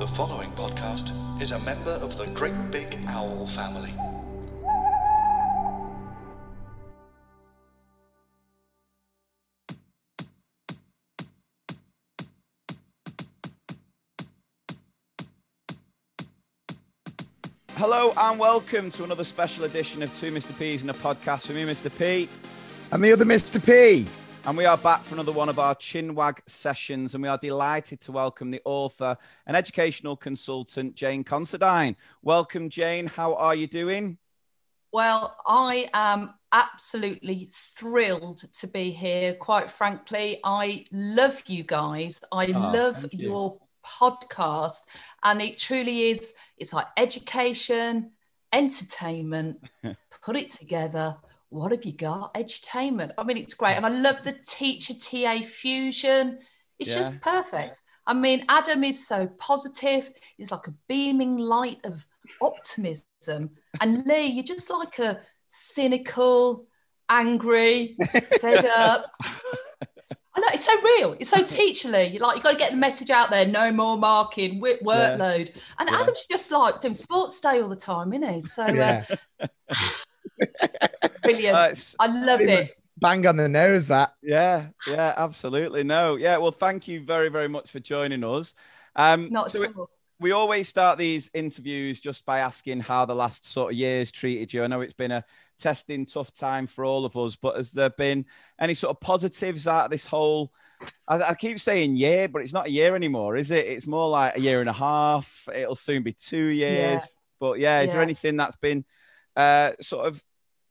The 0.00 0.08
following 0.16 0.50
podcast 0.52 1.12
is 1.42 1.50
a 1.50 1.58
member 1.58 1.90
of 1.90 2.16
the 2.16 2.24
Great 2.28 2.70
Big 2.70 2.98
Owl 3.06 3.46
family. 3.48 3.92
Hello 17.76 18.14
and 18.16 18.38
welcome 18.38 18.90
to 18.92 19.04
another 19.04 19.24
special 19.24 19.64
edition 19.64 20.02
of 20.02 20.18
Two 20.18 20.32
Mr. 20.32 20.58
P's 20.58 20.80
and 20.80 20.90
a 20.90 20.94
podcast 20.94 21.48
with 21.48 21.58
me, 21.58 21.64
Mr. 21.64 21.90
P. 21.98 22.26
And 22.90 23.04
the 23.04 23.12
other 23.12 23.26
Mr. 23.26 23.62
P. 23.62 24.06
And 24.46 24.56
we 24.56 24.64
are 24.64 24.78
back 24.78 25.02
for 25.02 25.14
another 25.14 25.32
one 25.32 25.48
of 25.48 25.58
our 25.58 25.74
Chinwag 25.74 26.38
sessions. 26.46 27.14
And 27.14 27.22
we 27.22 27.28
are 27.28 27.38
delighted 27.38 28.00
to 28.02 28.12
welcome 28.12 28.50
the 28.50 28.60
author 28.64 29.16
and 29.46 29.56
educational 29.56 30.16
consultant, 30.16 30.94
Jane 30.96 31.22
Considine. 31.22 31.94
Welcome, 32.22 32.70
Jane. 32.70 33.06
How 33.06 33.34
are 33.34 33.54
you 33.54 33.66
doing? 33.66 34.16
Well, 34.92 35.36
I 35.46 35.88
am 35.92 36.34
absolutely 36.52 37.50
thrilled 37.76 38.42
to 38.54 38.66
be 38.66 38.90
here. 38.90 39.34
Quite 39.34 39.70
frankly, 39.70 40.40
I 40.42 40.86
love 40.90 41.40
you 41.46 41.62
guys. 41.62 42.20
I 42.32 42.46
Oh, 42.46 42.58
love 42.58 43.06
you. 43.12 43.28
your 43.30 43.58
podcast. 43.86 44.80
And 45.22 45.40
it 45.42 45.58
truly 45.58 46.10
is, 46.10 46.32
it's 46.56 46.72
like 46.72 46.86
education, 46.96 48.12
entertainment, 48.52 49.62
put 50.24 50.36
it 50.36 50.50
together. 50.50 51.16
What 51.50 51.72
have 51.72 51.84
you 51.84 51.92
got? 51.92 52.32
Edutainment. 52.34 53.12
I 53.18 53.24
mean, 53.24 53.36
it's 53.36 53.54
great. 53.54 53.74
And 53.74 53.84
I 53.84 53.88
love 54.06 54.16
the 54.24 54.32
teacher 54.46 54.94
TA 54.94 55.40
fusion. 55.44 56.38
It's 56.78 56.94
just 56.94 57.20
perfect. 57.20 57.80
I 58.06 58.14
mean, 58.14 58.44
Adam 58.48 58.82
is 58.82 59.06
so 59.06 59.26
positive. 59.38 60.10
He's 60.38 60.50
like 60.50 60.66
a 60.66 60.74
beaming 60.88 61.36
light 61.36 61.78
of 61.84 62.06
optimism. 62.40 63.50
And 63.80 64.04
Lee, 64.06 64.26
you're 64.26 64.44
just 64.44 64.70
like 64.70 64.98
a 64.98 65.20
cynical, 65.48 66.66
angry, 67.08 67.96
fed 68.40 68.64
up. 68.76 69.06
I 70.32 70.40
know 70.40 70.46
it's 70.54 70.64
so 70.64 70.80
real. 70.82 71.16
It's 71.18 71.28
so 71.30 71.38
teacherly. 71.38 72.12
You're 72.12 72.22
Like 72.22 72.36
you've 72.36 72.44
got 72.44 72.52
to 72.52 72.58
get 72.58 72.70
the 72.70 72.76
message 72.76 73.10
out 73.10 73.30
there. 73.30 73.46
No 73.46 73.70
more 73.72 73.98
marking, 73.98 74.60
workload. 74.60 75.54
And 75.78 75.88
Yeah. 75.90 76.00
Adam's 76.00 76.24
just 76.30 76.50
like 76.50 76.80
doing 76.80 76.94
sports 76.94 77.38
day 77.40 77.60
all 77.60 77.68
the 77.68 77.76
time, 77.76 78.12
isn't 78.14 78.34
he? 78.34 78.42
So 78.42 78.62
uh, 78.62 79.02
Yeah. 79.38 79.46
Brilliant. 81.22 81.56
Uh, 81.56 81.64
it's- 81.66 81.96
I 81.98 82.06
love 82.06 82.40
it. 82.40 82.70
Bang 82.98 83.26
on 83.26 83.36
the 83.36 83.48
nose, 83.48 83.86
that. 83.86 84.12
yeah, 84.22 84.66
yeah, 84.86 85.14
absolutely. 85.16 85.82
No, 85.84 86.16
yeah. 86.16 86.36
Well, 86.36 86.50
thank 86.50 86.86
you 86.86 87.00
very, 87.02 87.30
very 87.30 87.48
much 87.48 87.70
for 87.70 87.80
joining 87.80 88.22
us. 88.22 88.54
Um, 88.94 89.30
Not 89.30 89.50
so 89.50 89.62
at 89.62 89.74
all. 89.74 89.88
we 90.18 90.32
always 90.32 90.68
start 90.68 90.98
these 90.98 91.30
interviews 91.32 91.98
just 92.00 92.26
by 92.26 92.40
asking 92.40 92.80
how 92.80 93.06
the 93.06 93.14
last 93.14 93.46
sort 93.46 93.72
of 93.72 93.78
years 93.78 94.10
treated 94.10 94.52
you. 94.52 94.62
I 94.62 94.66
know 94.66 94.82
it's 94.82 94.92
been 94.92 95.12
a 95.12 95.24
testing, 95.58 96.04
tough 96.04 96.30
time 96.34 96.66
for 96.66 96.84
all 96.84 97.06
of 97.06 97.16
us, 97.16 97.36
but 97.36 97.56
has 97.56 97.72
there 97.72 97.88
been 97.88 98.26
any 98.58 98.74
sort 98.74 98.94
of 98.94 99.00
positives 99.00 99.66
out 99.66 99.86
of 99.86 99.90
this 99.90 100.04
whole? 100.04 100.52
I, 101.08 101.22
I 101.22 101.34
keep 101.34 101.58
saying 101.58 101.94
year, 101.96 102.28
but 102.28 102.42
it's 102.42 102.52
not 102.52 102.66
a 102.66 102.70
year 102.70 102.94
anymore, 102.94 103.36
is 103.36 103.50
it? 103.50 103.64
It's 103.66 103.86
more 103.86 104.10
like 104.10 104.36
a 104.36 104.40
year 104.40 104.60
and 104.60 104.68
a 104.68 104.74
half. 104.74 105.48
It'll 105.54 105.74
soon 105.74 106.02
be 106.02 106.12
two 106.12 106.46
years. 106.46 107.00
Yeah. 107.00 107.06
But 107.38 107.58
yeah, 107.60 107.80
is 107.80 107.92
there 107.92 108.02
anything 108.02 108.36
that's 108.36 108.56
been 108.56 108.84
uh, 109.36 109.72
sort 109.80 110.06
of? 110.06 110.22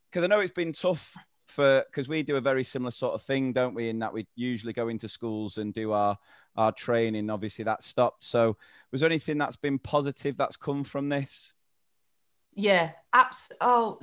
Because 0.09 0.23
I 0.23 0.27
know 0.27 0.39
it's 0.39 0.51
been 0.51 0.73
tough 0.73 1.15
for 1.45 1.83
because 1.89 2.07
we 2.07 2.23
do 2.23 2.37
a 2.37 2.41
very 2.41 2.63
similar 2.63 2.91
sort 2.91 3.15
of 3.15 3.21
thing, 3.21 3.53
don't 3.53 3.73
we? 3.73 3.89
In 3.89 3.99
that 3.99 4.13
we 4.13 4.27
usually 4.35 4.73
go 4.73 4.87
into 4.87 5.07
schools 5.07 5.57
and 5.57 5.73
do 5.73 5.91
our 5.91 6.17
our 6.55 6.71
training. 6.71 7.29
Obviously, 7.29 7.65
that 7.65 7.83
stopped. 7.83 8.23
So, 8.23 8.57
was 8.91 9.01
there 9.01 9.09
anything 9.09 9.37
that's 9.37 9.55
been 9.55 9.79
positive 9.79 10.37
that's 10.37 10.57
come 10.57 10.83
from 10.83 11.09
this? 11.09 11.53
Yeah, 12.53 12.91
absolutely. 13.13 13.57
Oh, 13.61 13.97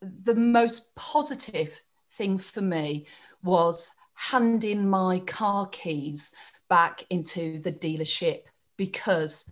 the 0.00 0.34
most 0.34 0.94
positive 0.94 1.80
thing 2.12 2.38
for 2.38 2.60
me 2.60 3.06
was 3.42 3.90
handing 4.14 4.88
my 4.88 5.20
car 5.20 5.66
keys 5.68 6.32
back 6.68 7.04
into 7.10 7.60
the 7.60 7.72
dealership 7.72 8.42
because, 8.76 9.50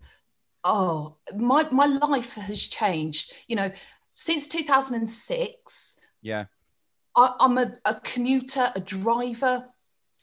oh, 0.64 1.16
my, 1.36 1.68
my 1.70 1.86
life 1.86 2.34
has 2.34 2.60
changed. 2.60 3.32
You 3.46 3.56
know, 3.56 3.72
since 4.20 4.46
2006, 4.46 5.96
Yeah, 6.20 6.44
I, 7.16 7.34
I'm 7.40 7.56
a, 7.56 7.72
a 7.86 7.94
commuter, 8.00 8.70
a 8.74 8.80
driver. 8.80 9.66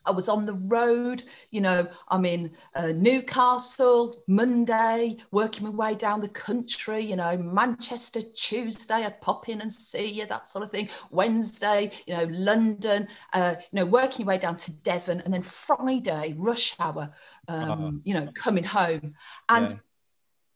I 0.06 0.12
was 0.12 0.30
on 0.30 0.46
the 0.46 0.53
road, 0.53 1.24
you 1.52 1.59
know, 1.62 1.88
I'm 2.08 2.24
in 2.24 2.52
uh, 2.75 2.94
Newcastle 2.94 4.24
Monday, 4.28 5.18
working 5.31 5.63
my 5.66 5.69
way 5.72 5.96
down 5.96 6.22
the 6.22 6.30
country, 6.30 7.03
you 7.03 7.16
know, 7.18 7.38
Manchester 7.38 8.22
Tuesday, 8.22 9.03
I'd 9.03 9.19
pop 9.19 9.50
in 9.50 9.59
and 9.62 9.74
see 9.74 10.06
you, 10.06 10.25
that 10.28 10.47
sort 10.47 10.64
of 10.64 10.72
thing. 10.72 10.88
Wednesday, 11.12 11.91
you 12.06 12.16
know, 12.16 12.24
London, 12.31 13.09
uh, 13.34 13.56
you 13.59 13.75
know, 13.79 13.85
working 13.85 14.19
your 14.22 14.28
way 14.28 14.38
down 14.38 14.56
to 14.58 14.72
Devon, 14.72 15.22
and 15.22 15.34
then 15.34 15.41
Friday, 15.44 16.35
rush 16.38 16.74
hour, 16.79 17.09
um, 17.50 17.69
Uh-huh. 17.69 17.91
you 18.06 18.14
know, 18.14 18.29
coming 18.34 18.64
home. 18.64 19.16
And 19.50 19.72
Yeah. 19.72 19.78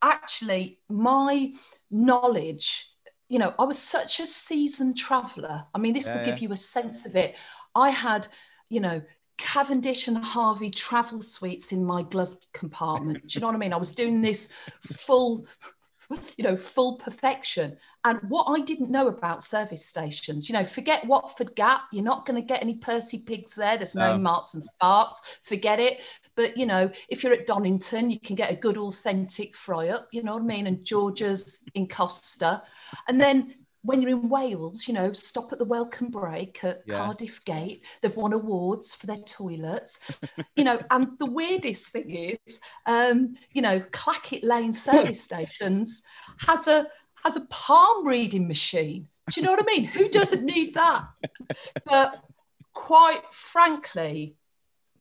actually, 0.01 0.79
my 0.87 1.53
knowledge, 1.89 2.87
you 3.31 3.39
know, 3.39 3.53
I 3.57 3.63
was 3.63 3.79
such 3.79 4.19
a 4.19 4.27
seasoned 4.27 4.97
traveler. 4.97 5.63
I 5.73 5.77
mean, 5.77 5.93
this 5.93 6.05
Yeah, 6.05 6.17
will 6.17 6.25
give 6.25 6.41
yeah. 6.41 6.49
you 6.49 6.53
a 6.53 6.57
sense 6.57 7.05
of 7.05 7.15
it. 7.15 7.35
I 7.73 7.89
had, 7.89 8.27
you 8.67 8.81
know, 8.81 9.01
Cavendish 9.37 10.09
and 10.09 10.17
Harvey 10.17 10.69
travel 10.69 11.21
sweets 11.21 11.71
in 11.71 11.85
my 11.85 12.03
glove 12.03 12.35
compartment. 12.51 13.27
Do 13.27 13.37
you 13.37 13.39
know 13.39 13.47
what 13.47 13.55
I 13.55 13.59
mean? 13.59 13.71
I 13.71 13.77
was 13.77 13.91
doing 13.91 14.21
this 14.21 14.49
full, 14.83 15.45
you 16.35 16.43
know, 16.43 16.57
full 16.57 16.97
perfection. 16.97 17.77
And 18.03 18.19
what 18.27 18.47
I 18.49 18.59
didn't 18.59 18.91
know 18.91 19.07
about 19.07 19.43
service 19.43 19.85
stations, 19.85 20.49
you 20.49 20.53
know, 20.53 20.65
forget 20.65 21.07
Watford 21.07 21.55
Gap. 21.55 21.83
You're 21.93 22.03
not 22.03 22.25
going 22.25 22.35
to 22.41 22.45
get 22.45 22.61
any 22.61 22.75
Percy 22.75 23.19
Pigs 23.19 23.55
there. 23.55 23.77
There's 23.77 23.95
no 23.95 24.17
No. 24.17 24.21
Marks 24.21 24.55
and 24.55 24.63
Sparks. 24.63 25.21
Forget 25.43 25.79
it. 25.79 26.01
But 26.35 26.57
you 26.57 26.65
know, 26.65 26.89
if 27.09 27.23
you're 27.23 27.33
at 27.33 27.47
Donington, 27.47 28.09
you 28.09 28.19
can 28.19 28.35
get 28.35 28.51
a 28.51 28.55
good 28.55 28.77
authentic 28.77 29.55
fry 29.55 29.89
up. 29.89 30.07
You 30.11 30.23
know 30.23 30.33
what 30.33 30.43
I 30.43 30.45
mean? 30.45 30.67
And 30.67 30.83
George's 30.85 31.59
in 31.73 31.87
Costa. 31.87 32.63
And 33.07 33.19
then 33.19 33.55
when 33.83 34.01
you're 34.01 34.11
in 34.11 34.29
Wales, 34.29 34.87
you 34.87 34.93
know, 34.93 35.11
stop 35.11 35.51
at 35.51 35.59
the 35.59 35.65
welcome 35.65 36.09
break 36.09 36.63
at 36.63 36.83
Yeah. 36.85 36.97
Cardiff 36.97 37.43
Gate. 37.45 37.83
They've 38.01 38.15
won 38.15 38.33
awards 38.33 38.93
for 38.93 39.07
their 39.07 39.17
toilets, 39.25 39.99
you 40.55 40.63
know. 40.63 40.79
And 40.91 41.17
the 41.19 41.25
weirdest 41.25 41.89
thing 41.89 42.11
is, 42.11 42.59
um, 42.85 43.35
you 43.51 43.61
know, 43.61 43.79
Clackett 43.91 44.43
Lane 44.43 44.73
service 44.73 45.21
stations 45.29 46.03
has 46.37 46.67
a 46.67 46.87
has 47.23 47.35
a 47.35 47.41
palm 47.49 48.05
reading 48.07 48.47
machine. 48.47 49.07
Do 49.31 49.39
you 49.39 49.45
know 49.45 49.51
what 49.51 49.61
I 49.61 49.65
mean? 49.65 49.85
Who 49.85 50.09
doesn't 50.09 50.43
need 50.43 50.73
that? 50.75 51.05
But 51.85 52.23
quite 52.73 53.21
frankly, 53.31 54.35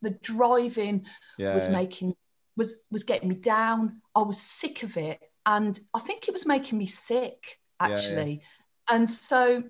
the 0.03 0.11
driving 0.22 1.05
yeah, 1.38 1.55
was 1.55 1.69
making 1.69 2.15
was 2.56 2.77
was 2.91 3.05
getting 3.05 3.28
me 3.28 3.34
down. 3.37 4.01
I 4.15 4.22
was 4.22 4.41
sick 4.41 4.83
of 4.83 4.97
it, 4.97 5.21
and 5.47 5.78
I 5.95 6.01
think 6.01 6.28
it 6.28 6.33
was 6.33 6.47
making 6.47 6.78
me 6.78 6.86
sick 6.86 7.59
Yeah, 7.80 7.89
yeah. 7.89 7.95
actually. 7.95 8.42
And 8.89 9.09
so, 9.09 9.63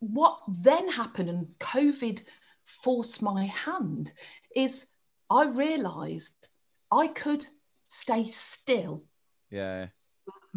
what 0.00 0.40
then 0.48 0.88
happened, 0.88 1.28
and 1.28 1.46
COVID 1.58 2.22
forced 2.64 3.22
my 3.22 3.44
hand, 3.46 4.12
is 4.54 4.86
I 5.30 5.44
realised 5.44 6.48
I 6.90 7.08
could 7.08 7.46
stay 7.84 8.26
still, 8.26 9.04
yeah, 9.50 9.86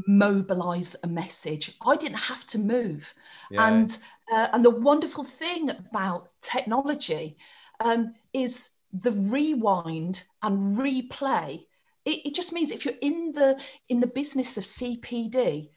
mobilise 0.08 0.96
a 1.04 1.08
message. 1.08 1.76
I 1.86 1.96
didn't 1.96 2.18
have 2.18 2.46
to 2.48 2.58
move. 2.58 3.14
yeah, 3.52 3.68
And 3.68 3.98
uh, 4.32 4.48
and 4.54 4.66
the 4.66 4.70
wonderful 4.70 5.24
thing 5.24 5.70
about 5.70 6.30
technology 6.42 7.38
um, 7.80 8.14
is 8.34 8.70
the 8.92 9.12
rewind 9.12 10.24
and 10.42 10.78
replay. 10.78 11.66
It, 12.06 12.28
it 12.28 12.36
just 12.36 12.52
means 12.54 12.72
if 12.72 12.86
you're 12.86 12.96
in 13.02 13.32
the 13.34 13.60
in 13.90 14.00
the 14.00 14.08
business 14.08 14.58
of 14.58 14.66
CPD, 14.66 15.70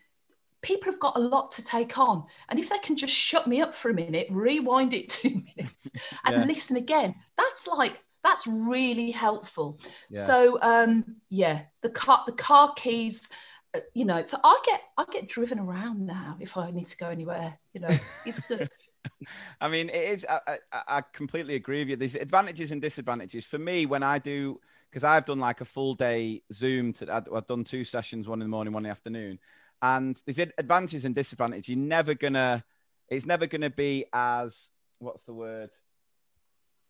people 0.63 0.91
have 0.91 1.01
got 1.01 1.17
a 1.17 1.21
lot 1.21 1.53
to 1.53 1.63
take 1.63 1.99
on, 1.99 2.25
and 2.49 2.59
if 2.59 2.69
they 2.69 2.79
can 2.79 2.97
just 2.97 3.15
shut 3.15 3.47
me 3.47 3.61
up 3.61 3.75
for 3.75 3.91
a 3.91 3.95
minute, 3.95 4.27
rewind 4.31 4.95
it 4.95 5.09
two 5.11 5.43
minutes, 5.57 5.89
and 6.25 6.37
Yeah. 6.37 6.45
listen 6.45 6.77
again, 6.77 7.15
that's 7.37 7.67
like 7.67 8.03
that's 8.25 8.47
really 8.47 9.13
helpful. 9.13 9.79
Yeah. 10.11 10.23
So 10.25 10.59
um, 10.63 11.17
yeah, 11.31 11.63
the 11.83 11.91
car 11.91 12.23
the 12.27 12.33
car 12.33 12.73
keys. 12.75 13.29
uh, 13.75 13.81
You 13.95 14.05
know, 14.05 14.23
so 14.25 14.39
I 14.43 14.59
get 14.67 14.81
I 14.99 15.05
get 15.13 15.29
driven 15.29 15.59
around 15.61 16.05
now 16.07 16.37
if 16.41 16.57
I 16.57 16.71
need 16.71 16.89
to 16.89 16.97
go 16.97 17.09
anywhere. 17.09 17.59
You 17.73 17.81
know, 17.81 17.99
it's 18.25 18.41
good. 18.41 18.69
I 19.61 19.69
mean, 19.69 19.89
it 19.89 19.95
is. 20.11 20.27
I, 20.29 20.59
I, 20.73 20.83
I 20.89 21.03
completely 21.13 21.55
agree 21.55 21.81
with 21.81 21.89
you. 21.91 21.97
There's 21.97 22.15
advantages 22.17 22.71
and 22.71 22.81
disadvantages 22.81 23.45
for 23.45 23.59
me 23.59 23.87
when 23.87 24.03
I 24.03 24.19
do 24.19 24.61
because 24.91 25.05
I've 25.05 25.27
done 25.27 25.41
like 25.41 25.61
a 25.61 25.65
full 25.65 25.95
day 25.95 26.43
Zoom. 26.53 26.93
To 26.95 27.27
I've 27.33 27.47
done 27.47 27.65
two 27.65 27.85
sessions, 27.85 28.29
one 28.29 28.41
in 28.41 28.47
the 28.47 28.51
morning, 28.51 28.73
one 28.73 28.83
in 28.85 28.89
the 28.89 28.91
afternoon, 28.91 29.39
and 29.83 30.21
there's 30.25 30.39
ad- 30.39 30.55
advantages 30.59 31.05
and 31.05 31.15
disadvantages. 31.15 31.69
You're 31.69 31.79
never 31.79 32.15
gonna. 32.15 32.65
It's 33.09 33.27
never 33.27 33.47
gonna 33.47 33.71
be 33.71 34.07
as 34.13 34.71
what's 34.99 35.25
the 35.25 35.35
word? 35.35 35.71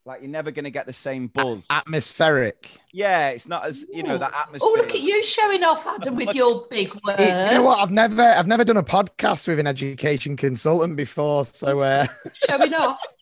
Like 0.07 0.21
you're 0.21 0.31
never 0.31 0.53
gonna 0.53 0.71
get 0.71 0.87
the 0.87 0.93
same 0.93 1.27
buzz. 1.27 1.67
Atmospheric. 1.69 2.71
yeah, 2.93 3.31
it's 3.31 3.49
not 3.49 3.65
as 3.67 3.85
you 3.93 4.05
know 4.05 4.17
that 4.17 4.33
atmosphere. 4.33 4.71
Oh, 4.71 4.77
look 4.79 4.95
at 4.95 5.01
you 5.01 5.21
showing 5.21 5.65
off, 5.65 5.85
Adam, 5.85 6.15
with 6.15 6.33
your 6.33 6.65
big 6.71 6.95
words. 7.05 7.19
You 7.21 7.27
know 7.27 7.63
what? 7.63 7.81
I've 7.81 7.91
never, 7.91 8.23
I've 8.23 8.47
never 8.47 8.63
done 8.63 8.77
a 8.77 8.85
podcast 8.85 9.49
with 9.49 9.59
an 9.59 9.67
education 9.67 10.37
consultant 10.37 10.97
before, 10.97 11.45
so 11.45 11.81
uh, 11.81 12.07
showing 12.49 12.73
off. 12.75 13.03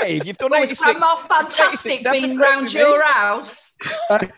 Yeah, 0.00 0.06
you've 0.06 0.36
done 0.36 0.50
Oh, 0.52 0.56
86 0.56 0.72
it's 0.72 0.80
Grandma 0.82 1.16
Fantastic 1.16 2.00
86 2.00 2.10
being 2.10 2.24
episodes 2.24 2.40
round 2.40 2.62
with 2.64 2.72
your 2.74 3.02
house. 3.02 3.72
I 4.10 4.30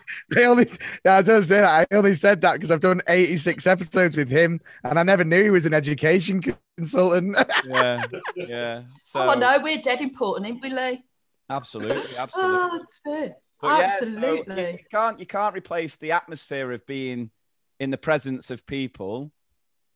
only, 0.45 0.67
yeah, 1.05 1.17
I 1.17 1.23
don't 1.23 1.43
say 1.43 1.61
that. 1.61 1.89
I 1.91 1.95
only 1.97 2.15
said 2.15 2.43
that 2.43 2.55
because 2.55 2.71
I've 2.71 2.81
done 2.81 3.01
86 3.09 3.67
episodes 3.67 4.17
with 4.17 4.29
him, 4.29 4.61
and 4.85 4.99
I 4.99 5.03
never 5.03 5.25
knew 5.25 5.43
he 5.43 5.51
was 5.51 5.65
an 5.67 5.75
education 5.75 6.43
consultant. 6.77 7.37
Yeah, 7.67 8.05
yeah. 8.37 8.83
So 9.03 9.21
oh, 9.21 9.29
I 9.31 9.35
know, 9.37 9.59
we're 9.63 9.81
dead 9.81 10.03
important, 10.03 10.47
ain't 10.47 10.63
we, 10.63 10.71
Lee? 10.71 11.03
Absolutely, 11.51 11.97
absolutely. 12.19 12.59
Oh, 12.59 12.79
that's 12.79 13.01
it. 13.05 13.35
But 13.61 13.79
yeah, 13.79 13.89
so 13.99 14.07
Absolutely. 14.07 14.63
you, 14.63 14.69
you 14.73 14.79
can't 14.91 15.21
you 15.21 15.27
can't 15.27 15.55
replace 15.55 15.97
the 15.97 16.13
atmosphere 16.13 16.73
of 16.73 16.87
being 16.87 17.31
in 17.79 17.91
the 17.91 17.99
presence 17.99 18.51
of 18.51 18.65
people. 18.67 19.31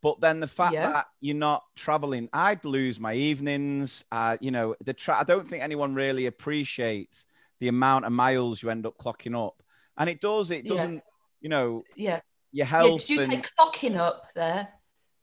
But 0.03 0.21
then 0.21 0.41
the 0.41 0.47
fact 0.47 0.75
Yeah. 0.75 0.93
that 0.93 1.07
you're 1.23 1.35
not 1.35 1.63
traveling, 1.75 2.29
I'd 2.31 2.63
lose 2.67 3.01
my 3.01 3.15
evenings. 3.15 4.05
Uh, 4.13 4.37
you 4.39 4.51
know, 4.51 4.75
the 4.85 4.93
tra- 4.93 5.19
I 5.19 5.25
don't 5.25 5.49
think 5.49 5.63
anyone 5.63 5.95
really 5.95 6.27
appreciates 6.27 7.25
the 7.59 7.69
amount 7.69 8.05
of 8.05 8.13
miles 8.13 8.63
you 8.63 8.69
end 8.69 8.85
up 8.85 8.99
clocking 8.99 9.35
up, 9.35 9.63
and 9.97 10.11
it 10.11 10.21
does. 10.21 10.51
It 10.51 10.67
doesn't. 10.67 11.03
You 11.41 11.49
know, 11.49 11.85
yeah. 11.97 12.21
your 12.53 12.65
Yeah, 12.65 12.65
health. 12.67 13.01
did 13.01 13.09
you 13.11 13.19
say 13.21 13.43
clocking 13.59 13.97
up 13.97 14.25
there? 14.35 14.69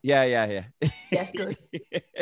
Yeah, 0.04 0.24
yeah, 0.24 0.64
yeah, 0.82 0.90
Yeah, 1.12 1.32
good. 1.36 1.58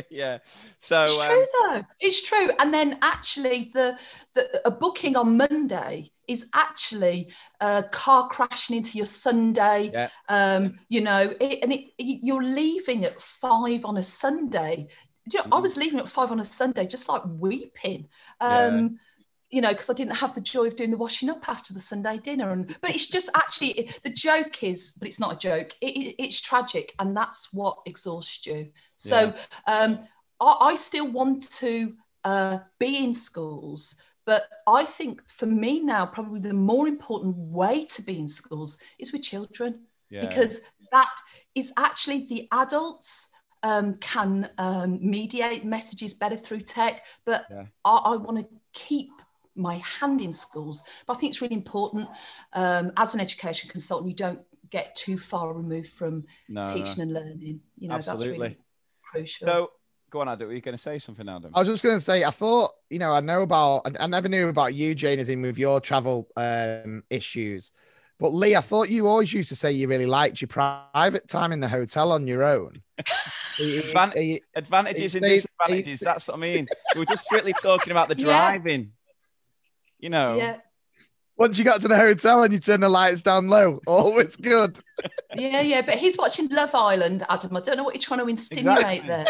yeah. 0.09 0.39
So 0.79 0.97
It's 1.05 1.17
um, 1.21 1.25
true 1.25 1.45
though. 1.61 1.83
It's 1.99 2.21
true. 2.21 2.51
And 2.59 2.73
then 2.73 2.99
actually, 3.01 3.71
the, 3.73 3.97
the 4.35 4.61
a 4.67 4.71
booking 4.71 5.15
on 5.15 5.37
Monday 5.37 6.11
is 6.27 6.45
actually 6.53 7.31
a 7.61 7.83
car 7.91 8.27
crashing 8.27 8.77
into 8.77 8.97
your 8.97 9.05
Sunday. 9.07 9.93
Yeah. 9.93 10.09
Um, 10.27 10.75
you 10.89 11.01
know, 11.01 11.33
it, 11.39 11.59
and 11.63 11.71
it, 11.73 11.85
you're 11.97 12.43
leaving 12.43 13.05
at 13.05 13.21
five 13.21 13.85
on 13.85 13.97
a 13.97 14.03
Sunday. 14.03 14.87
You 15.31 15.39
know, 15.39 15.45
I 15.51 15.59
Mhm. 15.59 15.61
was 15.61 15.77
leaving 15.77 15.99
at 15.99 16.09
five 16.09 16.31
on 16.31 16.39
a 16.39 16.45
Sunday, 16.45 16.85
just 16.85 17.07
like 17.09 17.23
weeping. 17.25 18.07
Yeah. 18.45 18.83
You 19.51 19.61
know, 19.61 19.69
because 19.69 19.89
I 19.89 19.93
didn't 19.93 20.17
have 20.17 20.35
the 20.35 20.41
joy 20.41 20.67
of 20.67 20.75
doing 20.75 20.91
the 20.91 20.97
washing 20.97 21.29
up 21.29 21.49
after 21.49 21.73
the 21.73 21.79
Sunday 21.79 22.17
dinner, 22.17 22.51
and 22.51 22.75
but 22.81 22.91
it's 22.91 23.07
just 23.07 23.29
actually 23.35 23.89
the 24.03 24.11
joke 24.11 24.63
is, 24.63 24.93
but 24.97 25.07
it's 25.07 25.19
not 25.19 25.33
a 25.33 25.37
joke. 25.37 25.71
It, 25.81 25.97
it- 25.97 26.15
it's 26.23 26.39
tragic, 26.39 26.93
and 26.99 27.17
that's 27.17 27.51
what 27.51 27.79
exhausts 27.87 28.45
you. 28.45 28.69
So 28.95 29.33
um, 29.65 29.99
I, 30.39 30.55
I 30.61 30.75
still 30.75 31.11
want 31.11 31.49
to 31.53 31.95
uh, 32.23 32.59
be 32.79 32.97
in 33.03 33.13
schools, 33.13 33.95
but 34.25 34.43
I 34.67 34.85
think 34.85 35.21
for 35.27 35.47
me 35.47 35.79
now, 35.79 36.05
probably 36.05 36.41
the 36.41 36.53
more 36.53 36.87
important 36.87 37.35
way 37.35 37.85
to 37.85 38.01
be 38.03 38.19
in 38.19 38.27
schools 38.27 38.77
is 38.99 39.11
with 39.11 39.23
children 39.23 39.79
yeah. 40.11 40.21
because 40.21 40.61
that 40.91 41.09
is 41.55 41.73
actually 41.77 42.27
the 42.27 42.47
adults 42.51 43.29
um, 43.63 43.95
can 43.95 44.49
um, 44.59 44.99
mediate 45.01 45.65
messages 45.65 46.13
better 46.13 46.35
through 46.35 46.61
tech, 46.61 47.03
but 47.25 47.45
Yeah. 47.49 47.65
I, 47.83 47.95
I 47.95 48.15
want 48.17 48.37
to 48.37 48.47
keep 48.73 49.09
my 49.55 49.77
hand 49.77 50.21
in 50.21 50.33
schools. 50.33 50.83
But 51.05 51.17
I 51.17 51.19
think 51.19 51.31
it's 51.31 51.41
really 51.41 51.55
important 51.55 52.07
um, 52.53 52.91
as 52.97 53.13
an 53.13 53.19
education 53.19 53.69
consultant, 53.69 54.09
you 54.09 54.15
don't 54.15 54.39
get 54.69 54.95
too 54.95 55.17
far 55.17 55.53
removed 55.53 55.89
from 55.89 56.25
no, 56.47 56.63
no. 56.63 56.73
teaching 56.73 57.01
and 57.01 57.13
learning. 57.13 57.59
You 57.77 57.89
know, 57.89 57.95
that's 57.95 58.07
Absolutely. 58.07 58.39
really 58.39 58.57
crucial. 59.03 59.47
So 59.47 59.71
go 60.09 60.21
on, 60.21 60.29
Adam. 60.29 60.47
Were 60.47 60.53
you 60.53 60.61
going 60.61 60.75
to 60.75 60.81
say 60.81 60.97
something, 60.99 61.27
Adam? 61.27 61.51
I 61.53 61.59
was 61.59 61.67
just 61.67 61.83
going 61.83 61.97
to 61.97 62.01
say, 62.01 62.23
I 62.23 62.31
thought, 62.31 62.71
you 62.89 62.99
know, 62.99 63.11
I 63.11 63.19
know 63.19 63.41
about, 63.41 63.81
I, 63.85 64.03
I 64.03 64.07
never 64.07 64.29
knew 64.29 64.47
about 64.47 64.73
you, 64.73 64.95
Jane, 64.95 65.19
as 65.19 65.29
in 65.29 65.41
with 65.41 65.57
your 65.57 65.79
travel 65.81 66.27
um, 66.35 67.03
issues. 67.09 67.71
But 68.19 68.33
Lee, 68.33 68.55
I 68.55 68.61
thought 68.61 68.89
you 68.89 69.07
always 69.07 69.31
used 69.31 69.47
to 69.49 69.55
say 69.55 69.71
you 69.71 69.87
really 69.87 70.05
liked 70.05 70.41
your 70.41 70.49
private 70.49 71.27
time 71.27 71.53
in 71.53 71.61
the 71.61 71.69
hotel 71.69 72.11
on 72.11 72.27
your 72.27 72.43
own. 72.43 72.81
Advan- 73.57 74.41
advantages 74.55 75.15
and 75.15 75.23
They- 75.23 75.35
disadvantages. 75.35 75.99
That's 76.01 76.27
what 76.27 76.35
I 76.35 76.39
mean. 76.39 76.67
We're 76.95 77.05
just 77.05 77.23
strictly 77.23 77.53
talking 77.53 77.91
about 77.91 78.09
the 78.09 78.15
Yeah. 78.17 78.25
driving. 78.25 78.91
You 79.99 80.09
know, 80.09 80.37
yeah, 80.37 80.57
once 81.37 81.57
you 81.57 81.63
got 81.63 81.81
to 81.81 81.87
the 81.87 81.97
hotel 81.97 82.43
and 82.43 82.53
you 82.53 82.59
turn 82.59 82.81
the 82.81 82.89
lights 82.89 83.21
down 83.21 83.47
low, 83.47 83.79
always 83.87 84.35
good. 84.35 84.79
yeah, 85.35 85.61
yeah. 85.61 85.81
But 85.81 85.95
he's 85.95 86.17
watching 86.17 86.47
Love 86.49 86.71
Island, 86.73 87.25
Adam. 87.29 87.55
I 87.55 87.59
don't 87.61 87.77
know 87.77 87.83
what 87.83 87.95
you're 87.95 88.01
trying 88.01 88.19
to 88.21 88.27
insinuate 88.27 88.77
Exactly. 88.77 89.07
there. 89.07 89.25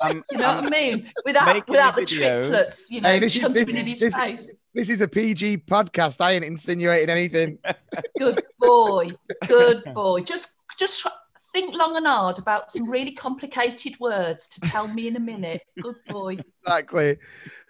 I'm- 0.00 0.16
um, 0.18 0.24
You 0.30 0.38
know 0.38 0.44
I'm- 0.46 0.56
what 0.64 0.66
um, 0.66 0.74
I 0.74 0.80
mean? 0.80 1.12
Without 1.24 1.68
without 1.68 1.96
the 1.96 2.04
the 2.04 2.06
videos. 2.06 2.16
triplets, 2.42 2.90
you 2.90 3.00
know, 3.00 3.08
Hey, 3.10 3.18
this 3.18 3.36
is- 3.36 3.42
this 3.52 3.68
in 3.68 3.76
is- 3.76 3.86
his 3.86 4.00
this- 4.00 4.16
face. 4.16 4.54
This 4.74 4.90
is 4.90 5.00
a 5.00 5.08
PG 5.08 5.58
podcast. 5.58 6.20
I 6.20 6.32
ain't 6.32 6.44
insinuating 6.44 7.08
anything. 7.08 7.58
Good 8.18 8.42
boy, 8.58 9.10
good 9.48 9.84
boy. 9.94 10.20
Just 10.20 10.48
just 10.78 11.00
try, 11.00 11.10
think 11.54 11.74
long 11.74 11.96
and 11.96 12.06
hard 12.06 12.38
about 12.38 12.70
some 12.70 12.86
really 12.90 13.12
complicated 13.12 13.98
words 13.98 14.46
to 14.48 14.60
tell 14.60 14.86
me 14.88 15.08
in 15.08 15.16
a 15.16 15.20
minute. 15.20 15.62
Good 15.80 15.96
boy. 16.10 16.36
Exactly. 16.62 17.16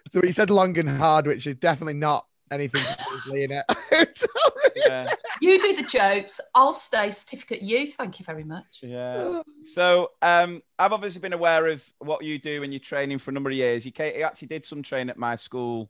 So 0.09 0.19
he 0.21 0.33
said 0.33 0.49
long 0.49 0.77
and 0.77 0.89
hard, 0.89 1.27
which 1.27 1.47
is 1.47 1.55
definitely 1.55 1.93
not 1.93 2.25
anything 2.51 2.81
to 2.83 2.97
do 2.97 3.11
with 3.13 3.25
Lee 3.27 3.47
it. 3.49 4.23
yeah, 4.75 5.09
You 5.41 5.61
do 5.61 5.75
the 5.75 5.83
jokes. 5.83 6.39
I'll 6.55 6.73
stay 6.73 7.11
certificate 7.11 7.61
you. 7.61 7.87
Thank 7.87 8.19
you 8.19 8.25
very 8.25 8.43
much. 8.43 8.65
yeah. 8.81 9.41
So 9.73 10.11
um, 10.21 10.61
I've 10.79 10.93
obviously 10.93 11.21
been 11.21 11.33
aware 11.33 11.67
of 11.67 11.83
what 11.99 12.23
you 12.23 12.39
do 12.39 12.61
when 12.61 12.71
you're 12.71 12.79
training 12.79 13.17
for 13.19 13.31
a 13.31 13.33
number 13.33 13.49
of 13.49 13.55
years. 13.55 13.85
You, 13.85 13.91
ca- 13.91 14.15
you 14.17 14.23
actually 14.23 14.47
did 14.49 14.65
some 14.65 14.81
training 14.83 15.09
at 15.09 15.17
my 15.17 15.35
school. 15.35 15.89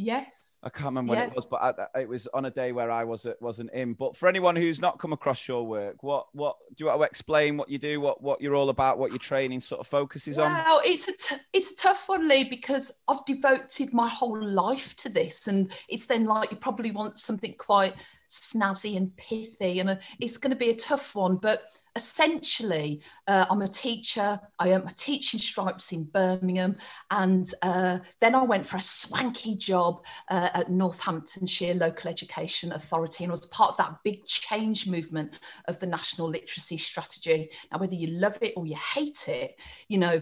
Yes. 0.00 0.56
I 0.62 0.70
can't 0.70 0.86
remember 0.86 1.10
when 1.10 1.18
Yeah. 1.18 1.26
it 1.26 1.36
was, 1.36 1.44
but 1.46 1.90
I, 1.94 2.00
it 2.00 2.08
was 2.08 2.26
on 2.28 2.46
a 2.46 2.50
day 2.50 2.72
where 2.72 2.90
I 2.90 3.04
was 3.04 3.26
wasn't 3.40 3.70
in. 3.72 3.94
But 3.94 4.16
for 4.16 4.28
anyone 4.28 4.56
who's 4.56 4.80
not 4.80 4.98
come 4.98 5.12
across 5.12 5.46
your 5.46 5.66
work, 5.66 6.02
what 6.02 6.26
what 6.32 6.56
do 6.74 6.84
you 6.84 6.86
want 6.86 7.00
to 7.00 7.04
explain 7.04 7.56
what 7.56 7.68
you 7.68 7.78
do, 7.78 8.00
what 8.00 8.22
what 8.22 8.40
you're 8.40 8.54
all 8.54 8.70
about, 8.70 8.98
what 8.98 9.10
your 9.10 9.18
training 9.18 9.60
sort 9.60 9.80
of 9.80 9.86
focuses 9.86 10.38
on? 10.38 10.52
Well, 10.52 10.80
it's 10.84 11.08
a 11.08 11.12
t- 11.12 11.42
it's 11.52 11.70
a 11.72 11.76
tough 11.76 12.08
one, 12.08 12.28
Lee, 12.28 12.44
because 12.44 12.90
I've 13.08 13.24
devoted 13.26 13.92
my 13.92 14.08
whole 14.08 14.42
life 14.42 14.96
to 14.96 15.08
this, 15.08 15.46
and 15.46 15.70
it's 15.88 16.06
then 16.06 16.24
like 16.24 16.50
you 16.50 16.56
probably 16.56 16.90
want 16.90 17.18
something 17.18 17.54
quite 17.58 17.94
snazzy 18.28 18.96
and 18.96 19.14
pithy, 19.16 19.80
and 19.80 19.90
uh, 19.90 19.96
it's 20.18 20.38
going 20.38 20.50
to 20.50 20.56
be 20.56 20.70
a 20.70 20.76
tough 20.76 21.14
one. 21.14 21.36
But 21.36 21.62
essentially, 22.00 23.02
uh, 23.26 23.44
I'm 23.50 23.60
a 23.62 23.68
teacher. 23.68 24.40
I 24.58 24.72
earned 24.72 24.84
my 24.84 24.94
teaching 24.96 25.38
stripes 25.38 25.92
in 25.92 26.04
Birmingham, 26.04 26.76
and 27.10 27.52
uh, 27.62 27.98
then 28.20 28.34
I 28.34 28.42
went 28.42 28.66
for 28.66 28.78
a 28.78 28.82
swanky 28.82 29.54
job 29.54 30.04
uh, 30.30 30.48
at 30.54 30.70
Northamptonshire 30.70 31.74
Local 31.74 32.10
Education 32.10 32.72
Authority, 32.72 33.24
and 33.24 33.30
was 33.30 33.44
part 33.46 33.72
of 33.72 33.76
that 33.76 33.98
big 34.02 34.24
change 34.26 34.86
movement 34.86 35.40
of 35.66 35.78
the 35.78 35.86
National 35.86 36.28
Literacy 36.28 36.78
Strategy. 36.78 37.50
Now, 37.70 37.78
whether 37.78 37.94
you 37.94 38.08
love 38.08 38.38
it 38.40 38.54
or 38.56 38.66
you 38.66 38.76
hate 38.76 39.28
it, 39.28 39.60
you 39.88 39.98
know 39.98 40.20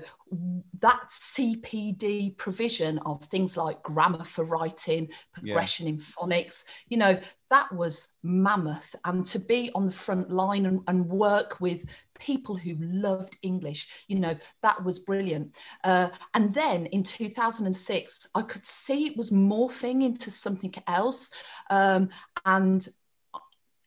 that 0.80 1.08
CPD 1.08 2.36
provision 2.36 2.98
of 3.00 3.24
things 3.24 3.56
like 3.56 3.82
grammar 3.82 4.24
for 4.24 4.44
writing, 4.44 5.08
progression 5.32 5.86
in 5.86 5.98
phonics, 5.98 6.64
you 6.88 6.96
know, 6.96 7.18
that 7.50 7.72
was 7.72 8.08
mammoth. 8.22 8.94
And 9.04 9.24
to 9.26 9.38
be 9.38 9.70
on 9.74 9.86
the 9.86 9.92
front 9.92 10.30
line 10.30 10.66
and, 10.66 10.80
and 10.86 11.08
work 11.08 11.60
with 11.60 11.80
people 12.18 12.56
who 12.56 12.76
loved 12.80 13.36
English, 13.42 13.88
you 14.08 14.18
know, 14.18 14.36
that 14.62 14.84
was 14.84 14.98
brilliant. 14.98 15.54
Uh, 15.84 16.10
and 16.34 16.52
then 16.52 16.86
in 16.86 17.02
2006, 17.02 18.26
I 18.34 18.42
could 18.42 18.66
see 18.66 19.06
it 19.06 19.16
was 19.16 19.30
morphing 19.30 20.04
into 20.04 20.30
something 20.30 20.74
else. 20.86 21.30
Um, 21.70 22.10
and 22.44 22.86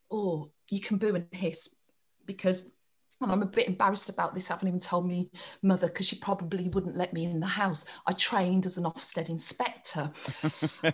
oh, 0.09 0.49
you 0.69 0.81
can 0.81 0.97
boo 0.97 1.15
and 1.15 1.27
hiss 1.31 1.69
because 2.25 2.69
and 3.21 3.31
I'm 3.31 3.41
a 3.43 3.45
bit 3.47 3.67
embarrassed 3.67 4.09
about 4.09 4.33
this. 4.33 4.49
I 4.49 4.53
haven't 4.53 4.67
even 4.67 4.79
told 4.79 5.07
me 5.07 5.29
mother 5.61 5.87
because 5.87 6.07
she 6.07 6.17
probably 6.17 6.69
wouldn't 6.69 6.97
let 6.97 7.13
me 7.13 7.25
in 7.25 7.39
the 7.39 7.45
house. 7.45 7.85
I 8.07 8.13
trained 8.13 8.65
as 8.65 8.77
an 8.77 8.85
Ofsted 8.85 9.29
inspector. 9.29 10.11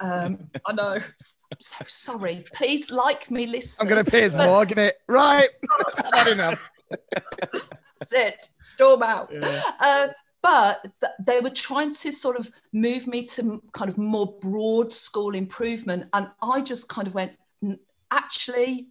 um, 0.02 0.50
I 0.66 0.74
know. 0.74 1.00
I'm 1.52 1.60
so 1.60 1.86
sorry. 1.88 2.46
Please 2.54 2.92
like 2.92 3.32
me, 3.32 3.48
listen. 3.48 3.82
I'm 3.82 3.90
going 3.90 4.04
to 4.04 4.12
Piers 4.12 4.36
Morgan 4.36 4.80
it. 4.80 4.98
Right. 5.08 5.50
I've 6.14 6.28
enough. 6.28 6.70
That's 7.12 8.12
it. 8.12 8.50
Storm 8.60 9.04
out. 9.04 9.32
Uh, 9.80 10.10
but 10.42 10.82
th- 11.02 11.14
they 11.26 11.40
were 11.40 11.50
trying 11.50 11.94
to 11.94 12.12
sort 12.12 12.38
of 12.38 12.50
move 12.74 13.08
me 13.08 13.26
to 13.26 13.62
kind 13.74 13.90
of 13.90 13.98
more 13.98 14.38
broad 14.40 14.92
school 14.92 15.36
improvement. 15.36 16.08
And 16.14 16.30
I 16.42 16.62
just 16.62 16.90
kind 16.90 17.08
of 17.08 17.14
went, 17.14 17.32
actually, 18.12 18.90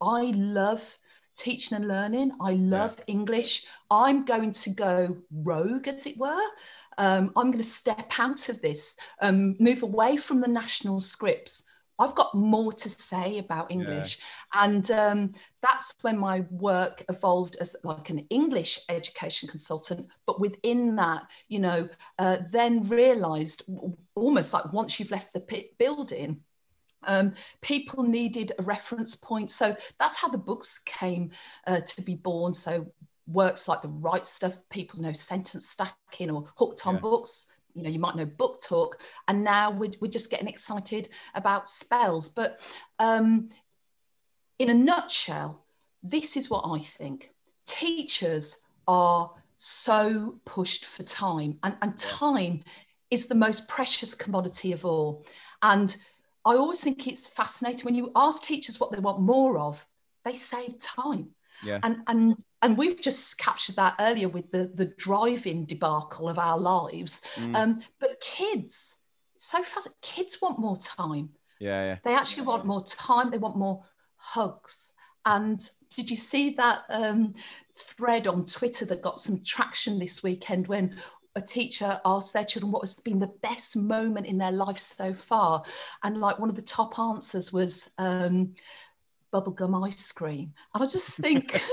I 0.00 0.32
love 0.34 0.98
teaching 1.36 1.76
and 1.76 1.88
learning. 1.88 2.32
I 2.40 2.52
love 2.52 2.96
yeah. 2.98 3.14
English. 3.14 3.64
I'm 3.90 4.24
going 4.24 4.52
to 4.52 4.70
go 4.70 5.16
rogue, 5.30 5.88
as 5.88 6.06
it 6.06 6.18
were. 6.18 6.46
Um, 6.98 7.32
I'm 7.36 7.50
going 7.50 7.58
to 7.58 7.64
step 7.64 8.12
out 8.18 8.48
of 8.48 8.62
this, 8.62 8.96
um, 9.20 9.56
move 9.60 9.82
away 9.82 10.16
from 10.16 10.40
the 10.40 10.48
national 10.48 11.00
scripts. 11.00 11.62
I've 11.98 12.14
got 12.14 12.34
more 12.34 12.72
to 12.72 12.88
say 12.88 13.38
about 13.38 13.70
English. 13.70 14.18
Yeah. 14.18 14.64
And 14.64 14.90
um, 14.90 15.32
that's 15.62 15.94
when 16.02 16.18
my 16.18 16.40
work 16.50 17.04
evolved 17.08 17.56
as 17.60 17.74
like 17.84 18.10
an 18.10 18.26
English 18.30 18.78
education 18.88 19.48
consultant. 19.48 20.06
But 20.26 20.40
within 20.40 20.96
that, 20.96 21.26
you 21.48 21.58
know, 21.58 21.88
uh, 22.18 22.38
then 22.50 22.88
realized 22.88 23.62
almost 24.14 24.52
like 24.52 24.72
once 24.72 25.00
you've 25.00 25.10
left 25.10 25.32
the 25.32 25.66
building, 25.78 26.42
um, 27.04 27.34
people 27.60 28.02
needed 28.02 28.52
a 28.58 28.62
reference 28.62 29.14
point. 29.14 29.50
So 29.50 29.76
that's 29.98 30.16
how 30.16 30.28
the 30.28 30.38
books 30.38 30.80
came 30.84 31.30
uh, 31.66 31.80
to 31.80 32.02
be 32.02 32.14
born. 32.14 32.54
So 32.54 32.86
works 33.26 33.68
like 33.68 33.82
the 33.82 33.88
Write 33.88 34.26
Stuff, 34.26 34.54
people 34.70 35.00
know 35.00 35.12
sentence 35.12 35.68
stacking 35.68 36.30
or 36.30 36.46
hooked 36.56 36.86
on 36.86 36.94
yeah. 36.94 37.00
books. 37.00 37.46
You 37.74 37.82
know, 37.82 37.90
you 37.90 37.98
might 37.98 38.16
know 38.16 38.24
book 38.24 38.62
talk, 38.62 39.02
and 39.28 39.44
now 39.44 39.70
we're, 39.70 39.92
we're 40.00 40.10
just 40.10 40.30
getting 40.30 40.48
excited 40.48 41.10
about 41.34 41.68
spells. 41.68 42.30
But 42.30 42.58
um, 42.98 43.50
in 44.58 44.70
a 44.70 44.74
nutshell, 44.74 45.66
this 46.02 46.38
is 46.38 46.48
what 46.48 46.64
I 46.64 46.78
think 46.78 47.32
teachers 47.66 48.56
are 48.88 49.30
so 49.58 50.38
pushed 50.46 50.86
for 50.86 51.02
time, 51.02 51.58
and, 51.62 51.76
and 51.82 51.98
time 51.98 52.62
is 53.10 53.26
the 53.26 53.34
most 53.34 53.68
precious 53.68 54.14
commodity 54.14 54.72
of 54.72 54.86
all. 54.86 55.26
And 55.62 55.94
I 56.46 56.56
always 56.56 56.80
think 56.80 57.06
it's 57.06 57.26
fascinating 57.26 57.84
when 57.84 57.94
you 57.94 58.12
ask 58.14 58.42
teachers 58.42 58.78
what 58.78 58.92
they 58.92 59.00
want 59.00 59.20
more 59.20 59.58
of, 59.58 59.84
they 60.24 60.36
say 60.36 60.74
time. 60.78 61.30
Yeah. 61.62 61.80
And 61.82 62.02
and 62.06 62.44
and 62.62 62.78
we've 62.78 63.00
just 63.00 63.36
captured 63.38 63.76
that 63.76 63.94
earlier 63.98 64.28
with 64.28 64.50
the 64.52 64.70
the 64.74 64.86
driving 64.86 65.64
debacle 65.64 66.28
of 66.28 66.38
our 66.38 66.58
lives. 66.58 67.22
Mm. 67.34 67.56
Um, 67.56 67.82
but 67.98 68.20
kids, 68.20 68.94
so 69.36 69.62
fast, 69.62 69.88
kids 70.02 70.38
want 70.40 70.58
more 70.58 70.78
time. 70.78 71.30
Yeah, 71.58 71.84
yeah. 71.84 71.98
They 72.04 72.14
actually 72.14 72.44
want 72.44 72.66
more 72.66 72.84
time. 72.84 73.30
They 73.30 73.38
want 73.38 73.56
more 73.56 73.84
hugs. 74.16 74.92
And 75.24 75.58
did 75.94 76.10
you 76.10 76.16
see 76.16 76.50
that 76.54 76.84
um, 76.88 77.34
thread 77.76 78.26
on 78.26 78.44
Twitter 78.44 78.84
that 78.84 79.02
got 79.02 79.18
some 79.18 79.42
traction 79.42 79.98
this 79.98 80.22
weekend 80.22 80.68
when 80.68 80.96
a 81.36 81.40
teacher 81.40 82.00
asked 82.04 82.32
their 82.32 82.44
children 82.44 82.72
what 82.72 82.82
has 82.82 82.94
been 82.96 83.18
the 83.18 83.32
best 83.42 83.76
moment 83.76 84.26
in 84.26 84.38
their 84.38 84.52
life 84.52 84.78
so 84.78 85.14
far 85.14 85.62
and 86.02 86.18
like 86.18 86.38
one 86.38 86.48
of 86.48 86.56
the 86.56 86.62
top 86.62 86.98
answers 86.98 87.52
was 87.52 87.90
um, 87.98 88.54
bubblegum 89.32 89.86
ice 89.86 90.12
cream 90.12 90.52
and 90.74 90.82
i 90.82 90.86
just 90.86 91.08
think 91.08 91.62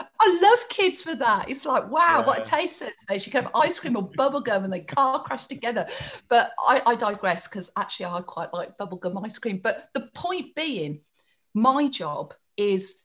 I 0.20 0.38
love 0.40 0.68
kids 0.68 1.02
for 1.02 1.14
that. 1.16 1.50
It's 1.50 1.64
like, 1.64 1.90
wow, 1.90 2.20
yeah. 2.20 2.26
what 2.26 2.40
a 2.40 2.44
taste 2.50 2.78
sensation. 2.78 3.30
You 3.30 3.32
can 3.32 3.44
have 3.44 3.52
ice 3.54 3.78
cream 3.78 3.96
or 3.96 4.08
bubblegum 4.08 4.64
and 4.64 4.72
they 4.72 4.80
car 4.80 5.22
crash 5.22 5.46
together. 5.46 5.86
But 6.28 6.52
I, 6.58 6.82
I 6.86 6.94
digress 6.94 7.48
because 7.48 7.70
actually 7.76 8.06
I 8.06 8.20
quite 8.20 8.52
like 8.52 8.78
bubblegum 8.78 9.24
ice 9.24 9.38
cream. 9.38 9.60
But 9.62 9.88
the 9.94 10.08
point 10.14 10.54
being, 10.54 11.00
my 11.54 11.88
job 11.88 12.34
is 12.56 12.96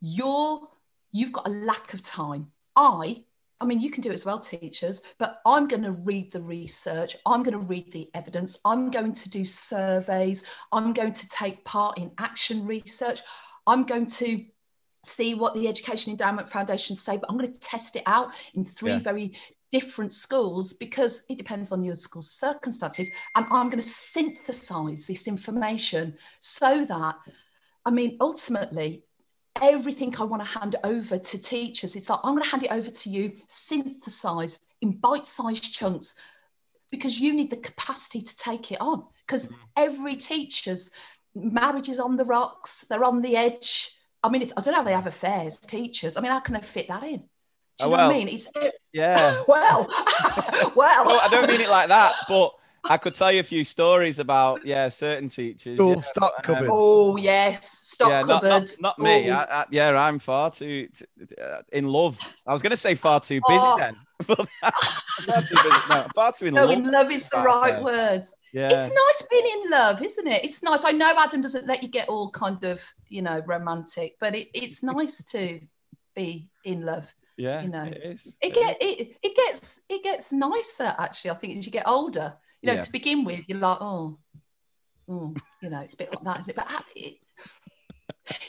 your 0.00 0.68
you've 1.12 1.32
got 1.32 1.46
a 1.46 1.50
lack 1.50 1.94
of 1.94 2.02
time. 2.02 2.52
I 2.76 3.24
I 3.60 3.66
mean, 3.66 3.80
you 3.80 3.90
can 3.90 4.00
do 4.00 4.10
it 4.10 4.14
as 4.14 4.24
well, 4.24 4.38
teachers, 4.38 5.02
but 5.18 5.40
I'm 5.44 5.68
going 5.68 5.82
to 5.82 5.92
read 5.92 6.32
the 6.32 6.40
research. 6.40 7.16
I'm 7.26 7.42
going 7.42 7.58
to 7.58 7.66
read 7.66 7.92
the 7.92 8.10
evidence. 8.14 8.56
I'm 8.64 8.90
going 8.90 9.12
to 9.12 9.28
do 9.28 9.44
surveys. 9.44 10.44
I'm 10.72 10.92
going 10.94 11.12
to 11.12 11.28
take 11.28 11.64
part 11.64 11.98
in 11.98 12.10
action 12.18 12.66
research. 12.66 13.20
I'm 13.66 13.84
going 13.84 14.06
to 14.06 14.44
see 15.04 15.34
what 15.34 15.54
the 15.54 15.68
Education 15.68 16.10
Endowment 16.10 16.50
Foundation 16.50 16.96
say, 16.96 17.16
but 17.16 17.28
I'm 17.28 17.36
going 17.36 17.52
to 17.52 17.60
test 17.60 17.96
it 17.96 18.02
out 18.06 18.32
in 18.54 18.64
three 18.64 18.92
yeah. 18.92 18.98
very 19.00 19.36
different 19.70 20.12
schools 20.12 20.72
because 20.72 21.24
it 21.28 21.38
depends 21.38 21.70
on 21.70 21.82
your 21.82 21.94
school's 21.94 22.30
circumstances. 22.30 23.10
And 23.36 23.46
I'm 23.50 23.70
going 23.70 23.82
to 23.82 23.88
synthesize 23.88 25.06
this 25.06 25.28
information 25.28 26.16
so 26.40 26.84
that, 26.86 27.16
I 27.84 27.90
mean, 27.90 28.16
ultimately, 28.20 29.04
everything 29.60 30.14
I 30.18 30.24
want 30.24 30.42
to 30.42 30.58
hand 30.58 30.76
over 30.84 31.18
to 31.18 31.38
teachers. 31.38 31.96
It's 31.96 32.08
like, 32.08 32.20
I'm 32.22 32.34
going 32.34 32.44
to 32.44 32.50
hand 32.50 32.64
it 32.64 32.72
over 32.72 32.90
to 32.90 33.10
you, 33.10 33.32
synthesized 33.48 34.66
in 34.80 34.92
bite 34.92 35.26
sized 35.26 35.72
chunks, 35.72 36.14
because 36.90 37.18
you 37.18 37.32
need 37.32 37.50
the 37.50 37.56
capacity 37.56 38.22
to 38.22 38.36
take 38.36 38.72
it 38.72 38.80
on. 38.80 39.04
Because 39.26 39.46
mm-hmm. 39.46 39.62
every 39.76 40.16
teacher's 40.16 40.90
marriage 41.34 41.88
is 41.88 42.00
on 42.00 42.16
the 42.16 42.24
rocks, 42.24 42.84
they're 42.88 43.04
on 43.04 43.22
the 43.22 43.36
edge. 43.36 43.90
I 44.22 44.28
mean, 44.28 44.52
I 44.56 44.60
don't 44.60 44.72
know 44.72 44.80
how 44.80 44.84
they 44.84 44.92
have 44.92 45.06
affairs, 45.06 45.58
teachers. 45.58 46.16
I 46.16 46.20
mean, 46.20 46.30
how 46.30 46.40
can 46.40 46.54
they 46.54 46.60
fit 46.60 46.88
that 46.88 47.02
in? 47.02 47.18
Do 47.80 47.86
you 47.86 47.86
oh, 47.86 47.90
know 47.90 47.96
well, 47.96 48.06
what 48.08 48.14
I 48.14 48.18
mean? 48.18 48.28
It's 48.28 48.48
yeah. 48.92 49.42
well, 49.48 49.86
well. 50.76 51.20
I 51.20 51.28
don't 51.30 51.48
mean 51.48 51.60
it 51.60 51.70
like 51.70 51.88
that, 51.88 52.14
but 52.28 52.52
I 52.84 52.96
could 52.96 53.14
tell 53.14 53.30
you 53.30 53.40
a 53.40 53.44
few 53.44 53.64
stories 53.64 54.18
about 54.18 54.64
yeah 54.64 54.88
certain 54.88 55.28
teachers. 55.28 55.76
School 55.76 55.94
yeah, 55.94 56.00
stock 56.00 56.42
cupboards. 56.42 56.70
Oh 56.72 57.16
yes, 57.16 57.70
stock 57.70 58.10
yeah, 58.10 58.22
cupboards. 58.22 58.80
Not, 58.80 58.98
not, 58.98 59.04
not 59.04 59.22
me. 59.22 59.30
I, 59.30 59.42
I, 59.44 59.66
yeah, 59.70 59.90
I'm 59.90 60.18
far 60.18 60.50
too 60.50 60.88
uh, 61.40 61.62
in 61.72 61.86
love. 61.86 62.18
I 62.46 62.52
was 62.52 62.62
going 62.62 62.70
to 62.70 62.76
say 62.76 62.94
far 62.94 63.20
too 63.20 63.40
busy 63.46 63.60
oh. 63.62 63.78
then. 63.78 63.96
far 64.24 65.42
too 65.42 65.54
busy. 65.54 65.76
No, 65.88 66.06
far 66.14 66.32
too 66.32 66.46
in 66.46 66.54
no, 66.54 66.66
love. 66.66 66.78
in 66.78 66.90
love 66.90 67.10
is 67.10 67.28
the 67.28 67.38
right 67.38 67.74
there. 67.74 67.84
word. 67.84 68.22
Yeah. 68.52 68.70
It's 68.70 68.94
nice 68.94 69.28
being 69.30 69.62
in 69.62 69.70
love, 69.70 70.02
isn't 70.02 70.26
it? 70.26 70.44
It's 70.44 70.62
nice. 70.62 70.84
I 70.84 70.92
know 70.92 71.12
Adam 71.16 71.42
doesn't 71.42 71.66
let 71.66 71.82
you 71.82 71.88
get 71.88 72.08
all 72.08 72.30
kind 72.30 72.64
of 72.64 72.82
you 73.08 73.22
know 73.22 73.42
romantic, 73.46 74.16
but 74.20 74.34
it, 74.34 74.48
it's 74.54 74.82
nice 74.82 75.22
to 75.24 75.60
be 76.14 76.48
in 76.64 76.84
love. 76.84 77.12
Yeah, 77.36 77.62
you 77.62 77.68
know, 77.68 77.84
it 77.84 78.00
is. 78.04 78.36
It, 78.42 78.54
get 78.54 78.76
it, 78.80 79.16
it 79.22 79.36
gets 79.36 79.80
it 79.88 80.02
gets 80.02 80.32
nicer 80.32 80.94
actually. 80.98 81.30
I 81.30 81.34
think 81.34 81.58
as 81.58 81.66
you 81.66 81.72
get 81.72 81.88
older 81.88 82.34
you 82.62 82.66
know, 82.68 82.74
yeah. 82.74 82.80
to 82.80 82.92
begin 82.92 83.24
with, 83.24 83.44
you're 83.46 83.58
like, 83.58 83.78
oh, 83.80 84.18
oh, 85.08 85.34
you 85.62 85.70
know, 85.70 85.80
it's 85.80 85.94
a 85.94 85.96
bit 85.96 86.12
like 86.12 86.24
that, 86.24 86.40
is 86.40 86.48
it? 86.48 86.56
But 86.56 86.68
it, 86.94 87.16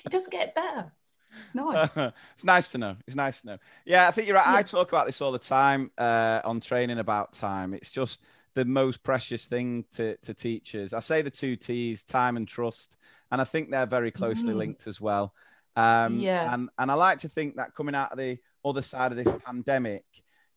it 0.05 0.11
does 0.11 0.27
get 0.27 0.55
better. 0.55 0.91
It's 1.39 1.55
nice. 1.55 1.89
it's 2.35 2.43
nice 2.43 2.69
to 2.69 2.77
know. 2.77 2.95
It's 3.07 3.15
nice 3.15 3.41
to 3.41 3.47
know. 3.47 3.57
Yeah, 3.85 4.07
I 4.07 4.11
think 4.11 4.27
you're 4.27 4.35
right. 4.35 4.51
Yeah. 4.51 4.57
I 4.57 4.63
talk 4.63 4.89
about 4.89 5.05
this 5.05 5.21
all 5.21 5.31
the 5.31 5.39
time 5.39 5.91
uh, 5.97 6.41
on 6.43 6.59
training 6.59 6.99
about 6.99 7.33
time. 7.33 7.73
It's 7.73 7.91
just 7.91 8.21
the 8.53 8.65
most 8.65 9.03
precious 9.03 9.45
thing 9.45 9.85
to, 9.91 10.17
to 10.17 10.33
teachers. 10.33 10.93
I 10.93 10.99
say 10.99 11.21
the 11.21 11.31
two 11.31 11.55
T's, 11.55 12.03
time 12.03 12.37
and 12.37 12.47
trust, 12.47 12.97
and 13.31 13.39
I 13.39 13.45
think 13.45 13.71
they're 13.71 13.85
very 13.85 14.11
closely 14.11 14.53
mm. 14.53 14.57
linked 14.57 14.87
as 14.87 14.99
well. 14.99 15.33
Um, 15.75 16.19
yeah. 16.19 16.53
And, 16.53 16.69
and 16.77 16.91
I 16.91 16.95
like 16.95 17.19
to 17.19 17.29
think 17.29 17.55
that 17.55 17.73
coming 17.73 17.95
out 17.95 18.11
of 18.11 18.17
the 18.17 18.37
other 18.65 18.81
side 18.81 19.11
of 19.11 19.17
this 19.17 19.33
pandemic, 19.45 20.03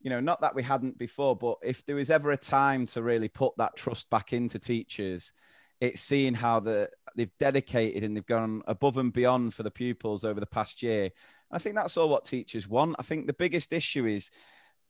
you 0.05 0.11
know, 0.11 0.21
not 0.21 0.43
that 0.43 0.55
we 0.55 0.63
hadn't 0.63 0.99
before, 0.99 1.35
but 1.35 1.57
if 1.63 1.85
there 1.87 1.97
was 1.97 2.11
ever 2.11 2.31
a 2.31 2.37
time 2.37 2.85
to 2.85 3.03
really 3.03 3.29
put 3.29 3.55
that 3.57 3.75
trust 3.75 4.09
back 4.11 4.35
into 4.35 4.59
teachers, 4.59 5.33
it's 5.81 6.03
seeing 6.03 6.35
how 6.35 6.61
the 6.61 6.91
they've 7.17 7.37
dedicated 7.41 8.05
and 8.05 8.15
they've 8.15 8.27
gone 8.27 8.63
above 8.67 8.99
and 8.99 9.15
beyond 9.15 9.55
for 9.55 9.63
the 9.63 9.71
pupils 9.71 10.23
over 10.23 10.39
the 10.39 10.47
past 10.47 10.83
year. 10.83 11.05
And 11.05 11.13
I 11.53 11.59
think 11.59 11.75
that's 11.75 11.97
all 11.97 12.11
what 12.11 12.27
teachers 12.27 12.69
want. 12.69 12.97
I 12.99 13.03
think 13.03 13.27
the 13.27 13.33
biggest 13.33 13.73
issue 13.73 14.05
is 14.07 14.31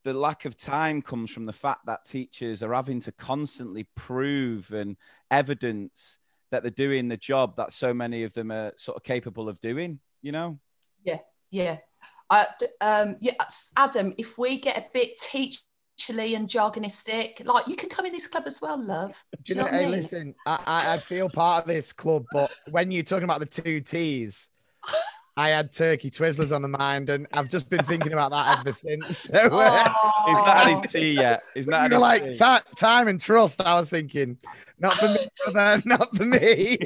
the 0.02 0.12
lack 0.12 0.46
of 0.46 0.56
time 0.56 1.00
comes 1.00 1.30
from 1.30 1.46
the 1.46 1.52
fact 1.52 1.86
that 1.86 2.04
teachers 2.04 2.60
are 2.60 2.74
having 2.74 2.98
to 3.00 3.12
constantly 3.12 3.86
prove 3.94 4.72
and 4.72 4.96
evidence 5.30 6.18
that 6.50 6.62
they're 6.62 6.70
doing 6.70 7.06
the 7.06 7.16
job 7.16 7.56
that 7.56 7.72
so 7.72 7.94
many 7.94 8.24
of 8.24 8.34
them 8.34 8.50
are 8.50 8.72
sort 8.76 8.96
of 8.96 9.04
capable 9.04 9.48
of 9.48 9.60
doing, 9.60 10.00
you 10.22 10.32
know? 10.32 10.58
Yeah, 11.04 11.20
yeah, 11.50 11.78
uh, 12.34 12.44
um, 12.80 13.16
yeah, 13.20 13.34
Adam, 13.76 14.14
if 14.18 14.38
we 14.38 14.60
get 14.60 14.76
a 14.76 14.86
bit 14.92 15.18
teacherly 15.20 16.36
and 16.36 16.48
jargonistic, 16.48 17.46
like 17.46 17.68
you 17.68 17.76
can 17.76 17.88
come 17.88 18.06
in 18.06 18.12
this 18.12 18.26
club 18.26 18.44
as 18.46 18.60
well, 18.60 18.82
love. 18.82 19.14
Do 19.44 19.52
you, 19.52 19.60
know, 19.60 19.66
know 19.66 19.70
hey, 19.70 19.82
mean? 19.82 19.90
listen, 19.92 20.34
I, 20.46 20.94
I 20.94 20.98
feel 20.98 21.30
part 21.30 21.64
of 21.64 21.68
this 21.68 21.92
club, 21.92 22.24
but 22.32 22.52
when 22.70 22.90
you're 22.90 23.04
talking 23.04 23.24
about 23.24 23.40
the 23.40 23.46
two 23.46 23.80
T's, 23.80 24.48
I 25.36 25.48
had 25.48 25.72
turkey 25.72 26.10
twizzlers 26.10 26.54
on 26.54 26.62
the 26.62 26.68
mind, 26.68 27.10
and 27.10 27.26
I've 27.32 27.48
just 27.48 27.68
been 27.68 27.84
thinking 27.84 28.12
about 28.12 28.30
that 28.30 28.60
ever 28.60 28.70
since. 28.70 29.18
So, 29.18 29.32
oh. 29.50 30.12
he's 30.26 30.34
not 30.34 30.56
had 30.56 30.82
his 30.82 30.92
tea 30.92 31.12
yet. 31.12 31.42
He's 31.54 31.66
not 31.66 31.90
You're 31.90 31.98
like 31.98 32.34
t- 32.34 32.58
time 32.78 33.08
and 33.08 33.20
trust. 33.20 33.60
I 33.60 33.74
was 33.74 33.88
thinking, 33.88 34.38
not 34.78 34.94
for 34.94 35.08
me, 35.08 35.26
brother, 35.44 35.82
not 35.84 36.16
for 36.16 36.24
me. 36.24 36.78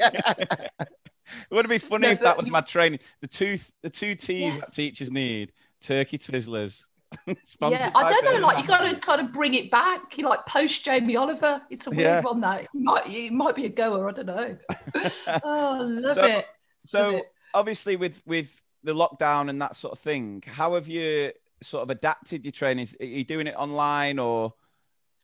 It 1.51 1.55
would 1.55 1.69
be 1.69 1.79
funny 1.79 2.09
no, 2.09 2.13
if 2.13 2.21
that 2.21 2.37
was 2.37 2.51
my 2.51 2.61
training. 2.61 3.01
The 3.21 3.27
two 3.27 3.59
the 3.83 3.91
two 3.91 4.15
T's 4.15 4.55
yeah. 4.55 4.61
that 4.61 4.73
teachers 4.73 5.11
need: 5.11 5.53
turkey 5.81 6.19
twizzlers. 6.19 6.85
yeah, 7.27 7.91
I 7.95 8.13
don't 8.13 8.25
know. 8.25 8.47
Like 8.47 8.59
you 8.59 8.67
got 8.67 8.89
to 8.89 8.99
kind 9.01 9.21
of 9.21 9.33
bring 9.33 9.55
it 9.55 9.71
back. 9.71 10.19
You 10.19 10.29
like 10.29 10.45
post 10.47 10.85
Jamie 10.85 11.17
Oliver. 11.17 11.63
It's 11.71 11.87
a 11.87 11.91
weird 11.91 12.01
yeah. 12.01 12.21
one 12.21 12.41
that 12.43 12.65
it 12.65 12.69
might 12.75 13.07
it 13.07 13.33
might 13.33 13.57
be 13.57 13.65
a 13.65 13.71
goer. 13.71 14.09
I 14.09 14.13
don't 14.13 14.27
know. 14.27 14.57
oh, 15.43 15.79
love 15.81 16.15
so, 16.15 16.25
it. 16.25 16.47
So 16.85 17.03
love 17.03 17.15
it. 17.15 17.33
obviously 17.55 17.97
with 17.97 18.23
with 18.27 18.61
the 18.85 18.93
lockdown 18.93 19.49
and 19.49 19.61
that 19.63 19.75
sort 19.75 19.93
of 19.93 19.99
thing, 20.01 20.43
how 20.47 20.75
have 20.75 20.87
you 20.87 21.33
sort 21.63 21.83
of 21.83 21.91
adapted 21.91 22.45
your 22.45 22.53
training? 22.53 22.87
Are 23.01 23.07
you 23.07 23.25
doing 23.25 23.47
it 23.47 23.55
online 23.57 24.19
or 24.19 24.53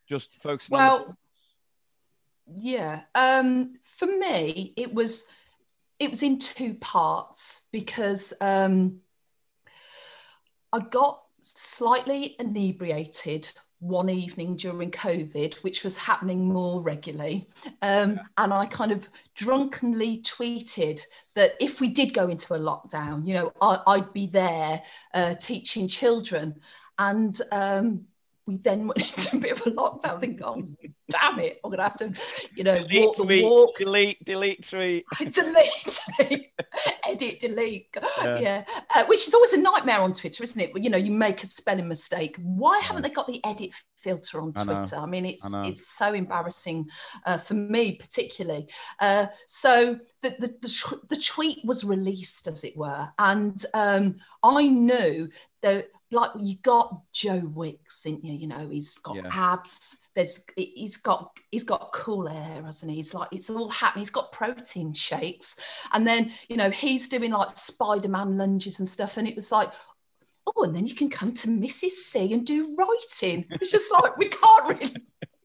just 0.07 0.41
focusing 0.41 0.77
on? 0.77 0.81
Well, 0.81 1.17
yeah. 2.47 3.03
Um, 3.15 3.75
for 3.83 4.07
me, 4.07 4.73
it 4.77 4.93
was 4.93 5.27
it 5.99 6.11
was 6.11 6.23
in 6.23 6.39
two 6.39 6.75
parts 6.75 7.63
because 7.73 8.33
um, 8.41 9.01
I 10.73 10.81
got 10.81 11.23
slightly 11.43 12.37
inebriated 12.39 13.49
one 13.85 14.09
evening 14.09 14.57
during 14.57 14.91
COVID, 14.91 15.55
which 15.57 15.85
was 15.85 15.97
happening 15.97 16.49
more 16.49 16.81
regularly. 16.81 17.49
Um, 17.83 18.19
and 18.39 18.53
I 18.53 18.65
kind 18.67 18.91
of 18.93 19.09
drunkenly 19.35 20.23
tweeted 20.23 21.03
that 21.35 21.53
if 21.61 21.81
we 21.81 21.89
did 21.89 22.15
go 22.15 22.29
into 22.29 22.55
a 22.55 22.59
lockdown, 22.59 23.27
you 23.27 23.35
know, 23.35 23.53
I, 23.61 23.99
would 23.99 24.13
be 24.15 24.27
there 24.27 24.83
uh, 25.13 25.35
teaching 25.35 25.87
children. 25.87 26.61
And 26.99 27.39
um, 27.53 28.07
we 28.47 28.59
then 28.59 28.87
went 28.87 29.01
into 29.17 29.37
a 29.37 29.41
bit 29.41 29.53
of 29.53 29.67
a 29.67 29.71
lockdown, 29.71 30.21
thinking, 30.21 30.43
oh, 30.45 30.63
damn 31.09 31.39
it, 31.41 31.61
I'm 31.65 31.71
going 31.71 31.79
to 31.79 31.85
have 31.85 31.97
to, 31.99 32.13
you 32.55 32.65
know, 32.65 32.79
delete 32.79 33.07
walk 33.07 33.17
the 33.17 33.25
tweet, 33.25 33.45
walk. 33.45 33.79
Delete, 33.79 34.25
delete 34.25 34.69
tweet. 34.69 35.05
delete, 35.33 36.01
delete, 36.19 36.51
edit, 37.15 37.41
delete. 37.41 37.89
Yeah. 38.23 38.39
yeah. 38.39 38.65
Uh, 38.95 39.05
which 39.07 39.27
is 39.27 39.35
always 39.35 39.53
a 39.53 39.59
nightmare 39.59 40.01
on 40.01 40.13
Twitter, 40.13 40.43
isn't 40.43 40.61
it? 40.61 40.71
You 40.77 40.91
know, 40.91 40.99
you 40.99 41.11
make 41.11 41.43
a 41.43 41.47
spelling 41.47 41.89
mistake. 41.89 42.37
Why 42.43 42.79
haven't 42.81 43.03
they 43.03 43.11
got 43.11 43.27
the 43.27 43.45
edit 43.45 43.71
filter 43.97 44.41
on 44.41 44.53
Twitter? 44.53 44.97
I, 44.97 45.03
I 45.03 45.07
mean, 45.07 45.27
it's 45.27 45.53
I 45.53 45.67
it's 45.67 45.89
so 45.89 46.13
embarrassing 46.13 46.89
uh, 47.27 47.39
for 47.39 47.55
me, 47.55 47.93
particularly. 47.93 48.69
Uh, 49.01 49.27
so 49.47 49.99
the, 50.23 50.31
the, 50.39 50.55
the, 50.61 51.01
the, 51.09 51.17
tweet 51.17 51.65
was 51.65 51.85
released, 51.85 52.47
as 52.47 52.65
it 52.65 52.77
were. 52.77 53.09
And 53.19 53.65
um, 53.75 54.17
I 54.43 54.69
knew 54.69 55.29
that 55.63 55.89
like 56.11 56.31
you 56.39 56.57
got 56.63 57.01
Joe 57.13 57.43
Wicks, 57.55 58.03
didn't 58.03 58.25
you? 58.25 58.35
You 58.35 58.47
know, 58.47 58.69
he's 58.69 58.97
got 58.99 59.17
yeah. 59.17 59.31
abs. 59.31 59.97
There's 60.15 60.41
he's 60.57 60.97
got 60.97 61.37
he's 61.51 61.65
got 61.65 61.93
cool 61.93 62.29
air, 62.29 62.63
hasn't 62.65 62.91
he? 62.91 62.99
He's 62.99 63.15
like 63.15 63.29
it's 63.33 63.51
all 63.51 63.71
happening. 63.71 64.03
He's 64.03 64.11
got 64.11 64.33
protein 64.33 64.93
shakes, 64.93 65.57
and 65.93 66.07
then 66.07 66.33
you 66.49 66.57
know 66.57 66.71
he's 66.71 67.09
doing 67.09 67.33
like 67.33 67.51
Spider-Man 67.51 68.37
lunges 68.37 68.79
and 68.79 68.89
stuff. 68.89 69.17
And 69.17 69.27
it 69.27 69.35
was 69.35 69.51
like, 69.51 69.73
oh, 70.47 70.63
and 70.63 70.75
then 70.75 70.87
you 70.87 70.95
can 70.95 71.11
come 71.11 71.33
to 71.35 71.49
Mrs. 71.49 71.91
C 71.91 72.33
and 72.33 72.47
do 72.47 72.77
writing. 72.77 73.47
It's 73.51 73.71
just 73.71 73.93
like 73.93 74.17
we 74.17 74.29
can't 74.29 74.81
really. 74.81 74.97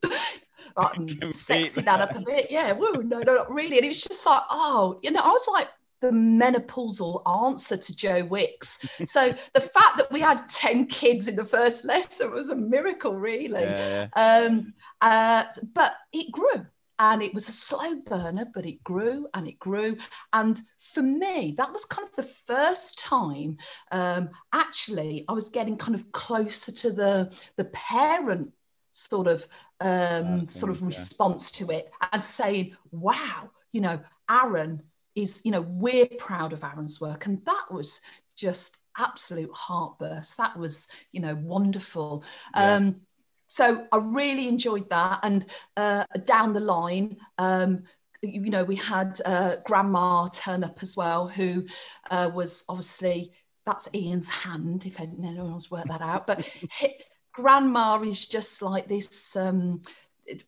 right, 0.77 1.33
sexy 1.33 1.81
that 1.81 2.01
up 2.01 2.15
a 2.15 2.21
bit, 2.21 2.49
yeah. 2.49 2.71
Woo, 2.71 3.03
no, 3.03 3.19
no, 3.19 3.33
not 3.33 3.51
really. 3.51 3.77
And 3.77 3.85
it 3.85 3.89
was 3.89 4.01
just 4.01 4.25
like, 4.25 4.43
oh, 4.49 4.99
you 5.01 5.11
know, 5.11 5.21
I 5.21 5.29
was 5.29 5.45
like, 5.51 5.67
the 6.01 6.11
menopausal 6.11 7.21
answer 7.47 7.77
to 7.77 7.95
Joe 7.95 8.23
Wicks. 8.25 8.79
So 9.05 9.33
the 9.53 9.61
fact 9.61 9.97
that 9.97 10.11
we 10.11 10.21
had 10.21 10.47
10 10.49 10.87
kids 10.87 11.27
in 11.27 11.35
the 11.35 11.45
first 11.45 11.85
lesson 11.85 12.31
was 12.31 12.49
a 12.49 12.55
miracle, 12.55 13.15
really. 13.15 13.61
Yeah. 13.61 14.07
Um, 14.15 14.73
uh, 15.01 15.45
but 15.73 15.95
it 16.13 16.31
grew 16.31 16.65
and 16.99 17.23
it 17.23 17.33
was 17.33 17.47
a 17.47 17.53
slow 17.53 17.95
burner, 18.01 18.45
but 18.53 18.65
it 18.65 18.83
grew 18.83 19.27
and 19.33 19.47
it 19.47 19.57
grew. 19.57 19.97
And 20.33 20.61
for 20.79 21.01
me, 21.01 21.55
that 21.57 21.71
was 21.71 21.85
kind 21.85 22.07
of 22.07 22.15
the 22.15 22.31
first 22.45 22.99
time 22.99 23.57
um, 23.91 24.29
actually 24.53 25.25
I 25.27 25.33
was 25.33 25.49
getting 25.49 25.77
kind 25.77 25.95
of 25.95 26.11
closer 26.11 26.71
to 26.71 26.91
the, 26.91 27.31
the 27.55 27.65
parent 27.65 28.51
sort 28.91 29.27
of 29.27 29.47
um, 29.79 30.47
sort 30.47 30.71
of 30.71 30.81
response 30.83 31.51
to 31.51 31.71
it 31.71 31.89
and 32.11 32.23
saying, 32.23 32.75
wow, 32.91 33.49
you 33.71 33.79
know, 33.79 33.99
Aaron 34.29 34.83
is, 35.15 35.41
you 35.43 35.51
know, 35.51 35.61
we're 35.61 36.05
proud 36.05 36.53
of 36.53 36.63
Aaron's 36.63 37.01
work. 37.01 37.25
And 37.25 37.43
that 37.45 37.65
was 37.71 38.01
just 38.35 38.77
absolute 38.97 39.51
heartburst. 39.53 40.37
That 40.37 40.57
was, 40.57 40.87
you 41.11 41.21
know, 41.21 41.35
wonderful. 41.35 42.23
Yeah. 42.55 42.75
Um, 42.75 43.01
so 43.47 43.87
I 43.91 43.97
really 43.97 44.47
enjoyed 44.47 44.89
that. 44.89 45.19
And 45.23 45.45
uh, 45.75 46.05
down 46.23 46.53
the 46.53 46.59
line, 46.59 47.17
um, 47.37 47.83
you 48.21 48.49
know, 48.49 48.63
we 48.63 48.75
had 48.75 49.19
uh, 49.25 49.57
Grandma 49.65 50.27
turn 50.29 50.63
up 50.63 50.79
as 50.81 50.95
well, 50.95 51.27
who 51.27 51.65
uh, 52.11 52.29
was 52.33 52.63
obviously 52.69 53.31
that's 53.65 53.87
Ian's 53.93 54.29
hand, 54.29 54.85
if 54.85 54.99
anyone's 54.99 55.71
worked 55.71 55.89
that 55.89 56.01
out. 56.01 56.27
But 56.27 56.49
Grandma 57.33 58.01
is 58.01 58.25
just 58.25 58.61
like 58.61 58.87
this. 58.87 59.35
Um, 59.35 59.81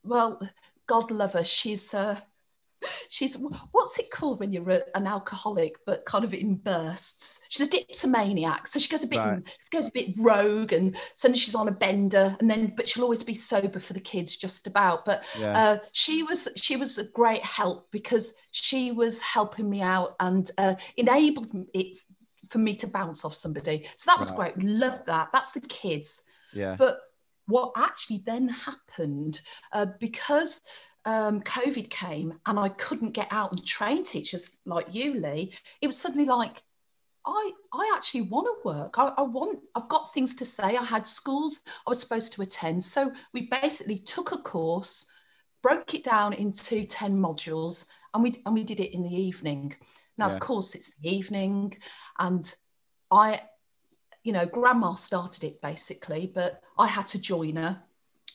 well, 0.04 0.42
God 0.88 1.12
love 1.12 1.34
her. 1.34 1.44
She's 1.44 1.94
uh, 1.94 2.20
she's 3.10 3.36
what's 3.72 3.98
it 4.00 4.12
called 4.12 4.40
when 4.40 4.52
you're 4.54 4.70
a, 4.70 4.82
an 4.96 5.08
alcoholic 5.08 5.76
but 5.86 6.06
kind 6.06 6.24
of 6.24 6.34
in 6.34 6.56
bursts? 6.56 7.40
She's 7.50 7.68
a 7.68 7.70
dipsomaniac 7.70 8.68
so 8.68 8.80
she 8.80 8.90
goes 8.90 9.04
a 9.04 9.08
bit 9.08 9.18
right. 9.18 9.58
goes 9.72 9.88
a 9.88 9.92
bit 9.92 10.14
rogue 10.18 10.74
and 10.74 10.96
suddenly 11.14 11.40
she's 11.40 11.56
on 11.56 11.68
a 11.68 11.72
bender 11.72 12.36
and 12.40 12.50
then 12.50 12.74
but 12.76 12.90
she'll 12.90 13.04
always 13.04 13.24
be 13.24 13.34
sober 13.34 13.80
for 13.80 13.94
the 13.94 14.00
kids 14.00 14.36
just 14.38 14.68
about. 14.68 15.06
But 15.06 15.24
yeah. 15.40 15.58
uh, 15.58 15.78
she 15.92 16.24
was 16.24 16.48
she 16.56 16.76
was 16.76 16.98
a 16.98 17.06
great 17.06 17.44
help 17.44 17.90
because 17.92 18.34
she 18.52 18.92
was 18.92 19.20
helping 19.22 19.70
me 19.70 19.82
out 19.82 20.16
and 20.20 20.50
uh, 20.58 20.76
enabled 20.98 21.48
it 21.74 22.00
for 22.48 22.58
me 22.58 22.76
to 22.76 22.88
bounce 22.88 23.24
off 23.24 23.36
somebody. 23.36 23.88
So 23.96 24.04
that 24.08 24.20
was 24.20 24.32
right. 24.32 24.54
great. 24.54 24.68
Love 24.68 25.02
that. 25.06 25.30
That's 25.32 25.54
the 25.54 25.62
kids. 25.62 26.22
Yeah. 26.54 26.76
But 26.78 27.00
what 27.48 27.72
actually 27.76 28.24
then 28.26 28.50
happened 28.50 29.42
uh, 29.72 29.88
because 30.00 30.62
um, 31.06 31.42
COVID 31.42 31.90
came 31.90 32.40
and 32.46 32.60
I 32.60 32.70
couldn't 32.70 33.12
get 33.12 33.28
out 33.32 33.52
and 33.52 33.66
train 33.66 34.04
teachers 34.04 34.52
like 34.66 34.94
you, 34.94 35.16
Lee, 35.16 35.54
it 35.82 35.88
was 35.88 35.98
suddenly 35.98 36.26
like, 36.26 36.62
I, 37.26 37.52
I 37.72 37.92
actually 37.96 38.22
want 38.22 38.48
to 38.48 38.68
work. 38.68 38.96
I, 38.98 39.14
I 39.18 39.22
want, 39.22 39.60
I've 39.76 39.90
got 39.90 40.14
things 40.14 40.36
to 40.36 40.46
say. 40.46 40.76
I 40.76 40.84
had 40.84 41.08
schools 41.08 41.62
I 41.86 41.92
was 41.92 42.00
supposed 42.00 42.34
to 42.34 42.42
attend. 42.42 42.84
So 42.84 43.12
we 43.34 43.48
basically 43.48 44.00
took 44.00 44.32
a 44.32 44.38
course, 44.38 45.06
broke 45.62 45.94
it 45.94 46.04
down 46.04 46.34
into 46.34 46.86
10 46.86 47.16
modules, 47.16 47.86
and 48.14 48.24
we, 48.24 48.42
and 48.46 48.56
we 48.56 48.64
did 48.64 48.80
it 48.80 48.94
in 48.94 49.04
the 49.04 49.16
evening. 49.16 49.76
Now, 50.18 50.30
yeah. 50.30 50.34
of 50.34 50.40
course, 50.40 50.76
it's 50.76 50.92
the 51.02 51.16
evening, 51.16 51.78
and 52.20 52.54
I, 53.10 53.42
you 54.24 54.34
know, 54.34 54.46
grandma 54.46 54.96
started 54.96 55.44
it 55.44 55.62
basically, 55.62 56.32
but 56.34 56.62
I 56.78 56.88
had 56.88 57.08
to 57.08 57.20
join 57.20 57.56
her 57.56 57.82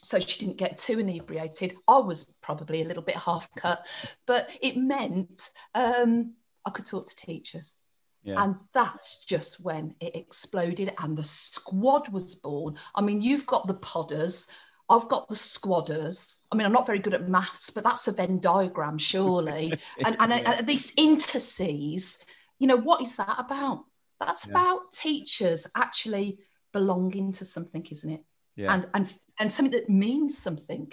so 0.07 0.21
she 0.21 0.39
didn't 0.39 0.57
get 0.57 0.79
too 0.79 1.01
inebriated. 1.01 1.77
I 1.89 1.99
was 1.99 2.25
probably 2.41 2.83
a 2.83 2.85
little 2.85 3.03
bit 3.03 3.17
half 3.17 3.49
cut, 3.57 3.85
but 4.25 4.49
it 4.61 4.77
meant 4.77 5.51
um, 5.75 6.35
I 6.65 6.71
could 6.71 6.87
talk 6.87 7.09
to 7.09 7.17
teachers. 7.17 7.75
Yeah. 8.23 8.43
And 8.43 8.57
that's 8.73 9.25
just 9.25 9.61
when 9.61 9.95
it 10.01 10.15
exploded 10.15 10.93
and 10.99 11.17
the 11.17 11.25
squad 11.25 12.09
was 12.09 12.37
born. 12.37 12.77
I 12.95 13.01
mean, 13.01 13.21
you've 13.21 13.47
got 13.47 13.67
the 13.67 13.75
podders, 13.75 14.49
I've 14.89 15.09
got 15.09 15.29
the 15.29 15.35
squadders. 15.35 16.37
I 16.53 16.57
mean, 16.57 16.67
I'm 16.67 16.73
not 16.73 16.87
very 16.87 17.01
good 17.01 17.15
at 17.15 17.29
maths, 17.29 17.71
but 17.71 17.83
that's 17.83 18.07
a 18.07 18.13
Venn 18.13 18.39
diagram, 18.39 18.99
surely. 18.99 19.73
and, 20.05 20.17
and, 20.21 20.31
yeah. 20.31 20.59
and 20.59 20.67
these 20.69 20.93
interces, 20.95 22.19
you 22.61 22.69
know, 22.69 22.77
what 22.77 23.03
is 23.03 23.17
that 23.17 23.37
about? 23.39 23.85
That's 24.21 24.47
yeah. 24.47 24.53
about 24.53 24.93
teachers 24.93 25.67
actually 25.75 26.39
belonging 26.73 27.33
to 27.33 27.45
something, 27.45 27.85
isn't 27.91 28.11
it? 28.11 28.25
Yeah. 28.57 28.73
And 28.73 28.87
and 28.95 29.15
and 29.39 29.53
something 29.53 29.73
that 29.73 29.89
means 29.89 30.37
something. 30.37 30.93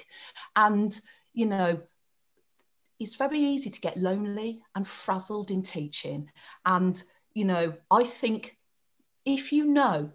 And, 0.55 0.99
you 1.33 1.45
know, 1.45 1.79
it's 2.99 3.15
very 3.15 3.39
easy 3.39 3.69
to 3.69 3.81
get 3.81 3.97
lonely 3.97 4.61
and 4.75 4.87
frazzled 4.87 5.51
in 5.51 5.63
teaching. 5.63 6.29
And, 6.65 7.01
you 7.33 7.45
know, 7.45 7.73
I 7.89 8.03
think 8.03 8.57
if 9.25 9.51
you 9.51 9.65
know, 9.65 10.11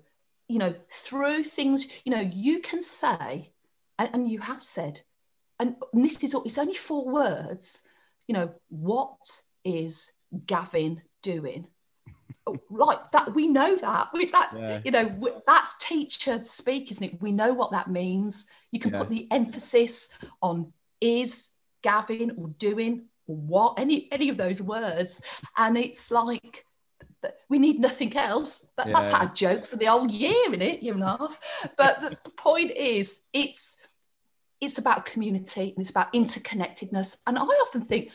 you 0.48 0.58
know, 0.58 0.74
through 0.90 1.44
things, 1.44 1.86
you 2.04 2.12
know, 2.12 2.20
you 2.20 2.60
can 2.60 2.82
say, 2.82 3.52
and, 3.98 4.10
and 4.12 4.30
you 4.30 4.40
have 4.40 4.62
said, 4.62 5.00
and 5.58 5.76
this 5.92 6.22
is 6.22 6.34
it's 6.44 6.58
only 6.58 6.74
four 6.74 7.08
words, 7.08 7.82
you 8.26 8.34
know, 8.34 8.52
what 8.68 9.18
is 9.64 10.12
Gavin 10.46 11.02
doing? 11.22 11.66
Like 12.70 13.10
that 13.12 13.34
we 13.34 13.46
know 13.46 13.76
that. 13.76 14.08
We 14.12 14.30
that 14.30 14.50
yeah. 14.56 14.80
you 14.84 14.90
know 14.90 15.40
that's 15.46 15.74
teacher 15.80 16.42
speak 16.44 16.90
isn't 16.90 17.04
it? 17.04 17.22
We 17.22 17.32
know 17.32 17.52
what 17.52 17.72
that 17.72 17.90
means. 17.90 18.46
You 18.70 18.80
can 18.80 18.92
yeah. 18.92 19.00
put 19.00 19.10
the 19.10 19.28
emphasis 19.30 20.08
on 20.42 20.72
is 21.00 21.48
gavin 21.82 22.32
or 22.36 22.48
doing 22.58 23.06
or 23.26 23.36
what 23.36 23.78
any 23.78 24.08
any 24.10 24.28
of 24.28 24.36
those 24.36 24.60
words. 24.60 25.20
And 25.56 25.76
it's 25.76 26.10
like 26.10 26.64
we 27.48 27.58
need 27.58 27.80
nothing 27.80 28.16
else. 28.16 28.64
Yeah. 28.78 28.92
that's 28.92 29.10
a 29.12 29.32
joke 29.34 29.66
for 29.66 29.76
the 29.76 29.86
whole 29.86 30.08
year 30.08 30.52
in 30.52 30.62
it? 30.62 30.82
A 30.82 31.06
half 31.06 31.38
but 31.76 32.00
the 32.00 32.30
point 32.30 32.70
is 32.72 33.20
it's 33.32 33.76
it's 34.60 34.78
about 34.78 35.06
community 35.06 35.70
and 35.70 35.78
it's 35.78 35.90
about 35.90 36.12
interconnectedness. 36.12 37.16
And 37.26 37.38
i 37.38 37.42
often 37.42 37.82
think 37.82 38.10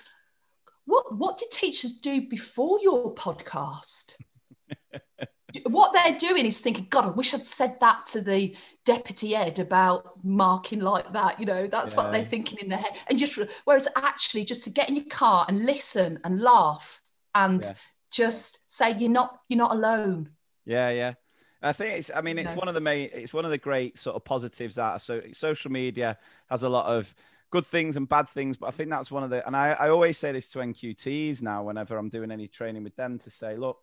what 0.85 1.15
what 1.15 1.37
did 1.37 1.51
teachers 1.51 1.93
do 1.93 2.21
before 2.27 2.79
your 2.81 3.13
podcast? 3.15 4.15
what 5.67 5.93
they're 5.93 6.17
doing 6.17 6.45
is 6.45 6.59
thinking, 6.59 6.87
God, 6.89 7.05
I 7.05 7.09
wish 7.09 7.33
I'd 7.33 7.45
said 7.45 7.79
that 7.79 8.05
to 8.07 8.21
the 8.21 8.55
deputy 8.85 9.35
ed 9.35 9.59
about 9.59 10.23
marking 10.23 10.79
like 10.79 11.11
that. 11.13 11.39
You 11.39 11.45
know, 11.45 11.67
that's 11.67 11.91
yeah. 11.91 11.97
what 11.97 12.11
they're 12.11 12.25
thinking 12.25 12.59
in 12.59 12.69
their 12.69 12.79
head. 12.79 12.93
And 13.07 13.17
just 13.17 13.37
whereas 13.65 13.87
actually 13.95 14.45
just 14.45 14.63
to 14.65 14.69
get 14.69 14.89
in 14.89 14.95
your 14.95 15.05
car 15.05 15.45
and 15.47 15.65
listen 15.65 16.19
and 16.23 16.41
laugh 16.41 17.01
and 17.35 17.61
yeah. 17.61 17.73
just 18.11 18.59
say 18.67 18.97
you're 18.97 19.09
not 19.09 19.39
you're 19.47 19.57
not 19.57 19.71
alone. 19.71 20.29
Yeah, 20.65 20.89
yeah. 20.89 21.13
I 21.61 21.71
think 21.71 21.97
it's. 21.97 22.11
I 22.13 22.19
mean, 22.19 22.37
it's 22.37 22.51
one 22.53 22.67
of 22.67 22.73
the 22.73 22.81
main. 22.81 23.09
It's 23.13 23.33
one 23.33 23.45
of 23.45 23.51
the 23.51 23.57
great 23.57 23.97
sort 23.97 24.17
of 24.17 24.25
positives 24.25 24.75
that 24.75 25.01
so 25.01 25.21
social 25.31 25.71
media 25.71 26.17
has 26.49 26.63
a 26.63 26.69
lot 26.69 26.85
of 26.87 27.15
good 27.53 27.65
things 27.67 27.95
and 27.95 28.09
bad 28.09 28.27
things. 28.27 28.57
But 28.57 28.65
I 28.65 28.71
think 28.71 28.89
that's 28.89 29.11
one 29.11 29.23
of 29.23 29.29
the. 29.29 29.45
And 29.45 29.55
I, 29.55 29.73
I 29.73 29.89
always 29.89 30.17
say 30.17 30.31
this 30.31 30.49
to 30.49 30.59
NQTs 30.59 31.43
now 31.43 31.61
whenever 31.61 31.95
I'm 31.99 32.09
doing 32.09 32.31
any 32.31 32.47
training 32.47 32.83
with 32.83 32.95
them 32.95 33.19
to 33.19 33.29
say, 33.29 33.57
look, 33.57 33.77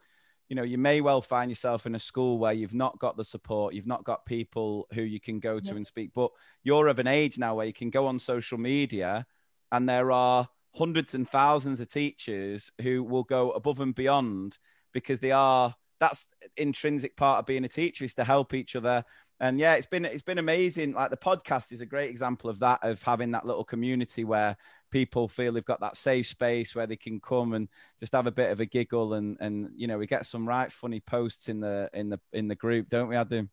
you 0.49 0.57
know, 0.57 0.65
you 0.65 0.77
may 0.77 1.01
well 1.01 1.23
find 1.23 1.49
yourself 1.49 1.87
in 1.87 1.95
a 1.95 2.01
school 2.01 2.37
where 2.39 2.53
you've 2.53 2.75
not 2.75 2.99
got 2.99 3.17
the 3.17 3.23
support, 3.23 3.73
you've 3.73 3.87
not 3.87 4.03
got 4.03 4.27
people 4.27 4.89
who 4.93 5.03
you 5.03 5.21
can 5.21 5.39
go 5.39 5.61
to 5.61 5.77
and 5.77 5.87
speak. 5.87 6.11
But 6.13 6.33
you're 6.65 6.89
of 6.89 6.99
an 6.99 7.07
age 7.07 7.39
now 7.39 7.55
where 7.55 7.67
you 7.67 7.73
can 7.73 7.91
go 7.91 8.09
on 8.09 8.19
social 8.19 8.59
media, 8.59 9.25
and 9.71 9.89
there 9.89 10.11
are 10.11 10.49
hundreds 10.75 11.15
and 11.15 11.29
thousands 11.29 11.79
of 11.79 11.89
teachers 11.89 12.73
who 12.83 13.05
will 13.05 13.23
go 13.23 13.53
above 13.53 13.79
and 13.79 13.95
beyond 13.95 14.59
because 14.93 15.21
they 15.21 15.31
are 15.31 15.77
that's 16.01 16.27
intrinsic 16.57 17.17
part 17.17 17.39
of 17.39 17.47
being 17.47 17.65
a 17.65 17.69
teacher 17.69 18.05
is 18.05 18.15
to 18.15 18.25
help 18.25 18.55
each 18.55 18.75
other 18.75 19.05
and 19.41 19.59
yeah 19.59 19.75
it's 19.75 19.87
been 19.87 20.05
it's 20.05 20.23
been 20.23 20.39
amazing 20.39 20.93
like 20.93 21.11
the 21.11 21.17
podcast 21.17 21.73
is 21.73 21.81
a 21.81 21.87
great 21.87 22.11
example 22.11 22.51
of 22.51 22.59
that 22.59 22.79
of 22.83 23.03
having 23.03 23.31
that 23.31 23.47
little 23.47 23.65
community 23.65 24.25
where 24.25 24.57
people 24.91 25.29
feel 25.29 25.53
they've 25.53 25.65
got 25.65 25.81
that 25.81 25.97
safe 25.97 26.27
space 26.27 26.75
where 26.75 26.87
they 26.87 26.97
can 26.97 27.21
come 27.21 27.55
and 27.55 27.69
just 27.99 28.13
have 28.13 28.27
a 28.27 28.33
bit 28.33 28.51
of 28.51 28.61
a 28.61 28.67
giggle 28.67 29.15
and 29.15 29.37
and 29.41 29.71
you 29.75 29.87
know 29.87 29.99
we 29.99 30.07
get 30.07 30.27
some 30.27 30.47
right 30.47 30.71
funny 30.71 31.01
posts 31.01 31.49
in 31.49 31.61
the 31.61 31.89
in 31.95 32.11
the 32.11 32.21
in 32.33 32.49
the 32.49 32.55
group 32.55 32.89
don't 32.89 33.09
we 33.09 33.17
adam 33.17 33.51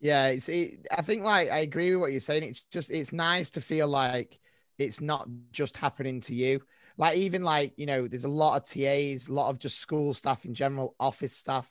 Yeah, 0.00 0.28
it's. 0.28 0.48
It, 0.48 0.86
I 0.90 1.02
think 1.02 1.24
like 1.24 1.50
I 1.50 1.58
agree 1.58 1.90
with 1.90 2.00
what 2.00 2.10
you're 2.12 2.20
saying. 2.20 2.44
It's 2.44 2.62
just 2.70 2.90
it's 2.90 3.12
nice 3.12 3.50
to 3.50 3.60
feel 3.60 3.88
like 3.88 4.38
it's 4.78 5.00
not 5.00 5.28
just 5.50 5.76
happening 5.76 6.20
to 6.22 6.34
you. 6.34 6.62
Like 6.96 7.16
even 7.18 7.42
like 7.42 7.72
you 7.76 7.86
know, 7.86 8.06
there's 8.06 8.24
a 8.24 8.28
lot 8.28 8.56
of 8.56 8.68
TAs, 8.68 9.28
a 9.28 9.32
lot 9.32 9.50
of 9.50 9.58
just 9.58 9.78
school 9.78 10.14
staff 10.14 10.44
in 10.44 10.54
general, 10.54 10.94
office 11.00 11.36
staff, 11.36 11.70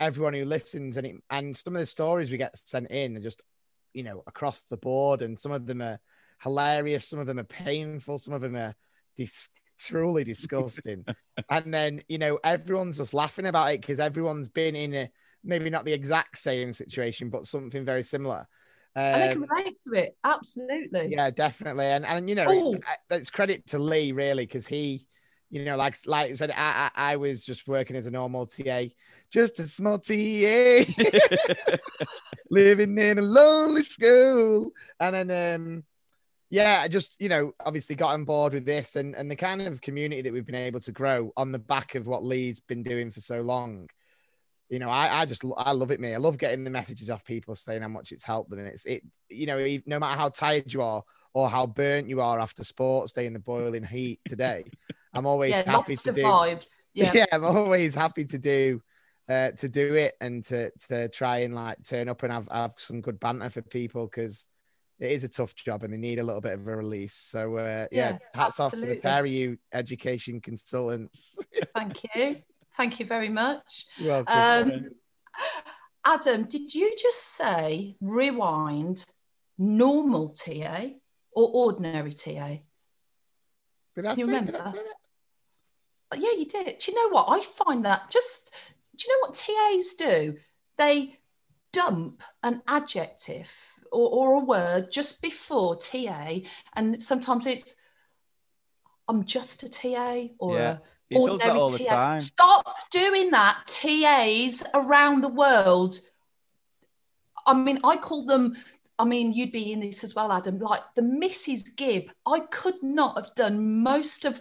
everyone 0.00 0.34
who 0.34 0.44
listens, 0.44 0.96
and 0.96 1.06
it, 1.06 1.16
and 1.30 1.56
some 1.56 1.74
of 1.74 1.80
the 1.80 1.86
stories 1.86 2.30
we 2.30 2.36
get 2.36 2.56
sent 2.56 2.90
in 2.90 3.16
are 3.16 3.20
just 3.20 3.42
you 3.92 4.02
know 4.02 4.22
across 4.26 4.62
the 4.64 4.76
board, 4.76 5.22
and 5.22 5.38
some 5.38 5.52
of 5.52 5.66
them 5.66 5.80
are 5.82 5.98
hilarious, 6.42 7.08
some 7.08 7.18
of 7.18 7.26
them 7.26 7.38
are 7.38 7.44
painful, 7.44 8.18
some 8.18 8.34
of 8.34 8.42
them 8.42 8.56
are 8.56 8.74
dis- 9.16 9.50
truly 9.78 10.24
disgusting, 10.32 11.04
and 11.50 11.72
then 11.72 12.02
you 12.08 12.18
know 12.18 12.38
everyone's 12.44 12.98
just 12.98 13.14
laughing 13.14 13.46
about 13.46 13.72
it 13.72 13.80
because 13.80 14.00
everyone's 14.00 14.48
been 14.48 14.76
in 14.76 14.94
a 14.94 15.10
maybe 15.42 15.68
not 15.70 15.84
the 15.84 15.92
exact 15.92 16.38
same 16.38 16.72
situation, 16.72 17.28
but 17.30 17.46
something 17.46 17.84
very 17.84 18.02
similar. 18.02 18.46
and 18.96 19.20
they 19.22 19.26
Um, 19.28 19.32
can 19.32 19.48
relate 19.48 19.78
to 19.86 19.92
it. 20.00 20.16
Absolutely. 20.24 21.08
yeah, 21.10 21.30
definitely, 21.30 21.86
and 21.86 22.04
and 22.06 22.28
you 22.28 22.34
know, 22.34 22.46
Oh. 22.48 22.76
I- 22.86 23.14
it's 23.16 23.30
credit 23.30 23.66
to 23.68 23.78
Lee 23.78 24.12
really 24.12 24.46
because 24.46 24.66
he, 24.66 25.06
you 25.54 25.64
know, 25.64 25.76
like 25.76 25.96
like 26.04 26.32
I 26.32 26.34
said, 26.34 26.50
I, 26.50 26.90
I 26.96 27.12
I 27.12 27.16
was 27.16 27.44
just 27.44 27.68
working 27.68 27.94
as 27.94 28.06
a 28.06 28.10
normal 28.10 28.44
TA, 28.44 28.86
just 29.30 29.60
a 29.60 29.68
small 29.68 30.00
TA, 30.00 30.12
living 32.50 32.98
in 32.98 33.20
a 33.20 33.22
lonely 33.22 33.84
school, 33.84 34.72
and 34.98 35.14
then 35.14 35.54
um, 35.54 35.84
yeah, 36.50 36.80
I 36.82 36.88
just 36.88 37.14
you 37.20 37.28
know, 37.28 37.54
obviously 37.64 37.94
got 37.94 38.14
on 38.14 38.24
board 38.24 38.52
with 38.52 38.64
this 38.64 38.96
and 38.96 39.14
and 39.14 39.30
the 39.30 39.36
kind 39.36 39.62
of 39.62 39.80
community 39.80 40.22
that 40.22 40.32
we've 40.32 40.44
been 40.44 40.56
able 40.56 40.80
to 40.80 40.90
grow 40.90 41.32
on 41.36 41.52
the 41.52 41.60
back 41.60 41.94
of 41.94 42.08
what 42.08 42.24
Lee's 42.24 42.58
been 42.58 42.82
doing 42.82 43.12
for 43.12 43.20
so 43.20 43.40
long. 43.40 43.88
You 44.68 44.80
know, 44.80 44.90
I, 44.90 45.20
I 45.20 45.24
just 45.24 45.44
I 45.56 45.70
love 45.70 45.92
it, 45.92 46.00
me. 46.00 46.14
I 46.14 46.18
love 46.18 46.36
getting 46.36 46.64
the 46.64 46.70
messages 46.70 47.10
off 47.10 47.24
people 47.24 47.54
saying 47.54 47.82
how 47.82 47.88
much 47.88 48.10
it's 48.10 48.24
helped 48.24 48.50
them, 48.50 48.58
and 48.58 48.66
it's 48.66 48.86
it. 48.86 49.04
You 49.28 49.46
know, 49.46 49.64
no 49.86 50.00
matter 50.00 50.18
how 50.18 50.30
tired 50.30 50.74
you 50.74 50.82
are 50.82 51.04
or 51.32 51.48
how 51.48 51.64
burnt 51.68 52.08
you 52.08 52.20
are 52.20 52.40
after 52.40 52.64
sports 52.64 53.12
day 53.12 53.26
in 53.26 53.34
the 53.34 53.38
boiling 53.38 53.84
heat 53.84 54.18
today, 54.26 54.64
I'm 55.14 55.26
always 55.26 55.52
yeah, 55.52 55.70
happy 55.70 55.96
to 55.96 56.12
do. 56.12 56.22
vibes. 56.22 56.82
Yeah. 56.94 57.12
Yeah. 57.14 57.26
I'm 57.32 57.44
always 57.44 57.94
happy 57.94 58.24
to 58.26 58.38
do 58.38 58.80
uh, 59.28 59.50
to 59.52 59.68
do 59.68 59.94
it 59.94 60.14
and 60.20 60.44
to 60.44 60.70
to 60.88 61.08
try 61.08 61.38
and 61.38 61.54
like 61.54 61.82
turn 61.82 62.08
up 62.08 62.22
and 62.22 62.32
have 62.32 62.48
have 62.50 62.72
some 62.76 63.00
good 63.00 63.18
banter 63.18 63.50
for 63.50 63.62
people 63.62 64.06
because 64.06 64.46
it 65.00 65.10
is 65.10 65.24
a 65.24 65.28
tough 65.28 65.54
job 65.54 65.82
and 65.82 65.92
they 65.92 65.96
need 65.96 66.18
a 66.18 66.22
little 66.22 66.40
bit 66.40 66.52
of 66.52 66.66
a 66.66 66.76
release. 66.76 67.14
So 67.14 67.56
uh, 67.56 67.86
yeah, 67.90 68.12
Yeah, 68.12 68.18
hats 68.32 68.60
off 68.60 68.72
to 68.72 68.76
the 68.76 68.96
pair 68.96 69.24
of 69.24 69.30
you 69.30 69.58
education 69.72 70.40
consultants. 70.40 71.34
Thank 71.74 72.04
you. 72.14 72.36
Thank 72.76 73.00
you 73.00 73.06
very 73.06 73.28
much. 73.28 73.86
Welcome. 74.00 74.34
Um, 74.34 74.90
Adam, 76.04 76.44
did 76.44 76.74
you 76.74 76.94
just 77.00 77.36
say 77.36 77.96
rewind 78.00 79.04
normal 79.58 80.30
TA 80.30 80.88
or 81.34 81.50
ordinary 81.54 82.12
TA? 82.12 82.58
did 83.94 84.06
I 84.06 84.10
you 84.14 84.16
say, 84.16 84.22
remember? 84.24 84.52
Did 84.52 84.60
I 84.60 84.70
say 84.70 84.78
that? 84.78 85.03
Yeah, 86.12 86.32
you 86.32 86.46
did. 86.46 86.78
Do 86.78 86.92
you 86.92 86.94
know 86.96 87.08
what? 87.10 87.26
I 87.28 87.40
find 87.64 87.84
that 87.84 88.10
just, 88.10 88.50
do 88.96 89.06
you 89.06 89.14
know 89.14 89.28
what 89.28 89.34
TAs 89.34 89.94
do? 89.94 90.36
They 90.78 91.18
dump 91.72 92.22
an 92.42 92.62
adjective 92.68 93.50
or, 93.90 94.08
or 94.10 94.42
a 94.42 94.44
word 94.44 94.92
just 94.92 95.20
before 95.22 95.76
TA, 95.76 96.38
and 96.74 97.02
sometimes 97.02 97.46
it's, 97.46 97.74
I'm 99.08 99.24
just 99.24 99.62
a 99.64 99.68
TA 99.68 100.28
or 100.38 100.56
Yeah, 100.56 100.70
a 100.72 100.80
he 101.10 101.16
ordinary 101.16 101.58
all 101.58 101.68
the 101.68 101.78
TA. 101.78 101.84
time 101.84 102.20
Stop 102.20 102.76
doing 102.90 103.30
that, 103.30 103.64
TAs 103.66 104.62
around 104.72 105.20
the 105.22 105.28
world. 105.28 106.00
I 107.46 107.54
mean, 107.54 107.80
I 107.84 107.96
call 107.96 108.24
them, 108.24 108.56
I 108.98 109.04
mean, 109.04 109.32
you'd 109.32 109.52
be 109.52 109.72
in 109.72 109.80
this 109.80 110.04
as 110.04 110.14
well, 110.14 110.32
Adam, 110.32 110.58
like 110.58 110.82
the 110.94 111.02
Mrs. 111.02 111.76
Gibb. 111.76 112.04
I 112.24 112.40
could 112.40 112.82
not 112.82 113.16
have 113.16 113.34
done 113.34 113.82
most 113.82 114.24
of 114.24 114.40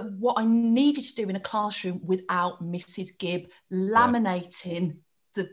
what 0.00 0.34
I 0.38 0.44
needed 0.46 1.04
to 1.04 1.14
do 1.14 1.28
in 1.28 1.36
a 1.36 1.40
classroom 1.40 2.00
without 2.04 2.62
Mrs. 2.64 3.16
Gibb 3.18 3.46
laminating 3.72 4.96
the 5.34 5.50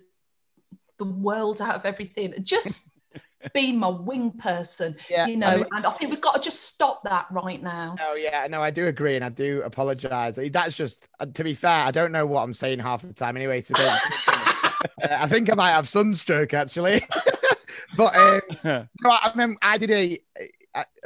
the 0.97 1.05
world 1.05 1.61
out 1.61 1.75
of 1.75 1.85
everything. 1.85 2.33
Just 2.43 2.83
being 3.53 3.77
my 3.77 3.87
wing 3.89 4.31
person, 4.31 4.95
Yeah, 5.09 5.25
you 5.27 5.33
I 5.33 5.37
know, 5.37 5.55
mean- 5.57 5.65
and 5.71 5.85
I 5.85 5.91
think 5.91 6.11
we've 6.11 6.21
got 6.21 6.35
to 6.35 6.41
just 6.41 6.61
stop 6.63 7.03
that 7.03 7.27
right 7.31 7.61
now. 7.61 7.95
Oh 8.01 8.13
yeah, 8.15 8.47
no, 8.49 8.61
I 8.61 8.71
do 8.71 8.87
agree, 8.87 9.15
and 9.15 9.23
I 9.25 9.29
do 9.29 9.61
apologize. 9.63 10.39
That's 10.51 10.75
just 10.75 11.07
uh, 11.19 11.25
to 11.25 11.43
be 11.43 11.53
fair. 11.53 11.85
I 11.85 11.91
don't 11.91 12.11
know 12.11 12.25
what 12.25 12.43
I'm 12.43 12.53
saying 12.53 12.79
half 12.79 13.01
the 13.01 13.13
time 13.13 13.37
anyway. 13.37 13.61
So 13.61 13.73
don't, 13.75 13.87
uh, 14.27 14.71
I 15.03 15.27
think 15.27 15.51
I 15.51 15.55
might 15.55 15.71
have 15.71 15.87
sunstroke 15.87 16.53
actually. 16.53 17.01
but 17.97 18.15
um, 18.15 18.41
no, 18.63 18.87
I 19.05 19.31
mean, 19.35 19.57
I 19.61 19.77
did 19.77 19.91
a 19.91 20.19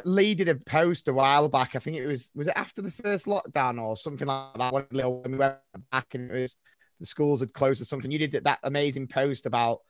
Lee 0.06 0.36
did 0.36 0.50
a 0.50 0.56
post 0.56 1.08
a 1.08 1.14
while 1.14 1.50
back. 1.50 1.76
I 1.76 1.80
think 1.80 1.98
it 1.98 2.06
was 2.06 2.32
was 2.36 2.48
it 2.48 2.54
after 2.56 2.82
the 2.82 2.92
first 2.92 3.26
lockdown 3.26 3.82
or 3.82 3.98
something 3.98 4.28
like 4.28 4.58
that. 4.58 4.74
When 4.74 5.32
we 5.32 5.38
went 5.38 5.58
back 5.92 6.14
and 6.14 6.32
it 6.32 6.42
was 6.42 6.58
the 7.00 7.06
schools 7.06 7.40
had 7.42 7.54
closed 7.54 7.82
or 7.82 7.86
something. 7.86 8.12
You 8.12 8.20
did 8.20 8.44
that 8.44 8.60
amazing 8.64 9.08
post 9.08 9.46
about 9.46 9.82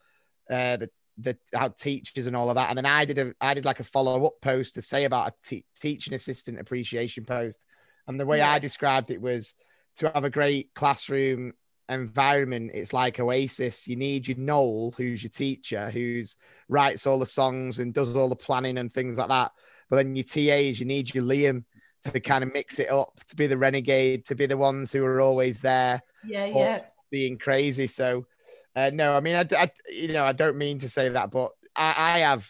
uh, 0.49 0.77
the 0.77 0.89
the 1.17 1.37
how 1.53 1.67
teachers 1.67 2.27
and 2.27 2.35
all 2.35 2.49
of 2.49 2.55
that, 2.55 2.69
and 2.69 2.77
then 2.77 2.85
I 2.85 3.05
did 3.05 3.17
a 3.17 3.33
I 3.39 3.53
did 3.53 3.65
like 3.65 3.79
a 3.79 3.83
follow 3.83 4.25
up 4.25 4.41
post 4.41 4.75
to 4.75 4.81
say 4.81 5.03
about 5.03 5.29
a 5.29 5.33
te- 5.43 5.65
teaching 5.79 6.13
assistant 6.13 6.59
appreciation 6.59 7.25
post, 7.25 7.63
and 8.07 8.19
the 8.19 8.25
way 8.25 8.41
I 8.41 8.59
described 8.59 9.11
it 9.11 9.21
was 9.21 9.55
to 9.97 10.09
have 10.09 10.23
a 10.23 10.29
great 10.29 10.73
classroom 10.73 11.53
environment. 11.89 12.71
It's 12.73 12.93
like 12.93 13.19
Oasis. 13.19 13.87
You 13.87 13.95
need 13.95 14.27
your 14.27 14.37
Noel, 14.37 14.93
who's 14.97 15.23
your 15.23 15.29
teacher, 15.29 15.89
who's 15.89 16.37
writes 16.67 17.05
all 17.05 17.19
the 17.19 17.25
songs 17.25 17.79
and 17.79 17.93
does 17.93 18.15
all 18.15 18.29
the 18.29 18.35
planning 18.35 18.77
and 18.77 18.93
things 18.93 19.17
like 19.17 19.29
that. 19.29 19.51
But 19.93 19.97
then 19.97 20.15
your 20.15 20.23
TAs, 20.23 20.79
you 20.79 20.87
need 20.87 21.13
your 21.13 21.23
Liam 21.23 21.65
to 22.05 22.19
kind 22.19 22.43
of 22.43 22.51
mix 22.51 22.79
it 22.79 22.89
up, 22.89 23.19
to 23.27 23.35
be 23.35 23.45
the 23.45 23.59
renegade, 23.59 24.25
to 24.25 24.33
be 24.33 24.47
the 24.47 24.57
ones 24.57 24.91
who 24.91 25.05
are 25.05 25.21
always 25.21 25.61
there 25.61 26.01
Yeah, 26.25 26.45
yeah. 26.47 26.79
being 27.11 27.37
crazy. 27.37 27.85
So, 27.85 28.25
uh, 28.75 28.89
no, 28.91 29.15
I 29.15 29.19
mean, 29.19 29.35
I, 29.35 29.45
I- 29.55 29.71
you 29.91 30.07
know, 30.13 30.25
I 30.25 30.31
don't 30.31 30.57
mean 30.57 30.79
to 30.79 30.89
say 30.89 31.09
that, 31.09 31.29
but 31.29 31.51
I, 31.75 31.93
I 32.15 32.19
have, 32.21 32.49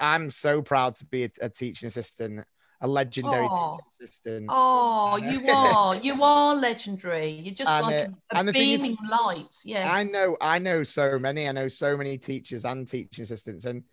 I'm 0.00 0.32
so 0.32 0.62
proud 0.62 0.96
to 0.96 1.04
be 1.06 1.22
a, 1.26 1.30
a 1.42 1.48
teaching 1.48 1.86
assistant, 1.86 2.44
a 2.80 2.88
legendary 2.88 3.46
teaching 3.46 3.78
assistant. 4.00 4.46
Oh, 4.48 5.16
you 5.16 5.46
are. 5.54 5.94
You 5.94 6.20
are 6.24 6.56
legendary. 6.56 7.30
You're 7.30 7.54
just 7.54 7.70
And, 7.70 7.86
like 7.86 8.08
uh, 8.08 8.12
a, 8.32 8.36
and 8.36 8.48
is- 8.48 8.52
beaming 8.82 8.96
light. 9.08 9.54
Yes. 9.64 9.88
I 9.88 10.02
know, 10.02 10.36
I 10.40 10.58
know 10.58 10.82
so 10.82 11.20
many. 11.20 11.48
I 11.48 11.52
know 11.52 11.68
so 11.68 11.96
many 11.96 12.18
teachers 12.18 12.64
and 12.64 12.88
teaching 12.88 13.22
assistants, 13.22 13.64
and 13.64 13.84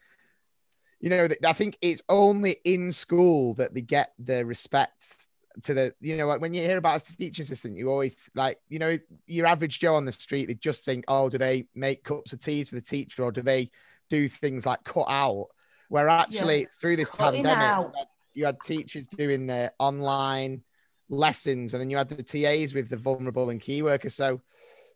you 0.99 1.09
know, 1.09 1.27
I 1.45 1.53
think 1.53 1.77
it's 1.81 2.03
only 2.09 2.57
in 2.63 2.91
school 2.91 3.53
that 3.55 3.73
they 3.73 3.81
get 3.81 4.13
the 4.17 4.45
respect 4.45 5.27
to 5.63 5.73
the. 5.73 5.93
You 5.99 6.17
know, 6.17 6.27
like 6.27 6.41
when 6.41 6.53
you 6.53 6.61
hear 6.61 6.77
about 6.77 7.01
a 7.01 7.17
teaching 7.17 7.43
assistant, 7.43 7.77
you 7.77 7.89
always 7.89 8.29
like, 8.33 8.59
you 8.69 8.79
know, 8.79 8.97
your 9.27 9.45
average 9.45 9.79
Joe 9.79 9.95
on 9.95 10.05
the 10.05 10.11
street, 10.11 10.47
they 10.47 10.55
just 10.55 10.85
think, 10.85 11.05
oh, 11.07 11.29
do 11.29 11.37
they 11.37 11.67
make 11.75 12.03
cups 12.03 12.33
of 12.33 12.39
tea 12.39 12.63
for 12.63 12.75
the 12.75 12.81
teacher, 12.81 13.23
or 13.23 13.31
do 13.31 13.41
they 13.41 13.69
do 14.09 14.27
things 14.27 14.65
like 14.65 14.83
cut 14.83 15.05
out? 15.07 15.47
Where 15.89 16.09
actually, 16.09 16.67
through 16.81 16.95
this 16.95 17.11
Cutting 17.11 17.43
pandemic, 17.43 17.93
you 17.93 17.99
had, 17.99 18.07
you 18.33 18.45
had 18.45 18.57
teachers 18.65 19.07
doing 19.07 19.47
their 19.47 19.71
online 19.79 20.63
lessons, 21.09 21.73
and 21.73 21.81
then 21.81 21.89
you 21.89 21.97
had 21.97 22.09
the 22.09 22.23
TAs 22.23 22.73
with 22.73 22.89
the 22.89 22.97
vulnerable 22.97 23.49
and 23.49 23.61
key 23.61 23.81
workers. 23.83 24.15
So, 24.15 24.41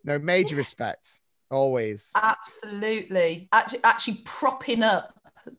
no 0.03 0.17
major 0.17 0.55
respect 0.55 1.19
always. 1.51 2.11
Absolutely. 2.15 3.47
Actually, 3.51 3.83
actually 3.83 4.21
propping 4.25 4.83
up 4.83 5.13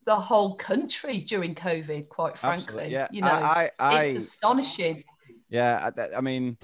the 0.05 0.15
whole 0.15 0.55
country 0.57 1.19
during 1.19 1.55
COVID, 1.55 2.09
quite 2.09 2.39
frankly. 2.39 2.65
Absolutely. 2.65 2.93
Yeah. 2.93 3.09
You 3.11 3.23
know, 3.23 3.29
I, 3.29 3.71
I, 3.79 3.97
I 3.97 4.05
it's 4.05 4.25
astonishing. 4.27 5.05
yeah. 5.49 5.91
I, 5.97 6.17
I 6.17 6.21
mean, 6.21 6.57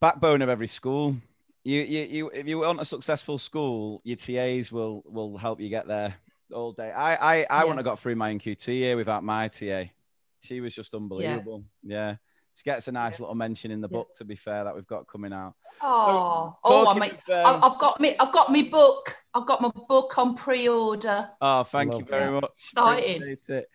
backbone 0.00 0.42
of 0.42 0.48
every 0.48 0.68
school. 0.68 1.16
You, 1.64 1.80
you, 1.80 2.02
you, 2.04 2.28
if 2.30 2.46
you 2.46 2.58
want 2.58 2.80
a 2.80 2.84
successful 2.84 3.38
school, 3.38 4.02
your 4.04 4.16
TAs 4.16 4.70
will 4.70 5.02
will 5.06 5.38
help 5.38 5.60
you 5.60 5.70
get 5.70 5.86
there 5.86 6.14
all 6.52 6.72
day. 6.72 6.90
I, 6.92 7.14
I, 7.14 7.34
I 7.36 7.40
Yeah. 7.40 7.60
wouldn't 7.62 7.78
have 7.78 7.84
got 7.86 7.98
through 7.98 8.16
my 8.16 8.32
NQT 8.34 8.66
year 8.68 8.96
without 8.96 9.24
my 9.24 9.48
TA. 9.48 9.84
She 10.40 10.60
was 10.60 10.74
just 10.74 10.94
unbelievable. 10.94 11.64
Yeah. 11.82 12.16
She 12.56 12.62
gets 12.64 12.86
a 12.88 12.92
nice 12.92 13.18
little 13.18 13.34
mention 13.34 13.70
in 13.72 13.80
the 13.80 13.88
book, 13.88 14.14
to 14.16 14.24
be 14.24 14.36
fair, 14.36 14.62
that 14.64 14.74
we've 14.74 14.86
got 14.86 15.08
coming 15.08 15.32
out. 15.32 15.54
Oh, 15.82 16.56
oh, 16.62 16.80
I 16.82 16.84
talking 16.84 17.00
mean, 17.00 17.10
of, 17.10 17.46
um, 17.46 17.62
I- 17.62 17.66
I've 17.68 17.78
got 17.80 18.00
me, 18.00 18.16
I've 18.18 18.32
got 18.32 18.52
me 18.52 18.62
book. 18.64 19.16
I've 19.34 19.46
got 19.46 19.60
my 19.60 19.70
book 19.88 20.16
on 20.16 20.36
pre-order. 20.36 21.28
Oh, 21.40 21.64
thank 21.64 21.92
you 21.98 22.04
very 22.04 22.32
that. 22.32 22.40
much. 22.42 22.50
Exciting. 22.72 23.36
It. 23.48 23.70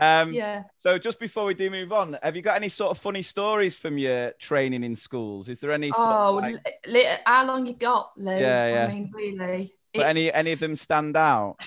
Um, 0.00 0.32
Yeah. 0.32 0.62
So 0.78 0.98
just 0.98 1.20
before 1.20 1.44
we 1.44 1.52
do 1.52 1.68
move 1.70 1.92
on, 1.92 2.18
have 2.22 2.34
you 2.34 2.40
got 2.42 2.56
any 2.56 2.70
sort 2.70 2.90
of 2.90 2.98
funny 2.98 3.20
stories 3.22 3.76
from 3.76 3.98
your 3.98 4.32
training 4.40 4.82
in 4.82 4.96
schools? 4.96 5.50
Is 5.50 5.60
there 5.60 5.70
any 5.72 5.90
sort 5.90 6.00
Oh, 6.08 6.38
of 6.38 6.44
like, 6.44 6.54
li- 6.86 7.02
li- 7.02 7.16
how 7.26 7.44
long 7.46 7.66
you 7.66 7.74
got, 7.74 8.12
Lou? 8.16 8.32
Yeah, 8.32 8.66
yeah. 8.74 8.86
I 8.86 8.92
mean, 8.92 9.10
really. 9.14 9.74
but 9.92 10.00
It's- 10.00 10.10
any 10.10 10.32
any 10.32 10.52
of 10.52 10.58
them 10.60 10.74
stand 10.76 11.16
out? 11.16 11.56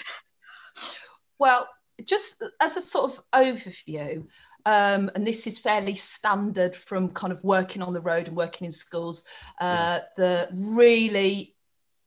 Well, 1.38 1.68
just 2.04 2.42
as 2.62 2.78
a 2.78 2.82
sort 2.82 3.12
of 3.12 3.22
overview, 3.34 4.26
um, 4.66 5.12
and 5.14 5.26
this 5.26 5.46
is 5.46 5.60
fairly 5.60 5.96
standard 5.96 6.76
from 6.76 7.10
kind 7.10 7.32
of 7.32 7.44
working 7.44 7.82
on 7.82 7.94
the 7.94 8.02
road 8.02 8.28
and 8.28 8.36
working 8.36 8.66
in 8.66 8.72
schools, 8.72 9.24
uh, 9.62 10.00
the 10.18 10.50
really 10.54 11.56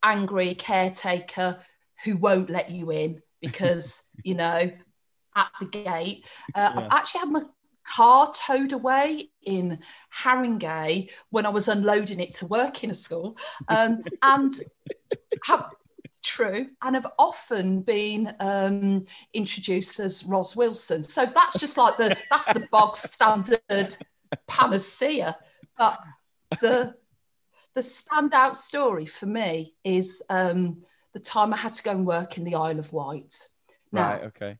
angry 0.02 0.54
caretaker 0.54 1.58
who 2.04 2.16
won't 2.16 2.50
let 2.50 2.70
you 2.70 2.90
in 2.90 3.22
because, 3.40 4.02
you 4.24 4.34
know, 4.34 4.70
at 5.36 5.48
the 5.60 5.66
gate. 5.66 6.24
Uh, 6.54 6.72
Yeah. 6.74 6.80
I've 6.80 6.88
actually 6.90 7.20
had 7.20 7.30
my 7.30 7.42
car 7.84 8.32
towed 8.34 8.72
away 8.72 9.30
in 9.42 9.78
Haringey 10.14 11.10
when 11.30 11.46
I 11.46 11.48
was 11.48 11.68
unloading 11.68 12.20
it 12.20 12.34
to 12.34 12.46
work 12.46 12.84
in 12.84 12.90
a 12.90 12.94
school. 12.94 13.36
Um, 13.68 14.02
and 14.22 14.52
have 15.44 15.70
true 16.28 16.68
and 16.82 16.94
have 16.94 17.06
often 17.18 17.80
been 17.80 18.34
um, 18.38 19.06
introduced 19.32 19.98
as 19.98 20.24
Ros 20.24 20.54
Wilson. 20.54 21.02
So 21.02 21.24
that's 21.24 21.58
just 21.58 21.76
like 21.78 21.96
the 21.96 22.16
that's 22.30 22.52
the 22.52 22.68
bog 22.70 22.96
standard 22.96 23.96
panacea. 24.46 25.36
But 25.76 25.98
the 26.60 26.94
the 27.74 27.80
standout 27.80 28.56
story 28.56 29.06
for 29.06 29.26
me 29.26 29.74
is 29.84 30.22
um, 30.28 30.82
the 31.14 31.20
time 31.20 31.54
I 31.54 31.56
had 31.56 31.74
to 31.74 31.82
go 31.82 31.92
and 31.92 32.06
work 32.06 32.36
in 32.36 32.44
the 32.44 32.56
Isle 32.56 32.78
of 32.78 32.92
Wight. 32.92 33.48
Now, 33.92 34.10
Right. 34.12 34.24
Okay. 34.24 34.58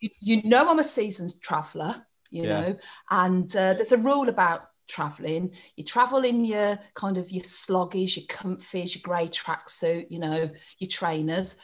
you, 0.00 0.10
you 0.20 0.42
know 0.42 0.68
I'm 0.68 0.78
a 0.78 0.84
seasoned 0.84 1.40
traveller, 1.40 2.06
you 2.30 2.42
Yeah. 2.44 2.60
know, 2.60 2.76
and 3.10 3.56
uh, 3.56 3.74
there's 3.74 3.92
a 3.92 3.96
rule 3.98 4.28
about 4.28 4.68
travelling. 4.92 5.50
You 5.76 5.84
travel 5.84 6.24
in 6.24 6.44
your 6.44 6.78
kind 6.94 7.16
of 7.16 7.30
your 7.30 7.44
sloggies, 7.44 8.16
your 8.16 8.26
comfies, 8.26 8.94
your 8.94 9.02
grey 9.02 9.28
tracksuit, 9.28 10.10
you 10.10 10.18
know, 10.18 10.50
your 10.78 10.90
trainers. 10.90 11.56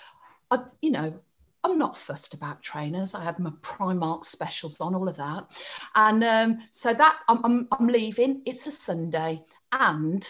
I, 0.51 0.61
you 0.81 0.91
know, 0.91 1.21
I'm 1.63 1.77
not 1.77 1.99
fussed 1.99 2.35
about 2.35 2.63
trainers. 2.63 3.15
I 3.15 3.23
had 3.23 3.39
my 3.39 3.51
Primark 3.63 4.25
specials 4.25 4.81
on, 4.81 4.95
all 4.95 5.09
of 5.09 5.17
that, 5.17 5.47
and 5.95 6.25
um, 6.25 6.59
so 6.71 6.95
that 6.95 7.19
I'm, 7.29 7.45
I'm 7.45 7.69
I'm 7.73 7.87
leaving. 7.89 8.43
It's 8.47 8.67
a 8.67 8.71
Sunday, 8.71 9.45
and 9.73 10.29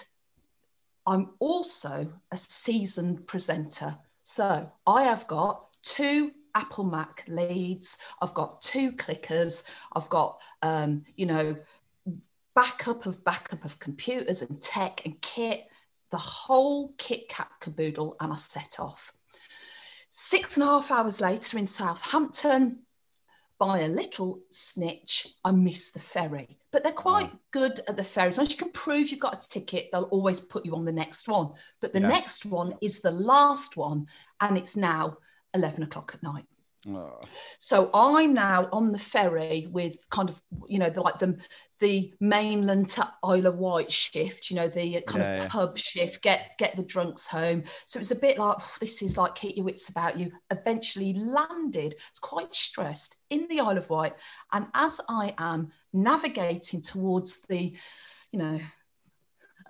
I'm 1.06 1.30
also 1.38 2.12
a 2.32 2.36
seasoned 2.36 3.26
presenter. 3.26 3.96
So 4.22 4.70
I 4.86 5.04
have 5.04 5.26
got 5.26 5.68
two 5.82 6.32
Apple 6.54 6.84
Mac 6.84 7.24
leads. 7.28 7.98
I've 8.20 8.34
got 8.34 8.60
two 8.62 8.92
clickers. 8.92 9.62
I've 9.94 10.08
got, 10.08 10.40
um, 10.62 11.04
you 11.16 11.26
know, 11.26 11.56
backup 12.58 13.06
of 13.06 13.22
backup 13.22 13.64
of 13.64 13.78
computers 13.78 14.42
and 14.42 14.60
tech 14.60 15.02
and 15.04 15.20
kit, 15.22 15.68
the 16.10 16.18
whole 16.18 16.92
kit 16.98 17.28
kat 17.28 17.48
caboodle, 17.60 18.16
and 18.20 18.32
I 18.32 18.36
set 18.36 18.80
off. 18.80 19.12
Six 20.10 20.56
and 20.56 20.64
a 20.64 20.66
half 20.66 20.90
hours 20.90 21.20
later 21.20 21.56
in 21.56 21.66
Southampton, 21.66 22.80
by 23.60 23.80
a 23.80 23.88
little 23.88 24.40
snitch, 24.50 25.28
I 25.44 25.52
missed 25.52 25.94
the 25.94 26.00
ferry. 26.00 26.58
But 26.72 26.82
they're 26.82 26.92
mm. 26.92 26.96
quite 26.96 27.30
good 27.52 27.80
at 27.86 27.96
the 27.96 28.02
ferries. 28.02 28.38
Once 28.38 28.50
you 28.50 28.56
can 28.56 28.72
prove 28.72 29.10
you've 29.10 29.20
got 29.20 29.44
a 29.44 29.48
ticket, 29.48 29.90
they'll 29.92 30.02
always 30.02 30.40
put 30.40 30.66
you 30.66 30.74
on 30.74 30.84
the 30.84 30.90
next 30.92 31.28
one. 31.28 31.52
But 31.80 31.92
the 31.92 32.00
Yeah. 32.00 32.08
next 32.08 32.44
one 32.44 32.74
is 32.80 33.00
the 33.00 33.12
last 33.12 33.76
one, 33.76 34.08
and 34.40 34.58
it's 34.58 34.74
now 34.74 35.18
11 35.54 35.84
o'clock 35.84 36.10
at 36.12 36.24
night. 36.24 36.46
Oh, 36.86 37.28
So 37.58 37.90
I'm 37.92 38.34
now 38.34 38.68
on 38.72 38.92
the 38.92 38.98
ferry 38.98 39.68
with 39.70 39.96
kind 40.10 40.28
of, 40.28 40.40
you 40.66 40.78
know, 40.78 40.90
the, 40.90 41.00
like 41.00 41.18
the 41.18 41.38
the 41.80 42.12
mainland 42.18 42.88
to 42.88 43.08
Isle 43.22 43.46
of 43.46 43.56
Wight 43.56 43.92
shift, 43.92 44.50
you 44.50 44.56
know, 44.56 44.66
the 44.68 45.00
kind 45.02 45.22
Yeah, 45.22 45.34
of 45.36 45.36
yeah. 45.36 45.48
pub 45.48 45.78
shift, 45.78 46.22
get 46.22 46.52
get 46.58 46.76
the 46.76 46.82
drunks 46.82 47.26
home. 47.26 47.64
So 47.86 47.98
it's 48.00 48.10
a 48.10 48.16
bit 48.16 48.38
like 48.38 48.56
"Oh, 48.60 48.74
this 48.80 49.02
is 49.02 49.16
like 49.16 49.34
keep 49.34 49.56
your 49.56 49.64
wits 49.64 49.88
about 49.88 50.18
you. 50.18 50.32
Eventually 50.50 51.14
landed. 51.14 51.94
It's 52.10 52.18
quite 52.18 52.54
stressed 52.54 53.16
in 53.30 53.46
the 53.48 53.60
Isle 53.60 53.78
of 53.78 53.90
Wight, 53.90 54.14
and 54.52 54.66
as 54.74 55.00
I 55.08 55.34
am 55.38 55.70
navigating 55.92 56.82
towards 56.82 57.40
the, 57.48 57.76
you 58.32 58.38
know, 58.38 58.60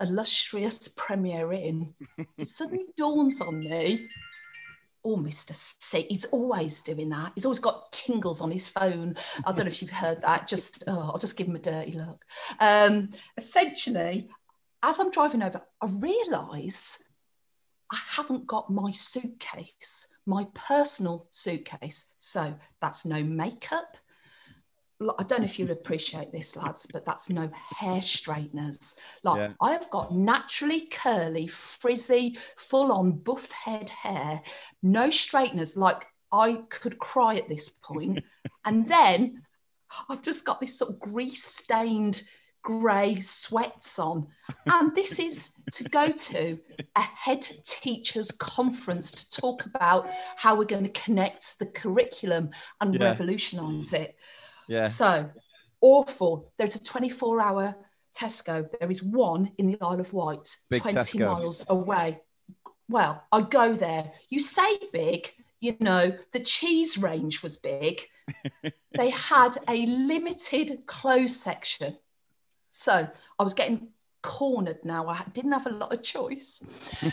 illustrious 0.01 0.87
Premier 0.95 1.51
Inn, 1.51 1.93
it 2.37 2.47
suddenly 2.49 2.85
dawns 2.97 3.41
on 3.41 3.59
me 3.59 4.07
oh, 5.03 5.17
Mr. 5.17 5.55
C, 5.55 6.05
he's 6.09 6.25
always 6.25 6.81
doing 6.81 7.09
that. 7.09 7.31
He's 7.35 7.45
always 7.45 7.59
got 7.59 7.91
tingles 7.91 8.41
on 8.41 8.51
his 8.51 8.67
phone. 8.67 9.15
I 9.45 9.51
don't 9.51 9.65
know 9.65 9.71
if 9.71 9.81
you've 9.81 9.91
heard 9.91 10.21
that. 10.21 10.47
Just, 10.47 10.83
oh, 10.87 11.11
I'll 11.13 11.17
just 11.17 11.37
give 11.37 11.47
him 11.47 11.55
a 11.55 11.59
dirty 11.59 11.93
look. 11.93 12.23
Um, 12.59 13.11
essentially, 13.37 14.29
as 14.83 14.99
I'm 14.99 15.11
driving 15.11 15.43
over, 15.43 15.61
I 15.81 15.87
realise 15.87 16.99
I 17.91 17.97
haven't 18.07 18.45
got 18.45 18.69
my 18.69 18.91
suitcase, 18.91 20.07
my 20.25 20.47
personal 20.53 21.27
suitcase. 21.31 22.05
So 22.17 22.55
that's 22.81 23.05
no 23.05 23.23
makeup. 23.23 23.97
I 25.01 25.23
don't 25.23 25.39
know 25.39 25.45
if 25.45 25.57
you'll 25.57 25.71
appreciate 25.71 26.31
this, 26.31 26.57
lads, 26.57 26.85
but 26.91 27.05
that's 27.05 27.29
no 27.29 27.49
hair 27.77 28.01
straighteners. 28.01 28.95
Like 29.23 29.37
Yeah. 29.37 29.53
I 29.61 29.71
have 29.71 29.89
got 29.89 30.13
naturally 30.13 30.81
curly, 30.91 31.47
frizzy, 31.47 32.37
full-on 32.57 33.11
buff 33.13 33.49
head 33.51 33.89
hair, 33.89 34.41
no 34.83 35.09
straighteners. 35.09 35.77
Like 35.77 36.05
I 36.33 36.63
could 36.69 36.99
cry 36.99 37.35
at 37.35 37.47
this 37.47 37.69
point. 37.69 38.23
and 38.65 38.87
then 38.89 39.41
I've 40.09 40.21
just 40.21 40.43
got 40.43 40.59
this 40.59 40.77
sort 40.77 40.91
of 40.91 40.99
grease-stained 40.99 42.21
grey 42.61 43.21
sweats 43.21 43.99
on. 43.99 44.27
And 44.67 44.93
this 44.93 45.17
is 45.17 45.51
to 45.71 45.85
go 45.85 46.09
to 46.09 46.59
a 46.97 47.01
head 47.01 47.47
teachers 47.65 48.31
conference 48.31 49.11
to 49.11 49.29
talk 49.41 49.65
about 49.65 50.09
how 50.35 50.55
we're 50.55 50.65
going 50.65 50.83
to 50.83 51.01
connect 51.01 51.57
the 51.57 51.67
curriculum 51.67 52.49
and 52.81 52.93
Yeah. 52.93 53.05
revolutionize 53.11 53.93
it. 53.93 54.17
Yeah. 54.69 54.87
So 54.87 55.29
awful. 55.81 56.51
There's 56.57 56.75
a 56.75 56.83
24 56.83 57.41
hour 57.41 57.75
Tesco. 58.17 58.67
There 58.79 58.91
is 58.91 59.03
one 59.03 59.51
in 59.57 59.67
the 59.67 59.77
Isle 59.81 59.99
of 59.99 60.13
Wight, 60.13 60.55
Big 60.69 60.81
20 60.81 60.97
Tesco. 60.97 61.19
miles 61.25 61.65
away. 61.67 62.21
Well, 62.87 63.23
I 63.31 63.41
go 63.41 63.75
there. 63.75 64.11
You 64.29 64.39
say 64.39 64.79
big, 64.91 65.31
you 65.59 65.75
know, 65.79 66.17
the 66.33 66.39
cheese 66.39 66.97
range 66.97 67.43
was 67.43 67.57
big. 67.57 68.01
they 68.97 69.09
had 69.09 69.57
a 69.67 69.85
limited 69.85 70.85
clothes 70.85 71.39
section. 71.39 71.97
So 72.71 73.07
I 73.37 73.43
was 73.43 73.53
getting 73.53 73.89
cornered 74.21 74.83
now. 74.83 75.07
I 75.07 75.23
didn't 75.33 75.51
have 75.51 75.67
a 75.67 75.71
lot 75.71 75.93
of 75.93 76.03
choice. 76.03 76.61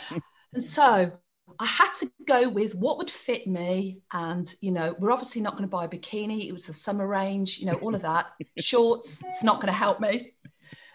and 0.53 0.63
so 0.63 1.13
I 1.59 1.67
had 1.67 1.93
to 2.01 2.11
go 2.27 2.49
with 2.49 2.75
what 2.75 2.99
would 2.99 3.11
fit 3.11 3.47
me. 3.47 3.99
And, 4.13 4.53
you 4.61 4.73
know, 4.73 4.95
we're 4.99 5.13
obviously 5.13 5.41
not 5.41 5.53
going 5.53 5.65
to 5.65 5.69
buy 5.69 5.85
a 5.85 5.89
bikini. 5.89 6.49
It 6.49 6.53
was 6.53 6.67
the 6.67 6.73
summer 6.73 7.07
range, 7.07 7.59
you 7.59 7.67
know, 7.67 7.75
all 7.75 7.95
of 7.95 8.03
that. 8.03 8.27
Shorts, 8.59 9.23
it's 9.27 9.43
not 9.43 9.57
going 9.57 9.69
to 9.69 9.73
help 9.73 10.01
me. 10.01 10.35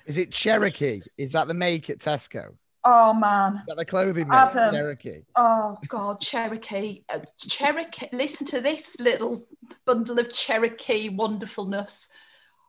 Is 0.06 0.18
it 0.18 0.32
Cherokee? 0.32 1.02
Is 1.18 1.32
that 1.34 1.48
the 1.48 1.54
make 1.54 1.90
at 1.90 2.00
Tesco? 2.00 2.54
Oh, 2.84 3.14
man. 3.14 3.62
that 3.68 3.78
the 3.78 3.86
clothing 3.86 4.28
make? 4.28 4.38
Adam. 4.38 4.74
Cherokee. 4.74 5.22
Oh, 5.36 5.78
God, 5.88 6.20
Cherokee. 6.20 7.04
Uh, 7.14 7.20
Cherokee. 7.40 8.08
Listen 8.12 8.48
to 8.48 8.62
this 8.62 8.98
little 9.00 9.48
bundle 9.86 10.20
of 10.20 10.34
Cherokee 10.34 11.16
wonderfulness. 11.16 12.10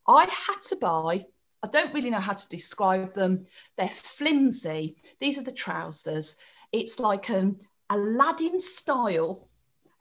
I 0.06 0.24
had 0.24 0.60
to 0.68 0.76
buy, 0.76 1.24
I 1.62 1.68
don't 1.68 1.94
really 1.94 2.10
know 2.10 2.20
how 2.20 2.34
to 2.34 2.48
describe 2.48 3.14
them. 3.14 3.46
They're 3.76 3.88
flimsy. 3.88 4.96
These 5.20 5.38
are 5.38 5.44
the 5.44 5.52
trousers. 5.52 6.36
It's 6.72 6.98
like 6.98 7.28
an 7.28 7.60
Aladdin 7.92 8.59
style 8.59 9.48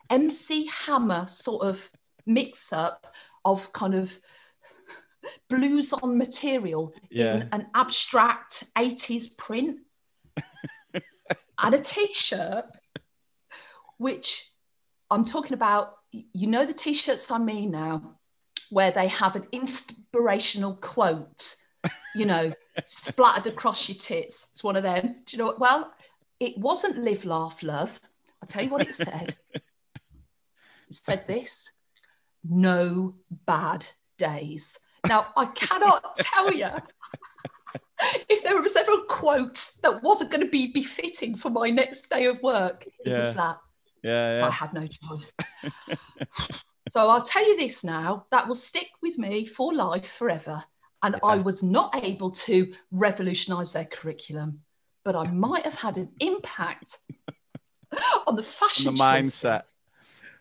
MC 0.10 0.66
Hammer 0.86 1.28
sort 1.28 1.64
of 1.66 1.92
mix 2.26 2.72
up 2.72 3.14
of 3.44 3.72
kind 3.74 3.96
of 3.96 4.12
blues 5.50 5.92
on 5.94 6.18
material 6.18 6.94
Yeah. 7.10 7.36
in 7.36 7.50
an 7.52 7.68
abstract 7.76 8.64
80s 8.78 9.36
print 9.38 9.80
and 10.94 11.76
a 11.76 11.80
t-shirt 11.80 12.66
which 13.98 14.50
i'm 15.12 15.24
talking 15.24 15.54
about 15.54 15.94
you 16.12 16.48
know 16.48 16.66
the 16.66 16.74
t-shirts 16.74 17.30
i 17.30 17.38
mean 17.38 17.70
now 17.72 18.16
where 18.72 18.90
they 18.92 19.08
have 19.08 19.36
an 19.36 19.46
inspirational 19.52 20.76
quote 20.76 21.56
you 22.16 22.26
know, 22.26 22.52
splattered 22.86 23.48
across 23.48 23.88
your 23.88 23.98
tits. 23.98 24.48
It's 24.52 24.64
one 24.64 24.76
of 24.76 24.84
them. 24.84 25.16
Do 25.26 25.36
you 25.36 25.38
know 25.38 25.46
what? 25.46 25.60
Well, 25.60 25.94
it 26.42 26.58
wasn't 26.58 26.98
live, 26.98 27.24
laugh, 27.24 27.62
love. 27.62 28.02
I'll 28.42 28.48
tell 28.48 28.64
you 28.64 28.70
what 28.72 28.88
it 28.88 28.96
said. 28.96 29.36
it 29.54 29.64
said 30.96 31.28
this 31.28 31.70
no 32.44 33.14
bad 33.46 33.86
days. 34.18 34.80
Now, 35.08 35.28
I 35.38 35.46
cannot 35.46 36.16
tell 36.18 36.52
you 36.52 36.70
if 38.28 38.44
there 38.44 38.60
were 38.60 38.68
several 38.68 39.02
quotes 39.04 39.74
that 39.84 40.02
wasn't 40.02 40.32
going 40.32 40.44
to 40.44 40.50
be 40.50 40.72
befitting 40.74 41.36
for 41.38 41.52
my 41.52 41.70
next 41.70 42.10
day 42.10 42.26
of 42.26 42.42
work. 42.42 42.88
It 43.06 43.12
Yeah. 43.12 43.18
was 43.20 43.36
that. 43.36 43.58
Yeah, 44.04 44.40
yeah. 44.40 44.48
I 44.48 44.50
had 44.50 44.74
no 44.74 44.88
choice. 44.88 45.32
so 46.90 47.08
I'll 47.08 47.22
tell 47.22 47.48
you 47.48 47.56
this 47.58 47.84
now 47.84 48.26
that 48.32 48.48
will 48.48 48.56
stick 48.56 48.88
with 49.04 49.20
me 49.20 49.46
for 49.46 49.72
life 49.76 50.12
forever. 50.12 50.64
And 51.04 51.18
I 51.24 51.36
was 51.38 51.62
not 51.62 52.04
able 52.04 52.32
to 52.32 52.74
revolutionize 52.92 53.74
their 53.74 53.86
curriculum, 53.86 54.62
but 55.04 55.16
I 55.16 55.30
might 55.32 55.64
have 55.64 55.76
had 55.76 55.98
an 55.98 56.10
impact 56.20 57.00
on 58.28 58.36
the 58.36 58.44
fashion 58.44 58.96
mindset. 58.96 59.62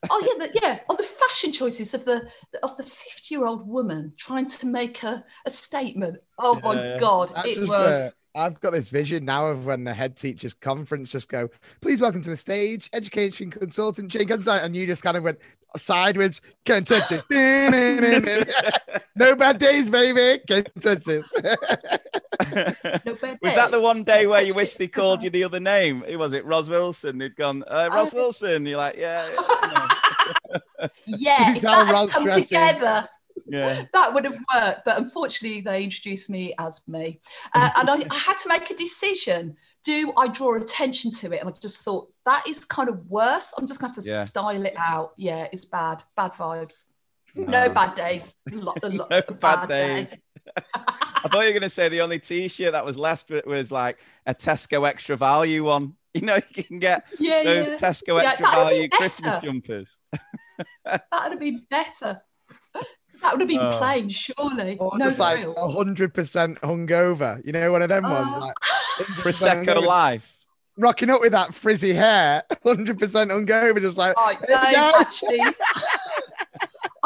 Oh 0.08 0.20
yeah, 0.20 0.46
the, 0.46 0.60
yeah, 0.62 0.78
on 0.88 0.96
the 0.96 1.02
fashion 1.02 1.52
choices 1.52 1.92
of 1.92 2.04
the 2.06 2.28
of 2.62 2.76
the 2.78 2.84
fifty-year-old 2.84 3.68
woman 3.68 4.14
trying 4.16 4.46
to 4.46 4.66
make 4.66 5.02
a, 5.02 5.24
a 5.44 5.50
statement. 5.50 6.16
Oh 6.38 6.58
my 6.62 6.74
Yeah, 6.74 6.82
yeah. 6.84 6.98
god, 6.98 7.32
I 7.34 7.48
it 7.48 7.54
just, 7.56 7.68
was. 7.68 7.78
uh, 7.78 8.10
I've 8.34 8.60
got 8.60 8.70
this 8.72 8.88
vision 8.90 9.24
now 9.24 9.48
of 9.48 9.66
when 9.66 9.84
the 9.84 9.92
head 9.92 10.16
teachers 10.16 10.54
conference 10.54 11.10
just 11.10 11.28
go, 11.28 11.50
please 11.80 12.00
welcome 12.00 12.22
to 12.22 12.30
the 12.30 12.36
stage, 12.36 12.88
education 12.92 13.50
consultant 13.50 14.08
Jane 14.08 14.28
Considine, 14.28 14.64
and 14.64 14.76
you 14.76 14.86
just 14.86 15.02
kind 15.02 15.16
of 15.16 15.24
went 15.24 15.38
sideways, 15.76 16.40
can't 16.64 16.86
touch 16.86 17.08
this. 17.08 17.26
no 19.16 19.36
bad 19.36 19.58
days, 19.58 19.90
baby. 19.90 20.40
Can't 20.46 20.68
touch 22.50 22.82
this. 22.82 23.00
no 23.04 23.14
bad 23.14 23.38
was 23.42 23.54
that 23.54 23.70
the 23.70 23.80
one 23.80 24.02
day 24.04 24.26
where 24.26 24.42
you 24.42 24.54
wish 24.54 24.74
they 24.74 24.88
called 24.88 25.22
you 25.22 25.30
the 25.30 25.44
other 25.44 25.60
name? 25.60 26.04
It 26.06 26.16
was 26.16 26.32
it? 26.32 26.44
Ros 26.44 26.68
Wilson. 26.68 27.18
They'd 27.18 27.36
gone, 27.36 27.64
uh, 27.68 27.88
Ros 27.92 28.12
Oh. 28.12 28.16
Wilson. 28.16 28.66
You're 28.66 28.78
like, 28.78 28.96
yeah, 28.96 29.28
yeah, 29.30 30.88
yeah, 31.06 31.52
if 31.56 31.62
that 31.62 31.86
had 31.86 32.08
come 32.10 32.24
dresses. 32.24 32.48
together. 32.48 33.08
yeah. 33.46 33.84
that 33.92 34.12
would 34.14 34.24
have 34.24 34.36
worked, 34.54 34.80
but 34.84 34.98
unfortunately, 34.98 35.60
they 35.60 35.84
introduced 35.84 36.28
me 36.30 36.54
as 36.58 36.80
me. 36.88 37.20
Uh, 37.54 37.70
and 37.76 37.88
I, 37.90 38.04
I 38.10 38.18
had 38.18 38.36
to 38.38 38.48
make 38.48 38.70
a 38.70 38.74
decision. 38.74 39.56
Do 39.82 40.12
I 40.16 40.28
draw 40.28 40.56
attention 40.56 41.10
to 41.12 41.32
it? 41.32 41.40
And 41.40 41.48
I 41.48 41.52
just 41.52 41.80
thought 41.82 42.12
that 42.26 42.46
is 42.46 42.64
kind 42.66 42.88
of 42.90 43.06
worse. 43.08 43.54
I'm 43.56 43.66
just 43.66 43.80
going 43.80 43.92
to 43.94 43.96
have 43.96 44.04
to 44.04 44.10
Yeah. 44.10 44.24
style 44.24 44.66
it 44.66 44.74
out. 44.76 45.12
Yeah, 45.16 45.48
it's 45.52 45.64
bad. 45.64 46.02
Bad 46.16 46.32
vibes. 46.34 46.84
No 47.34 47.68
bad 47.70 47.96
days. 47.96 48.34
Lo- 48.50 48.74
lo- 48.82 49.06
No 49.10 49.22
a 49.26 49.32
bad 49.32 49.68
day. 49.68 50.08
days. 51.22 51.24
I 51.24 51.28
thought 51.28 51.40
you 51.40 51.46
were 51.46 51.52
going 51.52 51.62
to 51.62 51.70
say 51.70 51.88
the 51.88 52.00
only 52.00 52.18
T-shirt 52.18 52.72
that 52.72 52.84
was 52.84 52.98
left 52.98 53.30
was 53.46 53.70
like 53.70 53.98
a 54.26 54.34
Tesco 54.34 54.88
extra 54.88 55.16
value 55.16 55.64
one. 55.64 55.94
You 56.12 56.22
know, 56.22 56.38
you 56.56 56.64
can 56.64 56.80
get 56.80 57.04
Yeah, 57.20 57.44
those 57.44 57.68
yeah. 57.68 57.74
Tesco 57.76 58.20
Yeah, 58.20 58.30
extra 58.30 58.46
that 58.46 58.58
would 58.58 58.70
be 58.70 58.74
value 58.74 58.88
Christmas 58.88 59.42
jumpers. 59.44 59.96
That 60.84 61.04
would 61.22 61.30
have 61.30 61.38
been 61.38 61.62
better. 61.70 62.20
That 63.22 63.32
would 63.32 63.40
have 63.42 63.48
been 63.48 63.60
Oh. 63.60 63.78
plain, 63.78 64.08
surely. 64.10 64.76
Or 64.80 64.98
no 64.98 65.04
just 65.04 65.20
like 65.20 65.46
hundred 65.56 66.12
percent 66.12 66.60
hungover. 66.62 67.40
You 67.46 67.52
know, 67.52 67.70
one 67.70 67.82
of 67.82 67.88
them 67.90 68.02
ones. 68.02 68.28
Oh. 68.34 68.40
Like 68.40 68.56
Prosecco 69.22 69.64
hungover, 69.66 69.86
life. 69.86 70.36
Rocking 70.76 71.10
up 71.10 71.20
with 71.20 71.30
that 71.32 71.54
frizzy 71.54 71.92
hair, 71.92 72.42
hundred 72.64 72.98
percent 72.98 73.30
hungover, 73.30 73.80
just 73.80 73.96
like 73.96 74.14
I 74.18 74.32
"Hey, 74.34 74.46
don't 74.48 74.72
guys." 74.72 74.94
actually. 74.96 75.40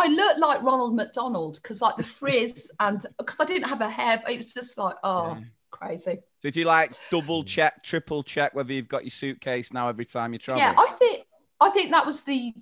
I 0.04 0.08
looked 0.08 0.38
like 0.38 0.62
Ronald 0.62 0.94
McDonald 0.94 1.60
because, 1.62 1.80
like, 1.80 1.96
the 1.96 2.02
frizz 2.02 2.70
and 2.78 3.04
because 3.18 3.40
I 3.40 3.44
didn't 3.44 3.68
have 3.68 3.80
a 3.80 3.88
hair, 3.88 4.22
it 4.28 4.36
was 4.36 4.52
just 4.52 4.76
like, 4.76 4.96
oh, 5.02 5.28
Yeah. 5.28 5.40
crazy. 5.70 6.18
So 6.40 6.50
do 6.50 6.60
you 6.60 6.66
like 6.66 6.92
double 7.10 7.42
check, 7.42 7.82
triple 7.82 8.22
check 8.22 8.54
whether 8.54 8.72
you've 8.72 8.88
got 8.88 9.04
your 9.04 9.10
suitcase 9.10 9.72
now 9.72 9.88
every 9.88 10.04
time 10.04 10.34
you 10.34 10.38
travel? 10.38 10.60
Yeah, 10.60 10.74
I 10.76 10.88
think 10.98 11.24
I 11.60 11.70
think 11.70 11.90
that 11.92 12.04
was 12.04 12.22
the 12.22 12.52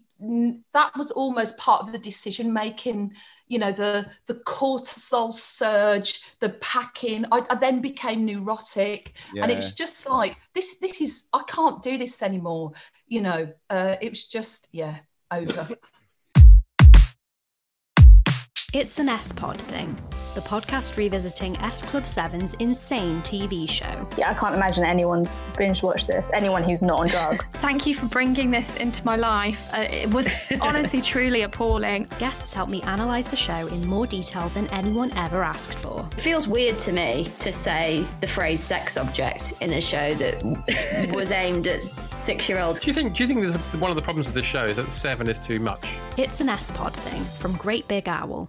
that 0.72 0.96
was 0.96 1.10
almost 1.10 1.56
part 1.56 1.82
of 1.82 1.90
the 1.90 1.98
decision 1.98 2.52
making. 2.52 3.12
You 3.48 3.58
know, 3.58 3.72
the 3.72 4.06
the 4.26 4.34
cortisol 4.34 5.34
surge, 5.34 6.22
the 6.38 6.50
packing. 6.60 7.24
I, 7.32 7.44
I 7.50 7.56
then 7.56 7.80
became 7.80 8.24
neurotic, 8.24 9.14
and 9.36 9.50
it 9.50 9.56
was 9.56 9.72
just 9.72 10.08
like 10.08 10.36
this. 10.54 10.76
This 10.76 11.00
is 11.00 11.24
I 11.32 11.42
can't 11.48 11.82
do 11.82 11.98
this 11.98 12.22
anymore. 12.22 12.72
You 13.08 13.22
know, 13.22 13.52
uh, 13.68 13.96
it 14.00 14.10
was 14.10 14.24
just 14.24 14.68
yeah 14.70 14.98
over. 15.32 15.68
It's 18.72 18.98
an 18.98 19.10
S 19.10 19.32
Pod 19.32 19.58
thing, 19.58 19.94
the 20.34 20.40
podcast 20.40 20.96
revisiting 20.96 21.58
S 21.58 21.82
Club 21.82 22.04
7's 22.04 22.54
insane 22.54 23.20
TV 23.20 23.68
show. 23.68 24.08
Yeah, 24.16 24.30
I 24.30 24.34
can't 24.34 24.54
imagine 24.54 24.82
anyone's 24.82 25.36
binge 25.58 25.82
watched 25.82 26.06
this. 26.06 26.30
Anyone 26.32 26.62
who's 26.64 26.82
not 26.82 27.00
on 27.00 27.08
drugs. 27.08 27.52
Thank 27.56 27.86
you 27.86 27.94
for 27.94 28.06
bringing 28.06 28.50
this 28.50 28.74
into 28.76 29.04
my 29.04 29.16
life. 29.16 29.68
Uh, 29.74 29.80
it 29.90 30.08
was 30.08 30.26
honestly, 30.62 31.02
truly 31.02 31.42
appalling. 31.42 32.06
Guests 32.18 32.54
helped 32.54 32.72
me 32.72 32.80
analyse 32.84 33.26
the 33.28 33.36
show 33.36 33.66
in 33.66 33.86
more 33.86 34.06
detail 34.06 34.48
than 34.48 34.66
anyone 34.68 35.12
ever 35.18 35.42
asked 35.42 35.78
for. 35.78 36.08
It 36.10 36.20
feels 36.22 36.48
weird 36.48 36.78
to 36.78 36.92
me 36.92 37.28
to 37.40 37.52
say 37.52 38.06
the 38.22 38.26
phrase 38.26 38.62
sex 38.62 38.96
object 38.96 39.52
in 39.60 39.70
a 39.74 39.82
show 39.82 40.14
that 40.14 41.10
was 41.14 41.30
aimed 41.30 41.66
at 41.66 41.82
six 41.82 42.48
year 42.48 42.58
olds. 42.58 42.80
Do 42.80 42.86
you 42.86 42.94
think? 42.94 43.14
Do 43.16 43.22
you 43.22 43.26
think 43.28 43.42
there's 43.42 43.56
one 43.74 43.90
of 43.90 43.96
the 43.96 44.02
problems 44.02 44.28
with 44.28 44.34
the 44.34 44.42
show 44.42 44.64
is 44.64 44.78
that 44.78 44.90
seven 44.90 45.28
is 45.28 45.38
too 45.38 45.60
much? 45.60 45.84
It's 46.16 46.40
an 46.40 46.48
S 46.48 46.70
Pod 46.70 46.94
thing 46.94 47.22
from 47.22 47.54
Great 47.58 47.86
Big 47.86 48.08
Owl. 48.08 48.48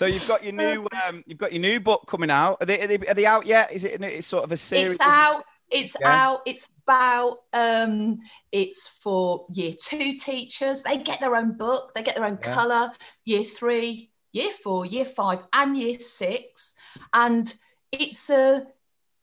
So 0.00 0.06
you've 0.06 0.26
got 0.26 0.42
your 0.42 0.54
new 0.54 0.88
um, 1.06 1.22
you've 1.26 1.36
got 1.36 1.52
your 1.52 1.60
new 1.60 1.78
book 1.78 2.06
coming 2.06 2.30
out. 2.30 2.56
Are 2.62 2.64
they, 2.64 2.80
are 2.80 2.86
they, 2.86 3.06
are 3.06 3.12
they 3.12 3.26
out 3.26 3.44
yet? 3.44 3.70
Is 3.70 3.84
it 3.84 4.00
it's 4.00 4.26
sort 4.26 4.44
of 4.44 4.50
a 4.50 4.56
series? 4.56 4.92
It's 4.92 5.00
out. 5.02 5.44
It's 5.70 5.94
Yeah. 6.00 6.24
out. 6.24 6.40
It's 6.46 6.66
about. 6.86 7.40
Um, 7.52 8.20
it's 8.50 8.88
for 8.88 9.44
year 9.52 9.74
two 9.78 10.14
teachers. 10.14 10.80
They 10.80 10.96
get 10.96 11.20
their 11.20 11.36
own 11.36 11.54
book. 11.54 11.92
They 11.94 12.02
get 12.02 12.16
their 12.16 12.24
own 12.24 12.38
Yeah. 12.42 12.54
color. 12.54 12.92
Year 13.26 13.44
three, 13.44 14.10
year 14.32 14.52
four, 14.64 14.86
year 14.86 15.04
five, 15.04 15.40
and 15.52 15.76
year 15.76 16.00
six. 16.00 16.72
And 17.12 17.52
it's 17.92 18.30
a 18.30 18.68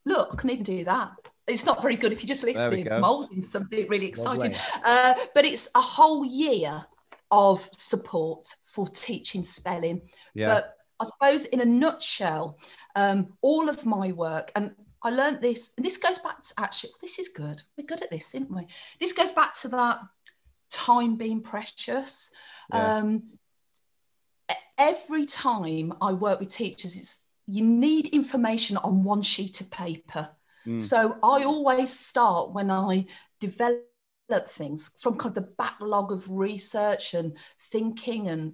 look. 0.06 0.28
I 0.34 0.36
can 0.36 0.50
even 0.50 0.62
do 0.62 0.84
that. 0.84 1.10
It's 1.48 1.64
not 1.64 1.82
very 1.82 1.96
good 1.96 2.12
if 2.12 2.22
you're 2.22 2.28
just 2.28 2.44
listening. 2.44 2.86
Molding 3.00 3.42
something 3.42 3.88
really 3.88 4.06
exciting. 4.06 4.54
Uh, 4.84 5.14
but 5.34 5.44
it's 5.44 5.68
a 5.74 5.80
whole 5.80 6.24
year 6.24 6.86
of 7.30 7.68
support 7.72 8.54
for 8.64 8.88
teaching 8.88 9.44
spelling. 9.44 10.02
Yeah. 10.34 10.54
But 10.54 10.74
I 11.00 11.04
suppose, 11.04 11.44
in 11.46 11.60
a 11.60 11.64
nutshell, 11.64 12.58
um, 12.96 13.34
all 13.40 13.68
of 13.68 13.86
my 13.86 14.12
work, 14.12 14.50
and 14.56 14.74
I 15.02 15.10
learned 15.10 15.40
this, 15.40 15.70
and 15.76 15.86
this 15.86 15.96
goes 15.96 16.18
back 16.18 16.42
to 16.42 16.54
actually, 16.58 16.90
this 17.00 17.18
is 17.18 17.28
good. 17.28 17.62
We're 17.76 17.86
good 17.86 18.02
at 18.02 18.10
this, 18.10 18.34
aren't 18.34 18.50
we? 18.50 18.66
This 19.00 19.12
goes 19.12 19.32
back 19.32 19.56
to 19.60 19.68
that 19.68 20.00
time 20.70 21.16
being 21.16 21.40
precious. 21.40 22.30
Yeah. 22.72 22.96
Um, 22.96 23.22
every 24.76 25.26
time 25.26 25.92
I 26.00 26.12
work 26.12 26.40
with 26.40 26.48
teachers, 26.50 26.96
it's 26.96 27.20
you 27.46 27.64
need 27.64 28.08
information 28.08 28.76
on 28.78 29.04
one 29.04 29.22
sheet 29.22 29.60
of 29.60 29.70
paper. 29.70 30.28
Mm. 30.66 30.80
So 30.80 31.16
I 31.22 31.44
always 31.44 31.98
start 31.98 32.52
when 32.52 32.70
I 32.70 33.06
develop 33.40 33.84
things 34.36 34.90
from 34.98 35.16
kind 35.16 35.36
of 35.36 35.42
the 35.42 35.50
backlog 35.56 36.12
of 36.12 36.30
research 36.30 37.14
and 37.14 37.36
thinking 37.72 38.28
and 38.28 38.52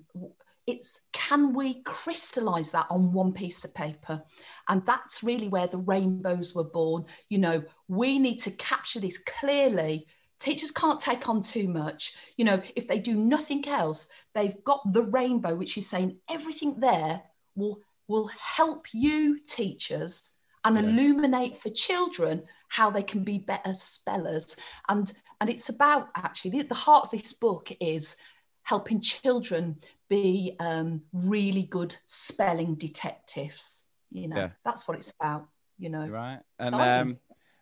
it's 0.66 1.01
can 1.12 1.53
we 1.53 1.83
crystallize 1.83 2.70
that 2.72 2.87
on 2.91 3.12
one 3.12 3.33
piece 3.33 3.64
of 3.64 3.75
paper 3.75 4.22
and 4.68 4.85
that's 4.87 5.22
really 5.22 5.49
where 5.49 5.66
the 5.66 5.79
rainbows 5.79 6.55
were 6.55 6.64
born 6.64 7.05
you 7.29 7.39
know 7.39 7.62
we 7.89 8.18
need 8.18 8.39
to 8.39 8.51
capture 8.53 9.01
this 9.01 9.18
clearly 9.18 10.07
teachers 10.39 10.70
can't 10.70 11.01
take 11.01 11.29
on 11.29 11.43
too 11.43 11.68
much 11.68 12.14
you 12.37 12.45
know 12.45 12.62
if 12.77 12.87
they 12.87 12.99
do 12.99 13.14
nothing 13.16 13.66
else 13.68 14.07
they've 14.35 14.62
got 14.64 14.81
the 14.93 15.03
rainbow 15.03 15.55
which 15.55 15.77
is 15.77 15.89
saying 15.89 16.16
everything 16.31 16.79
there 16.79 17.20
will 17.57 17.81
will 18.07 18.29
help 18.29 18.87
you 18.93 19.39
teachers 19.41 20.31
and 20.64 20.77
Yeah. 20.77 20.83
illuminate 20.83 21.59
for 21.59 21.70
children 21.70 22.43
how 22.68 22.91
they 22.91 23.03
can 23.03 23.22
be 23.22 23.39
better 23.39 23.75
spellers. 23.75 24.57
And 24.89 25.12
and 25.41 25.51
it's 25.51 25.68
about 25.68 26.09
actually 26.16 26.51
the, 26.53 26.62
the 26.62 26.74
heart 26.74 27.05
of 27.05 27.11
this 27.11 27.32
book 27.32 27.70
is 27.80 28.16
helping 28.62 29.01
children 29.01 29.76
be 30.09 30.57
um, 30.59 31.03
really 31.12 31.64
good 31.64 31.95
spelling 32.07 32.74
detectives. 32.74 33.85
You 34.11 34.28
know, 34.28 34.37
Yeah. 34.37 34.51
that's 34.64 34.87
what 34.89 34.97
it's 34.97 35.12
about. 35.20 35.49
You 35.78 35.91
know, 35.91 36.07
Right. 36.07 36.41
And 36.59 36.74
um, 36.74 37.18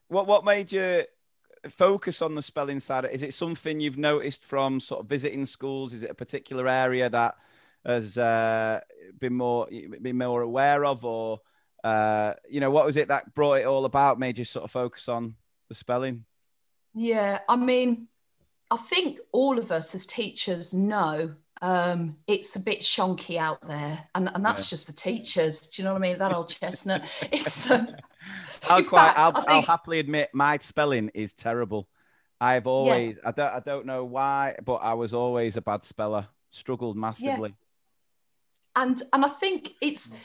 what 0.08 0.26
what 0.26 0.44
made 0.44 0.70
you 0.70 1.04
focus 1.70 2.20
on 2.22 2.34
the 2.34 2.42
spelling 2.42 2.80
side? 2.80 3.06
Is 3.10 3.22
it 3.22 3.34
something 3.34 3.80
you've 3.80 3.98
noticed 3.98 4.44
from 4.44 4.80
sort 4.80 5.00
of 5.00 5.06
visiting 5.08 5.46
schools? 5.46 5.92
Is 5.92 6.02
it 6.02 6.10
a 6.10 6.14
particular 6.14 6.68
area 6.68 7.08
that 7.08 7.36
has 7.86 8.18
uh, 8.18 8.80
been 9.18 9.34
more 9.34 9.66
been 10.00 10.18
more 10.18 10.42
aware 10.42 10.84
of, 10.84 11.04
or 11.04 11.40
uh, 11.82 12.34
you 12.48 12.60
know, 12.60 12.70
what 12.70 12.84
was 12.84 12.96
it 12.96 13.08
that 13.08 13.34
brought 13.34 13.54
it 13.54 13.66
all 13.66 13.84
about? 13.84 14.18
Made 14.18 14.38
you 14.38 14.44
sort 14.44 14.64
of 14.64 14.70
focus 14.70 15.08
on 15.08 15.34
the 15.68 15.74
spelling? 15.74 16.24
Yeah, 16.94 17.40
I 17.48 17.56
mean, 17.56 18.08
I 18.70 18.76
think 18.76 19.20
all 19.32 19.58
of 19.58 19.72
us 19.72 19.94
as 19.94 20.06
teachers 20.06 20.74
know 20.74 21.34
um, 21.62 22.16
it's 22.26 22.56
a 22.56 22.60
bit 22.60 22.80
shonky 22.80 23.36
out 23.38 23.66
there, 23.68 24.08
and, 24.16 24.28
and 24.34 24.44
that's 24.44 24.66
Yeah. 24.66 24.70
just 24.70 24.86
the 24.88 24.92
teachers. 24.92 25.68
Do 25.68 25.80
you 25.80 25.84
know 25.86 25.92
what 25.94 26.02
I 26.02 26.08
mean? 26.08 26.18
That 26.18 26.32
old 26.34 26.48
chestnut. 26.48 27.02
It's 27.32 27.70
um, 27.70 27.88
I'll 28.68 28.82
quite. 28.82 29.14
fact, 29.14 29.18
I'll, 29.18 29.44
I 29.46 29.52
I'll 29.54 29.62
happily 29.62 30.00
admit 30.00 30.30
my 30.32 30.58
spelling 30.58 31.10
is 31.14 31.32
terrible. 31.32 31.88
I've 32.40 32.66
always. 32.66 33.16
I 33.24 33.30
don't. 33.30 33.52
I 33.54 33.60
don't 33.60 33.86
know 33.86 34.04
why, 34.04 34.56
but 34.64 34.76
I 34.76 34.94
was 34.94 35.14
always 35.14 35.56
a 35.56 35.62
bad 35.62 35.84
speller. 35.84 36.26
Struggled 36.50 36.96
massively. 36.96 37.54
and 38.74 39.02
and 39.12 39.24
I 39.24 39.28
think 39.28 39.70
it's 39.80 40.10
and, 40.10 40.18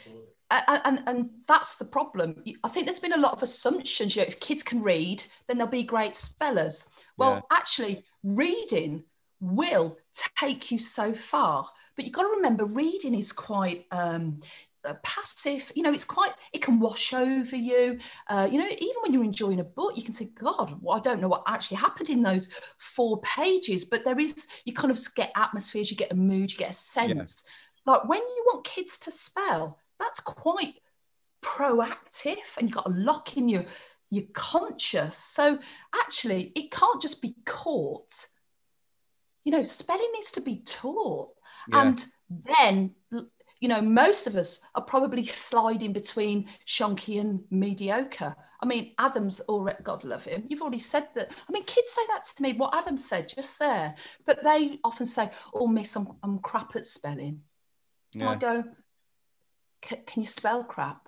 and 0.50 1.04
and 1.08 1.30
that's 1.48 1.76
the 1.76 1.86
problem. 1.86 2.42
I 2.64 2.70
think 2.70 2.86
there's 2.86 3.00
been 3.00 3.14
a 3.14 3.18
lot 3.18 3.34
of 3.34 3.44
assumptions. 3.44 4.16
You 4.16 4.22
know, 4.22 4.28
if 4.28 4.40
kids 4.40 4.64
can 4.64 4.82
read, 4.82 5.24
then 5.48 5.58
they'll 5.58 5.68
be 5.68 5.84
great 5.84 6.16
spellers. 6.16 6.86
Well, 7.18 7.46
actually, 7.52 8.06
reading 8.24 9.04
will 9.40 9.98
take 10.38 10.72
you 10.72 10.80
so 10.80 11.14
far, 11.14 11.68
but 11.96 12.06
you've 12.06 12.14
got 12.14 12.24
to 12.24 12.30
remember, 12.30 12.66
reading 12.66 13.16
is 13.16 13.32
quite. 13.32 13.86
Um, 13.92 14.42
uh, 14.86 14.94
passive 15.04 15.70
you 15.76 15.84
know 15.84 15.92
it's 15.92 16.06
quite 16.06 16.32
it 16.54 16.62
can 16.62 16.80
wash 16.80 17.12
over 17.12 17.58
you 17.58 18.00
uh, 18.28 18.48
you 18.50 18.58
know 18.58 18.68
even 18.70 18.96
when 19.02 19.12
you're 19.12 19.24
enjoying 19.24 19.60
a 19.60 19.64
book 19.64 19.98
you 19.98 20.04
can 20.04 20.14
say 20.14 20.30
god 20.40 20.78
well, 20.82 20.96
i 20.96 21.00
don't 21.02 21.20
know 21.20 21.28
what 21.28 21.44
actually 21.46 21.76
happened 21.76 22.10
in 22.10 22.22
those 22.22 22.48
four 22.78 23.20
pages 23.20 23.84
but 23.84 24.06
there 24.06 24.18
is 24.18 24.48
you 24.64 24.72
kind 24.72 24.92
of 24.92 25.16
get 25.16 25.32
atmospheres 25.36 25.92
you 25.92 25.98
get 25.98 26.12
a 26.14 26.16
mood 26.16 26.52
you 26.52 26.58
get 26.58 26.70
a 26.70 26.74
sense 26.74 27.44
like 27.86 28.08
when 28.08 28.20
you 28.20 28.44
want 28.46 28.64
kids 28.64 28.98
to 28.98 29.12
spell 29.12 29.78
that's 30.00 30.20
quite 30.20 30.76
proactive 31.44 32.38
and 32.58 32.68
you've 32.68 32.72
got 32.76 32.86
to 32.86 32.92
lock 32.92 33.38
in 33.38 33.48
your 33.48 33.66
your 34.10 34.24
conscious 34.34 35.18
so 35.18 35.60
actually 35.94 36.52
it 36.56 36.72
can't 36.72 37.02
just 37.02 37.22
be 37.22 37.36
caught. 37.46 38.28
You 39.44 39.52
know 39.52 39.64
spelling 39.64 40.10
needs 40.14 40.32
to 40.32 40.42
be 40.42 40.58
taught. 40.58 41.30
Yeah. 41.70 41.82
and 41.82 42.06
then 42.60 42.96
you 43.60 43.68
know 43.68 43.82
most 43.82 44.28
of 44.28 44.36
us 44.36 44.60
are 44.76 44.84
probably 44.84 45.26
sliding 45.26 45.94
between 45.94 46.48
shonky 46.66 47.20
and 47.20 47.42
mediocre. 47.50 48.36
I 48.62 48.66
mean 48.66 48.94
adam's 48.98 49.40
already 49.42 49.84
god 49.84 50.04
love 50.04 50.24
him 50.24 50.46
you've 50.50 50.62
already 50.62 50.80
said 50.80 51.08
that. 51.16 51.32
I 51.48 51.52
mean 51.52 51.64
kids 51.64 51.92
say 51.92 52.02
that 52.10 52.26
to 52.26 52.44
me 52.44 52.54
what 52.54 52.76
adam 52.76 52.98
said 52.98 53.28
just 53.28 53.60
there. 53.60 53.96
But 54.26 54.44
they 54.44 54.80
often 54.84 55.06
say 55.06 55.30
oh 55.54 55.68
miss 55.68 55.96
i'm, 55.96 56.08
I'm 56.24 56.40
crap 56.40 56.76
at 56.76 56.86
spelling. 56.86 57.42
And 58.14 58.24
i 58.24 58.36
go 58.36 58.64
"C- 58.64 58.70
can 59.88 60.22
you 60.22 60.26
spell 60.26 60.64
crap 60.64 61.08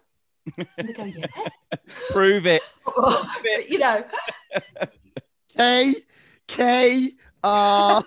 and 0.57 0.87
they 0.87 0.93
go 0.93 1.03
yeah 1.03 1.25
Prove 2.11 2.45
it. 2.45 2.61
you 3.69 3.79
know 3.79 4.03
K 5.57 5.95
K 6.47 7.11
R. 7.43 8.03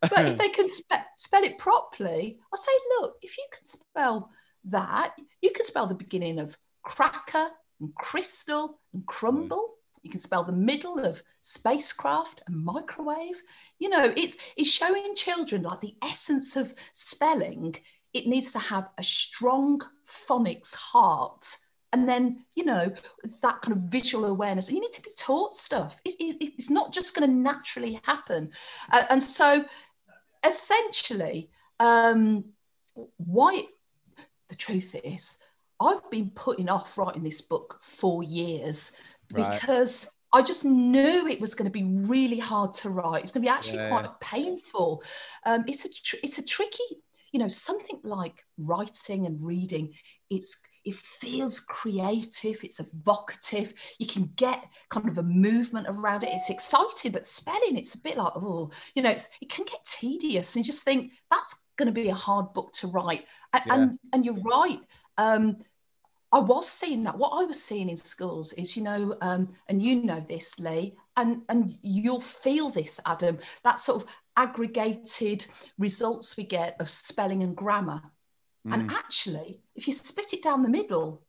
but 0.00 0.28
if 0.28 0.38
they 0.38 0.48
can 0.48 0.68
spe- 0.68 0.92
spell 1.16 1.44
it 1.44 1.56
properly, 1.58 2.38
I 2.52 2.56
say, 2.56 2.72
look, 3.00 3.16
if 3.22 3.38
you 3.38 3.44
can 3.52 3.64
spell 3.64 4.30
that, 4.64 5.14
you 5.40 5.50
can 5.52 5.64
spell 5.64 5.86
the 5.86 5.94
beginning 5.94 6.38
of 6.38 6.56
cracker 6.82 7.48
and 7.80 7.94
crystal 7.94 8.80
and 8.92 9.06
crumble. 9.06 9.74
You 10.04 10.10
can 10.10 10.20
spell 10.20 10.44
the 10.44 10.52
middle 10.52 10.98
of 11.00 11.22
spacecraft 11.40 12.42
and 12.46 12.64
microwave. 12.64 13.42
You 13.78 13.88
know, 13.88 14.12
it's 14.16 14.36
it's 14.56 14.70
showing 14.70 15.16
children 15.16 15.62
like 15.62 15.80
the 15.80 15.96
essence 16.02 16.54
of 16.56 16.74
spelling. 16.92 17.74
It 18.12 18.26
needs 18.26 18.52
to 18.52 18.58
have 18.60 18.90
a 18.98 19.02
strong 19.02 19.80
phonics 20.06 20.74
heart. 20.74 21.56
And 21.92 22.08
then, 22.08 22.44
you 22.54 22.64
know, 22.64 22.92
that 23.40 23.62
kind 23.62 23.76
of 23.76 23.84
visual 23.84 24.26
awareness. 24.26 24.70
You 24.70 24.80
need 24.80 24.92
to 24.92 25.02
be 25.02 25.12
taught 25.16 25.56
stuff. 25.56 25.96
It- 26.04 26.20
it- 26.20 26.54
it's 26.58 26.68
not 26.68 26.92
just 26.92 27.14
going 27.14 27.28
to 27.28 27.34
naturally 27.34 28.00
happen. 28.04 28.52
Uh, 28.90 29.04
and 29.10 29.22
so, 29.22 29.64
essentially, 30.44 31.50
um, 31.80 32.44
why 33.16 33.68
the 34.48 34.56
truth 34.56 34.94
is, 35.02 35.38
I've 35.80 36.08
been 36.10 36.30
putting 36.30 36.68
off 36.68 36.98
writing 36.98 37.22
this 37.22 37.40
book 37.40 37.78
for 37.82 38.22
years 38.22 38.92
Right. 39.32 39.60
because 39.60 40.08
I 40.32 40.42
just 40.42 40.64
knew 40.64 41.26
it 41.28 41.40
was 41.40 41.54
going 41.54 41.66
to 41.66 41.70
be 41.70 41.84
really 41.84 42.38
hard 42.38 42.74
to 42.74 42.90
write. 42.90 43.22
It's 43.24 43.32
going 43.32 43.42
to 43.42 43.48
be 43.48 43.54
actually 43.54 43.78
Yeah, 43.78 43.90
quite 43.90 44.20
painful. 44.20 45.02
Um, 45.46 45.64
it's 45.68 45.84
a 45.84 45.88
tr- 45.88 46.16
it's 46.24 46.38
a 46.38 46.42
tricky, 46.42 46.82
you 47.32 47.38
know, 47.38 47.48
something 47.48 48.00
like 48.02 48.44
writing 48.58 49.26
and 49.26 49.40
reading. 49.44 49.94
It's 50.30 50.56
it 50.84 50.96
feels 50.96 51.60
creative. 51.60 52.62
It's 52.62 52.78
evocative. 52.80 53.72
You 53.98 54.06
can 54.06 54.30
get 54.36 54.64
kind 54.90 55.08
of 55.08 55.18
a 55.18 55.22
movement 55.22 55.86
around 55.88 56.24
it. 56.24 56.30
It's 56.32 56.50
exciting, 56.50 57.12
but 57.12 57.26
spelling, 57.26 57.76
it's 57.78 57.94
a 57.94 57.98
bit 57.98 58.16
like 58.16 58.32
oh, 58.36 58.70
you 58.94 59.02
know, 59.02 59.10
it's 59.10 59.28
it 59.40 59.48
can 59.50 59.64
get 59.64 59.84
tedious, 59.84 60.56
and 60.56 60.66
you 60.66 60.72
just 60.72 60.84
think 60.84 61.12
that's 61.30 61.54
going 61.76 61.86
to 61.86 61.92
be 61.92 62.08
a 62.08 62.14
hard 62.14 62.52
book 62.52 62.72
to 62.74 62.88
write. 62.88 63.24
A- 63.52 63.62
Yeah. 63.66 63.74
And 63.74 63.98
and 64.12 64.24
you're 64.24 64.34
right. 64.42 64.80
Um, 65.16 65.58
I 66.34 66.40
was 66.40 66.68
seeing 66.68 67.04
that. 67.04 67.16
What 67.16 67.30
I 67.40 67.44
was 67.44 67.62
seeing 67.62 67.88
in 67.88 67.96
schools 67.96 68.52
is, 68.54 68.76
you 68.76 68.82
know, 68.82 69.16
um, 69.20 69.48
and 69.68 69.80
you 69.80 70.02
know 70.02 70.24
this, 70.28 70.58
Lee, 70.58 70.96
and 71.16 71.42
and 71.48 71.78
you'll 71.82 72.20
feel 72.20 72.70
this, 72.70 73.00
Adam. 73.06 73.38
That 73.62 73.78
sort 73.78 74.02
of 74.02 74.08
aggregated 74.36 75.46
results 75.78 76.36
we 76.36 76.44
get 76.44 76.76
of 76.80 76.90
spelling 76.90 77.42
and 77.42 77.56
grammar. 77.56 78.02
And 78.72 78.90
Mm. 78.90 78.94
actually, 78.94 79.60
if 79.76 79.86
you 79.86 79.92
split 79.92 80.32
it 80.32 80.42
down 80.42 80.62
the 80.62 80.68
middle, 80.80 81.22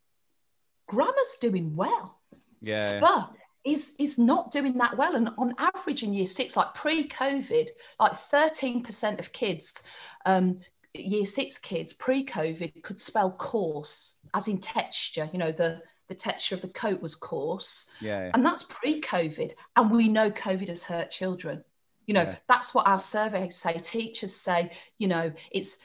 grammar's 0.88 1.38
doing 1.40 1.76
well. 1.76 2.22
Yeah. 2.62 2.98
Spur 2.98 3.30
is 3.64 3.92
is 4.00 4.18
not 4.18 4.52
doing 4.52 4.78
that 4.78 4.98
well. 4.98 5.16
And 5.16 5.30
on 5.38 5.54
average 5.58 6.02
in 6.04 6.14
year 6.14 6.28
six, 6.28 6.56
like 6.56 6.74
pre-COVID, 6.74 7.68
like 8.00 8.14
13% 8.14 9.20
of 9.20 9.32
kids, 9.34 9.84
um, 10.26 10.60
year 10.94 11.26
six 11.26 11.58
kids 11.58 11.94
pre-COVID 11.94 12.82
could 12.84 13.00
spell 13.00 13.32
coarse, 13.32 14.16
as 14.36 14.48
in 14.48 14.60
texture, 14.60 15.30
you 15.32 15.40
know, 15.40 15.52
the 15.52 15.82
the 16.08 16.16
texture 16.16 16.54
of 16.54 16.62
the 16.62 16.68
coat 16.68 17.02
was 17.02 17.16
coarse. 17.16 17.88
Yeah. 18.00 18.30
And 18.36 18.46
that's 18.46 18.62
pre-COVID. 18.62 19.54
And 19.76 19.90
we 19.90 20.08
know 20.08 20.30
COVID 20.30 20.68
has 20.68 20.84
hurt 20.84 21.10
children. 21.10 21.64
You 22.06 22.14
know, 22.14 22.22
Yeah. 22.22 22.36
that's 22.48 22.76
what 22.76 22.86
our 22.86 23.00
surveys 23.00 23.56
say. 23.56 23.74
Teachers 23.80 24.36
say, 24.36 24.72
you 25.00 25.08
know, 25.08 25.34
it's, 25.52 25.78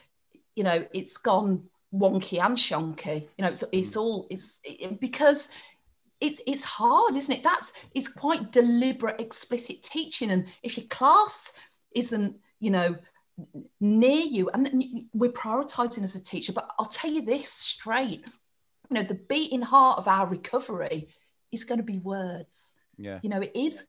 you 0.55 0.63
know, 0.63 0.85
it's 0.93 1.17
gone 1.17 1.63
wonky 1.91 2.39
and 2.39 2.55
shonky. 2.55 3.21
You 3.35 3.45
know, 3.45 3.47
it's, 3.47 3.63
mm. 3.63 3.69
it's 3.71 3.97
all 3.97 4.27
it's 4.29 4.59
it- 4.63 4.99
because 4.99 5.49
it's 6.19 6.39
it's 6.45 6.63
hard, 6.63 7.15
isn't 7.15 7.35
it? 7.37 7.43
That's 7.43 7.73
it's 7.95 8.07
quite 8.07 8.51
deliberate, 8.51 9.19
explicit 9.19 9.81
teaching. 9.81 10.29
And 10.29 10.45
if 10.61 10.77
your 10.77 10.85
class 10.87 11.51
isn't, 11.95 12.37
you 12.59 12.69
know, 12.69 12.95
near 13.79 14.19
you, 14.35 14.51
and 14.53 15.07
we're 15.13 15.31
prioritizing 15.31 16.03
as 16.03 16.15
a 16.15 16.21
teacher, 16.21 16.53
but 16.53 16.69
I'll 16.77 16.85
tell 16.85 17.11
you 17.11 17.23
this 17.23 17.49
straight 17.49 18.23
you 18.91 18.95
know 18.97 19.03
the 19.03 19.15
beating 19.15 19.61
heart 19.61 19.97
of 19.97 20.07
our 20.07 20.27
recovery 20.27 21.07
is 21.51 21.63
going 21.63 21.77
to 21.79 21.83
be 21.83 21.97
words 21.97 22.73
Yeah. 22.97 23.19
you 23.23 23.29
know 23.29 23.39
it 23.41 23.51
is 23.55 23.83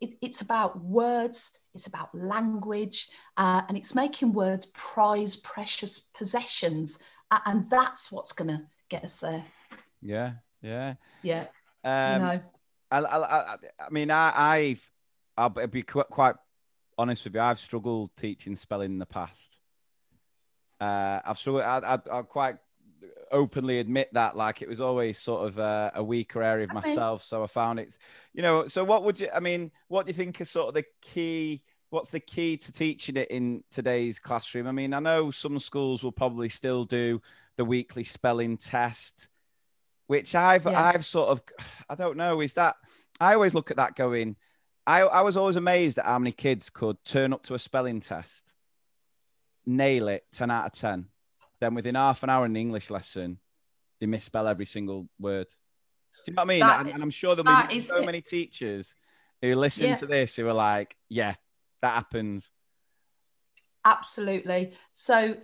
it, 0.00 0.16
it's 0.22 0.40
about 0.40 0.80
words 0.80 1.52
it's 1.74 1.86
about 1.86 2.14
language 2.14 3.08
uh, 3.36 3.62
and 3.68 3.76
it's 3.76 3.94
making 3.94 4.32
words 4.32 4.66
prize 4.66 5.34
precious 5.36 5.98
possessions 5.98 6.98
and 7.46 7.68
that's 7.68 8.12
what's 8.12 8.32
going 8.32 8.48
to 8.48 8.62
get 8.88 9.04
us 9.04 9.18
there 9.18 9.44
Yeah. 10.00 10.34
Yeah. 10.62 10.94
yeah 11.22 11.46
Um, 11.84 12.12
you 12.22 12.26
know 12.28 12.40
I, 12.90 12.98
I, 12.98 13.16
I, 13.18 13.56
I 13.80 13.90
mean, 13.90 14.10
I, 14.12 14.32
I've, 14.36 14.90
I'll 15.36 15.48
be- 15.48 15.66
be 15.66 15.82
qu- 15.82 16.04
quite 16.04 16.36
honest 16.96 17.24
with 17.24 17.34
you. 17.34 17.40
I've 17.40 17.58
struggled 17.58 18.10
teaching 18.16 18.54
spelling 18.54 18.92
in 18.92 18.98
the 19.00 19.06
past. 19.06 19.58
Uh, 20.80 21.18
I've 21.24 21.38
struggled. 21.38 21.64
I, 21.64 21.78
I, 21.78 21.98
I'll 22.12 22.22
quite 22.22 22.56
openly 23.34 23.78
admit 23.80 24.08
that. 24.14 24.36
Like, 24.36 24.62
it 24.62 24.68
was 24.68 24.80
always 24.80 25.18
sort 25.18 25.46
of 25.48 25.58
uh, 25.58 25.90
a 25.94 26.02
weaker 26.02 26.42
area 26.42 26.64
of 26.64 26.70
Okay. 26.70 26.76
myself. 26.80 27.22
So 27.22 27.42
I 27.44 27.46
found 27.46 27.78
it, 27.80 27.96
you 28.32 28.42
know. 28.42 28.66
So 28.68 28.84
what 28.84 29.04
would 29.04 29.20
you? 29.20 29.28
I 29.34 29.40
mean, 29.40 29.70
what 29.88 30.06
do 30.06 30.10
you 30.10 30.14
think 30.14 30.40
is 30.40 30.50
sort 30.50 30.68
of 30.68 30.74
the 30.74 30.84
key? 31.02 31.62
What's 31.90 32.08
the 32.08 32.20
key 32.20 32.56
to 32.56 32.72
teaching 32.72 33.16
it 33.16 33.30
in 33.30 33.62
today's 33.70 34.18
classroom? 34.18 34.66
I 34.66 34.72
mean, 34.72 34.94
I 34.94 35.00
know 35.00 35.30
some 35.30 35.58
schools 35.58 36.02
will 36.02 36.12
probably 36.12 36.48
still 36.48 36.84
do 36.84 37.20
the 37.56 37.64
weekly 37.64 38.04
spelling 38.04 38.56
test, 38.56 39.28
which 40.06 40.34
I've 40.34 40.66
Yeah. 40.66 40.92
I've 40.94 41.04
sort 41.04 41.28
of 41.30 41.42
I 41.90 41.94
don't 41.94 42.16
know. 42.16 42.40
Is 42.40 42.54
that 42.54 42.76
I 43.20 43.34
always 43.34 43.54
look 43.54 43.70
at 43.70 43.76
that 43.76 43.96
going. 43.96 44.36
I, 44.86 45.00
I 45.00 45.22
was 45.22 45.38
always 45.38 45.56
amazed 45.56 45.98
at 45.98 46.04
how 46.04 46.18
many 46.18 46.32
kids 46.32 46.68
could 46.68 47.02
turn 47.06 47.32
up 47.32 47.42
to 47.44 47.54
a 47.54 47.58
spelling 47.58 48.00
test, 48.00 48.54
nail 49.64 50.08
it 50.08 50.24
10 50.32 50.50
out 50.50 50.66
of 50.66 50.72
10. 50.72 51.06
Then 51.64 51.72
within 51.74 51.94
half 51.94 52.22
an 52.22 52.28
hour 52.28 52.44
in 52.44 52.52
the 52.52 52.60
English 52.60 52.90
lesson, 52.90 53.38
they 53.98 54.04
misspell 54.04 54.46
every 54.46 54.66
single 54.66 55.08
word. 55.18 55.46
Do 56.26 56.30
you 56.30 56.34
know 56.34 56.42
what 56.42 56.44
I 56.44 56.48
mean? 56.48 56.60
That- 56.60 56.80
and, 56.80 56.88
and 56.90 57.02
I'm 57.02 57.08
sure 57.08 57.34
there'll 57.34 57.66
be 57.68 57.80
so 57.80 58.02
it. 58.02 58.04
many 58.04 58.20
teachers 58.20 58.94
who 59.40 59.54
listen 59.54 59.86
Yeah. 59.86 59.94
to 59.94 60.06
this 60.06 60.36
who 60.36 60.46
are 60.46 60.52
like, 60.52 60.94
yeah, 61.08 61.36
that 61.80 61.94
happens. 61.94 62.50
Absolutely. 63.82 64.74
So 64.92 65.36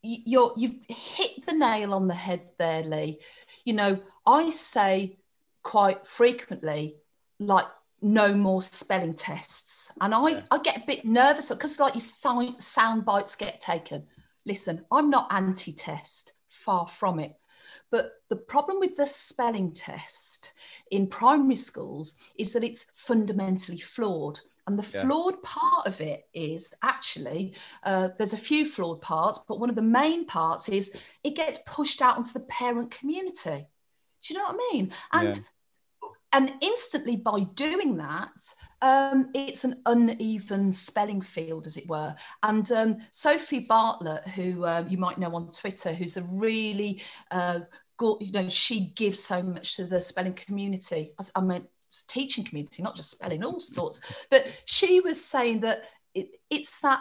you're 0.00 0.52
you've 0.56 0.76
hit 0.88 1.44
the 1.44 1.54
nail 1.54 1.92
on 1.92 2.06
the 2.06 2.14
head 2.14 2.42
there, 2.56 2.84
Lee. 2.84 3.18
You 3.64 3.72
know, 3.72 3.98
I 4.24 4.50
say 4.50 5.18
quite 5.64 6.06
frequently, 6.06 6.98
like 7.40 7.66
no 8.00 8.32
more 8.32 8.62
spelling 8.62 9.14
tests, 9.14 9.90
and 10.00 10.14
I 10.14 10.44
I 10.52 10.58
get 10.58 10.76
a 10.76 10.86
bit 10.86 11.04
nervous 11.04 11.48
because 11.48 11.80
like 11.80 11.94
your 11.94 12.00
sound 12.00 12.62
sound 12.62 13.04
bites 13.04 13.34
get 13.34 13.60
taken. 13.60 14.06
Listen, 14.48 14.84
I'm 14.90 15.10
not 15.10 15.28
anti-test, 15.30 16.32
far 16.48 16.88
from 16.88 17.20
it. 17.20 17.34
But 17.90 18.12
the 18.30 18.36
problem 18.36 18.80
with 18.80 18.96
the 18.96 19.06
spelling 19.06 19.72
test 19.72 20.52
in 20.90 21.06
primary 21.06 21.54
schools 21.56 22.14
is 22.38 22.54
that 22.54 22.64
it's 22.64 22.86
fundamentally 22.94 23.78
flawed. 23.78 24.40
And 24.66 24.78
the 24.78 24.90
Yeah. 24.90 25.02
flawed 25.02 25.42
part 25.42 25.86
of 25.86 26.00
it 26.00 26.28
is 26.32 26.72
actually, 26.82 27.54
uh, 27.82 28.08
there's 28.16 28.32
a 28.32 28.38
few 28.38 28.64
flawed 28.64 29.02
parts, 29.02 29.38
but 29.46 29.60
one 29.60 29.68
of 29.68 29.76
the 29.76 29.82
main 29.82 30.24
parts 30.24 30.68
is 30.70 30.90
it 31.22 31.36
gets 31.36 31.58
pushed 31.66 32.00
out 32.00 32.16
onto 32.16 32.32
the 32.32 32.40
parent 32.40 32.90
community. 32.90 33.66
Do 34.22 34.32
you 34.32 34.38
know 34.38 34.46
what 34.46 34.54
I 34.54 34.72
mean? 34.72 34.92
And 35.12 35.34
Yeah. 35.34 35.40
And 36.32 36.52
instantly 36.60 37.16
by 37.16 37.40
doing 37.54 37.96
that, 37.96 38.54
um, 38.82 39.30
it's 39.34 39.64
an 39.64 39.80
uneven 39.86 40.72
spelling 40.72 41.20
field, 41.20 41.66
as 41.66 41.76
it 41.76 41.88
were. 41.88 42.14
And 42.42 42.70
um, 42.72 42.98
Sophie 43.10 43.60
Bartlett, 43.60 44.26
who 44.28 44.64
um, 44.64 44.88
you 44.88 44.98
might 44.98 45.18
know 45.18 45.34
on 45.34 45.50
Twitter, 45.50 45.92
who's 45.92 46.16
a 46.16 46.22
really 46.22 47.02
uh, 47.30 47.60
good, 47.96 48.18
you 48.20 48.32
know, 48.32 48.48
she 48.48 48.92
gives 48.94 49.22
so 49.22 49.42
much 49.42 49.76
to 49.76 49.84
the 49.84 50.00
spelling 50.00 50.34
community. 50.34 51.12
I, 51.18 51.24
I 51.36 51.40
mean, 51.40 51.66
teaching 52.06 52.44
community, 52.44 52.82
not 52.82 52.96
just 52.96 53.10
spelling, 53.10 53.42
all 53.44 53.60
sorts. 53.60 54.00
But 54.30 54.46
she 54.66 55.00
was 55.00 55.24
saying 55.24 55.60
that 55.60 55.82
it, 56.14 56.28
it's 56.50 56.80
that 56.80 57.00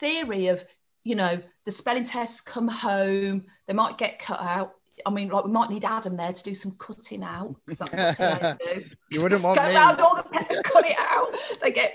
theory 0.00 0.48
of, 0.48 0.64
you 1.04 1.14
know, 1.14 1.40
the 1.64 1.70
spelling 1.70 2.04
tests 2.04 2.40
come 2.40 2.68
home, 2.68 3.44
they 3.66 3.74
might 3.74 3.98
get 3.98 4.18
cut 4.18 4.40
out. 4.40 4.74
I 5.06 5.10
mean, 5.10 5.28
like 5.28 5.44
we 5.44 5.50
might 5.52 5.70
need 5.70 5.84
Adam 5.84 6.16
there 6.16 6.32
to 6.32 6.42
do 6.42 6.54
some 6.54 6.72
cutting 6.72 7.22
out 7.22 7.54
because 7.66 7.78
that's 7.78 8.18
what 8.18 8.58
do. 8.74 8.84
You 9.10 9.22
wouldn't 9.22 9.42
want 9.42 9.58
Go 9.58 9.66
me. 9.68 9.74
around 9.74 10.00
all 10.00 10.16
the 10.16 10.22
pe- 10.24 10.62
cut 10.64 10.86
it 10.86 10.96
out. 10.98 11.34
They 11.62 11.72
get 11.72 11.92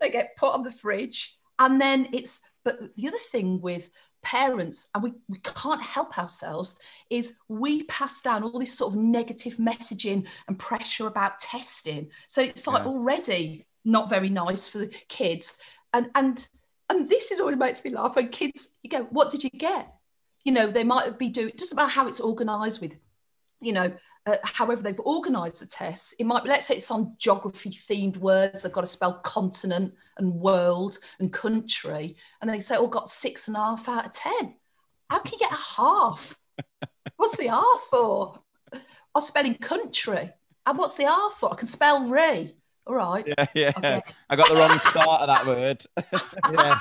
they 0.00 0.10
get 0.10 0.36
put 0.36 0.52
on 0.52 0.62
the 0.62 0.72
fridge, 0.72 1.36
and 1.58 1.80
then 1.80 2.08
it's. 2.12 2.40
But 2.64 2.96
the 2.96 3.08
other 3.08 3.18
thing 3.30 3.60
with 3.60 3.90
parents, 4.22 4.86
and 4.94 5.02
we, 5.04 5.12
we 5.28 5.38
can't 5.40 5.82
help 5.82 6.18
ourselves, 6.18 6.78
is 7.10 7.34
we 7.48 7.82
pass 7.82 8.22
down 8.22 8.42
all 8.42 8.58
this 8.58 8.72
sort 8.76 8.94
of 8.94 8.98
negative 8.98 9.56
messaging 9.58 10.26
and 10.48 10.58
pressure 10.58 11.06
about 11.06 11.38
testing. 11.40 12.08
So 12.28 12.40
it's 12.40 12.66
like 12.66 12.84
Yeah. 12.84 12.88
already 12.88 13.66
not 13.84 14.08
very 14.08 14.30
nice 14.30 14.66
for 14.66 14.78
the 14.78 14.86
kids. 15.08 15.56
And 15.92 16.10
and 16.14 16.48
and 16.88 17.06
this 17.06 17.30
is 17.30 17.38
always 17.38 17.58
makes 17.58 17.84
me 17.84 17.90
laugh 17.90 18.16
when 18.16 18.28
kids 18.28 18.68
you 18.82 18.88
go, 18.88 19.02
what 19.04 19.30
did 19.30 19.44
you 19.44 19.50
get? 19.50 19.92
You 20.44 20.52
know, 20.52 20.70
they 20.70 20.84
might 20.84 21.18
be 21.18 21.28
doing 21.28 21.48
it 21.48 21.58
doesn't 21.58 21.76
matter 21.76 21.90
how 21.90 22.06
it's 22.06 22.20
organized 22.20 22.80
with 22.80 22.96
you 23.60 23.72
know, 23.72 23.92
uh, 24.26 24.36
however 24.42 24.82
they've 24.82 25.00
organised 25.00 25.60
the 25.60 25.66
tests. 25.66 26.14
It 26.18 26.26
might 26.26 26.44
let's 26.44 26.66
say 26.66 26.76
it's 26.76 26.90
on 26.90 27.16
geography 27.18 27.70
themed 27.70 28.18
words. 28.18 28.62
They've 28.62 28.72
got 28.72 28.82
to 28.82 28.86
spell 28.86 29.20
continent 29.20 29.94
and 30.18 30.34
world 30.34 30.98
and 31.18 31.32
country. 31.32 32.16
And 32.40 32.50
they 32.50 32.60
say, 32.60 32.76
oh, 32.76 32.86
got 32.86 33.08
six 33.08 33.48
and 33.48 33.56
a 33.56 33.60
half 33.60 33.88
out 33.88 34.06
of 34.06 34.12
10. 34.12 34.54
How 35.10 35.18
can 35.20 35.32
you 35.32 35.38
get 35.38 35.52
a 35.52 35.80
half? 35.80 36.36
What's 37.16 37.36
the 37.36 37.48
R 37.48 37.78
for? 37.90 38.38
I'm 39.14 39.22
spelling 39.22 39.54
country. 39.54 40.30
And 40.66 40.78
what's 40.78 40.94
the 40.94 41.06
R 41.06 41.30
for? 41.38 41.52
I 41.52 41.56
can 41.56 41.68
spell 41.68 42.04
re. 42.04 42.54
All 42.86 42.94
right. 42.94 43.26
Yeah, 43.26 43.46
yeah. 43.54 44.00
I 44.28 44.36
got 44.36 44.48
the 44.48 44.54
wrong 44.54 44.78
start 44.78 45.22
of 45.22 45.26
that 45.28 45.46
word. 45.46 45.86
yeah. 46.52 46.78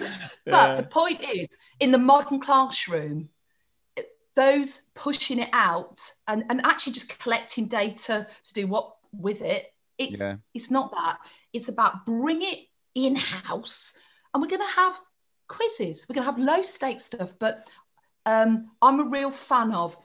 But 0.46 0.76
the 0.76 0.82
point 0.84 1.20
is, 1.22 1.48
in 1.78 1.92
the 1.92 1.98
modern 1.98 2.40
classroom, 2.40 3.28
those 4.36 4.80
pushing 4.94 5.38
it 5.40 5.50
out 5.52 5.98
and, 6.28 6.44
and 6.48 6.64
actually 6.64 6.92
just 6.92 7.18
collecting 7.18 7.66
data 7.66 8.26
to 8.44 8.54
do 8.54 8.66
what 8.66 8.96
with 9.12 9.42
it, 9.42 9.72
it's 9.98 10.20
Yeah. 10.20 10.36
it's 10.54 10.70
not 10.70 10.92
that. 10.92 11.18
It's 11.52 11.68
about 11.68 12.06
bring 12.06 12.42
it 12.42 12.60
in 12.94 13.16
house, 13.16 13.94
and 14.32 14.42
we're 14.42 14.48
going 14.48 14.62
to 14.62 14.76
have 14.76 14.94
quizzes. 15.48 16.06
We're 16.08 16.14
going 16.14 16.26
to 16.26 16.32
have 16.32 16.38
low 16.40 16.62
stakes 16.62 17.04
stuff. 17.06 17.34
But 17.38 17.68
um, 18.24 18.70
I'm 18.80 19.00
a 19.00 19.04
real 19.04 19.30
fan 19.30 19.72
of. 19.72 19.96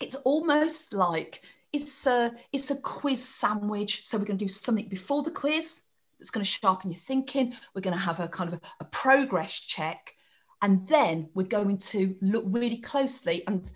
It's 0.00 0.14
almost 0.16 0.92
like 0.92 1.42
it's 1.72 2.06
a 2.06 2.34
it's 2.52 2.70
a 2.70 2.76
quiz 2.76 3.26
sandwich. 3.26 4.04
So 4.04 4.18
we're 4.18 4.26
going 4.26 4.38
to 4.38 4.44
do 4.44 4.48
something 4.48 4.88
before 4.88 5.22
the 5.22 5.30
quiz 5.30 5.82
that's 6.22 6.30
going 6.30 6.44
to 6.44 6.50
sharpen 6.50 6.90
your 6.90 7.00
thinking. 7.00 7.52
We're 7.74 7.82
going 7.82 7.96
to 7.96 8.00
have 8.00 8.20
a 8.20 8.28
kind 8.28 8.52
of 8.52 8.60
a, 8.60 8.60
a 8.80 8.84
progress 8.84 9.58
check, 9.58 10.14
and 10.62 10.86
then 10.86 11.30
we're 11.34 11.42
going 11.48 11.78
to 11.78 12.14
look 12.20 12.44
really 12.46 12.78
closely. 12.78 13.42
And 13.48 13.68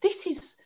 this 0.00 0.26
is 0.26 0.56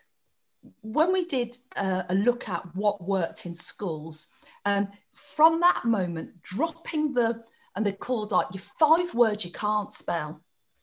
when 0.80 1.12
we 1.12 1.26
did 1.26 1.58
uh, 1.76 2.04
a 2.08 2.14
look 2.14 2.48
at 2.48 2.74
what 2.74 3.06
worked 3.06 3.44
in 3.44 3.54
schools. 3.54 4.28
Um, 4.64 4.88
from 5.12 5.60
that 5.60 5.84
moment, 5.84 6.42
dropping 6.42 7.12
the 7.12 7.44
and 7.76 7.84
they're 7.84 7.92
called 7.92 8.32
like 8.32 8.46
your 8.54 8.62
five 8.78 9.12
words 9.14 9.44
you 9.44 9.52
can't 9.52 9.92
spell 9.92 10.40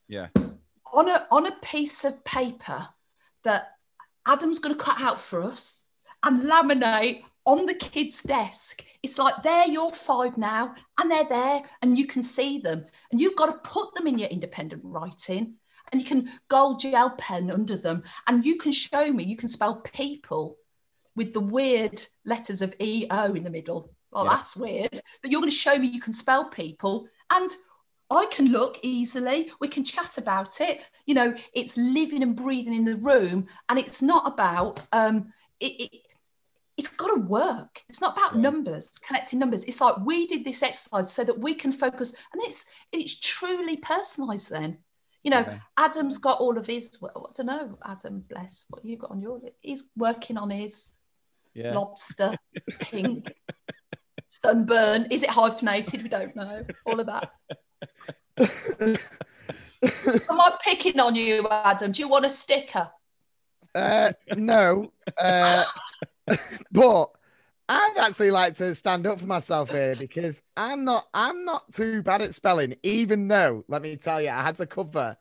Yeah. 0.07 0.27
on 0.93 1.09
a 1.09 1.25
on 1.31 1.47
a 1.47 1.55
piece 1.63 2.05
of 2.05 2.23
paper 2.23 2.87
that 3.43 3.71
Adam's 4.27 4.59
going 4.59 4.77
to 4.77 4.83
cut 4.83 5.01
out 5.01 5.19
for 5.19 5.41
us 5.41 5.83
and 6.23 6.43
laminate 6.43 7.23
on 7.45 7.65
the 7.65 7.73
kids' 7.73 8.23
desk. 8.23 8.83
It's 9.01 9.17
like 9.17 9.43
they're 9.43 9.67
your 9.67 9.91
five 9.91 10.37
now, 10.37 10.75
and 10.97 11.11
they're 11.11 11.27
there, 11.27 11.61
and 11.81 11.97
you 11.97 12.07
can 12.07 12.23
see 12.23 12.59
them, 12.59 12.85
and 13.11 13.19
you've 13.19 13.35
got 13.35 13.47
to 13.47 13.69
put 13.69 13.93
them 13.95 14.07
in 14.07 14.17
your 14.17 14.29
independent 14.29 14.81
writing, 14.85 15.55
and 15.91 16.01
you 16.01 16.07
can 16.07 16.31
gold 16.47 16.79
gel 16.79 17.11
pen 17.17 17.51
under 17.51 17.77
them, 17.77 18.03
and 18.27 18.45
you 18.45 18.57
can 18.57 18.71
show 18.71 19.11
me 19.11 19.23
you 19.23 19.37
can 19.37 19.49
spell 19.49 19.81
people 19.81 20.57
with 21.15 21.33
the 21.33 21.39
weird 21.39 22.05
letters 22.25 22.61
of 22.61 22.73
E 22.79 23.07
O 23.09 23.33
in 23.33 23.43
the 23.43 23.49
middle. 23.49 23.93
Well, 24.11 24.25
Yeah. 24.25 24.35
that's 24.35 24.55
weird, 24.55 25.01
but 25.21 25.31
you're 25.31 25.41
going 25.41 25.51
to 25.51 25.55
show 25.55 25.77
me 25.77 25.87
you 25.87 26.01
can 26.01 26.13
spell 26.13 26.49
people, 26.49 27.07
and 27.29 27.49
I 28.09 28.27
can 28.27 28.51
look 28.51 28.79
easily. 28.83 29.51
We 29.59 29.67
can 29.67 29.83
chat 29.83 30.17
about 30.17 30.61
it. 30.61 30.81
You 31.05 31.15
know, 31.15 31.35
it's 31.53 31.75
living 31.75 32.21
and 32.23 32.35
breathing 32.35 32.73
in 32.73 32.85
the 32.85 32.97
room, 32.97 33.47
and 33.67 33.79
it's 33.79 34.01
not 34.01 34.31
about 34.31 34.79
um, 34.93 35.33
it. 35.59 35.81
it 35.81 35.91
it's 36.77 36.89
got 36.89 37.07
to 37.13 37.19
work. 37.21 37.81
It's 37.89 38.01
not 38.01 38.17
about 38.17 38.37
numbers, 38.37 38.97
collecting 39.05 39.39
numbers. 39.39 39.63
It's 39.65 39.79
like 39.81 39.95
we 40.03 40.25
did 40.27 40.43
this 40.43 40.63
exercise 40.63 41.13
so 41.13 41.23
that 41.23 41.37
we 41.37 41.53
can 41.55 41.71
focus, 41.71 42.13
and 42.33 42.41
it's 42.43 42.65
it's 42.91 43.19
truly 43.19 43.77
personalised. 43.77 44.49
Then, 44.49 44.79
you 45.23 45.31
know, 45.31 45.41
Yeah. 45.41 45.59
Adam's 45.77 46.17
got 46.17 46.39
all 46.39 46.57
of 46.57 46.65
his. 46.67 46.97
Well, 46.99 47.29
I 47.29 47.31
don't 47.35 47.45
know, 47.45 47.77
Adam, 47.85 48.25
bless 48.27 48.65
what 48.69 48.83
you 48.83 48.97
got 48.97 49.11
on 49.11 49.21
your. 49.21 49.39
He's 49.61 49.83
working 49.95 50.37
on 50.37 50.49
his 50.49 50.91
Yeah. 51.53 51.75
lobster, 51.75 52.35
pink, 52.81 53.31
sunburn. 54.27 55.07
Is 55.11 55.21
it 55.23 55.29
hyphenated? 55.29 56.01
We 56.01 56.09
don't 56.09 56.35
know. 56.35 56.65
All 56.85 56.99
of 56.99 57.05
that. 57.05 57.31
Am 60.29 60.39
I 60.39 60.57
picking 60.63 60.99
on 60.99 61.13
you, 61.15 61.47
Adam? 61.51 61.91
Do 61.91 62.01
you 62.01 62.07
want 62.07 62.25
a 62.25 62.29
sticker? 62.29 62.89
Uh, 63.75 64.11
no, 64.35 64.91
uh, 65.19 65.63
but 66.71 67.15
I'd 67.69 67.95
actually 67.97 68.31
like 68.31 68.55
to 68.55 68.75
stand 68.75 69.07
up 69.07 69.19
for 69.19 69.25
myself 69.25 69.71
here 69.71 69.95
because 69.95 70.43
I'm 70.57 70.83
not 70.83 71.07
I'm 71.13 71.45
not 71.45 71.71
too 71.73 72.01
bad 72.01 72.21
at 72.21 72.35
spelling, 72.35 72.75
even 72.83 73.27
though 73.27 73.63
let 73.67 73.81
me 73.81 73.95
tell 73.95 74.21
you, 74.21 74.29
I 74.29 74.41
had 74.41 74.55
to 74.57 74.65
cover 74.65 75.17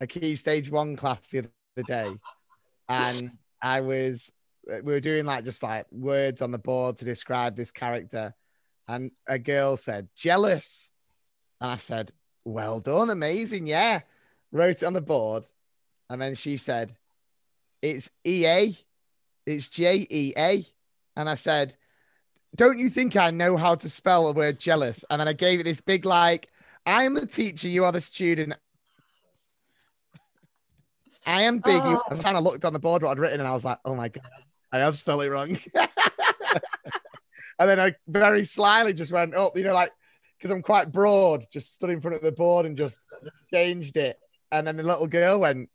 a 0.00 0.06
key 0.06 0.34
stage 0.34 0.70
one 0.70 0.96
class 0.96 1.28
the 1.28 1.40
other 1.40 1.86
day, 1.86 2.16
and 2.88 3.32
I 3.62 3.80
was 3.80 4.32
we 4.66 4.80
were 4.80 5.00
doing 5.00 5.26
like 5.26 5.44
just 5.44 5.62
like 5.62 5.86
words 5.90 6.40
on 6.40 6.50
the 6.50 6.58
board 6.58 6.96
to 6.98 7.04
describe 7.04 7.56
this 7.56 7.72
character, 7.72 8.34
and 8.88 9.10
a 9.26 9.38
girl 9.38 9.76
said 9.76 10.08
jealous, 10.16 10.90
and 11.60 11.70
I 11.70 11.76
said, 11.76 12.12
"Well 12.44 12.80
done, 12.80 13.10
amazing, 13.10 13.66
yeah." 13.66 14.00
Wrote 14.50 14.82
it 14.82 14.84
on 14.84 14.92
the 14.92 15.00
board, 15.00 15.44
and 16.08 16.20
then 16.20 16.34
she 16.34 16.56
said, 16.56 16.96
"It's 17.80 18.10
EA, 18.24 18.76
it's 19.46 19.68
J 19.68 20.06
E 20.10 20.32
A. 20.36 20.66
And 21.16 21.28
I 21.28 21.34
said, 21.34 21.76
"Don't 22.54 22.78
you 22.78 22.88
think 22.88 23.16
I 23.16 23.30
know 23.30 23.56
how 23.56 23.74
to 23.74 23.88
spell 23.88 24.26
the 24.26 24.38
word 24.38 24.58
jealous?" 24.58 25.04
And 25.10 25.20
then 25.20 25.28
I 25.28 25.32
gave 25.32 25.60
it 25.60 25.64
this 25.64 25.80
big 25.80 26.04
like, 26.04 26.48
"I 26.86 27.04
am 27.04 27.14
the 27.14 27.26
teacher, 27.26 27.68
you 27.68 27.84
are 27.84 27.92
the 27.92 28.00
student." 28.00 28.54
I 31.24 31.42
am 31.42 31.58
big. 31.58 31.80
Oh. 31.82 32.02
I 32.10 32.16
kind 32.16 32.36
of 32.36 32.42
looked 32.42 32.64
on 32.64 32.72
the 32.72 32.78
board 32.78 33.02
what 33.02 33.10
I'd 33.12 33.18
written, 33.18 33.40
and 33.40 33.48
I 33.48 33.52
was 33.52 33.64
like, 33.64 33.78
"Oh 33.84 33.94
my 33.94 34.08
god, 34.08 34.28
I 34.72 34.78
have 34.78 34.98
spelled 34.98 35.22
it 35.22 35.30
wrong." 35.30 35.56
and 35.74 37.70
then 37.70 37.78
I 37.78 37.94
very 38.08 38.44
slyly 38.44 38.92
just 38.92 39.12
went 39.12 39.34
up, 39.34 39.56
you 39.56 39.64
know, 39.64 39.74
like 39.74 39.92
because 40.38 40.50
I'm 40.50 40.62
quite 40.62 40.90
broad, 40.90 41.44
just 41.52 41.74
stood 41.74 41.90
in 41.90 42.00
front 42.00 42.16
of 42.16 42.22
the 42.22 42.32
board 42.32 42.66
and 42.66 42.76
just 42.76 42.98
changed 43.52 43.96
it. 43.96 44.18
And 44.50 44.66
then 44.66 44.76
the 44.76 44.82
little 44.82 45.06
girl 45.06 45.40
went, 45.40 45.70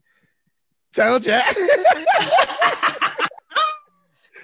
"Told 0.93 1.25
you." 1.25 1.39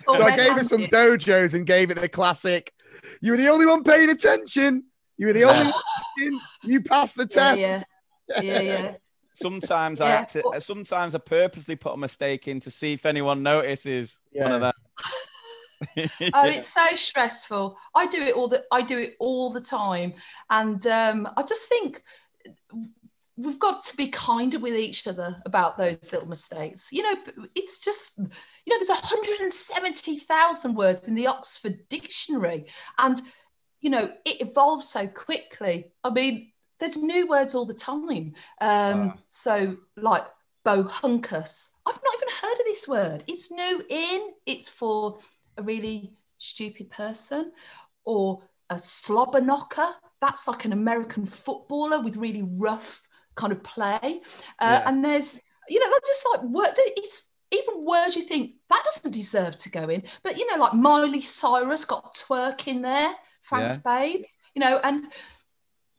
Oh, 0.07 0.17
so 0.17 0.23
I 0.23 0.35
gave 0.35 0.53
her 0.53 0.63
some 0.63 0.81
handed. 0.81 1.21
dojos 1.21 1.53
and 1.53 1.65
gave 1.65 1.91
it 1.91 1.99
the 1.99 2.09
classic. 2.09 2.73
You 3.21 3.31
were 3.31 3.37
the 3.37 3.47
only 3.49 3.65
one 3.65 3.83
paying 3.83 4.09
attention. 4.09 4.85
You 5.17 5.27
were 5.27 5.33
the 5.33 5.43
only 5.45 5.71
one. 5.71 6.39
You 6.63 6.81
passed 6.81 7.15
the 7.17 7.25
test. 7.25 7.59
yeah, 7.59 7.83
yeah, 8.41 8.59
yeah. 8.59 8.95
Sometimes 9.35 9.99
I 10.01 10.09
Yeah, 10.09 10.23
acci- 10.25 10.41
but- 10.43 10.61
sometimes 10.63 11.15
I 11.15 11.17
purposely 11.19 11.75
put 11.75 11.93
a 11.93 11.97
mistake 11.97 12.47
in 12.47 12.59
to 12.61 12.71
see 12.71 12.93
if 12.93 13.05
anyone 13.05 13.41
notices. 13.43 14.17
One 14.31 14.51
of 14.51 14.61
Yeah. 14.61 14.71
oh, 16.33 16.47
it's 16.47 16.71
so 16.73 16.95
stressful. 16.95 17.77
I 17.95 18.05
do 18.07 18.21
it 18.21 18.35
all 18.35 18.47
the 18.47 18.63
I 18.71 18.81
do 18.81 18.97
it 18.97 19.15
all 19.19 19.51
the 19.51 19.59
time, 19.61 20.13
and 20.49 20.85
um, 20.87 21.27
I 21.35 21.43
just 21.43 21.67
think 21.67 22.01
we've 23.35 23.59
got 23.59 23.83
to 23.83 23.95
be 23.95 24.09
kinder 24.09 24.59
with 24.59 24.75
each 24.75 25.07
other 25.07 25.41
about 25.45 25.77
those 25.77 26.11
little 26.11 26.27
mistakes. 26.27 26.89
You 26.91 27.03
know, 27.03 27.15
it's 27.55 27.79
just 27.79 28.11
you 28.17 28.23
know 28.25 28.77
there's 28.77 28.89
170,000 28.89 30.75
words 30.75 31.07
in 31.07 31.15
the 31.15 31.27
Oxford 31.27 31.79
Dictionary, 31.89 32.65
and 32.97 33.21
you 33.81 33.89
know 33.89 34.11
it 34.25 34.41
evolves 34.41 34.89
so 34.89 35.07
quickly. 35.07 35.91
I 36.03 36.09
mean, 36.11 36.51
there's 36.79 36.97
new 36.97 37.27
words 37.27 37.55
all 37.55 37.65
the 37.65 37.73
time. 37.73 38.33
Um, 38.61 39.19
So 39.27 39.77
like 39.97 40.25
bohunkus, 40.65 41.69
I've 41.85 41.95
not 42.03 42.15
even 42.15 42.35
heard 42.41 42.59
of 42.59 42.65
this 42.65 42.87
word. 42.87 43.23
It's 43.27 43.51
new 43.51 43.83
in. 43.89 44.29
It's 44.45 44.69
for 44.69 45.19
a 45.57 45.63
really 45.63 46.13
stupid 46.37 46.89
person, 46.91 47.51
or 48.05 48.43
a 48.69 48.79
slobber 48.79 49.41
knocker. 49.41 49.89
That's 50.21 50.47
like 50.47 50.65
an 50.65 50.71
American 50.71 51.25
footballer 51.25 51.99
with 51.99 52.15
really 52.15 52.43
rough 52.43 53.02
kind 53.35 53.51
of 53.53 53.63
play. 53.63 54.21
Uh, 54.59 54.79
Yeah. 54.79 54.83
And 54.89 55.03
there's, 55.03 55.39
you 55.69 55.79
know, 55.79 55.97
just 56.05 56.25
like 56.31 56.43
word. 56.43 56.73
It's 56.77 57.23
even 57.51 57.85
words 57.85 58.15
you 58.15 58.23
think 58.23 58.55
that 58.69 58.83
doesn't 58.83 59.11
deserve 59.11 59.57
to 59.57 59.69
go 59.69 59.87
in. 59.89 60.03
But 60.23 60.37
you 60.37 60.49
know, 60.49 60.57
like 60.61 60.73
Miley 60.73 61.21
Cyrus 61.21 61.85
got 61.85 62.15
twerk 62.15 62.67
in 62.67 62.81
there, 62.81 63.13
Frank's 63.43 63.75
Babes. 63.83 64.37
You 64.55 64.61
know, 64.61 64.79
and 64.83 65.07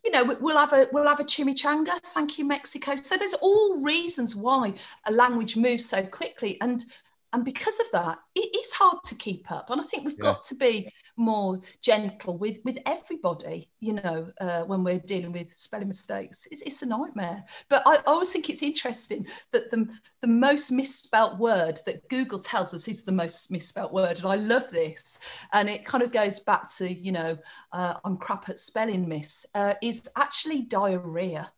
you 0.04 0.10
know, 0.10 0.24
we- 0.24 0.34
we'll 0.36 0.58
have 0.58 0.72
a 0.72 0.88
we'll 0.92 1.06
have 1.08 1.20
a 1.20 1.24
chimichanga. 1.24 1.98
Thank 2.12 2.38
you, 2.38 2.44
Mexico. 2.44 2.96
So 2.96 3.16
there's 3.16 3.34
all 3.34 3.82
reasons 3.82 4.36
why 4.36 4.74
a 5.06 5.12
language 5.12 5.56
moves 5.56 5.88
so 5.88 6.04
quickly, 6.04 6.60
and 6.60 6.84
and 7.32 7.44
because 7.44 7.80
of 7.80 7.86
that, 7.92 8.18
it 8.34 8.54
is 8.54 8.72
hard 8.74 8.98
to 9.06 9.14
keep 9.14 9.50
up. 9.50 9.70
And 9.70 9.80
I 9.80 9.84
think 9.84 10.04
we've 10.04 10.18
got 10.18 10.44
to 10.44 10.54
be 10.54 10.92
more 11.16 11.60
gentle 11.80 12.36
with 12.38 12.58
with 12.64 12.78
everybody. 12.86 13.68
You 13.80 13.94
know, 13.94 14.32
uh, 14.40 14.62
when 14.64 14.84
we're 14.84 14.98
dealing 14.98 15.32
with 15.32 15.52
spelling 15.52 15.88
mistakes, 15.88 16.46
it's, 16.50 16.62
it's 16.62 16.82
a 16.82 16.86
nightmare. 16.86 17.44
But 17.68 17.82
I, 17.86 17.96
I 17.96 18.02
always 18.06 18.32
think 18.32 18.50
it's 18.50 18.62
interesting 18.62 19.26
that 19.52 19.70
the 19.70 19.88
the 20.20 20.26
most 20.28 20.70
misspelt 20.70 21.38
word 21.38 21.80
that 21.86 22.08
Google 22.08 22.38
tells 22.38 22.74
us 22.74 22.88
is 22.88 23.04
the 23.04 23.12
most 23.12 23.50
misspelt 23.50 23.92
word, 23.92 24.18
and 24.18 24.26
I 24.26 24.36
love 24.36 24.70
this. 24.70 25.18
And 25.52 25.68
it 25.68 25.84
kind 25.84 26.02
of 26.02 26.12
goes 26.12 26.40
back 26.40 26.72
to 26.76 26.92
you 26.92 27.12
know, 27.12 27.38
uh, 27.72 27.94
I'm 28.04 28.16
crap 28.16 28.48
at 28.48 28.58
spelling, 28.58 29.08
miss. 29.08 29.46
Uh, 29.54 29.74
is 29.82 30.08
actually 30.16 30.62
diarrhea, 30.62 31.50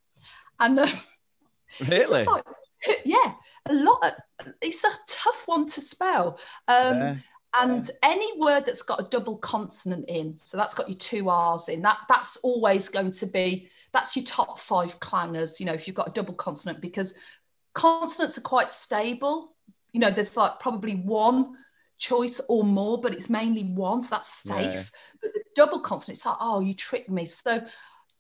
and. 0.60 0.80
Uh, 0.80 0.88
Really? 1.88 2.24
like- 2.24 2.44
yeah, 3.04 3.32
a 3.68 3.74
lot. 3.74 4.04
Of, 4.40 4.52
it's 4.60 4.84
a 4.84 4.90
tough 5.08 5.42
one 5.46 5.66
to 5.66 5.80
spell. 5.80 6.38
Um, 6.68 6.98
Yeah. 6.98 7.16
And 7.58 7.90
any 8.02 8.38
word 8.38 8.64
that's 8.66 8.82
got 8.82 9.00
a 9.00 9.08
double 9.08 9.36
consonant 9.36 10.08
in, 10.08 10.36
so 10.38 10.56
that's 10.56 10.74
got 10.74 10.88
your 10.88 10.98
two 10.98 11.28
R's 11.28 11.68
in, 11.68 11.82
that 11.82 11.98
that's 12.08 12.36
always 12.38 12.88
going 12.88 13.12
to 13.12 13.26
be 13.26 13.68
that's 13.92 14.14
your 14.14 14.24
top 14.24 14.60
five 14.60 15.00
clangers. 15.00 15.58
You 15.58 15.66
know, 15.66 15.72
if 15.72 15.86
you've 15.86 15.96
got 15.96 16.08
a 16.08 16.12
double 16.12 16.34
consonant, 16.34 16.80
because 16.80 17.14
consonants 17.74 18.36
are 18.36 18.42
quite 18.42 18.70
stable. 18.70 19.54
You 19.92 20.00
know, 20.00 20.10
there's 20.10 20.36
like 20.36 20.60
probably 20.60 20.96
one 20.96 21.54
choice 21.98 22.40
or 22.48 22.64
more, 22.64 23.00
but 23.00 23.14
it's 23.14 23.30
mainly 23.30 23.64
one, 23.64 24.02
so 24.02 24.10
that's 24.10 24.28
safe. 24.28 24.74
Yeah. 24.74 24.82
But 25.22 25.32
the 25.32 25.42
double 25.54 25.80
consonant, 25.80 26.18
it's 26.18 26.26
like, 26.26 26.36
oh, 26.40 26.60
you 26.60 26.74
tricked 26.74 27.08
me. 27.08 27.24
So 27.24 27.64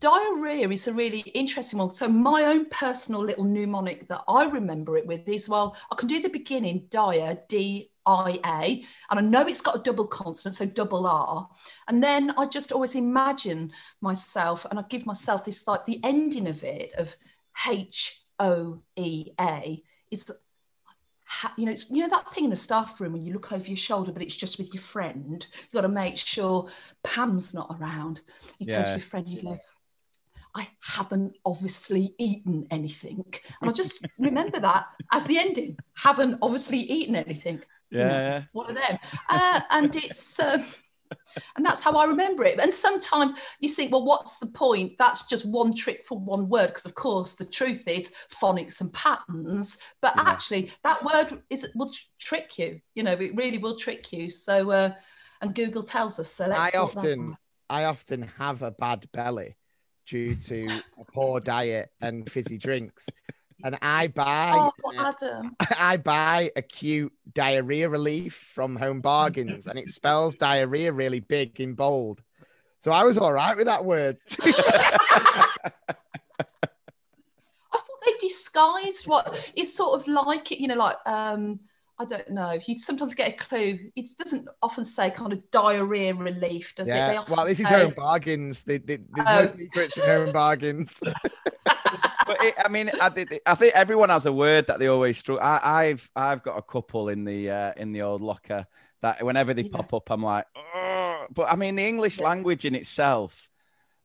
diarrhea 0.00 0.68
is 0.68 0.88
a 0.88 0.94
really 0.94 1.20
interesting 1.20 1.78
one. 1.78 1.90
So 1.90 2.08
my 2.08 2.44
own 2.46 2.66
personal 2.70 3.22
little 3.22 3.44
mnemonic 3.44 4.08
that 4.08 4.22
I 4.28 4.46
remember 4.46 4.96
it 4.96 5.06
with 5.06 5.28
is 5.28 5.48
well, 5.48 5.76
I 5.90 5.94
can 5.96 6.08
do 6.08 6.20
the 6.20 6.28
beginning 6.28 6.86
dia, 6.90 7.38
D 7.48 7.90
I 8.06 8.40
A, 8.44 8.84
and 9.10 9.18
I 9.18 9.22
know 9.22 9.46
it's 9.46 9.60
got 9.60 9.76
a 9.76 9.82
double 9.82 10.06
consonant, 10.06 10.54
so 10.54 10.66
double 10.66 11.06
R. 11.06 11.48
And 11.88 12.02
then 12.02 12.32
I 12.38 12.46
just 12.46 12.72
always 12.72 12.94
imagine 12.94 13.72
myself, 14.00 14.64
and 14.70 14.78
I 14.78 14.84
give 14.88 15.04
myself 15.04 15.44
this 15.44 15.66
like 15.66 15.84
the 15.86 16.00
ending 16.04 16.46
of 16.46 16.62
it 16.62 16.92
of 16.94 17.14
H 17.66 18.22
O 18.38 18.80
E 18.96 19.32
A. 19.40 19.82
It's 20.10 20.30
you 21.58 21.66
know, 21.66 21.72
it's, 21.72 21.90
you 21.90 22.02
know 22.02 22.08
that 22.08 22.32
thing 22.32 22.44
in 22.44 22.50
the 22.50 22.56
staff 22.56 23.00
room 23.00 23.12
when 23.12 23.24
you 23.24 23.32
look 23.32 23.50
over 23.52 23.66
your 23.66 23.76
shoulder, 23.76 24.12
but 24.12 24.22
it's 24.22 24.36
just 24.36 24.58
with 24.58 24.72
your 24.72 24.82
friend. 24.82 25.44
You've 25.60 25.72
got 25.72 25.80
to 25.80 25.88
make 25.88 26.16
sure 26.16 26.68
Pam's 27.02 27.52
not 27.52 27.76
around. 27.78 28.20
You 28.58 28.66
turn 28.66 28.84
to 28.84 28.90
your 28.92 29.00
friend, 29.00 29.28
you 29.28 29.42
go, 29.42 29.58
I 30.54 30.68
haven't 30.80 31.36
obviously 31.44 32.14
eaten 32.18 32.66
anything. 32.70 33.24
And 33.60 33.68
I 33.68 33.72
just 33.72 34.06
remember 34.18 34.60
that 34.60 34.86
as 35.12 35.24
the 35.26 35.38
ending. 35.38 35.76
Haven't 35.94 36.38
obviously 36.40 36.78
eaten 36.78 37.16
anything. 37.16 37.62
Yeah. 37.90 38.44
One 38.52 38.70
of 38.70 38.74
them. 38.74 38.98
Uh, 39.28 39.60
and 39.70 39.94
it's 39.96 40.38
um, 40.40 40.64
and 41.56 41.64
that's 41.64 41.82
how 41.82 41.92
I 41.92 42.04
remember 42.04 42.44
it. 42.44 42.60
And 42.60 42.72
sometimes 42.72 43.38
you 43.60 43.68
think, 43.68 43.92
well, 43.92 44.04
what's 44.04 44.38
the 44.38 44.46
point? 44.46 44.92
That's 44.98 45.26
just 45.26 45.44
one 45.46 45.74
trick 45.74 46.04
for 46.04 46.18
one 46.18 46.48
word. 46.48 46.68
Because 46.68 46.86
of 46.86 46.94
course, 46.94 47.34
the 47.34 47.44
truth 47.44 47.86
is 47.86 48.12
phonics 48.30 48.80
and 48.80 48.92
patterns. 48.92 49.78
But 50.02 50.14
actually, 50.16 50.72
that 50.84 51.04
word 51.04 51.42
is 51.50 51.68
will 51.74 51.88
tr- 51.88 52.00
trick 52.18 52.58
you. 52.58 52.80
You 52.94 53.02
know, 53.02 53.12
it 53.12 53.34
really 53.34 53.58
will 53.58 53.78
trick 53.78 54.12
you. 54.12 54.30
So, 54.30 54.70
uh, 54.70 54.94
and 55.40 55.54
Google 55.54 55.82
tells 55.82 56.18
us. 56.18 56.30
So 56.30 56.46
let's 56.46 56.74
I 56.74 56.78
often. 56.78 57.36
I 57.68 57.84
often 57.84 58.22
have 58.38 58.62
a 58.62 58.70
bad 58.70 59.06
belly 59.12 59.56
due 60.06 60.36
to 60.36 60.80
a 61.00 61.04
poor 61.12 61.40
diet 61.40 61.90
and 62.00 62.30
fizzy 62.30 62.58
drinks, 62.58 63.08
and 63.64 63.78
I 63.82 64.08
buy, 64.08 64.70
Oh, 64.84 64.92
Adam. 64.98 65.56
I 65.78 65.96
buy 65.96 66.50
acute 66.56 67.12
diarrhea 67.32 67.88
relief 67.88 68.34
from 68.34 68.76
Home 68.76 69.00
Bargains, 69.00 69.66
and 69.66 69.78
it 69.78 69.88
spells 69.90 70.34
diarrhea 70.36 70.92
really 70.92 71.20
big 71.20 71.60
in 71.60 71.74
bold. 71.74 72.22
So 72.78 72.92
I 72.92 73.04
was 73.04 73.18
all 73.18 73.32
right 73.32 73.56
with 73.56 73.66
that 73.66 73.84
word. 73.84 74.18
I 74.40 75.48
thought 77.72 78.00
they 78.04 78.12
disguised 78.20 79.06
what 79.06 79.50
it's 79.54 79.74
sort 79.74 79.98
of 80.00 80.06
like 80.06 80.52
it, 80.52 80.60
you 80.60 80.68
know, 80.68 80.76
like 80.76 80.96
um, 81.06 81.60
I 81.98 82.04
don't 82.04 82.30
know. 82.30 82.58
You 82.66 82.78
sometimes 82.78 83.14
get 83.14 83.28
a 83.30 83.32
clue. 83.32 83.78
It 83.96 84.06
doesn't 84.18 84.46
often 84.62 84.84
say 84.84 85.10
kind 85.10 85.32
of 85.32 85.50
diarrhea 85.50 86.14
relief, 86.14 86.74
does 86.76 86.88
it? 86.88 86.92
They 86.92 86.98
yeah. 86.98 87.24
Well, 87.28 87.46
this 87.46 87.58
is 87.60 87.68
say- 87.68 87.82
Home 87.84 87.94
Bargains. 87.96 88.62
They, 88.62 88.78
they, 88.78 88.98
there's 88.98 89.26
Oh. 89.28 89.44
no 89.46 89.56
secrets 89.56 89.96
in 89.96 90.04
Home 90.04 90.32
Bargains. 90.32 91.00
but 92.26 92.42
it, 92.42 92.54
I 92.64 92.68
mean, 92.68 92.90
I, 93.00 93.08
did- 93.08 93.40
I 93.46 93.54
think 93.54 93.74
everyone 93.74 94.08
has 94.10 94.26
a 94.26 94.32
word 94.32 94.66
that 94.66 94.78
they 94.78 94.88
always 94.88 95.18
struggle. 95.18 95.42
I, 95.44 95.60
I've 95.62 96.10
I've 96.16 96.42
got 96.42 96.58
a 96.58 96.62
couple 96.62 97.08
in 97.08 97.24
the 97.24 97.50
uh, 97.50 97.72
in 97.76 97.92
the 97.92 98.02
old 98.02 98.22
locker 98.22 98.66
that 99.02 99.24
whenever 99.24 99.54
they 99.54 99.64
pop 99.64 99.92
up, 99.94 100.10
I'm 100.10 100.22
like, 100.22 100.46
"Ugh." 100.74 101.28
but 101.34 101.50
I 101.50 101.56
mean, 101.56 101.76
the 101.76 101.86
English 101.86 102.20
language 102.20 102.64
in 102.64 102.74
itself 102.74 103.48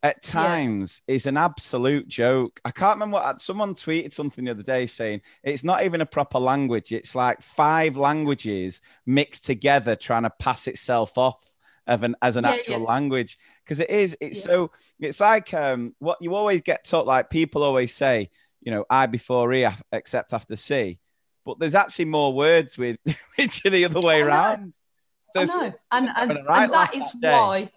at 0.03 0.23
times 0.23 1.01
is 1.07 1.27
an 1.27 1.37
absolute 1.37 2.07
joke. 2.07 2.59
I 2.65 2.71
can't 2.71 2.95
remember 2.95 3.15
what 3.15 3.39
someone 3.41 3.75
tweeted 3.75 4.13
something 4.13 4.45
the 4.45 4.51
other 4.51 4.63
day 4.63 4.87
saying 4.87 5.21
it's 5.43 5.63
not 5.63 5.83
even 5.83 6.01
a 6.01 6.05
proper 6.07 6.39
language. 6.39 6.91
It's 6.91 7.13
like 7.15 7.41
five 7.41 7.97
languages 7.97 8.81
mixed 9.05 9.45
together 9.45 9.95
trying 9.95 10.23
to 10.23 10.31
pass 10.31 10.67
itself 10.67 11.17
off 11.17 11.47
of 11.87 12.03
an 12.03 12.15
as 12.21 12.35
an 12.35 12.45
Yeah, 12.45 12.51
actual 12.51 12.79
yeah. 12.79 12.85
language 12.87 13.37
because 13.71 13.79
it 13.79 13.89
is 13.89 14.17
it's 14.19 14.43
so 14.43 14.69
it's 14.99 15.21
like 15.21 15.53
um 15.53 15.95
what 15.99 16.17
you 16.19 16.35
always 16.35 16.61
get 16.61 16.83
taught 16.83 17.07
like 17.07 17.29
people 17.29 17.63
always 17.63 17.93
say 17.93 18.29
you 18.61 18.69
know 18.69 18.85
i 18.89 19.05
before 19.05 19.53
e 19.53 19.65
except 19.93 20.33
after 20.33 20.57
c 20.57 20.99
but 21.45 21.57
there's 21.57 21.73
actually 21.73 22.03
more 22.03 22.33
words 22.33 22.77
with 22.77 22.97
which 23.37 23.65
are 23.65 23.69
the 23.69 23.85
other 23.85 24.01
way 24.01 24.17
I 24.17 24.19
know. 24.19 24.27
around 24.27 24.73
I 25.35 25.45
know, 25.45 25.73
and 25.91 26.09
and, 26.09 26.09
having 26.09 26.37
a 26.37 26.43
right 26.43 26.63
and 26.63 26.73
that 26.73 26.95
is 26.95 27.05
that 27.21 27.31
why, 27.31 27.71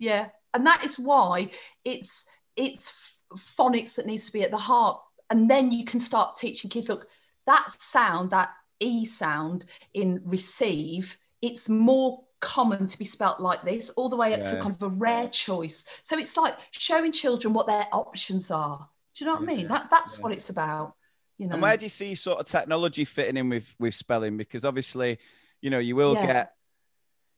yeah, 0.00 0.28
and 0.52 0.66
that 0.66 0.84
is 0.84 0.98
why 0.98 1.50
it's 1.84 2.26
it's 2.56 2.92
phonics 3.36 3.94
that 3.94 4.06
needs 4.06 4.26
to 4.26 4.32
be 4.32 4.42
at 4.42 4.50
the 4.50 4.58
heart, 4.58 5.00
and 5.30 5.48
then 5.48 5.70
you 5.70 5.84
can 5.84 6.00
start 6.00 6.36
teaching 6.36 6.70
kids. 6.70 6.88
Look, 6.88 7.06
that 7.46 7.70
sound, 7.70 8.30
that 8.30 8.50
e 8.80 9.04
sound 9.04 9.66
in 9.94 10.20
receive, 10.24 11.16
it's 11.40 11.68
more 11.68 12.24
common 12.40 12.86
to 12.86 12.98
be 12.98 13.04
spelt 13.04 13.40
like 13.40 13.62
this, 13.64 13.90
all 13.90 14.08
the 14.08 14.16
way 14.16 14.34
up 14.34 14.42
to 14.44 14.56
kind 14.56 14.74
of 14.74 14.82
a 14.82 14.88
rare 14.88 15.28
choice. 15.28 15.84
So 16.02 16.18
it's 16.18 16.36
like 16.36 16.58
showing 16.72 17.12
children 17.12 17.54
what 17.54 17.66
their 17.66 17.86
options 17.92 18.50
are. 18.50 18.88
Do 19.14 19.24
you 19.24 19.30
know 19.30 19.36
what 19.36 19.42
I 19.50 19.56
mean? 19.56 19.68
That 19.68 19.88
that's 19.90 20.22
what 20.22 20.32
it's 20.32 20.50
about. 20.50 20.94
You 21.38 21.48
know, 21.48 21.54
And 21.54 21.62
where 21.62 21.76
do 21.76 21.84
you 21.84 21.88
see 21.88 22.14
sort 22.14 22.40
of 22.40 22.46
technology 22.46 23.04
fitting 23.04 23.36
in 23.36 23.48
with 23.48 23.74
with 23.78 23.94
spelling? 23.94 24.36
Because 24.36 24.64
obviously, 24.64 25.18
you 25.60 25.70
know, 25.70 25.78
you 25.80 25.96
will 25.96 26.14
Yeah. 26.14 26.26
get 26.26 26.54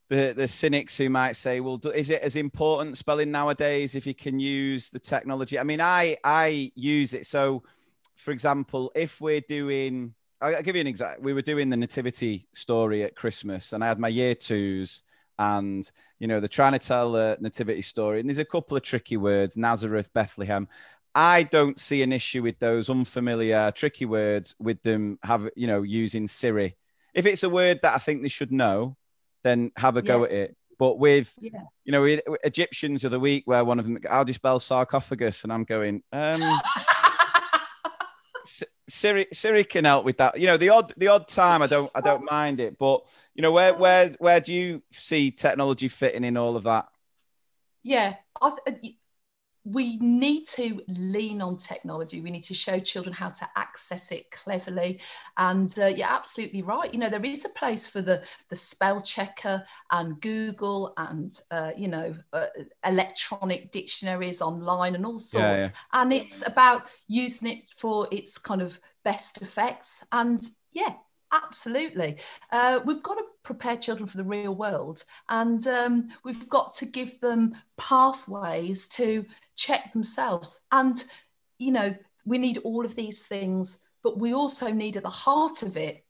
the 0.08 0.34
the 0.36 0.48
cynics 0.48 0.96
who 0.98 1.08
might 1.10 1.36
say, 1.36 1.60
"Well, 1.60 1.78
do, 1.78 1.90
is 1.90 2.10
it 2.10 2.22
as 2.22 2.36
important 2.36 2.98
spelling 2.98 3.30
nowadays 3.30 3.94
if 3.94 4.06
you 4.06 4.14
can 4.14 4.38
use 4.38 4.90
the 4.90 4.98
technology?" 4.98 5.58
I 5.58 5.62
mean, 5.64 5.80
I 5.80 6.18
I 6.24 6.72
use 6.74 7.14
it. 7.14 7.26
So, 7.26 7.62
for 8.14 8.32
example, 8.32 8.92
if 8.94 9.20
we're 9.20 9.40
doing, 9.42 10.14
I'll 10.42 10.62
give 10.62 10.76
you 10.76 10.80
an 10.80 10.86
example. 10.86 11.22
We 11.22 11.32
were 11.32 11.42
doing 11.42 11.70
the 11.70 11.76
nativity 11.76 12.46
story 12.52 13.04
at 13.04 13.14
Christmas, 13.14 13.72
and 13.72 13.84
I 13.84 13.88
had 13.88 13.98
my 13.98 14.08
year 14.08 14.34
twos, 14.34 15.04
and 15.38 15.88
you 16.18 16.26
know, 16.26 16.40
they're 16.40 16.48
trying 16.48 16.72
to 16.72 16.78
tell 16.78 17.16
a 17.16 17.36
nativity 17.40 17.82
story, 17.82 18.20
and 18.20 18.28
there's 18.28 18.38
a 18.38 18.44
couple 18.44 18.76
of 18.76 18.82
tricky 18.82 19.16
words: 19.16 19.56
Nazareth, 19.56 20.12
Bethlehem. 20.12 20.68
I 21.14 21.42
don't 21.42 21.78
see 21.78 22.02
an 22.02 22.12
issue 22.12 22.42
with 22.42 22.58
those 22.58 22.88
unfamiliar, 22.88 23.70
tricky 23.72 24.06
words 24.06 24.54
with 24.58 24.82
them 24.82 25.18
have 25.22 25.48
you 25.56 25.66
know 25.66 25.82
using 25.82 26.26
Siri. 26.26 26.76
If 27.14 27.26
it's 27.26 27.42
a 27.42 27.50
word 27.50 27.80
that 27.82 27.94
I 27.94 27.98
think 27.98 28.22
they 28.22 28.28
should 28.28 28.52
know, 28.52 28.96
then 29.44 29.72
have 29.76 29.96
a 29.96 30.02
go 30.02 30.20
Yeah. 30.20 30.24
at 30.24 30.32
it. 30.32 30.56
But 30.78 30.98
with 30.98 31.36
Yeah. 31.40 31.62
you 31.84 31.92
know 31.92 32.04
Egyptians 32.44 33.04
of 33.04 33.10
the 33.10 33.20
week, 33.20 33.42
where 33.46 33.64
one 33.64 33.78
of 33.78 33.84
them, 33.84 33.98
how 34.08 34.24
do 34.24 34.30
you 34.30 34.34
spell 34.34 34.58
sarcophagus? 34.58 35.44
And 35.44 35.52
I'm 35.52 35.64
going, 35.64 36.02
um, 36.12 36.40
Siri, 38.88 39.26
Siri 39.32 39.64
can 39.64 39.84
help 39.84 40.04
with 40.04 40.18
that. 40.18 40.38
You 40.38 40.46
know, 40.46 40.56
the 40.56 40.70
odd 40.70 40.92
the 40.96 41.08
odd 41.08 41.28
time 41.28 41.62
I 41.62 41.66
don't 41.66 41.90
I 41.94 42.00
don't 42.00 42.24
mind 42.30 42.60
it, 42.60 42.78
but 42.78 43.04
you 43.34 43.42
know 43.42 43.52
where 43.52 43.74
where 43.74 44.10
where 44.18 44.40
do 44.40 44.52
you 44.52 44.82
see 44.92 45.30
technology 45.30 45.88
fitting 45.88 46.24
in 46.24 46.36
all 46.36 46.56
of 46.56 46.64
that? 46.64 46.88
Yeah, 47.82 48.16
I 48.40 48.52
th- 48.66 48.96
we 49.64 49.96
need 49.98 50.46
to 50.48 50.82
lean 50.88 51.40
on 51.40 51.56
technology. 51.56 52.20
We 52.20 52.30
need 52.30 52.42
to 52.44 52.54
show 52.54 52.80
children 52.80 53.14
how 53.14 53.30
to 53.30 53.48
access 53.54 54.10
it 54.10 54.30
cleverly. 54.30 55.00
And 55.36 55.72
uh, 55.78 55.86
you're 55.86 56.08
absolutely 56.08 56.62
right. 56.62 56.92
You 56.92 56.98
know, 56.98 57.08
there 57.08 57.24
is 57.24 57.44
a 57.44 57.48
place 57.50 57.86
for 57.86 58.02
the 58.02 58.22
the 58.48 58.56
spell 58.56 59.00
checker 59.00 59.64
and 59.90 60.20
Google 60.20 60.94
and 60.96 61.38
uh, 61.50 61.70
you 61.76 61.88
know 61.88 62.14
uh, 62.32 62.46
electronic 62.84 63.70
dictionaries 63.70 64.42
online 64.42 64.94
and 64.94 65.06
all 65.06 65.18
sorts. 65.18 65.34
Yeah, 65.34 65.58
yeah. 65.58 65.68
And 65.92 66.12
it's 66.12 66.46
about 66.46 66.86
using 67.06 67.48
it 67.48 67.64
for 67.76 68.08
its 68.10 68.38
kind 68.38 68.62
of 68.62 68.78
best 69.04 69.42
effects. 69.42 70.02
And 70.10 70.44
yeah, 70.72 70.94
absolutely. 71.30 72.18
Uh, 72.50 72.80
we've 72.84 73.02
got 73.02 73.14
to 73.14 73.24
prepare 73.42 73.76
children 73.76 74.06
for 74.06 74.16
the 74.16 74.24
real 74.24 74.54
world, 74.54 75.04
and 75.28 75.66
um, 75.66 76.08
we've 76.24 76.48
got 76.48 76.74
to 76.74 76.86
give 76.86 77.20
them 77.20 77.54
pathways 77.76 78.88
to 78.88 79.24
check 79.56 79.92
themselves. 79.92 80.58
And 80.70 81.02
you 81.58 81.70
know, 81.70 81.94
we 82.24 82.38
need 82.38 82.58
all 82.58 82.84
of 82.84 82.94
these 82.94 83.26
things, 83.26 83.78
but 84.02 84.18
we 84.18 84.34
also 84.34 84.70
need 84.70 84.96
at 84.96 85.02
the 85.02 85.10
heart 85.10 85.62
of 85.62 85.76
it 85.76 86.04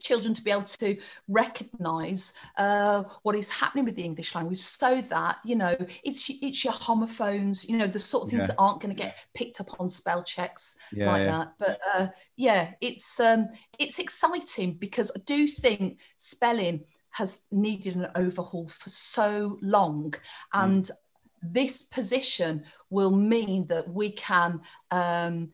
children 0.00 0.34
to 0.34 0.42
be 0.42 0.50
able 0.50 0.62
to 0.64 0.96
recognize 1.28 2.32
uh, 2.56 3.04
what 3.22 3.34
is 3.36 3.48
happening 3.48 3.84
with 3.84 3.96
the 3.96 4.02
English 4.02 4.34
language 4.34 4.58
so 4.58 5.00
that 5.02 5.38
you 5.44 5.56
know 5.56 5.76
it's 6.04 6.30
it's 6.42 6.64
your 6.64 6.72
homophones 6.72 7.68
you 7.68 7.76
know 7.76 7.86
the 7.86 7.98
sort 7.98 8.24
of 8.24 8.30
things 8.30 8.42
Yeah. 8.44 8.46
that 8.48 8.56
aren't 8.58 8.80
going 8.80 8.94
to 8.94 9.00
get 9.02 9.16
picked 9.34 9.60
up 9.60 9.80
on 9.80 9.88
spell 9.90 10.22
checks 10.22 10.76
Yeah, 10.92 11.10
like 11.12 11.22
yeah. 11.22 11.30
that 11.38 11.52
but 11.58 11.80
uh, 11.94 12.06
yeah 12.36 12.72
it's 12.80 13.18
um, 13.20 13.48
it's 13.78 13.98
exciting 13.98 14.74
because 14.74 15.10
I 15.16 15.20
do 15.24 15.46
think 15.46 15.98
spelling 16.18 16.84
has 17.10 17.40
needed 17.50 17.96
an 17.96 18.08
overhaul 18.14 18.68
for 18.68 18.88
so 18.88 19.58
long 19.62 20.14
and 20.52 20.88
this 21.42 21.82
position 21.82 22.64
will 22.90 23.10
mean 23.10 23.66
that 23.68 23.88
we 23.92 24.12
can 24.12 24.60
um, 24.90 25.50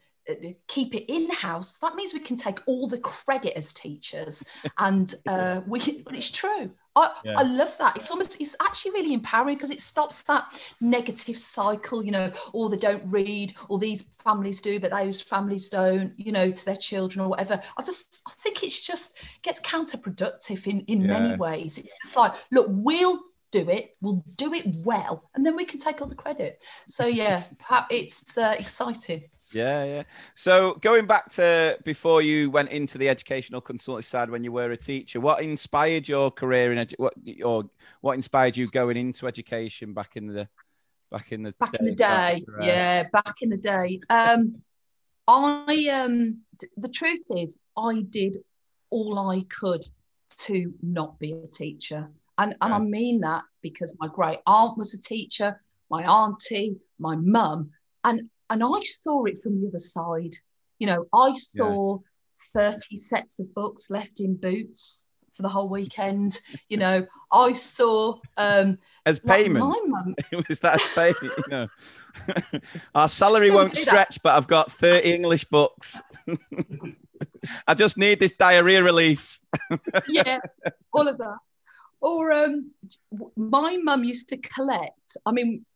keep 0.68 0.94
it 0.94 1.10
in 1.12 1.30
house. 1.30 1.78
That 1.78 1.94
means 1.94 2.12
we 2.12 2.20
can 2.20 2.36
take 2.36 2.58
all 2.66 2.88
the 2.88 2.98
credit 2.98 3.56
as 3.56 3.72
teachers, 3.72 4.44
and 4.78 5.14
uh, 5.28 5.60
we. 5.66 6.02
But 6.04 6.14
it's 6.14 6.30
true. 6.30 6.70
I, 6.94 7.12
Yeah. 7.24 7.34
I 7.38 7.42
love 7.42 7.76
that. 7.78 7.96
It's 7.96 8.10
almost. 8.10 8.40
It's 8.40 8.56
actually 8.60 8.92
really 8.92 9.12
empowering 9.12 9.56
because 9.56 9.70
it 9.70 9.80
stops 9.80 10.22
that 10.22 10.46
negative 10.80 11.38
cycle. 11.38 12.02
You 12.04 12.12
know, 12.12 12.32
all 12.52 12.68
they 12.68 12.76
don't 12.78 13.02
read, 13.06 13.54
or 13.68 13.78
these 13.78 14.02
families 14.24 14.60
do, 14.60 14.80
but 14.80 14.90
those 14.90 15.20
families 15.20 15.68
don't. 15.68 16.12
You 16.16 16.32
know, 16.32 16.50
to 16.50 16.64
their 16.64 16.76
children 16.76 17.24
or 17.24 17.28
whatever. 17.28 17.62
I 17.76 17.82
just. 17.82 18.22
I 18.26 18.32
think 18.42 18.62
it's 18.62 18.80
just 18.80 19.18
gets 19.42 19.60
counterproductive 19.60 20.66
in 20.66 20.80
in 20.86 21.02
Yeah. 21.02 21.18
many 21.20 21.36
ways. 21.36 21.78
It's 21.78 21.92
just 22.02 22.16
like, 22.16 22.32
look, 22.50 22.66
we'll 22.70 23.20
do 23.52 23.70
it 23.70 23.96
we'll 24.00 24.24
do 24.36 24.52
it 24.52 24.66
well 24.84 25.30
and 25.36 25.46
then 25.46 25.54
we 25.54 25.64
can 25.64 25.78
take 25.78 26.02
all 26.02 26.08
the 26.08 26.16
credit 26.16 26.60
so 26.88 27.06
yeah 27.06 27.44
it's 27.90 28.36
uh, 28.36 28.56
exciting 28.58 29.22
Yeah, 29.52 29.84
yeah. 29.84 30.02
So 30.34 30.74
going 30.74 31.06
back 31.06 31.28
to 31.30 31.78
before 31.84 32.20
you 32.20 32.50
went 32.50 32.70
into 32.70 32.98
the 32.98 33.08
educational 33.08 33.62
consultancy 33.62 34.04
side 34.04 34.30
when 34.30 34.42
you 34.42 34.52
were 34.52 34.72
a 34.72 34.76
teacher, 34.76 35.20
what 35.20 35.42
inspired 35.42 36.08
your 36.08 36.30
career 36.30 36.72
in 36.72 36.86
edu- 36.86 36.98
what 36.98 37.14
or 37.44 37.64
what 38.00 38.14
inspired 38.14 38.56
you 38.56 38.68
going 38.68 38.96
into 38.96 39.26
education 39.26 39.92
back 39.92 40.16
in 40.16 40.26
the 40.26 40.48
back 41.10 41.32
in 41.32 41.42
the 41.44 41.52
back 41.60 41.74
in 41.78 41.86
the 41.86 41.92
day. 41.92 42.44
uh, 42.60 42.64
yeah 42.64 43.04
back 43.12 43.34
in 43.40 43.50
the 43.50 43.56
day. 43.56 44.00
Um 44.10 44.56
i 45.28 45.88
um 45.88 46.38
the 46.76 46.88
truth 46.88 47.22
is 47.30 47.58
i 47.76 48.00
did 48.10 48.38
all 48.90 49.18
i 49.30 49.44
could 49.48 49.84
to 50.36 50.72
not 50.82 51.18
be 51.18 51.32
a 51.32 51.46
teacher. 51.46 52.08
And 52.38 52.54
and 52.60 52.74
i 52.74 52.78
mean 52.78 53.20
that 53.22 53.42
because 53.62 53.94
my 53.98 54.08
great 54.08 54.40
aunt 54.46 54.76
was 54.76 54.92
a 54.94 55.00
teacher 55.00 55.60
my 55.90 56.04
auntie 56.04 56.76
my 56.98 57.16
mum 57.16 57.70
and 58.04 58.28
and 58.50 58.62
i 58.62 58.80
saw 58.84 59.24
it 59.24 59.42
from 59.42 59.60
the 59.60 59.68
other 59.68 59.78
side 59.78 60.34
you 60.78 60.86
know 60.86 61.06
i 61.14 61.32
saw 61.34 61.98
30 62.54 62.96
sets 62.96 63.38
of 63.38 63.52
books 63.54 63.90
left 63.90 64.20
in 64.20 64.36
boots 64.36 65.06
for 65.34 65.42
the 65.42 65.48
whole 65.48 65.68
weekend 65.68 66.40
you 66.68 66.76
know 66.76 67.06
i 67.32 67.52
saw 67.52 68.18
um 68.36 68.78
As 69.04 69.22
like 69.24 69.44
payment? 69.44 69.64
my 69.64 69.80
mum 69.86 70.14
was 70.48 70.60
that 70.60 70.76
as 70.80 70.88
payment? 70.94 71.34
you 71.38 71.44
know? 71.50 71.68
Our 72.94 73.08
salary 73.08 73.48
Don't 73.48 73.56
won't 73.56 73.74
do 73.74 73.84
that. 73.84 73.90
stretch, 73.90 74.22
but 74.22 74.34
I've 74.34 74.46
got 74.46 74.72
30 74.72 75.06
English 75.12 75.44
books. 75.44 76.00
I 77.66 77.74
just 77.74 77.98
need 77.98 78.20
this 78.20 78.32
diarrhea 78.32 78.82
relief. 78.82 79.38
yeah, 80.08 80.38
all 80.94 81.08
of 81.08 81.18
that. 81.18 81.36
Or 82.00 82.32
um, 82.32 82.70
my 83.36 83.76
mum 83.82 84.02
used 84.02 84.30
to 84.30 84.38
collect. 84.38 85.16
I 85.26 85.32
mean, 85.32 85.66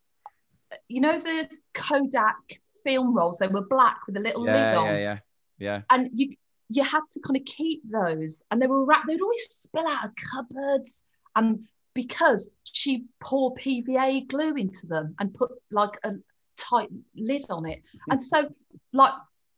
you 0.88 1.00
know 1.00 1.18
the 1.18 1.48
Kodak 1.74 2.60
film 2.84 3.14
rolls. 3.14 3.38
They 3.38 3.48
were 3.48 3.66
black 3.66 3.98
with 4.06 4.16
a 4.16 4.20
little 4.20 4.42
lid 4.42 4.54
yeah, 4.54 4.78
on, 4.78 4.86
yeah, 4.86 4.98
yeah, 4.98 5.18
yeah. 5.58 5.82
and 5.90 6.10
you 6.14 6.34
you 6.68 6.84
had 6.84 7.02
to 7.12 7.20
kind 7.20 7.36
of 7.36 7.44
keep 7.44 7.82
those, 7.90 8.42
and 8.50 8.60
they 8.60 8.66
were 8.66 8.84
wrapped. 8.84 9.06
They'd 9.06 9.20
always 9.20 9.48
spill 9.58 9.86
out 9.86 10.04
of 10.04 10.10
cupboards, 10.32 11.04
and 11.36 11.60
because 11.94 12.50
she 12.64 13.04
poured 13.20 13.58
PVA 13.60 14.28
glue 14.28 14.54
into 14.54 14.86
them 14.86 15.14
and 15.18 15.34
put 15.34 15.50
like 15.70 15.98
a 16.04 16.14
tight 16.56 16.90
lid 17.16 17.44
on 17.50 17.68
it, 17.68 17.82
hmm. 17.92 18.12
and 18.12 18.22
so 18.22 18.48
like 18.92 19.12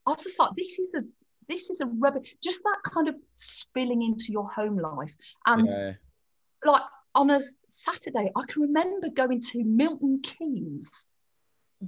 I 0.06 0.10
was 0.10 0.24
just 0.24 0.38
like, 0.38 0.50
this 0.56 0.78
is 0.78 0.94
a 0.94 1.02
this 1.48 1.70
is 1.70 1.80
a 1.80 1.86
rubbish. 1.86 2.34
Just 2.42 2.62
that 2.62 2.78
kind 2.92 3.08
of 3.08 3.16
spilling 3.36 4.02
into 4.02 4.32
your 4.32 4.48
home 4.50 4.78
life, 4.78 5.14
and 5.46 5.68
yeah. 5.68 5.92
like 6.64 6.82
on 7.14 7.30
a 7.30 7.40
Saturday, 7.68 8.30
I 8.34 8.42
can 8.48 8.62
remember 8.62 9.08
going 9.08 9.40
to 9.40 9.64
Milton 9.64 10.20
Keynes 10.22 11.06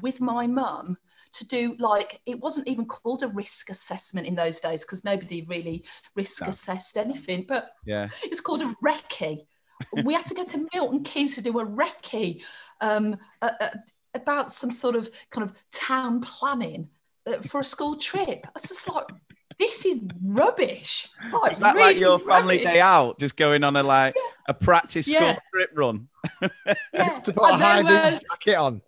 with 0.00 0.20
my 0.20 0.46
mum 0.46 0.96
to 1.32 1.46
do 1.46 1.76
like 1.78 2.20
it 2.26 2.38
wasn't 2.40 2.68
even 2.68 2.84
called 2.86 3.22
a 3.22 3.28
risk 3.28 3.70
assessment 3.70 4.26
in 4.26 4.34
those 4.34 4.60
days 4.60 4.82
because 4.82 5.04
nobody 5.04 5.42
really 5.42 5.84
risk 6.14 6.42
No. 6.42 6.48
assessed 6.48 6.96
anything, 6.96 7.44
but 7.48 7.70
Yeah. 7.84 8.08
it 8.22 8.30
was 8.30 8.40
called 8.40 8.62
a 8.62 8.74
recce. 8.84 9.46
we 10.04 10.14
had 10.14 10.26
to 10.26 10.34
go 10.34 10.44
to 10.44 10.68
Milton 10.72 11.02
Keynes 11.02 11.34
to 11.34 11.42
do 11.42 11.58
a 11.58 11.66
recce 11.66 12.42
um, 12.80 13.16
uh, 13.42 13.50
uh, 13.60 13.70
about 14.14 14.52
some 14.52 14.70
sort 14.70 14.94
of 14.94 15.10
kind 15.30 15.48
of 15.48 15.56
town 15.72 16.20
planning 16.20 16.88
uh, 17.26 17.42
for 17.42 17.60
a 17.60 17.64
school 17.64 17.96
trip. 17.96 18.40
I 18.44 18.50
was 18.54 18.62
just 18.64 18.88
like, 18.88 19.06
this 19.58 19.84
is 19.84 19.98
rubbish. 20.22 21.08
Like, 21.32 21.52
Is 21.54 21.58
that 21.60 21.76
like 21.76 21.96
your 21.98 22.18
family 22.18 22.58
rubbish. 22.58 22.72
day 22.72 22.80
out, 22.80 23.18
just 23.18 23.36
going 23.36 23.64
on 23.64 23.76
a 23.76 23.82
like 23.82 24.14
a 24.48 24.54
practice 24.54 25.06
school 25.06 25.20
Yeah. 25.22 25.38
trip 25.52 25.70
run? 25.74 26.08
Yeah. 26.92 27.20
to 27.24 27.32
put 27.32 27.44
a 27.44 27.52
And 27.54 27.62
high 27.62 27.82
there 27.82 28.02
were- 28.12 28.18
jacket 28.30 28.54
on. 28.56 28.82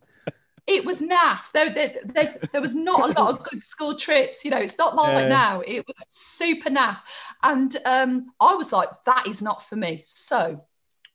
it 0.66 0.84
was 0.84 1.00
naff. 1.00 1.50
There, 1.52 1.72
there, 1.72 1.94
there, 2.04 2.34
there 2.52 2.60
was 2.60 2.74
not 2.74 3.00
a 3.16 3.20
lot 3.20 3.34
of 3.38 3.42
good 3.44 3.62
school 3.62 3.96
trips. 3.96 4.44
You 4.44 4.50
know, 4.50 4.58
it's 4.58 4.78
not 4.78 4.94
like 4.96 5.12
Yeah. 5.12 5.28
now. 5.28 5.60
It 5.60 5.86
was 5.86 5.96
super 6.10 6.70
naff. 6.70 6.98
And 7.42 7.76
um, 7.84 8.32
I 8.40 8.54
was 8.54 8.72
like, 8.72 8.88
that 9.06 9.26
is 9.28 9.42
not 9.42 9.66
for 9.68 9.76
me. 9.76 10.02
So 10.06 10.64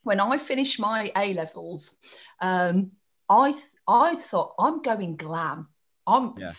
when 0.04 0.20
I 0.20 0.38
finished 0.38 0.80
my 0.80 1.12
A 1.16 1.34
levels, 1.34 1.96
um, 2.42 2.92
I, 3.30 3.54
I 3.88 4.16
thought, 4.16 4.54
I'm 4.58 4.82
going 4.82 5.16
glam. 5.18 5.68
I'm 6.08 6.34
Yeah. 6.38 6.54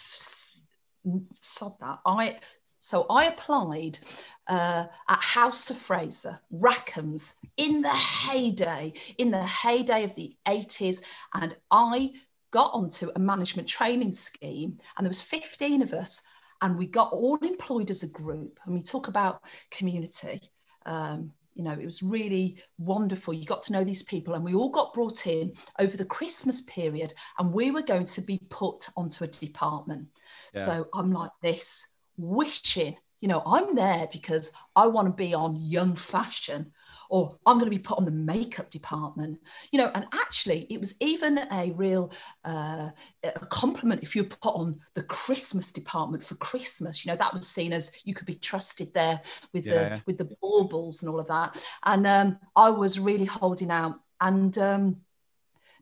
sod 1.34 1.74
that. 1.80 1.98
I 2.06 2.38
so 2.82 3.06
I 3.08 3.26
applied 3.26 4.00
uh, 4.48 4.86
at 5.08 5.20
House 5.20 5.70
of 5.70 5.78
Fraser, 5.78 6.40
Rackham's, 6.52 7.34
in 7.56 7.80
the 7.80 7.88
heyday, 7.88 8.92
in 9.18 9.30
the 9.30 9.44
heyday 9.44 10.02
of 10.02 10.16
the 10.16 10.34
80s, 10.48 11.00
and 11.32 11.54
I 11.70 12.10
got 12.50 12.72
onto 12.74 13.12
a 13.14 13.20
management 13.20 13.68
training 13.68 14.14
scheme, 14.14 14.80
and 14.96 15.06
there 15.06 15.10
was 15.10 15.20
15 15.20 15.82
of 15.82 15.92
us, 15.92 16.22
and 16.60 16.76
we 16.76 16.86
got 16.88 17.12
all 17.12 17.36
employed 17.36 17.88
as 17.88 18.02
a 18.02 18.08
group. 18.08 18.58
And 18.64 18.74
we 18.74 18.82
talk 18.82 19.06
about 19.06 19.44
community 19.70 20.40
um, 20.84 21.30
you 21.54 21.62
know 21.62 21.72
it 21.72 21.84
was 21.84 22.02
really 22.02 22.56
wonderful. 22.78 23.34
You 23.34 23.44
got 23.44 23.60
to 23.62 23.72
know 23.72 23.84
these 23.84 24.02
people 24.02 24.34
and 24.34 24.42
we 24.42 24.54
all 24.54 24.70
got 24.70 24.94
brought 24.94 25.26
in 25.26 25.52
over 25.78 25.98
the 25.98 26.04
christmas 26.06 26.62
period 26.62 27.12
and 27.38 27.52
we 27.52 27.70
were 27.70 27.82
going 27.82 28.06
to 28.06 28.22
be 28.22 28.40
put 28.48 28.88
onto 28.96 29.24
a 29.24 29.28
department. 29.28 30.08
Yeah. 30.54 30.64
so 30.64 30.88
i'm 30.94 31.12
like 31.12 31.30
this 31.42 31.86
wishing 32.22 32.96
you 33.20 33.28
know 33.28 33.42
i'm 33.46 33.74
there 33.74 34.08
because 34.12 34.50
i 34.76 34.86
want 34.86 35.06
to 35.06 35.12
be 35.12 35.32
on 35.32 35.56
young 35.56 35.96
fashion 35.96 36.72
or 37.08 37.36
i'm 37.46 37.58
going 37.58 37.70
to 37.70 37.76
be 37.76 37.82
put 37.82 37.98
on 37.98 38.04
the 38.04 38.10
makeup 38.10 38.70
department 38.70 39.38
you 39.70 39.78
know 39.78 39.90
and 39.94 40.04
actually 40.12 40.66
it 40.70 40.80
was 40.80 40.94
even 41.00 41.38
a 41.52 41.70
real 41.72 42.12
uh, 42.44 42.88
a 43.22 43.46
compliment 43.46 44.02
if 44.02 44.14
you 44.16 44.24
put 44.24 44.54
on 44.54 44.78
the 44.94 45.02
christmas 45.04 45.70
department 45.70 46.22
for 46.22 46.34
christmas 46.36 47.04
you 47.04 47.10
know 47.12 47.16
that 47.16 47.32
was 47.32 47.46
seen 47.46 47.72
as 47.72 47.92
you 48.04 48.12
could 48.12 48.26
be 48.26 48.34
trusted 48.34 48.92
there 48.92 49.20
with 49.52 49.64
Yeah, 49.64 49.72
the 49.72 49.80
yeah. 49.90 50.00
with 50.06 50.18
the 50.18 50.30
baubles 50.42 51.02
and 51.02 51.10
all 51.10 51.20
of 51.20 51.28
that 51.28 51.62
and 51.84 52.06
um, 52.06 52.38
i 52.56 52.68
was 52.70 52.98
really 52.98 53.26
holding 53.26 53.70
out 53.70 54.00
and 54.20 54.56
um, 54.58 54.96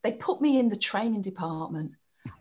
they 0.03 0.13
put 0.13 0.41
me 0.41 0.59
in 0.59 0.69
the 0.69 0.77
training 0.77 1.23
department 1.23 1.93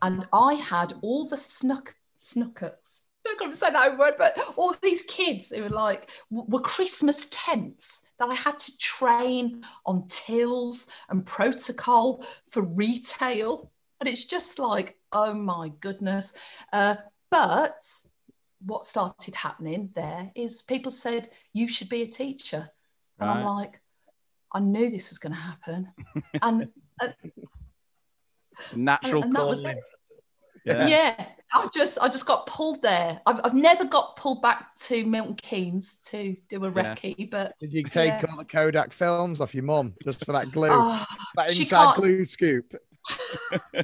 and 0.01 0.25
i 0.33 0.53
had 0.55 0.93
all 1.01 1.27
the 1.27 1.37
snuck 1.37 1.95
snuckers 2.17 3.01
don't 3.37 3.39
know 3.47 3.51
if 3.51 3.63
I'm 3.63 3.73
that 3.73 3.97
word, 3.97 4.15
but 4.17 4.37
all 4.55 4.75
these 4.81 5.01
kids 5.03 5.49
who 5.49 5.63
were 5.63 5.69
like 5.69 6.09
were 6.29 6.61
Christmas 6.61 7.27
temps 7.31 8.01
that 8.19 8.29
I 8.29 8.35
had 8.35 8.59
to 8.59 8.77
train 8.77 9.63
on 9.85 10.07
tills 10.07 10.87
and 11.09 11.25
protocol 11.25 12.25
for 12.49 12.61
retail, 12.61 13.71
and 13.99 14.09
it's 14.09 14.25
just 14.25 14.59
like, 14.59 14.97
oh 15.11 15.33
my 15.33 15.71
goodness. 15.79 16.33
Uh, 16.73 16.95
but 17.31 17.83
what 18.65 18.85
started 18.85 19.35
happening 19.35 19.89
there 19.95 20.31
is 20.35 20.61
people 20.61 20.91
said 20.91 21.29
you 21.53 21.67
should 21.67 21.89
be 21.89 22.01
a 22.01 22.07
teacher, 22.07 22.69
and 23.19 23.29
I'm 23.29 23.45
like, 23.45 23.79
I 24.51 24.59
knew 24.59 24.89
this 24.89 25.09
was 25.09 25.19
going 25.19 25.33
to 25.33 25.39
happen, 25.39 25.89
and 26.41 26.69
uh, 27.01 27.09
Natural 28.75 29.23
and 29.23 29.35
that 29.35 29.47
was 29.47 29.61
calling. 29.61 29.77
it. 29.77 29.83
Yeah. 30.69 30.87
Yeah. 30.87 31.25
I 31.51 31.67
just 31.73 31.97
I 31.99 32.09
just 32.09 32.25
got 32.27 32.45
pulled 32.45 32.83
there. 32.83 33.19
I've, 33.25 33.41
I've 33.43 33.55
never 33.55 33.83
got 33.83 34.15
pulled 34.15 34.41
back 34.41 34.75
to 34.83 35.03
Milton 35.05 35.35
Keynes 35.35 35.95
to 36.05 36.35
do 36.47 36.63
a 36.63 36.67
Yeah. 36.67 36.95
recce, 36.95 37.29
but 37.29 37.55
Did 37.59 37.73
you 37.73 37.83
take 37.83 38.21
yeah. 38.21 38.25
all 38.29 38.37
the 38.37 38.45
Kodak 38.45 38.93
films 38.93 39.41
off 39.41 39.55
your 39.55 39.63
mum 39.63 39.95
just 40.03 40.23
for 40.25 40.31
that 40.33 40.51
glue? 40.51 40.69
Oh, 40.71 41.03
that 41.35 41.49
inside 41.57 41.95
glue 41.95 42.23
scoop. 42.23 42.75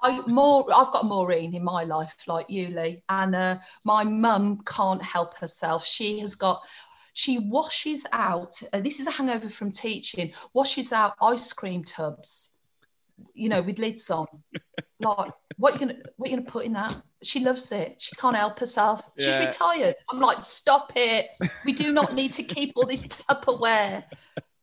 I 0.00 0.20
more 0.26 0.64
I've 0.74 0.92
got 0.92 1.06
Maureen 1.06 1.54
in 1.54 1.64
my 1.64 1.84
life 1.84 2.14
like 2.26 2.48
you, 2.48 2.68
Lee, 2.68 3.02
and 3.08 3.34
uh, 3.34 3.58
my 3.84 4.04
mum 4.04 4.62
can't 4.64 5.02
help 5.02 5.36
herself. 5.36 5.84
She 5.84 6.20
has 6.20 6.34
got 6.34 6.62
she 7.14 7.40
washes 7.40 8.06
out. 8.12 8.60
Uh, 8.72 8.80
this 8.80 9.00
is 9.00 9.08
a 9.08 9.10
hangover 9.10 9.50
from 9.50 9.72
teaching. 9.72 10.32
Washes 10.52 10.92
out 10.92 11.14
ice 11.20 11.52
cream 11.52 11.82
tubs, 11.82 12.50
you 13.34 13.48
know, 13.48 13.62
with 13.62 13.78
lids 13.78 14.10
on. 14.10 14.26
Like, 15.00 15.32
what 15.58 15.74
you 15.74 15.80
gonna 15.80 15.98
what 16.16 16.30
you 16.30 16.36
gonna 16.36 16.50
put 16.50 16.64
in 16.64 16.72
that? 16.74 16.96
She 17.22 17.40
loves 17.40 17.70
it. 17.72 17.96
She 17.98 18.14
can't 18.16 18.36
help 18.36 18.58
herself. 18.58 19.02
She's 19.18 19.38
retired. 19.38 19.96
I'm 20.08 20.20
like, 20.20 20.42
stop 20.42 20.92
it. 20.94 21.30
We 21.64 21.72
do 21.72 21.92
not 21.92 22.14
need 22.14 22.32
to 22.34 22.42
keep 22.42 22.72
all 22.76 22.86
this 22.86 23.04
Tupperware. 23.06 24.04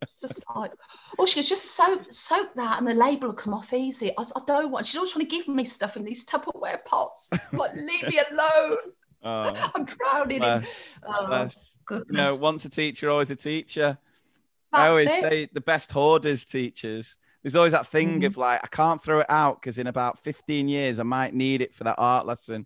It's 0.01 0.19
just 0.21 0.43
like, 0.55 0.71
oh, 1.17 1.25
she 1.25 1.35
goes, 1.35 1.49
just 1.49 1.75
soak, 1.75 2.03
soak 2.03 2.53
that 2.55 2.77
and 2.77 2.87
the 2.87 2.93
label 2.93 3.29
will 3.29 3.35
come 3.35 3.53
off 3.53 3.73
easy. 3.73 4.11
I, 4.11 4.13
was, 4.21 4.31
I 4.35 4.41
don't 4.45 4.71
want, 4.71 4.85
she's 4.85 4.97
always 4.97 5.11
trying 5.11 5.25
to 5.25 5.31
give 5.31 5.47
me 5.47 5.65
stuff 5.65 5.97
in 5.97 6.03
these 6.03 6.25
Tupperware 6.25 6.83
pots. 6.85 7.29
I'm 7.33 7.57
like, 7.57 7.73
leave 7.75 8.07
me 8.07 8.21
alone. 8.31 8.77
Oh, 9.23 9.71
I'm 9.75 9.85
drowning 9.85 10.39
bless, 10.39 10.89
in. 10.95 11.03
Oh, 11.07 11.27
bless. 11.27 11.77
goodness. 11.85 12.07
You 12.09 12.17
know, 12.17 12.35
once 12.35 12.65
a 12.65 12.69
teacher, 12.69 13.09
always 13.09 13.31
a 13.31 13.35
teacher. 13.35 13.97
I 14.71 14.87
always 14.89 15.09
it. 15.09 15.21
say 15.21 15.49
the 15.51 15.61
best 15.61 15.91
hoarders 15.91 16.45
teachers. 16.45 17.17
There's 17.45 17.55
always 17.55 17.73
that 17.73 17.85
thing 17.85 18.23
Mhm. 18.23 18.25
of 18.25 18.37
like, 18.37 18.59
I 18.63 18.67
can't 18.67 18.99
throw 18.99 19.19
it 19.19 19.27
out 19.29 19.61
because 19.61 19.77
in 19.77 19.85
about 19.85 20.17
15 20.17 20.67
years 20.67 20.97
I 20.97 21.03
might 21.03 21.35
need 21.35 21.61
it 21.61 21.75
for 21.75 21.83
that 21.83 21.93
art 21.99 22.25
lesson. 22.25 22.65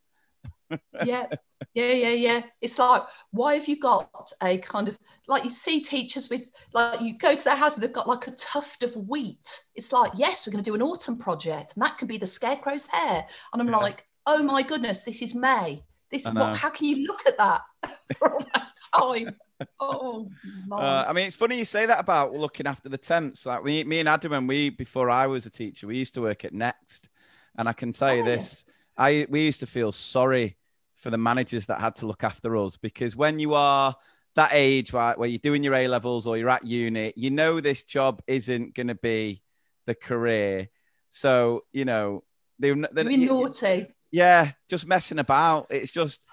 yeah, 1.02 1.28
yeah, 1.74 1.92
yeah, 1.92 2.10
yeah. 2.10 2.42
It's 2.62 2.80
like, 2.80 3.04
why 3.32 3.56
have 3.56 3.68
you 3.68 3.78
got 3.78 4.32
a 4.42 4.58
kind 4.60 4.88
of 4.88 4.98
like 5.28 5.44
you 5.44 5.50
see 5.50 5.82
teachers 5.82 6.30
with 6.30 6.44
like 6.74 7.02
you 7.02 7.18
go 7.18 7.36
to 7.36 7.44
their 7.44 7.56
house 7.58 7.74
and 7.76 7.84
they've 7.84 7.92
got 7.92 8.08
like 8.08 8.28
a 8.28 8.32
tuft 8.32 8.84
of 8.84 8.96
wheat. 8.96 9.48
It's 9.76 9.92
like, 9.92 10.14
yes, 10.16 10.48
we're 10.48 10.54
going 10.54 10.64
to 10.64 10.70
do 10.72 10.76
an 10.76 10.82
autumn 10.82 11.18
project, 11.18 11.74
and 11.76 11.84
that 11.84 11.98
can 11.98 12.08
be 12.08 12.18
the 12.18 12.26
scarecrow's 12.28 12.88
hair. 12.88 13.26
And 13.54 13.62
I'm 13.62 13.68
Yeah. 13.68 13.78
like, 13.78 14.06
oh 14.26 14.44
my 14.44 14.64
goodness, 14.64 15.04
this 15.04 15.22
is 15.22 15.36
May. 15.36 15.84
This 16.12 16.26
what, 16.26 16.56
how 16.56 16.70
can 16.70 16.88
you 16.88 17.08
look 17.08 17.22
at 17.28 17.38
that 17.38 17.62
for 18.18 18.34
all 18.34 18.46
that 18.54 18.68
time? 18.96 19.36
Oh, 19.80 20.30
Uh, 20.72 21.06
I 21.08 21.14
mean, 21.14 21.28
it's 21.28 21.36
funny 21.36 21.58
you 21.58 21.66
say 21.66 21.86
that 21.88 22.00
about 22.00 22.34
looking 22.34 22.68
after 22.68 22.90
the 22.90 22.98
temps. 22.98 23.46
Like 23.46 23.64
we, 23.64 23.84
me 23.84 24.00
and 24.00 24.08
Adam, 24.08 24.32
when 24.32 24.48
we 24.48 24.70
before 24.70 25.10
I 25.10 25.28
was 25.28 25.46
a 25.46 25.50
teacher, 25.50 25.88
we 25.88 25.98
used 25.98 26.14
to 26.14 26.22
work 26.22 26.46
at 26.46 26.54
Next, 26.54 27.10
and 27.58 27.68
I 27.68 27.74
can 27.74 27.92
tell 27.92 28.16
you 28.16 28.24
this: 28.24 28.66
I 28.98 29.26
we 29.30 29.46
used 29.46 29.60
to 29.62 29.68
feel 29.68 29.92
sorry 29.92 30.58
for 30.94 31.10
the 31.10 31.18
managers 31.18 31.66
that 31.68 31.80
had 31.80 31.96
to 31.96 32.06
look 32.06 32.24
after 32.24 32.56
us 32.58 32.78
because 32.78 33.16
when 33.16 33.40
you 33.40 33.54
are 33.54 33.96
that 34.36 34.52
age 34.54 34.94
where, 34.94 35.14
where 35.16 35.28
you're 35.28 35.40
doing 35.40 35.64
your 35.64 35.74
A 35.74 35.88
levels 35.88 36.28
or 36.28 36.38
you're 36.38 36.50
at 36.50 36.66
uni, 36.66 37.14
you 37.16 37.32
know 37.32 37.60
this 37.60 37.84
job 37.84 38.22
isn't 38.28 38.76
going 38.76 38.88
to 38.88 38.96
be 38.96 39.42
the 39.86 39.96
career. 39.96 40.70
So 41.10 41.64
you 41.74 41.86
know 41.86 42.24
they, 42.60 42.72
they 42.72 43.16
You're 43.16 43.34
naughty. 43.34 43.88
Yeah, 44.12 44.52
just 44.70 44.88
messing 44.88 45.20
about. 45.20 45.68
It's 45.70 45.92
just, 45.92 46.26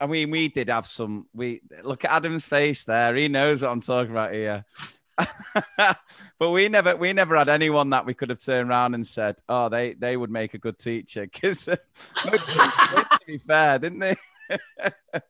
I 0.00 0.06
mean, 0.06 0.30
we 0.30 0.48
did 0.48 0.68
have 0.68 0.86
some. 0.86 1.26
We 1.34 1.62
look 1.82 2.04
at 2.04 2.12
Adam's 2.12 2.44
face 2.44 2.84
there. 2.84 3.14
He 3.14 3.28
knows 3.28 3.62
what 3.62 3.70
I'm 3.70 3.80
talking 3.80 4.10
about 4.12 4.32
here. 4.32 4.64
but 6.38 6.50
we 6.50 6.68
never, 6.68 6.94
we 6.96 7.12
never 7.14 7.36
had 7.36 7.48
anyone 7.48 7.88
that 7.90 8.04
we 8.04 8.12
could 8.12 8.28
have 8.28 8.38
turned 8.42 8.68
around 8.68 8.94
and 8.94 9.06
said, 9.06 9.40
"Oh, 9.48 9.68
they 9.70 9.94
they 9.94 10.16
would 10.16 10.30
make 10.30 10.52
a 10.54 10.58
good 10.58 10.78
teacher." 10.78 11.26
Because 11.32 11.68
uh, 11.68 11.76
to 11.76 13.18
be 13.26 13.38
fair, 13.38 13.78
didn't 13.78 14.00
they? 14.00 14.16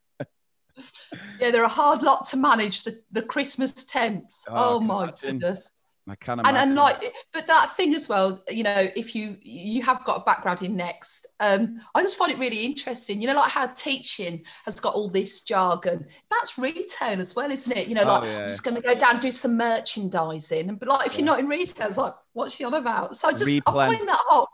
Yeah, 1.40 1.50
they're 1.50 1.62
a 1.64 1.68
hard 1.68 2.02
lot 2.02 2.28
to 2.28 2.36
manage. 2.36 2.82
The 2.82 3.00
the 3.10 3.22
Christmas 3.22 3.72
temps. 3.72 4.44
Oh, 4.48 4.76
Oh, 4.76 4.80
my 4.80 5.04
imagine. 5.04 5.38
goodness. 5.38 5.70
I 6.08 6.14
can 6.14 6.38
and, 6.38 6.48
imagine. 6.48 6.68
and 6.68 6.74
like 6.76 7.14
but 7.32 7.46
that 7.48 7.76
thing 7.76 7.92
as 7.94 8.08
well 8.08 8.42
you 8.48 8.62
know 8.62 8.88
if 8.94 9.14
you 9.14 9.36
you 9.42 9.82
have 9.82 10.04
got 10.04 10.20
a 10.22 10.24
background 10.24 10.62
in 10.62 10.76
next 10.76 11.26
um 11.40 11.80
i 11.96 12.02
just 12.02 12.16
find 12.16 12.30
it 12.30 12.38
really 12.38 12.64
interesting 12.64 13.20
you 13.20 13.26
know 13.26 13.34
like 13.34 13.50
how 13.50 13.66
teaching 13.66 14.44
has 14.66 14.78
got 14.78 14.94
all 14.94 15.08
this 15.10 15.40
jargon 15.40 16.06
that's 16.30 16.58
retail 16.58 17.20
as 17.20 17.34
well 17.34 17.50
isn't 17.50 17.76
it 17.76 17.88
you 17.88 17.96
know 17.96 18.02
Oh, 18.04 18.20
like 18.20 18.24
yeah. 18.24 18.38
i'm 18.42 18.48
just 18.48 18.62
going 18.62 18.76
to 18.76 18.80
go 18.82 18.94
down 18.94 19.14
and 19.14 19.20
do 19.20 19.32
some 19.32 19.56
merchandising 19.56 20.76
but 20.76 20.86
like 20.88 21.08
if 21.08 21.16
you're 21.18 21.26
not 21.26 21.40
in 21.40 21.48
retail 21.48 21.88
it's 21.88 21.96
like 21.96 22.14
what's 22.34 22.54
she 22.54 22.62
on 22.62 22.74
about 22.74 23.16
so 23.16 23.28
i 23.28 23.32
just 23.32 23.44
i 23.66 23.72
find 23.72 24.06
that 24.08 24.20
whole 24.26 24.48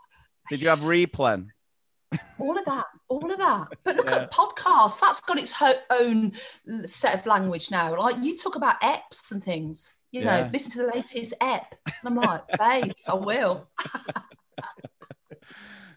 Did 0.49 0.61
you 0.61 0.69
have 0.69 0.79
replen? 0.79 1.49
all 2.39 2.57
of 2.57 2.65
that 2.65 2.85
all 3.09 3.31
of 3.31 3.37
that 3.37 3.67
but 3.83 3.95
look 3.95 4.07
Yeah. 4.07 4.15
at 4.23 4.31
podcasts 4.31 4.99
that's 4.99 5.21
got 5.21 5.37
its 5.39 5.51
ho- 5.51 5.79
own 5.91 6.31
set 6.85 7.13
of 7.19 7.25
language 7.27 7.69
now 7.69 7.95
like 7.95 8.17
you 8.23 8.35
talk 8.37 8.55
about 8.55 8.81
eps 8.81 9.31
and 9.31 9.43
things 9.43 9.91
you 10.13 10.23
know 10.23 10.49
listen 10.53 10.71
to 10.71 10.77
the 10.83 10.91
latest 10.95 11.33
app. 11.41 11.75
and 11.85 11.93
i'm 12.05 12.15
like 12.15 12.43
babes 12.59 13.09
i 13.09 13.13
will 13.15 13.67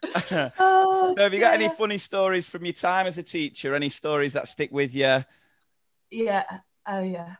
Oh, 0.59 1.13
so 1.17 1.23
have 1.23 1.33
you 1.33 1.39
got 1.39 1.53
any 1.55 1.69
funny 1.69 1.97
stories 1.97 2.45
from 2.47 2.63
your 2.63 2.73
time 2.73 3.07
as 3.07 3.17
a 3.17 3.23
teacher? 3.23 3.73
Any 3.73 3.89
stories 3.89 4.33
that 4.33 4.47
stick 4.47 4.71
with 4.71 4.93
you? 4.93 5.23
yeah 6.11 6.45
oh 6.87 7.01
yeah 7.01 7.35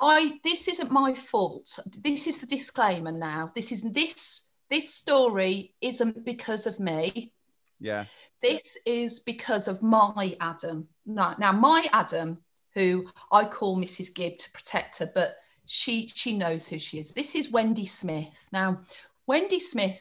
i 0.00 0.38
this 0.44 0.68
isn't 0.68 0.90
my 0.90 1.14
fault 1.14 1.78
this 2.02 2.26
is 2.26 2.38
the 2.38 2.46
disclaimer 2.46 3.12
now 3.12 3.50
this 3.54 3.72
is 3.72 3.80
this 3.82 4.42
this 4.68 4.92
story 4.92 5.74
isn't 5.80 6.22
because 6.24 6.66
of 6.66 6.78
me 6.78 7.32
Yeah. 7.80 8.04
this 8.42 8.76
is 8.84 9.20
because 9.20 9.68
of 9.68 9.80
my 9.82 10.36
Adam. 10.40 10.88
No, 11.06 11.34
now 11.38 11.52
my 11.52 11.86
Adam, 11.92 12.38
who 12.76 13.06
I 13.32 13.46
call 13.46 13.76
Mrs. 13.76 14.14
Gibb 14.14 14.38
to 14.38 14.50
protect 14.52 14.98
her, 14.98 15.10
but 15.12 15.38
she 15.64 16.12
she 16.14 16.36
knows 16.36 16.68
who 16.68 16.78
she 16.78 16.98
is. 16.98 17.10
This 17.10 17.34
is 17.34 17.50
Wendy 17.50 17.86
Smith. 17.86 18.38
Now, 18.52 18.82
Wendy 19.26 19.58
Smith, 19.58 20.00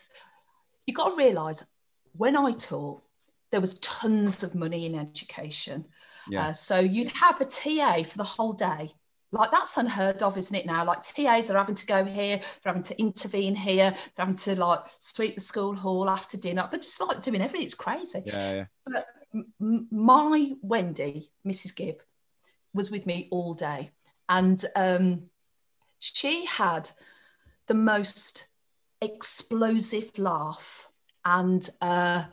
you've 0.86 0.98
got 0.98 1.10
to 1.10 1.16
realise 1.16 1.64
when 2.12 2.38
I 2.38 2.52
taught, 2.52 3.02
there 3.52 3.62
was 3.62 3.80
tons 3.80 4.44
of 4.44 4.54
money 4.54 4.86
in 4.86 4.96
education. 4.96 5.86
Yeah. 6.30 6.48
Uh, 6.48 6.54
so 6.54 6.80
you'd 6.80 7.10
have 7.10 7.40
a 7.40 7.46
TA 7.46 8.04
for 8.04 8.18
the 8.18 8.24
whole 8.24 8.54
day. 8.54 8.92
Like 9.32 9.52
that's 9.52 9.78
unheard 9.78 10.22
of, 10.22 10.38
isn't 10.38 10.56
it 10.56 10.66
now? 10.66 10.86
Like 10.86 11.02
TAs 11.02 11.50
are 11.50 11.58
having 11.58 11.76
to 11.76 11.86
go 11.86 12.04
here, 12.04 12.38
they're 12.38 12.74
having 12.74 12.84
to 12.84 13.00
intervene 13.00 13.56
here, 13.56 13.92
they're 13.92 14.26
having 14.26 14.36
to 14.36 14.56
like 14.56 14.80
sweep 15.00 15.36
the 15.36 15.42
school 15.42 15.76
hall 15.76 16.10
after 16.10 16.38
dinner. 16.38 16.68
They're 16.70 16.80
just 16.80 17.00
like 17.02 17.22
doing 17.22 17.42
everything. 17.42 17.66
It's 17.66 17.74
crazy. 17.74 18.24
Yeah, 18.26 18.54
yeah. 18.54 18.66
But 18.86 19.08
my 19.60 20.52
Wendy, 20.62 21.32
Mrs. 21.46 21.76
Gibb, 21.76 22.02
was 22.76 22.92
with 22.92 23.06
me 23.06 23.28
all 23.32 23.54
day. 23.54 23.92
And 24.30 24.64
um, 24.76 25.24
she 26.00 26.46
had 26.46 26.90
the 27.68 27.74
most 27.74 28.46
explosive 29.02 30.18
laugh. 30.18 30.88
And 31.24 31.68
uh, 31.82 32.26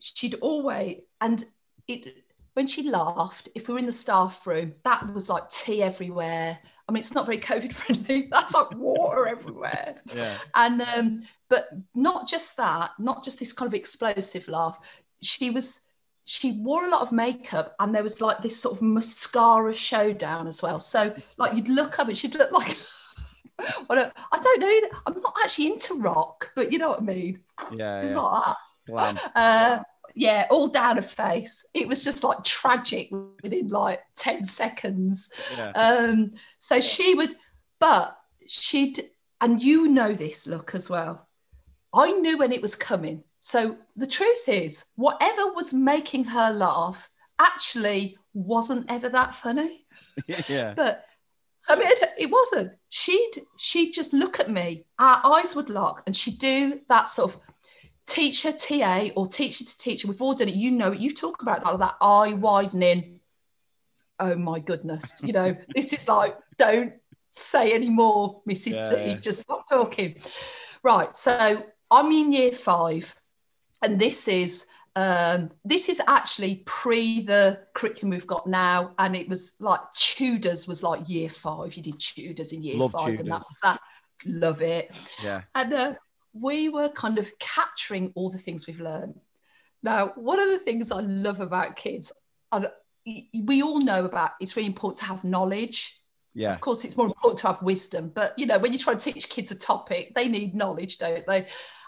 she'd 0.00 0.34
always 0.40 1.02
and 1.20 1.44
it 1.86 2.24
when 2.54 2.66
she 2.66 2.84
laughed, 2.84 3.50
if 3.54 3.68
we 3.68 3.74
were 3.74 3.80
in 3.80 3.84
the 3.86 3.92
staff 3.92 4.46
room, 4.46 4.72
that 4.82 5.12
was 5.12 5.28
like 5.28 5.50
tea 5.50 5.82
everywhere. 5.82 6.58
I 6.88 6.92
mean, 6.92 7.00
it's 7.00 7.14
not 7.14 7.26
very 7.26 7.38
COVID 7.38 7.72
friendly. 7.74 8.28
That's 8.30 8.54
like 8.54 8.74
water 8.74 9.28
everywhere. 9.28 10.00
Yeah. 10.14 10.38
And 10.54 10.80
um, 10.80 11.22
but 11.50 11.68
not 11.94 12.26
just 12.26 12.56
that, 12.56 12.92
not 12.98 13.24
just 13.24 13.38
this 13.38 13.52
kind 13.52 13.68
of 13.68 13.74
explosive 13.74 14.48
laugh. 14.48 14.78
She 15.20 15.50
was 15.50 15.80
she 16.26 16.52
wore 16.60 16.84
a 16.84 16.90
lot 16.90 17.02
of 17.02 17.12
makeup 17.12 17.74
and 17.78 17.94
there 17.94 18.02
was 18.02 18.20
like 18.20 18.42
this 18.42 18.60
sort 18.60 18.76
of 18.76 18.82
mascara 18.82 19.72
showdown 19.72 20.48
as 20.48 20.60
well. 20.60 20.80
So 20.80 21.14
like 21.36 21.54
you'd 21.54 21.68
look 21.68 21.98
up 21.98 22.08
and 22.08 22.18
she'd 22.18 22.34
look 22.34 22.50
like 22.50 22.76
well, 23.88 24.12
I 24.32 24.38
don't 24.38 24.60
know. 24.60 24.68
either. 24.68 24.88
I'm 25.06 25.22
not 25.22 25.34
actually 25.42 25.68
into 25.68 25.94
rock, 25.94 26.50
but 26.56 26.72
you 26.72 26.78
know 26.78 26.90
what 26.90 27.00
I 27.00 27.04
mean. 27.04 27.40
Yeah. 27.72 28.02
It's 28.02 28.12
yeah. 28.12 28.20
like 28.20 28.44
that. 28.44 28.56
Glam. 28.86 29.18
Uh, 29.34 29.82
yeah, 30.14 30.46
all 30.50 30.68
down 30.68 30.96
her 30.96 31.02
face. 31.02 31.64
It 31.74 31.86
was 31.86 32.02
just 32.02 32.24
like 32.24 32.42
tragic 32.42 33.10
within 33.42 33.68
like 33.68 34.00
10 34.16 34.44
seconds. 34.44 35.30
Yeah. 35.56 35.70
Um, 35.72 36.32
so 36.58 36.80
she 36.80 37.14
would, 37.14 37.36
but 37.78 38.18
she'd, 38.48 39.10
and 39.40 39.62
you 39.62 39.88
know 39.88 40.14
this 40.14 40.46
look 40.46 40.74
as 40.74 40.88
well. 40.88 41.28
I 41.94 42.12
knew 42.12 42.38
when 42.38 42.52
it 42.52 42.62
was 42.62 42.74
coming. 42.74 43.22
So 43.46 43.76
the 43.94 44.08
truth 44.08 44.48
is, 44.48 44.84
whatever 44.96 45.52
was 45.52 45.72
making 45.72 46.24
her 46.24 46.50
laugh 46.50 47.08
actually 47.38 48.18
wasn't 48.34 48.90
ever 48.90 49.08
that 49.10 49.36
funny. 49.36 49.86
yeah. 50.48 50.74
But 50.74 51.04
so 51.56 51.74
I 51.74 51.78
mean, 51.78 51.88
it, 52.18 52.28
wasn't. 52.28 52.72
She'd 52.88 53.44
she'd 53.56 53.92
just 53.92 54.12
look 54.12 54.40
at 54.40 54.50
me. 54.50 54.84
Our 54.98 55.20
eyes 55.22 55.54
would 55.54 55.70
lock, 55.70 56.02
and 56.06 56.16
she'd 56.16 56.40
do 56.40 56.80
that 56.88 57.08
sort 57.08 57.34
of 57.34 57.40
teacher 58.08 58.50
TA 58.50 59.10
or 59.14 59.28
teacher 59.28 59.64
to 59.64 59.78
teacher. 59.78 60.08
We've 60.08 60.20
all 60.20 60.34
done 60.34 60.48
it. 60.48 60.56
You 60.56 60.72
know 60.72 60.90
it. 60.90 60.98
You 60.98 61.14
talk 61.14 61.40
about 61.40 61.62
that, 61.62 61.78
that 61.78 61.94
eye 62.00 62.32
widening. 62.32 63.20
Oh 64.18 64.34
my 64.34 64.58
goodness! 64.58 65.22
You 65.22 65.32
know 65.32 65.56
this 65.72 65.92
is 65.92 66.08
like 66.08 66.36
don't 66.58 66.94
say 67.30 67.74
any 67.74 67.90
more, 67.90 68.42
Mrs. 68.48 68.72
Yeah, 68.72 68.90
C. 68.90 69.20
Just 69.20 69.42
stop 69.42 69.68
talking. 69.68 70.16
Right. 70.82 71.16
So 71.16 71.64
I'm 71.92 72.10
in 72.10 72.32
year 72.32 72.50
five, 72.50 73.14
and 73.82 73.98
this 73.98 74.28
is 74.28 74.66
um, 74.96 75.50
this 75.62 75.90
is 75.90 76.00
actually 76.06 76.62
pre 76.64 77.22
the 77.22 77.60
curriculum 77.74 78.10
we've 78.10 78.26
got 78.26 78.46
now, 78.46 78.92
and 78.98 79.14
it 79.14 79.28
was 79.28 79.54
like 79.60 79.80
Tudors 79.94 80.66
was 80.66 80.82
like 80.82 81.06
year 81.08 81.28
five. 81.28 81.74
You 81.74 81.82
did 81.82 82.00
Tudors 82.00 82.52
in 82.52 82.62
year 82.62 82.78
Love 82.78 82.92
five, 82.92 83.20
and 83.20 83.30
that 83.30 83.40
was 83.40 83.58
that. 83.62 83.80
Love 84.24 84.62
it. 84.62 84.90
Yeah. 85.22 85.42
And 85.54 85.72
uh, 85.74 85.94
we 86.32 86.70
were 86.70 86.88
kind 86.88 87.18
of 87.18 87.30
capturing 87.38 88.10
all 88.14 88.30
the 88.30 88.38
things 88.38 88.66
we've 88.66 88.80
learned. 88.80 89.20
Now, 89.82 90.12
one 90.16 90.40
of 90.40 90.48
the 90.48 90.58
things 90.58 90.90
I 90.90 91.00
love 91.00 91.40
about 91.40 91.76
kids, 91.76 92.10
and 92.50 92.66
we 93.04 93.62
all 93.62 93.80
know 93.80 94.06
about, 94.06 94.32
it's 94.40 94.56
really 94.56 94.66
important 94.66 94.98
to 95.00 95.04
have 95.04 95.22
knowledge. 95.22 96.00
Yeah. 96.34 96.52
Of 96.52 96.60
course, 96.60 96.84
it's 96.84 96.96
more 96.96 97.06
important 97.06 97.38
to 97.40 97.46
have 97.48 97.62
wisdom, 97.62 98.10
but 98.14 98.38
you 98.38 98.46
know, 98.46 98.58
when 98.58 98.72
you 98.72 98.78
try 98.78 98.94
to 98.94 99.12
teach 99.12 99.28
kids 99.28 99.50
a 99.50 99.54
topic, 99.54 100.14
they 100.14 100.28
need 100.28 100.54
knowledge, 100.54 100.96
don't 100.96 101.26
they? 101.26 101.46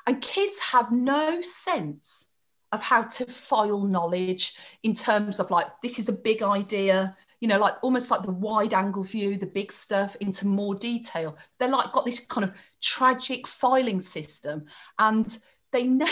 And 0.09 0.23
kids 0.23 0.59
have 0.59 0.91
no 0.91 1.43
sense 1.43 2.29
of 2.73 2.81
how 2.81 3.03
to 3.03 3.27
file 3.27 3.83
knowledge 3.83 4.55
in 4.83 4.95
terms 4.95 5.39
of 5.39 5.51
like, 5.51 5.67
this 5.83 5.99
is 5.99 6.09
a 6.09 6.15
big 6.15 6.43
idea, 6.43 7.15
you 7.41 7.49
know, 7.49 7.59
like 7.59 7.75
almost 7.83 8.11
like 8.11 8.23
the 8.23 8.33
wide 8.33 8.73
angle 8.73 9.03
view, 9.03 9.37
the 9.37 9.45
big 9.45 9.71
stuff 9.71 10.17
into 10.21 10.47
more 10.47 10.75
detail. 10.75 11.37
They're 11.59 11.69
like 11.69 11.93
got 11.93 12.07
this 12.07 12.21
kind 12.21 12.45
of 12.45 12.55
tragic 12.81 13.47
filing 13.47 14.01
system 14.01 14.65
and 14.99 15.39
they 15.73 15.83
know 15.87 16.09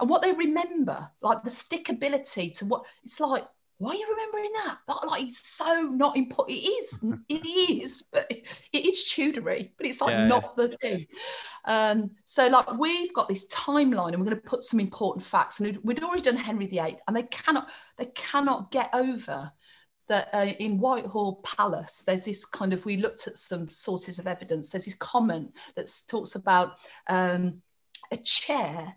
and 0.00 0.10
what 0.10 0.20
they 0.20 0.32
remember, 0.32 1.08
like 1.22 1.42
the 1.42 1.48
stickability 1.48 2.52
to 2.58 2.66
what 2.66 2.84
it's 3.04 3.20
like, 3.20 3.46
why 3.78 3.90
are 3.90 3.94
you 3.94 4.06
remembering 4.10 4.50
that? 4.64 4.78
Like, 4.88 5.04
like 5.04 5.22
it's 5.24 5.48
so 5.48 5.82
not 5.82 6.16
important. 6.16 6.58
It 6.58 6.62
is, 6.62 6.98
it 7.28 7.46
is, 7.46 8.02
but 8.12 8.30
it 8.30 8.86
is 8.86 9.04
Tudory, 9.04 9.70
but 9.76 9.86
it's 9.86 10.00
like 10.00 10.12
Yeah, 10.12 10.26
not 10.26 10.56
the 10.56 10.76
thing. 10.80 11.06
Um, 11.64 12.10
so 12.24 12.46
like 12.48 12.78
we've 12.78 13.12
got 13.12 13.28
this 13.28 13.46
timeline 13.46 14.12
and 14.12 14.18
we're 14.18 14.30
going 14.30 14.36
to 14.40 14.48
put 14.48 14.62
some 14.64 14.80
important 14.80 15.24
facts 15.24 15.60
and 15.60 15.66
we'd- 15.66 15.80
we'd 15.82 16.02
already 16.02 16.22
done 16.22 16.36
Henry 16.36 16.66
VIII 16.66 16.98
and 17.08 17.16
they 17.16 17.24
cannot, 17.24 17.70
they 17.98 18.06
cannot 18.14 18.70
get 18.70 18.90
over 18.94 19.50
that 20.08 20.28
uh, 20.34 20.52
in 20.58 20.78
Whitehall 20.78 21.40
Palace, 21.42 22.02
there's 22.06 22.24
this 22.24 22.44
kind 22.44 22.72
of, 22.74 22.84
we 22.84 22.98
looked 22.98 23.26
at 23.26 23.38
some 23.38 23.68
sources 23.68 24.18
of 24.18 24.26
evidence. 24.26 24.68
There's 24.68 24.84
this 24.84 24.94
comment 24.94 25.54
that 25.76 25.90
talks 26.08 26.34
about 26.34 26.74
um, 27.08 27.62
a 28.12 28.18
chair 28.18 28.96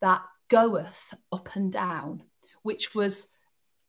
that 0.00 0.22
goeth 0.48 1.14
up 1.30 1.54
and 1.54 1.72
down, 1.72 2.24
which 2.62 2.94
was 2.94 3.28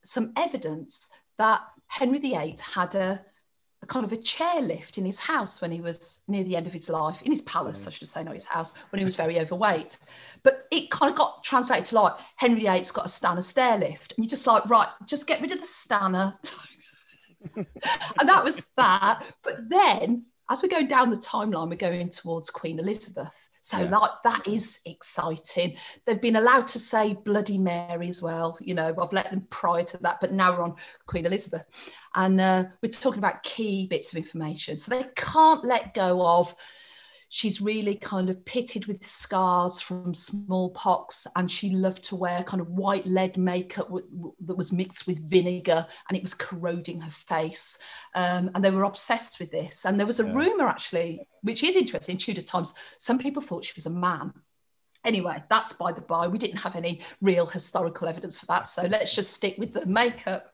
some 0.06 0.34
evidence 0.36 1.08
that 1.38 1.62
Henry 1.88 2.20
VIII 2.20 2.58
had 2.60 2.96
a, 2.96 3.22
a 3.82 3.86
kind 3.86 4.06
of 4.06 4.12
a 4.14 4.18
chairlift 4.18 4.98
in 4.98 5.06
his 5.06 5.20
house 5.20 5.62
when 5.62 5.72
he 5.72 5.82
was 5.82 6.20
near 6.28 6.44
the 6.44 6.56
end 6.56 6.68
of 6.68 6.74
his 6.74 6.90
life, 6.90 7.22
in 7.24 7.32
his 7.32 7.42
palace, 7.42 7.84
mm. 7.84 7.88
I 7.88 7.92
should 7.92 8.08
say, 8.08 8.24
not 8.24 8.34
his 8.34 8.46
house, 8.46 8.74
when 8.90 9.00
he 9.00 9.06
was 9.06 9.16
very 9.16 9.40
overweight. 9.40 9.98
But 10.44 10.68
it 10.72 10.92
kind 10.92 11.12
of 11.12 11.18
got 11.18 11.44
translated 11.44 11.86
to 11.86 11.96
like 11.96 12.14
Henry 12.36 12.62
VIII's 12.62 12.92
got 12.92 13.06
a 13.06 13.10
Stannah 13.10 13.42
stair 13.42 13.78
lift. 13.78 14.14
And 14.16 14.24
you're 14.24 14.30
just 14.30 14.48
like, 14.48 14.70
right, 14.70 14.88
just 15.06 15.28
get 15.28 15.42
rid 15.42 15.52
of 15.52 15.60
the 15.60 15.68
Stannah. 15.68 16.40
and 17.56 17.66
that 18.30 18.44
was 18.44 18.66
that. 18.78 19.24
But 19.44 19.70
then 19.70 20.26
as 20.50 20.62
we're 20.62 20.70
going 20.70 20.88
down 20.88 21.10
the 21.10 21.18
timeline, 21.18 21.70
we're 21.70 21.76
going 21.76 22.10
towards 22.10 22.50
Queen 22.50 22.80
Elizabeth. 22.80 23.34
So, 23.62 23.80
Yeah. 23.80 23.90
like, 23.98 24.12
that 24.24 24.48
is 24.48 24.80
exciting. 24.86 25.78
They've 26.06 26.20
been 26.20 26.36
allowed 26.38 26.68
to 26.68 26.80
say 26.80 27.14
Bloody 27.14 27.58
Mary 27.58 28.08
as 28.10 28.22
well. 28.22 28.58
You 28.60 28.74
know, 28.74 28.94
I've 29.00 29.14
let 29.14 29.30
them 29.30 29.48
prior 29.50 29.84
to 29.84 29.98
that, 30.00 30.18
but 30.20 30.32
now 30.32 30.52
we're 30.52 30.64
on 30.64 30.76
Queen 31.06 31.26
Elizabeth. 31.26 31.64
And 32.16 32.42
uh, 32.42 32.66
we're 32.82 32.90
talking 32.90 33.20
about 33.20 33.44
key 33.44 33.88
bits 33.88 34.12
of 34.12 34.18
information. 34.18 34.78
So, 34.78 34.90
they 34.92 35.06
can't 35.16 35.64
let 35.64 35.94
go 35.94 36.26
of 36.26 36.56
she's 37.34 37.62
really 37.62 37.96
kind 37.96 38.30
of 38.30 38.44
pitted 38.44 38.88
with 38.88 39.06
scars 39.06 39.80
from 39.80 40.14
smallpox 40.14 41.26
and 41.38 41.50
she 41.50 41.70
loved 41.70 42.04
to 42.04 42.16
wear 42.18 42.44
kind 42.44 42.60
of 42.60 42.68
white 42.68 43.08
lead 43.08 43.38
makeup 43.38 43.86
w- 43.88 44.06
w- 44.10 44.36
that 44.42 44.58
was 44.58 44.74
mixed 44.74 45.08
with 45.08 45.30
vinegar 45.30 45.88
and 46.10 46.18
it 46.18 46.22
was 46.22 46.34
corroding 46.34 47.00
her 47.00 47.10
face. 47.10 47.78
Um, 48.16 48.52
and 48.54 48.64
they 48.64 48.70
were 48.70 48.84
obsessed 48.84 49.40
with 49.40 49.50
this. 49.50 49.86
And 49.86 49.98
there 49.98 50.06
was 50.06 50.20
a 50.20 50.26
Yeah. 50.26 50.34
rumor 50.34 50.68
actually 50.68 51.26
which 51.42 51.64
is 51.64 51.78
interesting 51.78 52.14
in 52.16 52.20
tudor 52.20 52.42
times 52.42 52.74
some 53.00 53.18
people 53.18 53.42
thought 53.42 53.64
she 53.64 53.72
was 53.76 53.86
a 53.86 53.90
man. 53.90 54.34
Anyway 55.06 55.42
that's 55.50 55.72
by 55.72 55.94
the 55.94 56.02
by. 56.02 56.28
We 56.28 56.38
didn't 56.38 56.58
have 56.58 56.76
any 56.76 57.02
real 57.22 57.46
historical 57.46 58.10
evidence 58.10 58.38
for 58.38 58.46
that 58.48 58.68
so 58.68 58.84
let's 58.84 59.16
just 59.16 59.32
stick 59.32 59.56
with 59.58 59.74
the 59.74 59.86
makeup 59.86 60.54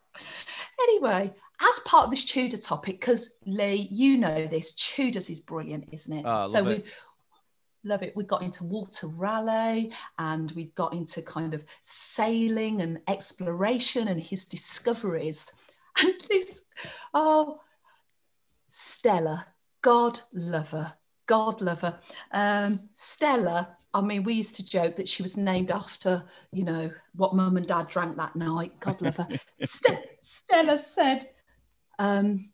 anyway 0.82 1.34
as 1.60 1.80
part 1.86 2.06
of 2.06 2.12
this 2.12 2.26
Tudor 2.26 2.58
topic, 2.58 3.00
because 3.00 3.36
Lee, 3.46 3.88
you 3.90 4.18
know 4.18 4.48
this, 4.48 4.72
Tudors 4.74 5.30
is 5.30 5.40
brilliant, 5.40 5.90
isn't 5.92 6.14
it? 6.14 6.24
Oh, 6.26 6.46
so 6.46 6.64
we 6.64 6.84
love 7.84 8.04
it. 8.04 8.16
We 8.16 8.24
got 8.26 8.44
into 8.44 8.64
Walter 8.64 9.08
Raleigh 9.08 9.92
and 10.20 10.52
we 10.52 10.66
got 10.76 10.94
into 10.94 11.22
kind 11.22 11.54
of 11.54 11.66
sailing 11.82 12.82
and 12.82 13.00
exploration 13.08 14.08
and 14.08 14.22
his 14.22 14.46
discoveries. 14.46 15.52
And 16.00 16.14
this, 16.30 16.62
oh, 17.16 17.60
Stella, 18.70 19.48
God 19.82 20.20
lover, 20.32 20.94
God 21.26 21.60
lover. 21.60 21.98
Um, 22.32 22.82
Stella, 22.94 23.76
I 23.98 24.02
mean, 24.02 24.24
we 24.24 24.34
used 24.34 24.56
to 24.58 24.66
joke 24.66 24.96
that 24.98 25.10
she 25.10 25.24
was 25.24 25.36
named 25.36 25.72
after, 25.72 26.24
you 26.52 26.64
know, 26.64 26.92
what 27.16 27.36
mum 27.36 27.58
and 27.58 27.68
dad 27.68 27.88
drank 27.88 28.16
that 28.18 28.36
night. 28.36 28.80
God 28.80 29.02
love 29.02 29.16
her. 29.18 29.28
Ste- 29.64 30.06
Stella 30.24 30.78
said, 30.78 31.30
um, 31.98 32.50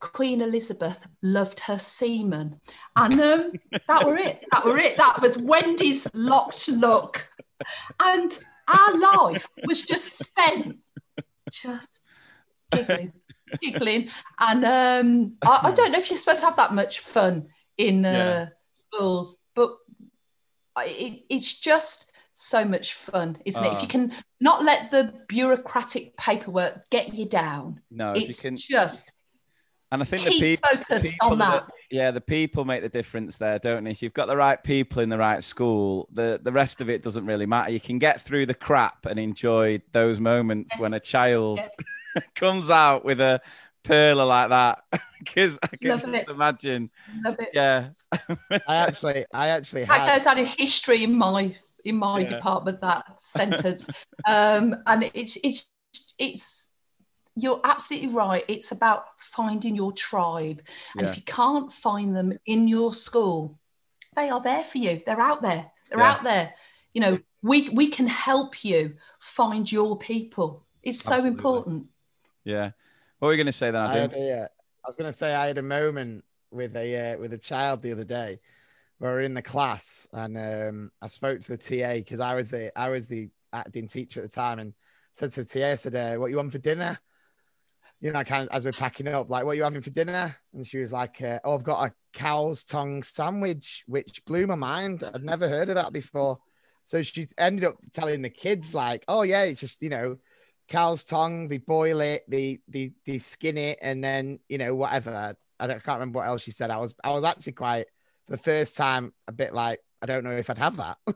Queen 0.00 0.40
Elizabeth 0.40 0.98
loved 1.22 1.60
her 1.60 1.78
semen. 1.78 2.60
And 2.96 3.20
um, 3.20 3.52
that 3.88 4.06
were 4.06 4.16
it. 4.16 4.42
That 4.52 4.64
were 4.64 4.78
it. 4.78 4.96
That 4.96 5.20
was 5.20 5.36
Wendy's 5.36 6.06
locked 6.14 6.66
look. 6.68 7.28
And 8.00 8.34
our 8.66 8.98
life 8.98 9.46
was 9.66 9.82
just 9.82 10.18
spent 10.18 10.78
just 11.50 12.00
giggling, 12.72 13.12
giggling. 13.60 14.08
And 14.38 14.64
um, 14.64 15.34
I, 15.44 15.60
I 15.64 15.72
don't 15.72 15.92
know 15.92 15.98
if 15.98 16.10
you're 16.10 16.18
supposed 16.18 16.40
to 16.40 16.46
have 16.46 16.56
that 16.56 16.72
much 16.72 17.00
fun 17.00 17.48
in 17.76 18.06
uh, 18.06 18.10
Yeah. 18.10 18.48
schools, 18.72 19.36
it, 20.82 21.22
it's 21.28 21.52
just 21.54 22.06
so 22.32 22.64
much 22.64 22.94
fun, 22.94 23.36
isn't 23.44 23.62
it? 23.64 23.68
If 23.72 23.78
Ah. 23.78 23.82
you 23.82 23.88
can 23.88 24.12
not 24.40 24.64
let 24.64 24.90
the 24.90 25.14
bureaucratic 25.28 26.16
paperwork 26.16 26.88
get 26.90 27.14
you 27.14 27.26
down, 27.26 27.80
No, 27.90 28.12
if 28.12 28.22
you 28.22 28.28
it's 28.28 28.42
can- 28.42 28.56
just 28.56 29.10
And 29.92 30.02
I 30.02 30.04
think 30.04 30.24
the 30.24 30.30
people, 30.40 30.68
focused 30.68 31.12
people 31.12 31.30
on 31.32 31.38
that. 31.38 31.68
yeah, 31.90 32.10
the 32.10 32.20
people 32.20 32.64
make 32.64 32.82
the 32.82 32.88
difference 32.88 33.38
there, 33.38 33.60
don't 33.60 33.84
they? 33.84 33.92
If 33.92 34.02
you've 34.02 34.12
got 34.14 34.26
the 34.26 34.36
right 34.36 34.60
people 34.60 35.02
in 35.02 35.08
the 35.08 35.18
right 35.18 35.44
school, 35.44 36.08
the, 36.12 36.40
the 36.42 36.50
rest 36.50 36.80
of 36.80 36.90
it 36.90 37.02
doesn't 37.02 37.24
really 37.26 37.46
matter. 37.46 37.70
You 37.70 37.78
can 37.78 38.00
get 38.00 38.20
through 38.20 38.46
the 38.46 38.54
crap 38.54 39.06
and 39.06 39.20
enjoy 39.20 39.80
those 39.92 40.18
moments 40.18 40.76
when 40.78 40.94
a 40.94 40.98
child 41.00 41.60
comes 42.34 42.70
out 42.70 43.04
with 43.04 43.20
a 43.20 43.40
perler 43.84 44.26
like 44.26 44.50
that. 44.50 44.84
Because 45.24 45.58
I 45.62 45.68
can 45.68 45.88
Love 45.88 46.00
just 46.02 46.14
it. 46.14 46.28
imagine. 46.28 46.90
Love 47.24 47.36
it. 47.38 47.48
Yeah. 47.54 47.88
I 48.68 48.76
actually, 48.76 49.24
I 49.32 49.48
actually 49.48 49.84
That 49.84 50.00
had. 50.00 50.18
goes 50.18 50.26
out 50.26 50.38
in 50.38 50.44
history 50.44 51.02
in 51.02 51.16
my 51.16 51.56
in 51.86 51.96
my 51.96 52.20
Yeah. 52.20 52.28
department 52.28 52.82
that 52.82 53.04
sentence. 53.20 53.88
um, 54.28 54.76
and 54.86 55.10
it's 55.14 55.38
it's 55.42 55.70
it's 56.18 56.68
you're 57.36 57.60
absolutely 57.64 58.08
right. 58.08 58.44
It's 58.48 58.70
about 58.70 59.06
finding 59.18 59.74
your 59.74 59.92
tribe. 59.92 60.60
And 60.98 61.06
Yeah. 61.06 61.10
if 61.12 61.16
you 61.16 61.22
can't 61.22 61.72
find 61.72 62.14
them 62.14 62.38
in 62.44 62.68
your 62.68 62.92
school, 62.92 63.58
they 64.14 64.28
are 64.28 64.42
there 64.42 64.62
for 64.64 64.76
you. 64.76 65.00
They're 65.06 65.20
out 65.22 65.40
there. 65.40 65.70
They're 65.88 66.00
Yeah. 66.00 66.12
out 66.12 66.22
there. 66.22 66.52
You 66.92 67.00
know, 67.00 67.18
we 67.40 67.70
we 67.70 67.88
can 67.88 68.08
help 68.08 68.62
you 68.62 68.96
find 69.20 69.70
your 69.72 69.96
people. 69.96 70.66
It's 70.82 71.02
so 71.02 71.24
important. 71.24 71.86
Yeah. 72.44 72.72
What 73.24 73.28
were 73.28 73.32
you 73.32 73.38
going 73.38 73.46
to 73.46 73.52
say 73.52 73.70
then, 73.70 73.80
I, 73.80 73.96
had 73.96 74.12
a, 74.12 74.42
uh, 74.42 74.48
I 74.84 74.86
was 74.86 74.96
going 74.96 75.10
to 75.10 75.16
say 75.16 75.34
I 75.34 75.46
had 75.46 75.56
a 75.56 75.62
moment 75.62 76.26
with 76.50 76.76
a 76.76 77.14
uh, 77.14 77.18
with 77.18 77.32
a 77.32 77.38
child 77.38 77.80
the 77.80 77.92
other 77.92 78.04
day 78.04 78.38
we 79.00 79.08
were 79.08 79.22
in 79.22 79.32
the 79.32 79.40
class 79.40 80.06
and 80.12 80.36
um, 80.36 80.92
I 81.00 81.08
spoke 81.08 81.40
to 81.40 81.56
the 81.56 81.56
TA 81.56 81.94
because 81.94 82.20
I 82.20 82.34
was 82.34 82.50
the 82.50 82.78
I 82.78 82.90
was 82.90 83.06
the 83.06 83.30
acting 83.50 83.88
teacher 83.88 84.20
at 84.20 84.30
the 84.30 84.36
time 84.36 84.58
and 84.58 84.74
said 85.14 85.32
to 85.32 85.44
the 85.44 85.48
TA, 85.48 85.70
I 85.70 85.74
said, 85.76 85.94
uh, 85.94 86.16
"What 86.18 86.32
you 86.32 86.36
want 86.36 86.52
for 86.52 86.58
dinner?" 86.58 86.98
You 87.98 88.12
know, 88.12 88.24
kind 88.24 88.46
of 88.46 88.54
as 88.54 88.66
we're 88.66 88.72
packing 88.72 89.08
up, 89.08 89.30
like, 89.30 89.46
"What 89.46 89.52
are 89.52 89.54
you 89.54 89.62
having 89.62 89.80
for 89.80 89.88
dinner?" 89.88 90.36
And 90.52 90.66
she 90.66 90.76
was 90.76 90.92
like, 90.92 91.22
uh, 91.22 91.38
"Oh, 91.44 91.54
I've 91.54 91.64
got 91.64 91.82
a 91.82 91.94
cow's 92.12 92.62
tongue 92.62 93.02
sandwich," 93.02 93.84
which 93.86 94.22
blew 94.26 94.46
my 94.46 94.54
mind. 94.54 95.02
I'd 95.02 95.24
never 95.24 95.48
heard 95.48 95.70
of 95.70 95.76
that 95.76 95.94
before. 95.94 96.40
So 96.82 97.00
she 97.00 97.26
ended 97.38 97.64
up 97.64 97.76
telling 97.94 98.20
the 98.20 98.28
kids, 98.28 98.74
like, 98.74 99.02
"Oh 99.08 99.22
yeah, 99.22 99.44
it's 99.44 99.62
just 99.62 99.80
you 99.80 99.88
know." 99.88 100.18
Cow's 100.68 101.04
tongue. 101.04 101.48
They 101.48 101.58
boil 101.58 102.00
it, 102.00 102.24
they 102.28 102.60
they 102.68 102.92
they 103.06 103.18
skin 103.18 103.58
it, 103.58 103.78
and 103.82 104.02
then 104.02 104.38
you 104.48 104.58
know 104.58 104.74
whatever. 104.74 105.36
I 105.60 105.66
don't 105.66 105.76
I 105.76 105.80
can't 105.80 106.00
remember 106.00 106.18
what 106.18 106.28
else 106.28 106.42
she 106.42 106.50
said. 106.50 106.70
I 106.70 106.78
was 106.78 106.94
I 107.02 107.10
was 107.10 107.24
actually 107.24 107.52
quite 107.52 107.86
for 108.26 108.32
the 108.32 108.42
first 108.42 108.76
time 108.76 109.12
a 109.28 109.32
bit 109.32 109.54
like 109.54 109.80
I 110.02 110.06
don't 110.06 110.24
know 110.24 110.36
if 110.36 110.50
I'd 110.50 110.58
have 110.58 110.76
that. 110.76 110.98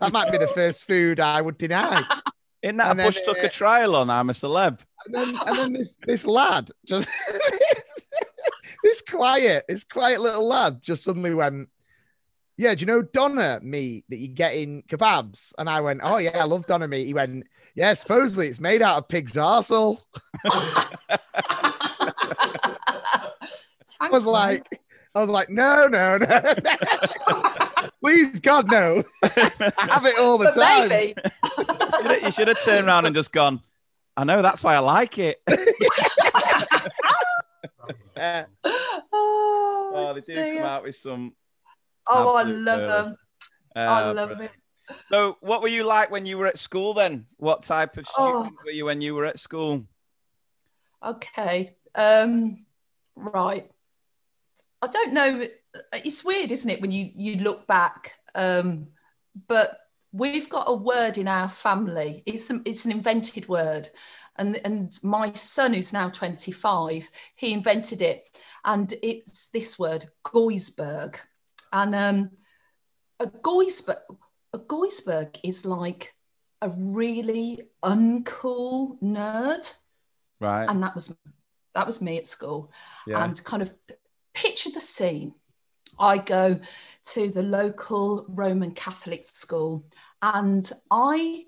that 0.00 0.12
might 0.12 0.32
be 0.32 0.38
the 0.38 0.46
first 0.46 0.84
food 0.84 1.20
I 1.20 1.40
would 1.40 1.58
deny. 1.58 2.02
Isn't 2.62 2.78
that 2.78 2.90
And 2.90 2.98
a 2.98 3.02
then, 3.02 3.08
Bush 3.08 3.20
took 3.22 3.38
uh, 3.38 3.46
a 3.46 3.48
trial 3.50 3.94
on 3.96 4.08
I'm 4.08 4.30
a 4.30 4.32
celeb? 4.32 4.78
And 5.04 5.14
then 5.14 5.38
and 5.46 5.58
then 5.58 5.72
this 5.74 5.98
this 6.06 6.26
lad 6.26 6.70
just 6.86 7.08
this 8.82 9.02
quiet 9.02 9.64
this 9.68 9.84
quiet 9.84 10.20
little 10.20 10.48
lad 10.48 10.80
just 10.80 11.04
suddenly 11.04 11.34
went. 11.34 11.68
Yeah, 12.56 12.74
do 12.74 12.82
you 12.82 12.86
know 12.86 13.02
doner 13.02 13.60
meat 13.62 14.04
that 14.08 14.18
you 14.18 14.28
get 14.28 14.54
in 14.54 14.82
kebabs? 14.84 15.52
And 15.58 15.68
I 15.68 15.80
went, 15.80 16.00
Oh 16.02 16.18
yeah, 16.18 16.40
I 16.40 16.44
love 16.44 16.66
doner 16.66 16.86
meat. 16.86 17.06
He 17.06 17.12
went, 17.12 17.44
Yeah, 17.74 17.92
supposedly 17.94 18.48
it's 18.48 18.60
made 18.60 18.82
out 18.82 18.98
of 18.98 19.08
pig's 19.08 19.32
arsehole. 19.32 20.00
I 24.00 24.08
was 24.10 24.26
like, 24.26 24.80
I 25.14 25.20
was 25.20 25.28
like, 25.28 25.48
no, 25.50 25.86
no, 25.88 26.18
no. 26.18 26.40
Please, 28.02 28.40
God, 28.40 28.70
no. 28.70 29.02
I 29.22 29.72
have 29.90 30.04
it 30.04 30.18
all 30.18 30.38
the 30.38 30.52
But 30.54 30.54
time. 30.54 30.88
maybe. 30.88 31.14
You 31.58 31.64
should 31.64 32.10
have- 32.10 32.22
you 32.22 32.30
should 32.30 32.48
have 32.48 32.62
turned 32.64 32.86
around 32.86 33.06
and 33.06 33.14
just 33.14 33.32
gone, 33.32 33.60
I 34.16 34.24
know 34.24 34.42
that's 34.42 34.62
why 34.62 34.74
I 34.74 34.80
like 34.80 35.18
it. 35.18 35.40
Yeah. 38.16 38.44
oh, 38.64 39.00
Oh, 39.12 40.12
they 40.14 40.20
do 40.20 40.34
come 40.58 40.64
out 40.64 40.82
with 40.84 40.96
some. 40.96 41.32
Oh, 42.08 42.36
I 42.36 42.42
love 42.42 42.78
pearls. 42.80 43.08
them. 43.08 43.16
I 43.76 44.02
Uh, 44.02 44.14
love 44.14 44.28
but- 44.36 44.40
it. 44.44 44.50
So, 45.10 45.36
what 45.40 45.62
were 45.62 45.68
you 45.68 45.84
like 45.84 46.10
when 46.10 46.26
you 46.26 46.36
were 46.38 46.46
at 46.46 46.58
school 46.58 46.94
then? 46.94 47.26
What 47.36 47.62
type 47.62 47.96
of 47.96 48.06
Oh. 48.16 48.42
student 48.42 48.56
were 48.64 48.70
you 48.70 48.84
when 48.84 49.00
you 49.00 49.14
were 49.14 49.24
at 49.24 49.38
school? 49.38 49.84
Okay. 51.02 51.76
Um, 51.94 52.64
right. 53.16 53.70
I 54.82 54.86
don't 54.86 55.12
know. 55.12 55.46
It's 55.92 56.24
weird, 56.24 56.52
isn't 56.52 56.70
it, 56.70 56.80
when 56.80 56.90
you 56.90 57.10
you 57.14 57.36
look 57.36 57.66
back? 57.66 58.12
Um, 58.34 58.88
but 59.48 59.78
we've 60.12 60.48
got 60.48 60.68
a 60.68 60.74
word 60.74 61.18
in 61.18 61.28
our 61.28 61.48
family. 61.48 62.22
It's 62.26 62.50
an, 62.50 62.62
it's 62.64 62.84
an 62.84 62.92
invented 62.92 63.48
word, 63.48 63.88
and 64.36 64.56
and 64.64 64.98
my 65.02 65.32
son, 65.32 65.72
who's 65.72 65.92
now 65.92 66.10
twenty 66.10 66.52
five, 66.52 67.08
he 67.36 67.52
invented 67.52 68.02
it, 68.02 68.24
and 68.64 68.92
it's 69.02 69.46
this 69.46 69.78
word, 69.78 70.08
Goisberg, 70.24 71.16
and 71.72 71.94
um, 71.94 72.30
a 73.20 73.26
Goisberg, 73.26 73.98
a 74.54 74.58
Goisberg 74.60 75.36
is 75.42 75.64
like 75.64 76.14
a 76.62 76.70
really 76.70 77.64
uncool 77.82 79.00
nerd. 79.02 79.70
Right. 80.40 80.66
and 80.68 80.82
that 80.82 80.94
was 80.94 81.14
that 81.74 81.86
was 81.86 82.00
me 82.00 82.18
at 82.18 82.26
school. 82.26 82.70
Yeah. 83.06 83.24
and 83.24 83.42
kind 83.44 83.62
of 83.62 83.72
picture 84.32 84.70
the 84.70 84.80
scene. 84.80 85.34
I 85.98 86.18
go 86.18 86.60
to 87.12 87.30
the 87.30 87.42
local 87.42 88.26
roman 88.28 88.72
catholic 88.72 89.24
school 89.26 89.84
and 90.22 90.70
i 90.90 91.44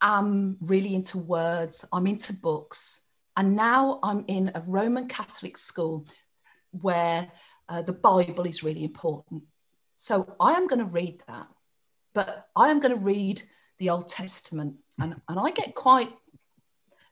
am 0.00 0.56
really 0.60 0.94
into 0.94 1.18
words. 1.18 1.84
I'm 1.92 2.06
into 2.06 2.32
books. 2.32 3.00
And 3.36 3.54
now 3.54 4.00
i'm 4.02 4.24
in 4.26 4.50
a 4.54 4.62
roman 4.66 5.06
catholic 5.06 5.58
school 5.58 6.06
where 6.70 7.30
uh, 7.68 7.82
the 7.82 7.92
bible 7.92 8.46
is 8.46 8.62
really 8.62 8.84
important. 8.84 9.42
So 9.98 10.34
i 10.40 10.52
am 10.54 10.66
going 10.66 10.80
to 10.80 10.92
read 11.00 11.22
that 11.28 11.48
but 12.18 12.48
i 12.56 12.68
am 12.72 12.80
going 12.80 12.94
to 12.98 13.04
read 13.14 13.42
the 13.78 13.90
old 13.90 14.08
testament 14.08 14.74
and, 15.00 15.14
and 15.28 15.38
i 15.46 15.50
get 15.50 15.74
quite 15.74 16.12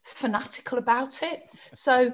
fanatical 0.06 0.78
about 0.78 1.22
it. 1.22 1.48
So 1.74 2.12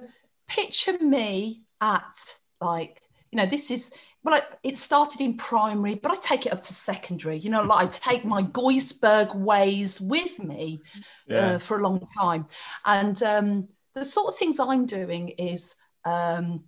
picture 0.49 0.99
me 0.99 1.62
at 1.80 2.14
like, 2.61 3.03
you 3.30 3.36
know, 3.38 3.47
this 3.47 3.70
is 3.70 3.90
well, 4.24 4.36
I, 4.36 4.43
it 4.62 4.78
started 4.78 5.20
in 5.20 5.36
primary, 5.36 5.97
but 5.97 6.12
I 6.12 6.16
take 6.16 6.47
it 6.47 6.53
up 6.53 6.62
to 6.62 6.72
secondary. 6.72 7.38
You 7.38 7.51
know, 7.51 7.62
like 7.62 7.86
I 7.86 7.90
take 7.90 8.24
my 8.24 8.43
Goisberg 8.43 9.34
ways 9.34 10.01
with 10.01 10.38
me 10.38 10.80
Yeah. 11.26 11.55
uh, 11.55 11.59
for 11.59 11.78
a 11.78 11.82
long 11.82 12.07
time. 12.16 12.47
And 12.84 13.20
um, 13.22 13.68
the 13.95 14.05
sort 14.05 14.28
of 14.28 14.38
things 14.38 14.61
I'm 14.61 14.86
doing 14.86 15.30
is 15.30 15.74
um, 16.05 16.64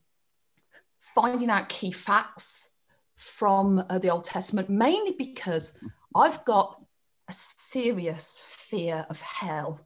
finding 1.15 1.49
out 1.49 1.69
key 1.69 1.93
facts 1.93 2.71
from 3.15 3.85
uh, 3.89 3.99
the 4.01 4.11
Old 4.11 4.25
Testament, 4.25 4.69
mainly 4.69 5.15
because 5.17 5.75
I've 6.15 6.45
got 6.45 6.81
a 7.29 7.33
serious 7.33 8.39
fear 8.43 9.07
of 9.09 9.21
hell 9.21 9.81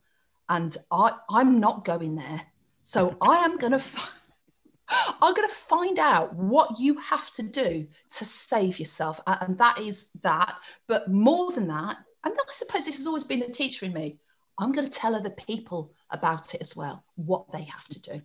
and 0.48 0.76
I, 0.90 1.12
I'm 1.30 1.60
not 1.60 1.84
going 1.84 2.16
there. 2.16 2.42
So 2.82 3.16
I 3.22 3.44
am 3.44 3.58
going 3.58 3.72
to. 3.78 3.82
I'm 5.20 5.34
going 5.34 5.46
to 5.46 5.54
find 5.54 5.98
out 5.98 6.34
what 6.34 6.80
you 6.80 6.96
have 6.98 7.30
to 7.32 7.42
do 7.42 7.86
to 8.16 8.24
save 8.24 8.78
yourself, 8.78 9.20
and 9.26 9.58
that 9.58 9.78
is 9.78 10.08
that. 10.22 10.54
But 10.86 11.10
more 11.10 11.52
than 11.52 11.68
that, 11.68 11.98
and 12.24 12.32
I 12.32 12.52
suppose 12.52 12.86
this 12.86 12.96
has 12.96 13.06
always 13.06 13.24
been 13.24 13.40
the 13.40 13.48
teacher 13.48 13.84
in 13.84 13.92
me. 13.92 14.18
I'm 14.58 14.72
going 14.72 14.88
to 14.88 14.98
tell 14.98 15.14
other 15.14 15.30
people 15.30 15.92
about 16.10 16.54
it 16.54 16.62
as 16.62 16.74
well, 16.74 17.04
what 17.16 17.52
they 17.52 17.64
have 17.64 17.86
to 17.88 18.00
do. 18.00 18.22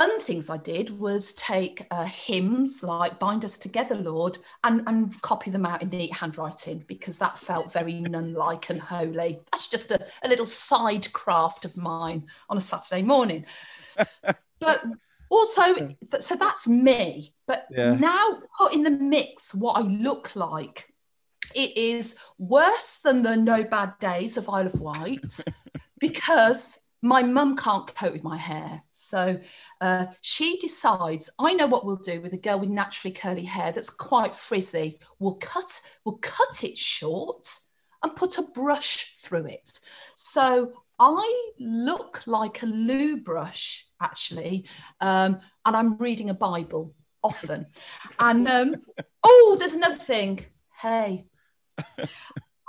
Other, 0.00 0.18
things 0.18 0.48
I 0.48 0.56
did 0.56 0.98
was 0.98 1.32
take 1.32 1.86
uh, 1.90 2.04
hymns 2.04 2.82
like 2.82 3.18
"Bind 3.18 3.44
Us 3.44 3.58
Together, 3.58 3.94
Lord" 3.94 4.38
and, 4.64 4.82
and 4.86 5.20
copy 5.20 5.50
them 5.50 5.66
out 5.66 5.82
in 5.82 5.90
neat 5.90 6.14
handwriting 6.14 6.84
because 6.88 7.18
that 7.18 7.38
felt 7.38 7.70
very 7.70 8.00
nun-like 8.00 8.70
and 8.70 8.80
holy. 8.80 9.40
That's 9.52 9.68
just 9.68 9.90
a, 9.92 10.00
a 10.22 10.28
little 10.28 10.46
side 10.46 11.12
craft 11.12 11.66
of 11.66 11.76
mine 11.76 12.26
on 12.48 12.56
a 12.56 12.62
Saturday 12.62 13.02
morning. 13.02 13.44
but 14.60 14.84
also, 15.28 15.94
so 16.18 16.34
that's 16.34 16.66
me. 16.66 17.34
But 17.46 17.66
Yeah. 17.70 17.92
now 17.92 18.40
put 18.58 18.74
in 18.74 18.82
the 18.82 18.90
mix 18.90 19.54
what 19.54 19.76
I 19.76 19.82
look 19.82 20.34
like. 20.34 20.92
It 21.54 21.76
is 21.76 22.14
worse 22.38 23.00
than 23.04 23.22
the 23.22 23.36
No 23.36 23.64
Bad 23.64 23.98
Days 23.98 24.36
of 24.36 24.48
Isle 24.48 24.68
of 24.68 24.80
Wight 24.80 25.40
because 26.00 26.78
my 27.02 27.22
mum 27.22 27.56
can't 27.56 27.94
cope 27.94 28.12
with 28.12 28.24
my 28.24 28.36
hair. 28.36 28.82
So 28.92 29.38
uh, 29.80 30.06
she 30.20 30.58
decides, 30.58 31.30
I 31.38 31.54
know 31.54 31.66
what 31.66 31.86
we'll 31.86 31.96
do 31.96 32.20
with 32.20 32.34
a 32.34 32.38
girl 32.38 32.60
with 32.60 32.68
naturally 32.68 33.12
curly 33.12 33.44
hair 33.44 33.72
that's 33.72 33.90
quite 33.90 34.34
frizzy. 34.34 34.98
We'll 35.18 35.36
cut, 35.36 35.80
we'll 36.04 36.18
cut 36.18 36.62
it 36.62 36.76
short 36.76 37.48
and 38.02 38.16
put 38.16 38.38
a 38.38 38.42
brush 38.42 39.12
through 39.18 39.46
it. 39.46 39.80
So 40.14 40.72
I 40.98 41.50
look 41.58 42.22
like 42.26 42.62
a 42.62 42.66
loo 42.66 43.16
brush, 43.18 43.86
actually, 44.00 44.66
um, 45.00 45.40
and 45.64 45.76
I'm 45.76 45.96
reading 45.96 46.30
a 46.30 46.34
Bible 46.34 46.94
often. 47.22 47.66
and 48.18 48.46
um, 48.48 48.76
oh, 49.24 49.56
there's 49.58 49.72
another 49.72 49.96
thing. 49.96 50.44
Hey, 50.80 51.26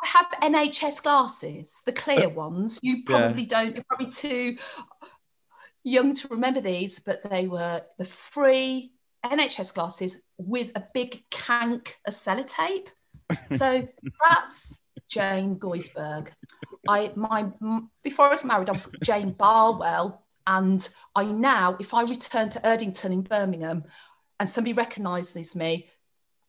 have 0.04 0.28
NHS 0.42 1.02
glasses, 1.04 1.82
the 1.86 1.92
clear 1.94 2.28
uh, 2.28 2.30
ones. 2.30 2.80
You 2.82 2.96
Yeah. 2.98 3.04
probably 3.06 3.46
don't. 3.46 3.76
You're 3.76 3.84
probably 3.84 4.10
too 4.12 4.58
young 5.84 6.14
to 6.16 6.28
remember 6.30 6.62
these, 6.62 7.00
but 7.00 7.24
they 7.30 7.48
were 7.48 7.82
the 7.98 8.06
free 8.06 8.94
NHS 9.26 9.74
glasses 9.74 10.18
with 10.38 10.72
a 10.76 10.84
big 10.94 11.24
cank 11.30 11.98
of 12.08 12.14
sellotape. 12.14 12.88
So 13.50 13.88
that's 14.28 14.80
Jane 15.08 15.56
Goisberg. 15.58 16.28
I 16.88 17.14
my 17.16 17.50
before 18.04 18.26
I 18.26 18.32
was 18.32 18.44
married, 18.44 18.68
I 18.70 18.74
was 18.74 18.90
Jane 19.02 19.32
Barwell, 19.32 20.26
and 20.46 20.88
I 21.16 21.26
now, 21.26 21.78
if 21.80 21.94
I 21.94 22.02
return 22.02 22.50
to 22.50 22.60
Erdington 22.60 23.14
in 23.14 23.22
Birmingham, 23.22 23.86
and 24.40 24.50
somebody 24.50 24.74
recognises 24.74 25.56
me, 25.56 25.90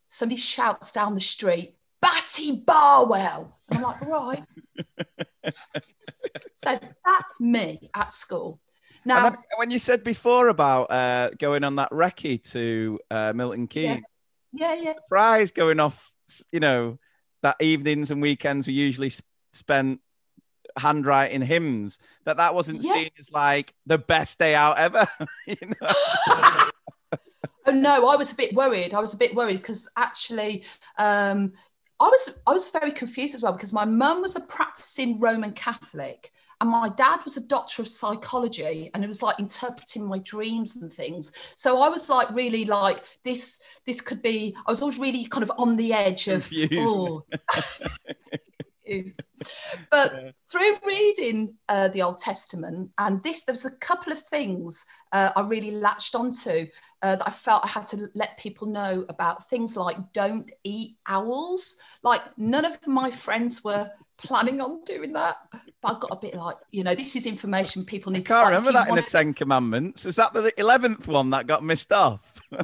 somebody 0.09 0.41
shouts 0.41 0.91
down 0.91 1.15
the 1.15 1.20
street, 1.20 1.77
"Batty!" 2.03 2.53
Barwell. 2.57 3.59
And 3.70 3.79
I'm 3.79 3.83
like, 3.83 4.01
right. 4.03 4.45
so 6.55 6.79
that's 7.05 7.41
me 7.41 7.89
at 7.95 8.12
school. 8.12 8.61
Now, 9.05 9.23
then 9.31 9.39
when 9.57 9.70
you 9.70 9.79
said 9.79 10.05
before 10.05 10.49
about 10.49 10.91
uh, 10.91 11.31
going 11.39 11.65
on 11.65 11.77
that 11.77 11.91
recce 11.91 12.43
to 12.53 13.01
uh, 13.11 13.33
Milton 13.35 13.66
Keynes, 13.66 14.03
yeah, 14.53 14.74
yeah. 14.74 14.93
prize 15.09 15.51
going 15.51 15.81
off, 15.81 16.11
you 16.53 16.61
know, 16.61 16.99
that 17.43 17.57
evenings 17.61 18.11
and 18.11 18.23
weekends 18.23 18.69
we 18.69 18.74
usually 18.74 19.09
s- 19.09 19.23
spent 19.53 20.01
handwriting 20.79 21.43
hymns, 21.43 21.99
that 22.27 22.37
that 22.37 22.55
wasn't 22.55 22.85
Yeah. 22.85 22.93
seen 22.93 23.11
as 23.19 23.33
like 23.33 23.74
the 23.87 23.99
best 23.99 24.39
day 24.39 24.55
out 24.55 24.79
ever. 24.79 25.07
you 25.47 25.57
know? 25.81 26.69
Oh 27.65 27.70
no, 27.70 28.09
I 28.09 28.16
was 28.16 28.33
a 28.33 28.35
bit 28.35 28.53
worried. 28.55 28.93
I 28.93 28.99
was 28.99 29.15
a 29.15 29.16
bit 29.16 29.37
worried 29.37 29.59
because 29.59 29.89
actually, 29.97 30.65
um, 30.99 31.53
I 32.03 32.09
was 32.09 32.29
I 32.47 32.53
was 32.53 32.66
very 32.69 32.91
confused 32.91 33.35
as 33.35 33.43
well 33.43 33.53
because 33.53 33.73
my 33.73 33.85
mum 33.85 34.23
was 34.23 34.35
a 34.35 34.41
practicing 34.41 35.20
Roman 35.20 35.53
Catholic 35.53 36.33
and 36.61 36.69
my 36.69 36.89
dad 36.89 37.20
was 37.24 37.37
a 37.37 37.41
doctor 37.41 37.81
of 37.81 37.89
psychology 37.89 38.91
and 38.93 39.05
it 39.05 39.09
was 39.09 39.23
like 39.23 39.39
interpreting 39.39 40.05
my 40.05 40.19
dreams 40.19 40.77
and 40.77 40.93
things. 40.93 41.33
So 41.55 41.81
I 41.81 41.89
was 41.89 42.09
like 42.09 42.29
really 42.33 42.65
like 42.65 43.03
this. 43.24 43.61
This 43.87 44.01
could 44.01 44.20
be. 44.20 44.57
I 44.66 44.70
was 44.70 44.83
always 44.83 44.99
really 44.99 45.27
kind 45.27 45.45
of 45.45 45.53
on 45.59 45.77
the 45.77 45.93
edge 45.93 46.27
of. 46.29 46.49
Confused. 46.49 46.95
oh. 46.97 47.24
Confused. 48.85 49.23
But 49.91 50.35
through 50.51 50.79
reading 50.87 51.55
uh, 51.69 51.89
the 51.89 52.03
Old 52.03 52.19
Testament 52.19 52.91
and 52.99 53.23
this, 53.23 53.45
there 53.45 53.53
was 53.53 53.65
a 53.65 53.71
couple 53.71 54.13
of 54.13 54.21
things 54.23 54.85
uh, 55.13 55.31
I 55.35 55.43
really 55.43 55.73
latched 55.73 56.15
onto 56.15 56.67
uh, 57.03 57.17
that 57.17 57.27
I 57.27 57.31
felt 57.31 57.65
I 57.65 57.69
had 57.69 57.87
to 57.89 58.09
let 58.15 58.39
people 58.39 58.67
know 58.67 59.05
about. 59.09 59.49
Things 59.51 59.77
like 59.77 60.13
don't 60.13 60.51
eat 60.65 60.97
owls. 61.07 61.77
Like 62.03 62.23
none 62.39 62.65
of 62.65 62.79
my 62.87 63.11
friends 63.11 63.65
were 63.65 63.91
planning 64.24 64.61
on 64.61 64.82
doing 64.85 65.12
that, 65.15 65.36
but 65.81 65.97
I 65.97 65.99
got 65.99 66.12
a 66.12 66.16
bit 66.16 66.35
like, 66.35 66.57
you 66.70 66.85
know, 66.85 66.94
this 66.94 67.16
is 67.16 67.27
information 67.27 67.85
people 67.85 68.12
need. 68.12 68.27
Can't 68.27 68.43
like, 68.43 68.51
remember 68.51 68.73
that 68.73 68.89
in 68.89 68.94
the 68.94 69.03
Ten 69.03 69.35
Commandments. 69.35 70.05
Was 70.05 70.16
that 70.16 70.32
the 70.32 70.53
eleventh 70.59 71.09
one 71.09 71.31
that 71.31 71.47
got 71.47 71.62
missed 71.62 71.93
off? 71.93 72.20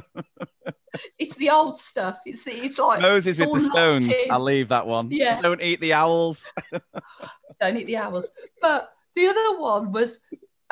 It's 1.17 1.35
the 1.35 1.49
old 1.49 1.77
stuff. 1.77 2.19
It's 2.25 2.43
the, 2.43 2.51
it's 2.51 2.79
like 2.79 3.01
Moses 3.01 3.39
with 3.39 3.53
the 3.53 3.59
stones. 3.59 4.11
I'll 4.29 4.39
leave 4.39 4.69
that 4.69 4.87
one. 4.87 5.11
Yeah. 5.11 5.41
Don't 5.41 5.61
eat 5.61 5.79
the 5.81 5.93
owls. 5.93 6.51
don't 7.61 7.77
eat 7.77 7.85
the 7.85 7.97
owls. 7.97 8.29
But 8.61 8.91
the 9.15 9.27
other 9.27 9.59
one 9.59 9.91
was, 9.91 10.19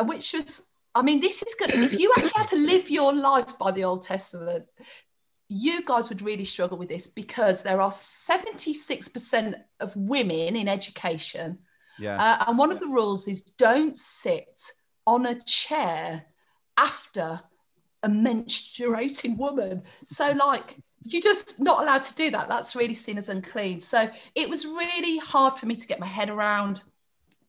which 0.03 0.34
was, 0.34 0.64
I 0.95 1.01
mean, 1.01 1.22
this 1.22 1.43
is 1.43 1.55
good. 1.55 1.72
If 1.72 1.99
you 1.99 2.11
actually 2.18 2.31
had 2.35 2.47
to 2.47 2.57
live 2.57 2.89
your 2.89 3.14
life 3.14 3.57
by 3.57 3.72
the 3.72 3.84
Old 3.84 4.03
Testament, 4.03 4.65
you 5.49 5.84
guys 5.84 6.10
would 6.10 6.22
really 6.22 6.45
struggle 6.45 6.78
with 6.78 6.90
this 6.90 7.07
because 7.07 7.61
there 7.61 7.80
are 7.80 7.91
76% 7.91 9.53
of 9.80 9.95
women 9.95 10.56
in 10.56 10.68
education. 10.68 11.60
Yeah. 11.98 12.22
Uh, 12.22 12.45
and 12.48 12.57
one 12.57 12.72
of 12.72 12.80
the 12.80 12.88
rules 12.88 13.28
is 13.28 13.41
don't 13.41 13.98
sit 13.98 14.60
on 15.06 15.26
a 15.26 15.41
chair 15.44 16.26
after 16.76 17.40
a 18.03 18.10
menstruating 18.10 19.38
woman. 19.38 19.84
So, 20.06 20.32
like, 20.48 20.78
you're 21.03 21.22
just 21.22 21.60
not 21.60 21.82
allowed 21.82 22.03
to 22.03 22.15
do 22.15 22.30
that. 22.32 22.49
That's 22.49 22.76
really 22.76 22.95
seen 22.95 23.18
as 23.18 23.30
unclean. 23.30 23.82
So, 23.82 24.10
it 24.36 24.49
was 24.49 24.65
really 24.65 25.18
hard 25.18 25.57
for 25.57 25.65
me 25.65 25.76
to 25.76 25.88
get 25.88 25.99
my 25.99 26.07
head 26.07 26.30
around. 26.30 26.82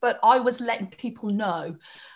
But 0.01 0.19
I 0.23 0.39
was 0.39 0.61
letting 0.61 0.87
people 0.87 1.29
know 1.29 1.75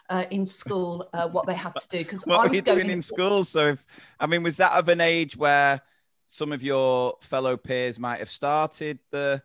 uh, 0.10 0.26
in 0.32 0.46
school 0.46 1.10
uh, 1.14 1.28
what 1.30 1.46
they 1.48 1.54
had 1.54 1.76
to 1.76 1.88
do 1.90 1.98
because 2.00 2.24
what 2.26 2.40
I 2.40 2.44
were 2.44 2.50
was 2.50 2.56
you 2.58 2.62
going 2.62 2.80
doing 2.80 2.92
in 2.92 3.02
school? 3.02 3.44
So, 3.44 3.68
if, 3.70 3.86
I 4.20 4.28
mean, 4.28 4.44
was 4.44 4.58
that 4.58 4.72
of 4.74 4.88
an 4.90 5.02
age 5.02 5.36
where 5.36 5.82
some 6.28 6.52
of 6.52 6.64
your 6.64 7.16
fellow 7.22 7.58
peers 7.58 8.00
might 8.00 8.20
have 8.20 8.30
started 8.30 9.00
the 9.12 9.42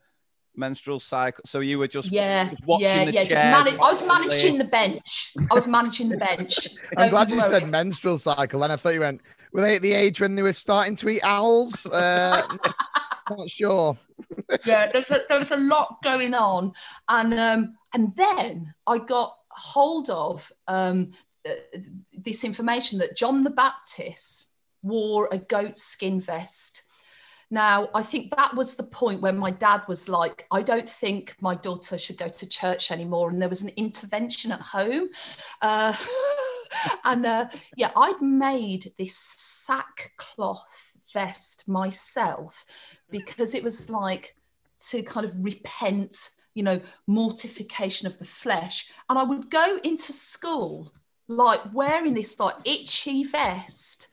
menstrual 0.55 1.01
cycle? 1.01 1.43
So 1.47 1.61
you 1.61 1.79
were 1.79 1.89
just, 1.89 2.13
Yeah, 2.13 2.49
just 2.51 2.65
watching 2.65 2.87
yeah, 2.87 3.05
the 3.05 3.13
yeah. 3.13 3.21
Just 3.23 3.31
chairs, 3.31 3.67
manage- 3.67 3.81
I 3.81 3.93
was 3.93 4.03
watching 4.03 4.29
managing 4.29 4.59
the 4.59 4.65
bench. 4.65 5.33
I 5.51 5.55
was 5.55 5.67
managing 5.67 6.09
the 6.11 6.17
bench. 6.17 6.69
I'm 6.97 6.97
Don't 6.97 7.11
glad 7.11 7.31
you 7.31 7.39
worry. 7.39 7.49
said 7.49 7.69
menstrual 7.69 8.19
cycle, 8.19 8.63
and 8.63 8.73
I 8.73 8.77
thought 8.77 8.95
you 8.95 9.01
went. 9.01 9.21
Were 9.53 9.63
they 9.63 9.77
at 9.77 9.83
the 9.83 9.95
age 9.95 10.21
when 10.21 10.35
they 10.35 10.43
were 10.43 10.53
starting 10.53 10.95
to 10.97 11.09
eat 11.09 11.23
owls? 11.25 11.87
Uh, 11.87 12.43
not 13.31 13.51
sure. 13.51 13.97
yeah, 14.65 14.91
there's 14.93 15.11
a, 15.11 15.21
there 15.29 15.39
was 15.39 15.51
a 15.51 15.57
lot 15.57 15.99
going 16.03 16.35
on, 16.35 16.73
and 17.09 17.35
um, 17.39 17.75
and 17.95 18.15
then 18.17 18.75
I 18.87 18.99
got 18.99 19.35
hold 19.51 20.11
of 20.11 20.51
um, 20.67 21.11
uh, 21.47 21.53
this 22.17 22.45
information 22.45 22.99
that 22.99 23.17
John 23.17 23.45
the 23.45 23.51
Baptist 23.51 24.47
wore 24.83 25.29
a 25.33 25.39
goat 25.39 25.79
skin 25.79 26.21
vest. 26.21 26.83
Now, 27.51 27.89
I 27.95 28.03
think 28.03 28.35
that 28.37 28.55
was 28.55 28.75
the 28.75 28.83
point 28.83 29.23
when 29.23 29.39
my 29.39 29.51
dad 29.51 29.83
was 29.89 30.09
like, 30.09 30.47
I 30.51 30.61
don't 30.61 30.89
think 30.89 31.35
my 31.41 31.55
daughter 31.55 31.97
should 31.97 32.19
go 32.19 32.29
to 32.29 32.47
church 32.47 32.91
anymore. 32.91 33.31
And 33.31 33.41
there 33.41 33.49
was 33.49 33.63
an 33.63 33.71
intervention 33.77 34.53
at 34.53 34.61
home. 34.61 35.09
Uh, 35.63 35.95
and 37.05 37.25
uh, 37.25 37.49
yeah, 37.77 37.91
I'd 37.97 38.21
made 38.21 38.93
this 38.99 39.17
sackcloth 39.17 40.78
vest 41.13 41.65
myself 41.67 42.65
because 43.11 43.55
it 43.55 43.63
was 43.63 43.89
like 43.91 44.35
to 44.91 45.03
kind 45.03 45.27
of 45.27 45.33
repent, 45.37 46.31
you 46.55 46.63
know, 46.63 46.81
mortification 47.07 48.07
of 48.07 48.19
the 48.19 48.25
flesh. 48.25 48.87
And 49.09 49.19
I 49.19 49.23
would 49.23 49.51
go 49.51 49.79
into 49.83 50.13
school 50.13 50.93
like 51.29 51.61
wearing 51.73 52.15
this 52.15 52.39
like 52.41 52.57
itchy 52.65 53.25
vest 53.25 54.09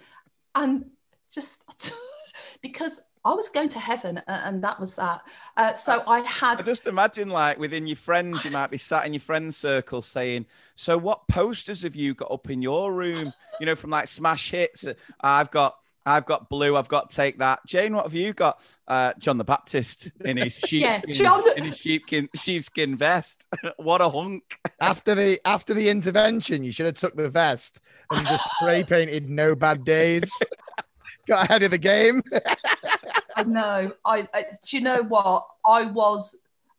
and 0.54 0.86
just 1.32 1.64
because 2.62 3.02
I 3.26 3.34
was 3.34 3.50
going 3.50 3.70
to 3.70 3.80
heaven 3.80 4.22
and 4.28 4.64
that 4.64 4.80
was 4.80 4.96
that. 4.96 5.22
Uh, 5.58 5.74
so 5.74 6.04
I 6.06 6.20
had 6.20 6.60
I 6.60 6.62
just 6.62 6.86
imagine, 6.86 7.30
like, 7.30 7.58
within 7.58 7.88
your 7.88 7.96
friends, 7.96 8.46
you 8.46 8.52
might 8.52 8.70
be 8.70 8.78
sat 8.78 9.08
in 9.08 9.14
your 9.14 9.20
friends' 9.20 9.58
circle 9.58 10.04
saying, 10.04 10.46
So, 10.76 10.96
what 10.96 11.28
posters 11.28 11.82
have 11.82 11.96
you 11.96 12.14
got 12.14 12.30
up 12.30 12.52
in 12.52 12.62
your 12.62 12.94
room? 12.94 13.34
You 13.60 13.66
know, 13.66 13.76
from 13.76 13.90
like 13.90 14.08
smash 14.08 14.52
hits. 14.52 14.88
I've 15.20 15.50
got. 15.50 15.78
I've 16.06 16.26
got 16.26 16.50
blue. 16.50 16.76
I've 16.76 16.88
got 16.88 17.10
take 17.10 17.40
that. 17.40 17.60
Jane, 17.66 17.96
what 17.96 18.06
have 18.06 18.14
you 18.14 18.34
got? 18.34 18.62
Uh, 18.88 19.14
John 19.18 19.38
the 19.38 19.44
Baptist 19.44 20.12
in 20.24 20.38
his 20.38 20.60
Yeah, 20.72 20.96
sheepskin, 20.98 21.16
John 21.16 21.44
in 21.58 21.66
his 21.66 21.78
sheepskin, 21.78 22.30
sheepskin 22.36 22.96
vest. 22.96 23.48
what 23.78 24.02
a 24.02 24.10
hunk! 24.10 24.60
After 24.80 25.16
the 25.16 25.40
after 25.46 25.74
the 25.74 25.90
intervention, 25.90 26.64
you 26.64 26.72
should 26.72 26.86
have 26.86 26.96
took 26.96 27.16
the 27.16 27.30
vest 27.30 27.80
and 28.12 28.26
just 28.28 28.44
spray 28.56 28.84
painted 28.88 29.30
"No 29.30 29.56
Bad 29.56 29.84
Days." 29.84 30.32
Got 31.28 31.46
ahead 31.46 31.64
of 31.64 31.72
the 31.72 31.78
game. 31.78 32.22
I 33.36 33.44
know. 33.44 33.92
I, 34.06 34.28
I 34.34 34.46
do 34.64 34.78
you 34.78 34.84
know 34.84 35.02
what? 35.04 35.48
I 35.66 35.86
was 35.86 36.36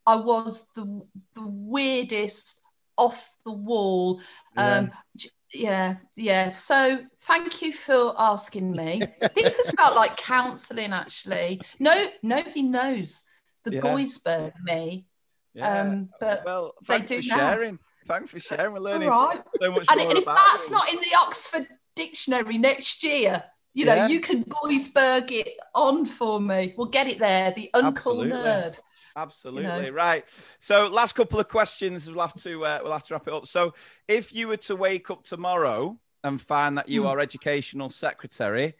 I 0.06 0.16
was 0.16 0.66
the 0.74 1.02
the 1.34 1.46
weirdest 1.46 2.58
off 2.96 3.28
the 3.44 3.52
wall. 3.52 4.20
Um 4.56 4.92
j- 5.16 5.30
yeah, 5.58 5.96
yeah. 6.16 6.50
So 6.50 7.00
thank 7.22 7.62
you 7.62 7.72
for 7.72 8.14
asking 8.18 8.72
me. 8.72 9.02
this 9.34 9.58
is 9.58 9.70
about 9.72 9.94
like 9.96 10.16
counselling 10.16 10.92
actually. 10.92 11.60
No, 11.80 12.06
nobody 12.22 12.62
knows 12.62 13.22
the 13.64 13.74
Yeah. 13.74 13.80
Goisberg 13.80 14.52
me. 14.64 15.06
Yeah. 15.54 15.80
Um 15.82 16.10
but 16.20 16.42
well, 16.44 16.74
they 16.86 17.00
do 17.00 17.22
for 17.22 17.28
now. 17.28 17.36
sharing. 17.52 17.78
Thanks 18.06 18.30
for 18.30 18.40
sharing. 18.40 18.72
We're 18.72 18.80
learning 18.80 19.08
All 19.08 19.28
right. 19.28 19.42
so 19.60 19.70
much 19.72 19.86
and, 19.90 20.00
and 20.00 20.18
if 20.18 20.24
that's 20.24 20.68
you. 20.68 20.74
not 20.76 20.92
in 20.92 21.00
the 21.00 21.16
Oxford 21.18 21.66
Dictionary 21.96 22.58
next 22.58 23.02
year, 23.02 23.42
you 23.74 23.84
know, 23.84 23.94
Yeah. 23.94 24.08
you 24.08 24.20
can 24.20 24.44
Goisberg 24.44 25.30
it 25.32 25.58
on 25.74 26.06
for 26.06 26.40
me. 26.40 26.74
We'll 26.76 26.88
get 26.88 27.08
it 27.08 27.18
there. 27.18 27.52
The 27.52 27.70
Uncle 27.74 28.22
Absolutely. 28.22 28.32
Nerd. 28.32 28.78
Absolutely 29.16 29.90
right. 29.90 30.24
So, 30.58 30.88
last 30.88 31.14
couple 31.14 31.40
of 31.40 31.48
questions. 31.48 32.08
We'll 32.10 32.20
have 32.20 32.34
to 32.42 32.64
uh, 32.64 32.80
we'll 32.82 32.92
have 32.92 33.04
to 33.04 33.14
wrap 33.14 33.26
it 33.26 33.32
up. 33.32 33.46
So, 33.46 33.72
if 34.06 34.34
you 34.34 34.48
were 34.48 34.58
to 34.58 34.76
wake 34.76 35.10
up 35.10 35.22
tomorrow 35.22 35.98
and 36.22 36.40
find 36.40 36.76
that 36.76 36.88
you 36.88 37.02
Hmm. 37.02 37.06
are 37.08 37.20
educational 37.20 37.88
secretary, 37.90 38.74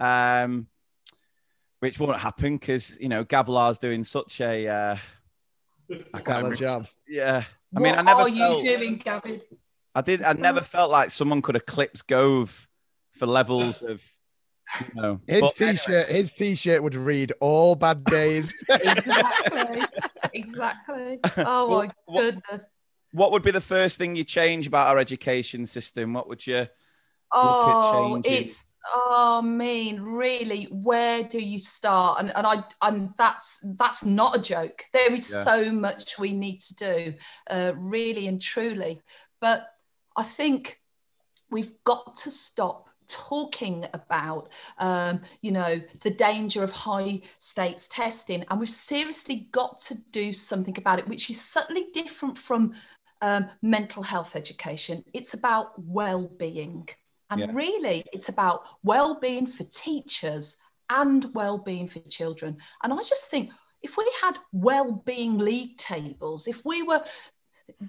um, 0.00 0.66
which 1.80 1.98
won't 2.00 2.18
happen 2.18 2.56
because 2.56 2.98
you 3.00 3.08
know 3.10 3.24
Gavilar's 3.24 3.78
doing 3.78 4.02
such 4.02 4.40
a 4.40 4.66
uh, 4.66 4.96
I 5.90 5.94
can't 5.94 6.08
Stellar 6.20 6.36
remember- 6.38 6.56
job. 6.56 6.86
Yeah, 7.06 7.44
I 7.44 7.44
What 7.72 7.82
mean, 7.82 7.94
I 7.96 8.02
never 8.02 8.16
What 8.22 8.26
are 8.26 8.34
you 8.34 8.38
felt, 8.38 8.64
doing, 8.64 8.96
Gavin? 8.96 9.40
I 9.94 10.00
did. 10.00 10.22
I 10.22 10.32
never 10.32 10.62
felt 10.62 10.90
like 10.90 11.10
someone 11.10 11.42
could 11.42 11.56
eclipse 11.56 12.00
Gove 12.02 12.66
for 13.12 13.26
levels 13.26 13.82
of, 13.82 14.02
you 14.80 14.86
know. 14.94 15.20
His 15.26 15.40
but 15.40 15.56
t-shirt, 15.56 16.08
his 16.08 16.32
t-shirt 16.32 16.82
would 16.82 16.94
read 16.94 17.32
"All 17.40 17.74
Bad 17.74 18.04
Days." 18.04 18.54
Exactly. 18.82 19.86
exactly. 20.32 21.20
Oh 21.38 21.68
my 21.68 21.90
goodness. 22.16 22.64
What 23.12 23.32
would 23.32 23.42
be 23.42 23.50
the 23.50 23.60
first 23.60 23.98
thing 23.98 24.16
you 24.16 24.24
change 24.24 24.66
about 24.66 24.88
our 24.88 24.98
education 24.98 25.66
system? 25.66 26.12
What 26.12 26.28
would 26.28 26.46
you? 26.46 26.66
Oh, 27.32 28.20
changing? 28.24 28.44
it's 28.44 28.72
oh, 28.94 29.40
I 29.42 29.46
mean, 29.46 30.00
really, 30.00 30.64
where 30.64 31.24
do 31.24 31.38
you 31.38 31.58
start? 31.58 32.20
And 32.20 32.34
and 32.36 32.46
I 32.46 32.64
and 32.82 33.10
that's 33.18 33.60
that's 33.62 34.04
not 34.04 34.36
a 34.36 34.40
joke. 34.40 34.84
There 34.92 35.12
is 35.12 35.30
Yeah. 35.30 35.42
so 35.44 35.72
much 35.72 36.18
we 36.18 36.32
need 36.32 36.60
to 36.60 36.74
do, 36.74 37.14
uh, 37.48 37.72
really 37.76 38.26
and 38.26 38.40
truly. 38.40 39.02
But 39.40 39.66
I 40.16 40.22
think 40.22 40.80
we've 41.50 41.72
got 41.84 42.16
to 42.18 42.30
stop 42.30 42.88
talking 43.08 43.86
about, 43.92 44.50
um, 44.78 45.20
you 45.42 45.52
know, 45.52 45.80
the 46.02 46.10
danger 46.10 46.62
of 46.62 46.72
high 46.72 47.20
stakes 47.38 47.86
testing. 47.88 48.44
And 48.50 48.60
we've 48.60 48.70
seriously 48.70 49.48
got 49.52 49.80
to 49.80 49.94
do 50.12 50.32
something 50.32 50.76
about 50.78 50.98
it, 50.98 51.08
which 51.08 51.30
is 51.30 51.40
subtly 51.40 51.86
different 51.92 52.38
from 52.38 52.74
um, 53.22 53.48
mental 53.62 54.02
health 54.02 54.36
education. 54.36 55.04
It's 55.12 55.34
about 55.34 55.72
well 55.82 56.28
being. 56.28 56.88
And 57.30 57.40
Yeah. 57.40 57.50
really, 57.52 58.04
it's 58.12 58.28
about 58.28 58.64
well 58.82 59.18
being 59.20 59.46
for 59.46 59.64
teachers 59.64 60.56
and 60.90 61.34
well 61.34 61.58
being 61.58 61.88
for 61.88 62.00
children. 62.08 62.58
And 62.82 62.92
I 62.92 63.02
just 63.02 63.30
think 63.30 63.50
if 63.82 63.96
we 63.96 64.10
had 64.22 64.36
well 64.52 64.92
being 65.04 65.38
league 65.38 65.76
tables, 65.78 66.46
if 66.46 66.64
we 66.64 66.82
were 66.82 67.04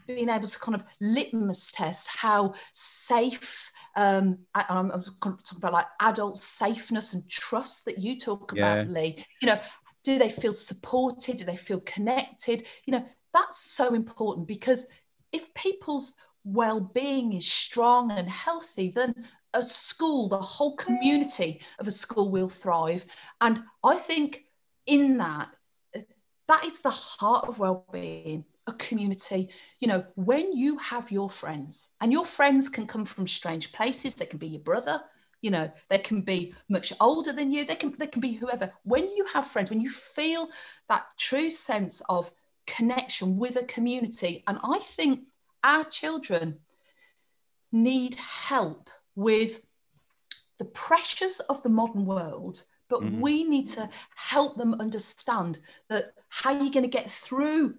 being 0.07 0.29
able 0.29 0.47
to 0.47 0.59
kind 0.59 0.75
of 0.75 0.83
litmus 0.99 1.71
test 1.71 2.07
how 2.07 2.53
safe 2.73 3.71
um 3.95 4.37
I, 4.53 4.65
I'm, 4.69 4.91
I'm 4.91 5.03
talking 5.21 5.57
about 5.57 5.73
like 5.73 5.85
adult 6.01 6.37
safeness 6.37 7.13
and 7.13 7.27
trust 7.29 7.85
that 7.85 7.97
you 7.99 8.19
talk 8.19 8.51
about 8.51 8.77
Yeah. 8.87 8.93
lee. 8.93 9.25
You 9.41 9.47
know 9.49 9.59
do 10.03 10.17
they 10.17 10.29
feel 10.29 10.53
supported? 10.53 11.37
Do 11.37 11.45
they 11.45 11.57
feel 11.57 11.81
connected? 11.81 12.65
You 12.85 12.93
know 12.93 13.05
that's 13.33 13.59
so 13.59 13.93
important 13.93 14.47
because 14.47 14.87
if 15.31 15.53
people's 15.53 16.13
well-being 16.43 17.33
is 17.33 17.45
strong 17.45 18.11
and 18.11 18.29
healthy 18.29 18.91
then 18.95 19.13
a 19.53 19.61
school 19.63 20.29
the 20.29 20.37
whole 20.37 20.75
community 20.77 21.61
of 21.79 21.87
a 21.87 21.91
school 21.91 22.31
will 22.31 22.49
thrive. 22.49 23.05
And 23.41 23.63
i 23.83 23.95
think 23.97 24.43
in 24.85 25.17
that 25.17 25.49
that 26.47 26.63
is 26.65 26.79
the 26.79 26.89
heart 26.89 27.49
of 27.49 27.59
well-being 27.59 28.45
a 28.67 28.73
community 28.73 29.49
you 29.79 29.87
know 29.87 30.03
when 30.15 30.55
you 30.55 30.77
have 30.77 31.09
your 31.11 31.29
friends 31.29 31.89
and 32.01 32.11
your 32.11 32.25
friends 32.25 32.69
can 32.69 32.85
come 32.85 33.05
from 33.05 33.27
strange 33.27 33.71
places 33.71 34.13
they 34.15 34.25
can 34.25 34.39
be 34.39 34.47
your 34.47 34.61
brother 34.61 35.01
you 35.41 35.49
know 35.51 35.71
they 35.89 35.97
can 35.97 36.21
be 36.21 36.53
much 36.69 36.91
older 36.99 37.31
than 37.31 37.51
you 37.51 37.65
they 37.65 37.75
can 37.75 37.95
they 37.97 38.07
can 38.07 38.21
be 38.21 38.33
whoever 38.33 38.71
when 38.83 39.09
you 39.15 39.25
have 39.33 39.47
friends 39.47 39.69
when 39.69 39.79
you 39.81 39.89
feel 39.89 40.49
that 40.89 41.05
true 41.17 41.49
sense 41.49 42.01
of 42.09 42.31
connection 42.65 43.37
with 43.37 43.55
a 43.55 43.63
community 43.65 44.43
and 44.47 44.57
i 44.63 44.77
think 44.79 45.21
our 45.63 45.85
children 45.85 46.59
need 47.71 48.15
help 48.15 48.89
with 49.15 49.61
the 50.59 50.65
pressures 50.65 51.39
of 51.41 51.61
the 51.63 51.69
modern 51.69 52.05
world 52.05 52.63
but 52.89 53.03
Mhm. 53.03 53.19
we 53.19 53.43
need 53.43 53.67
to 53.67 53.89
help 54.15 54.57
them 54.57 54.73
understand 54.79 55.59
that 55.89 56.13
how 56.29 56.51
you're 56.51 56.71
going 56.71 56.83
to 56.83 56.87
get 56.87 57.11
through 57.11 57.77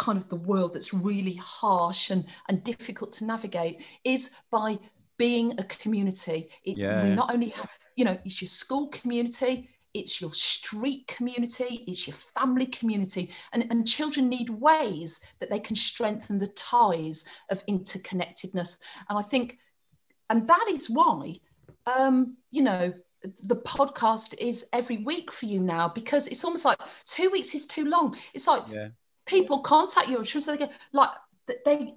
kind 0.00 0.16
of 0.16 0.28
the 0.30 0.36
world 0.36 0.72
that's 0.72 0.94
really 0.94 1.34
harsh 1.34 2.08
and, 2.10 2.24
and 2.48 2.64
difficult 2.64 3.12
to 3.12 3.24
navigate 3.24 3.82
is 4.02 4.30
by 4.50 4.78
being 5.18 5.52
a 5.58 5.64
community. 5.64 6.48
It, 6.64 6.78
Yeah, 6.78 7.04
we 7.04 7.14
not 7.14 7.32
only 7.34 7.50
have, 7.50 7.68
you 7.96 8.06
know, 8.06 8.16
it's 8.24 8.40
your 8.40 8.48
school 8.48 8.88
community, 8.88 9.68
it's 9.92 10.18
your 10.18 10.32
street 10.32 11.06
community, 11.06 11.84
it's 11.86 12.06
your 12.06 12.16
family 12.16 12.64
community. 12.64 13.30
And, 13.52 13.66
and 13.70 13.86
children 13.86 14.30
need 14.30 14.48
ways 14.48 15.20
that 15.38 15.50
they 15.50 15.60
can 15.60 15.76
strengthen 15.76 16.38
the 16.38 16.48
ties 16.48 17.26
of 17.50 17.64
interconnectedness. 17.66 18.78
And 19.10 19.18
I 19.18 19.22
think, 19.22 19.58
and 20.30 20.48
that 20.48 20.66
is 20.70 20.88
why, 20.88 21.40
um, 21.84 22.38
you 22.50 22.62
know, 22.62 22.94
the 23.42 23.56
podcast 23.56 24.34
is 24.38 24.64
every 24.72 24.98
week 24.98 25.30
for 25.30 25.44
you 25.44 25.60
now 25.60 25.88
because 25.88 26.26
it's 26.28 26.44
almost 26.44 26.64
like 26.64 26.78
two 27.04 27.28
weeks 27.28 27.54
is 27.54 27.66
too 27.66 27.84
long. 27.84 28.16
It's 28.32 28.46
like 28.46 28.62
Yeah. 28.70 28.88
People 29.30 29.60
contact 29.60 30.08
you, 30.08 30.24
so 30.24 30.38
they 30.52 30.58
get 30.58 30.72
like 30.92 31.10
they 31.64 31.94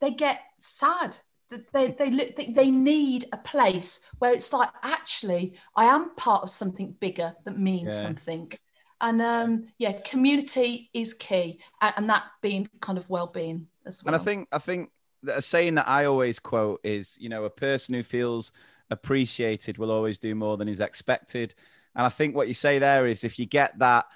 they 0.00 0.10
get 0.10 0.40
sad. 0.60 1.16
That 1.50 1.70
They, 1.72 1.90
they 1.92 2.10
look 2.10 2.36
they, 2.36 2.50
they 2.50 2.70
need 2.70 3.26
a 3.32 3.36
place 3.36 4.00
where 4.18 4.32
it's 4.32 4.52
like 4.52 4.70
actually 4.82 5.54
I 5.76 5.84
am 5.84 6.14
part 6.16 6.42
of 6.42 6.50
something 6.50 6.96
bigger 7.00 7.34
that 7.44 7.58
means 7.58 7.92
Yeah. 7.92 8.00
something. 8.02 8.52
And 9.00 9.20
um 9.20 9.66
yeah, 9.78 10.00
community 10.04 10.90
is 10.94 11.14
key 11.14 11.60
and 11.80 12.08
that 12.08 12.24
being 12.40 12.68
kind 12.80 12.98
of 12.98 13.08
well-being 13.10 13.68
as 13.84 14.02
well. 14.02 14.14
And 14.14 14.20
I 14.20 14.24
think 14.24 14.48
I 14.52 14.58
think 14.58 14.90
a 15.28 15.42
saying 15.42 15.74
that 15.74 15.88
I 15.88 16.06
always 16.06 16.38
quote 16.38 16.80
is, 16.82 17.16
you 17.20 17.28
know, 17.28 17.44
a 17.44 17.50
person 17.50 17.94
who 17.94 18.02
feels 18.02 18.52
appreciated 18.90 19.78
will 19.78 19.90
always 19.90 20.18
do 20.18 20.34
more 20.34 20.56
than 20.56 20.68
is 20.68 20.80
expected. 20.80 21.54
And 21.94 22.06
I 22.06 22.08
think 22.08 22.34
what 22.34 22.48
you 22.48 22.54
say 22.54 22.78
there 22.78 23.06
is 23.06 23.24
if 23.24 23.38
you 23.38 23.46
get 23.46 23.78
that 23.78 24.06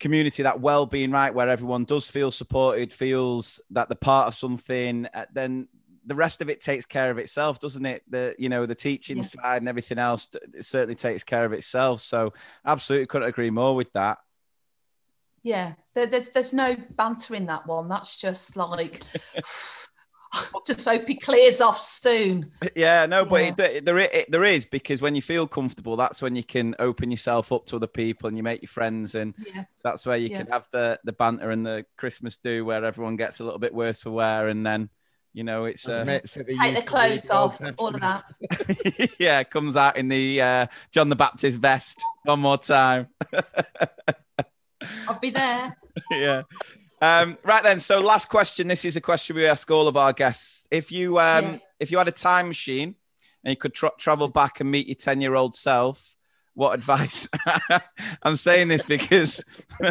community, 0.00 0.42
that 0.42 0.60
well-being 0.60 1.10
right, 1.10 1.34
where 1.34 1.48
everyone 1.48 1.84
does 1.84 2.08
feel 2.08 2.30
supported, 2.30 2.92
feels 2.92 3.60
that 3.70 3.88
they're 3.88 3.96
part 3.96 4.28
of 4.28 4.34
something, 4.34 5.06
uh, 5.14 5.26
then 5.32 5.68
the 6.06 6.14
rest 6.14 6.40
of 6.40 6.48
it 6.48 6.60
takes 6.60 6.86
care 6.86 7.10
of 7.10 7.18
itself, 7.18 7.60
doesn't 7.60 7.84
it? 7.84 8.02
The 8.08 8.34
you 8.38 8.48
know 8.48 8.64
the 8.64 8.74
teaching 8.74 9.18
Yeah. 9.18 9.24
side 9.24 9.62
and 9.62 9.68
everything 9.68 9.98
else 9.98 10.28
it 10.54 10.64
certainly 10.64 10.94
takes 10.94 11.22
care 11.22 11.44
of 11.44 11.52
itself. 11.52 12.00
So 12.00 12.32
absolutely 12.64 13.06
couldn't 13.06 13.28
agree 13.28 13.50
more 13.50 13.76
with 13.76 13.92
that. 13.92 14.18
Yeah, 15.42 15.74
there's 15.94 16.30
there's 16.30 16.52
no 16.52 16.76
banter 16.96 17.34
in 17.34 17.46
that 17.46 17.66
one. 17.66 17.88
That's 17.88 18.16
just 18.16 18.56
like 18.56 19.02
just 20.66 20.84
hope 20.84 21.06
he 21.06 21.16
clears 21.16 21.60
off 21.60 21.80
soon. 21.82 22.50
Yeah, 22.76 23.06
no, 23.06 23.24
but 23.24 23.42
Yeah. 23.42 23.48
It, 23.48 23.60
it- 23.76 23.84
there, 23.84 23.98
it, 23.98 24.30
there 24.30 24.44
is 24.44 24.64
because 24.64 25.00
when 25.02 25.14
you 25.14 25.22
feel 25.22 25.46
comfortable, 25.46 25.96
that's 25.96 26.20
when 26.22 26.36
you 26.36 26.42
can 26.44 26.74
open 26.78 27.10
yourself 27.10 27.52
up 27.52 27.66
to 27.66 27.76
other 27.76 27.86
people 27.86 28.28
and 28.28 28.36
you 28.36 28.42
make 28.42 28.62
your 28.62 28.68
friends, 28.68 29.14
and 29.14 29.34
Yeah. 29.46 29.64
that's 29.82 30.04
where 30.06 30.16
you 30.16 30.28
Yeah. 30.28 30.38
can 30.38 30.46
have 30.48 30.68
the 30.72 30.98
the 31.04 31.12
banter 31.12 31.50
and 31.50 31.64
the 31.64 31.84
Christmas 31.96 32.36
do 32.38 32.64
where 32.64 32.84
everyone 32.84 33.16
gets 33.16 33.40
a 33.40 33.44
little 33.44 33.58
bit 33.58 33.72
worse 33.74 34.02
for 34.02 34.10
wear, 34.10 34.48
and 34.48 34.64
then 34.66 34.90
you 35.34 35.44
know 35.44 35.66
it's 35.66 35.88
uh, 35.88 36.00
Admits 36.00 36.34
that 36.34 36.46
they 36.46 36.56
Take 36.56 36.76
the 36.76 36.82
clothes 36.82 37.30
off, 37.30 37.60
all 37.78 37.94
of 37.94 38.00
that. 38.00 38.24
yeah, 39.18 39.42
comes 39.44 39.76
out 39.76 39.96
in 39.96 40.08
the 40.08 40.40
uh, 40.42 40.66
John 40.92 41.08
the 41.08 41.16
Baptist 41.16 41.58
vest 41.58 42.00
one 42.24 42.40
more 42.40 42.58
time. 42.58 43.08
I'll 45.08 45.18
be 45.18 45.30
there. 45.30 45.76
yeah. 46.10 46.42
Um, 47.00 47.38
right 47.44 47.62
then. 47.62 47.80
So 47.80 48.00
last 48.00 48.28
question. 48.28 48.66
This 48.68 48.84
is 48.84 48.96
a 48.96 49.00
question 49.00 49.36
we 49.36 49.46
ask 49.46 49.70
all 49.70 49.88
of 49.88 49.96
our 49.96 50.12
guests. 50.12 50.66
If 50.70 50.90
you 50.90 51.18
um, 51.18 51.44
Yeah. 51.44 51.58
if 51.80 51.90
you 51.90 51.98
had 51.98 52.08
a 52.08 52.12
time 52.12 52.48
machine 52.48 52.94
and 53.44 53.52
you 53.52 53.56
could 53.56 53.72
tra- 53.74 53.92
travel 53.98 54.28
back 54.28 54.60
and 54.60 54.70
meet 54.70 54.86
your 54.88 54.96
ten 54.96 55.20
year 55.20 55.34
old 55.34 55.54
self, 55.54 56.16
what 56.54 56.74
advice? 56.74 57.28
I'm 58.22 58.36
saying 58.36 58.68
this 58.68 58.82
because 58.82 59.44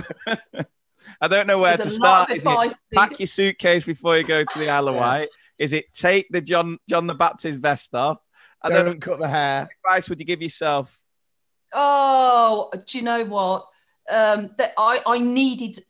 I 1.21 1.27
don't 1.29 1.47
know 1.47 1.59
where 1.59 1.77
There's 1.77 1.89
to 1.91 1.95
start. 1.95 2.29
of 2.29 2.37
Is 2.37 2.45
it 2.45 2.73
pack 2.93 3.19
your 3.19 3.27
suitcase 3.27 3.85
before 3.85 4.17
you 4.17 4.23
go 4.23 4.43
to 4.43 4.59
the 4.59 4.69
Isle 4.69 4.89
of 4.89 4.95
Yeah. 4.95 5.25
Is 5.57 5.73
it 5.73 5.91
take 5.93 6.27
the 6.29 6.41
John 6.41 6.77
John 6.89 7.07
the 7.07 7.15
Baptist 7.15 7.59
vest 7.59 7.95
off? 7.95 8.19
I 8.61 8.69
don't. 8.69 8.85
Don't 8.85 8.99
cut 9.01 9.19
the 9.19 9.27
hair. 9.29 9.61
What 9.81 9.91
advice 9.93 10.09
would 10.09 10.19
you 10.19 10.25
give 10.25 10.41
yourself? 10.41 10.99
Oh, 11.73 12.69
do 12.85 12.97
you 12.97 13.03
know 13.03 13.25
what? 13.25 13.65
Um, 14.09 14.51
that 14.57 14.73
I, 14.77 15.01
I 15.05 15.19
needed 15.19 15.83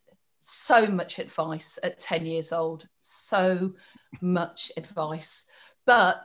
so 0.49 0.88
much 0.88 1.19
advice 1.19 1.78
at 1.84 1.99
10 1.99 2.26
years 2.26 2.53
old, 2.53 2.88
so 3.02 3.74
much 4.22 4.72
advice. 4.78 5.44
But 5.86 6.24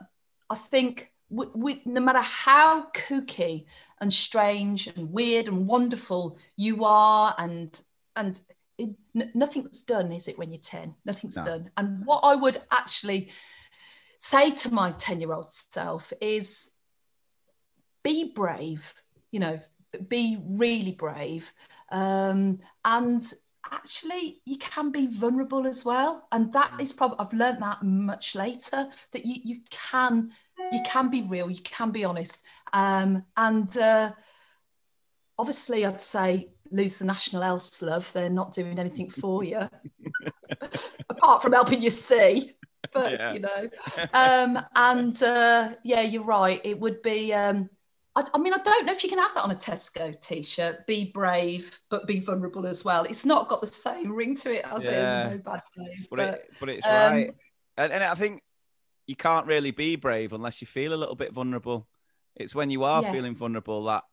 I 0.49 0.55
think 0.55 1.11
we, 1.29 1.47
we, 1.55 1.83
no 1.85 2.01
matter 2.01 2.21
how 2.21 2.87
kooky 2.95 3.67
and 4.01 4.13
strange 4.13 4.87
and 4.87 5.13
weird 5.13 5.49
and 5.49 5.67
wonderful 5.67 6.39
you 6.57 6.85
are, 6.85 7.35
and 7.37 7.81
and 8.15 8.41
it, 8.79 8.91
n- 9.17 9.33
nothing's 9.35 9.81
done, 9.81 10.13
is 10.13 10.29
it, 10.29 10.39
when 10.39 10.53
you're 10.53 10.61
10? 10.61 10.95
Nothing's 11.05 11.37
No. 11.37 11.45
done. 11.45 11.71
And 11.77 12.07
what 12.07 12.21
I 12.21 12.37
would 12.37 12.63
actually 12.71 13.31
say 14.19 14.53
to 14.53 14.73
my 14.73 14.93
10 14.93 15.19
year 15.21 15.33
old 15.33 15.51
self 15.53 16.13
is 16.21 16.71
be 18.05 18.33
brave, 18.33 18.95
you 19.33 19.41
know, 19.41 19.59
be 20.09 20.39
really 20.47 20.93
brave. 20.93 21.53
Um, 21.91 22.61
and 22.85 23.33
actually, 23.73 24.41
you 24.45 24.59
can 24.59 24.93
be 24.93 25.07
vulnerable 25.07 25.67
as 25.67 25.85
well. 25.85 26.29
And 26.31 26.53
that 26.53 26.73
is 26.79 26.93
probably, 26.93 27.17
I've 27.19 27.33
learned 27.33 27.63
that 27.63 27.83
much 27.83 28.35
later 28.35 28.87
that 29.13 29.25
you, 29.25 29.41
you 29.43 29.61
can. 29.71 30.31
You 30.73 30.81
can 30.87 31.11
be 31.11 31.23
real, 31.23 31.51
you 31.51 31.61
can 31.63 31.91
be 31.91 32.05
honest. 32.05 32.41
Um, 32.73 33.25
and 33.37 33.77
uh, 33.77 34.13
obviously, 35.39 35.85
I'd 35.85 36.01
say 36.01 36.49
lose 36.71 36.99
the 36.99 37.05
national 37.05 37.43
else 37.43 37.83
love. 37.83 38.11
They're 38.13 38.31
not 38.31 38.55
doing 38.55 38.79
anything 38.79 39.11
for 39.11 39.45
you, 39.45 39.69
apart 41.11 41.43
from 41.43 41.53
helping 41.53 41.83
you 41.83 41.91
see. 41.91 42.57
But 42.95 43.13
Yeah. 43.13 43.35
you 43.35 43.41
know, 43.41 43.71
um, 44.15 44.59
and 44.75 45.23
uh, 45.23 45.75
yeah, 45.83 46.03
you're 46.03 46.25
right. 46.25 46.61
It 46.65 46.79
would 46.79 47.03
be. 47.03 47.35
Um, 47.35 47.69
I, 48.15 48.25
I 48.35 48.39
mean, 48.39 48.53
I 48.53 48.59
don't 48.59 48.85
know 48.85 48.93
if 48.93 49.03
you 49.03 49.09
can 49.09 49.19
have 49.19 49.35
that 49.35 49.43
on 49.43 49.51
a 49.51 49.55
Tesco 49.55 50.19
T-shirt. 50.21 50.87
Be 50.87 51.11
brave, 51.13 51.79
but 51.89 52.07
be 52.07 52.21
vulnerable 52.21 52.67
as 52.67 52.85
well. 52.85 53.05
It's 53.05 53.25
not 53.25 53.49
got 53.49 53.61
the 53.61 53.67
same 53.67 54.13
ring 54.13 54.37
to 54.37 54.53
it 54.53 54.65
as 54.65 54.85
it 54.85 54.93
Yeah. 54.93 55.25
is 55.27 55.33
in 55.33 55.39
No 55.39 55.43
Bad 55.43 55.63
Days. 55.77 56.09
But, 56.09 56.17
But, 56.17 56.35
it, 56.35 56.51
but 56.61 56.69
it's 56.69 56.87
um, 56.87 56.93
right. 56.93 57.35
And, 57.79 57.93
and 57.93 58.05
I 58.05 58.15
think 58.15 58.43
you 59.07 59.17
can't 59.17 59.47
really 59.47 59.71
be 59.71 59.97
brave 59.97 60.33
unless 60.33 60.61
you 60.61 60.67
feel 60.67 60.93
a 60.93 60.97
little 60.97 61.15
bit 61.15 61.33
vulnerable. 61.33 61.89
It's 62.37 62.55
when 62.55 62.71
you 62.71 62.85
are 62.85 63.03
feeling 63.03 63.35
vulnerable 63.35 63.85
that 63.85 64.05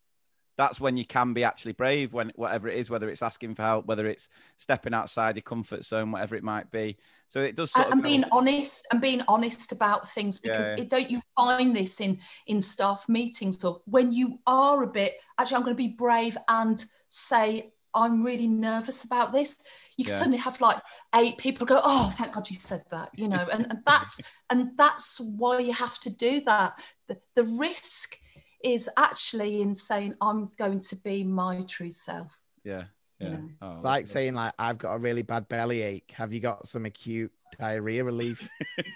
that's 0.58 0.80
when 0.80 0.98
you 0.98 1.06
can 1.06 1.34
be 1.34 1.46
actually 1.46 1.72
brave. 1.72 2.12
When 2.12 2.34
whatever 2.36 2.68
it 2.68 2.78
is, 2.78 2.90
whether 2.90 3.10
it's 3.10 3.22
asking 3.22 3.56
for 3.56 3.62
help, 3.62 3.86
whether 3.86 4.06
it's 4.08 4.30
stepping 4.58 4.94
outside 4.94 5.36
your 5.36 5.44
comfort 5.44 5.86
zone, 5.86 6.12
whatever 6.12 6.36
it 6.36 6.44
might 6.44 6.70
be. 6.70 6.98
So 7.30 7.42
it 7.42 7.56
does. 7.56 7.72
Sort 7.72 7.86
and, 7.92 8.00
of 8.00 8.04
being 8.04 8.26
honest 8.32 8.88
and 8.92 9.00
being 9.00 9.22
honest 9.28 9.72
about 9.72 10.12
things 10.12 10.40
because 10.40 10.72
Yeah, 10.72 10.76
yeah. 10.78 10.82
It, 10.82 10.90
don't 10.90 11.12
you 11.12 11.22
find 11.38 11.76
this 11.76 12.02
in 12.02 12.20
in 12.48 12.60
staff 12.60 13.08
meetings 13.08 13.64
or 13.64 13.82
when 13.86 14.12
you 14.12 14.40
are 14.48 14.84
a 14.84 14.88
bit 14.88 15.14
actually 15.38 15.58
I'm 15.58 15.64
going 15.64 15.76
to 15.76 15.84
be 15.88 15.90
brave 15.90 16.38
and 16.48 16.84
say 17.10 17.72
I'm 17.94 18.24
really 18.24 18.48
nervous 18.48 19.04
about 19.04 19.32
this. 19.32 19.58
You 19.96 20.06
can 20.06 20.14
Yeah. 20.14 20.18
suddenly 20.18 20.38
have 20.40 20.60
like 20.60 20.80
eight 21.16 21.38
people 21.38 21.66
go, 21.66 21.80
oh, 21.84 22.14
thank 22.18 22.34
God 22.34 22.50
you 22.50 22.58
said 22.60 22.84
that, 22.92 23.10
you 23.14 23.28
know, 23.28 23.48
and, 23.52 23.68
and 23.70 23.80
that's 23.86 24.20
and 24.50 24.72
that's 24.76 25.20
why 25.20 25.60
you 25.60 25.74
have 25.74 26.00
to 26.02 26.10
do 26.10 26.42
that. 26.42 26.82
The, 27.08 27.20
the 27.36 27.44
risk 27.44 28.18
is 28.64 28.90
actually 28.98 29.62
in 29.62 29.76
saying 29.76 30.16
I'm 30.20 30.50
going 30.58 30.80
to 30.82 30.96
be 30.96 31.24
my 31.24 31.62
true 31.62 31.92
self. 31.92 32.32
Yeah. 32.64 32.86
Yeah. 33.20 33.38
Oh, 33.62 33.80
like 33.84 34.08
saying 34.08 34.34
like 34.34 34.54
I've 34.58 34.78
got 34.78 34.94
a 34.94 34.98
really 34.98 35.24
bad 35.24 35.50
bellyache. 35.50 36.12
Have 36.12 36.32
you 36.32 36.40
got 36.40 36.66
some 36.68 36.86
acute 36.86 37.32
diarrhea 37.60 38.04
relief? 38.04 38.48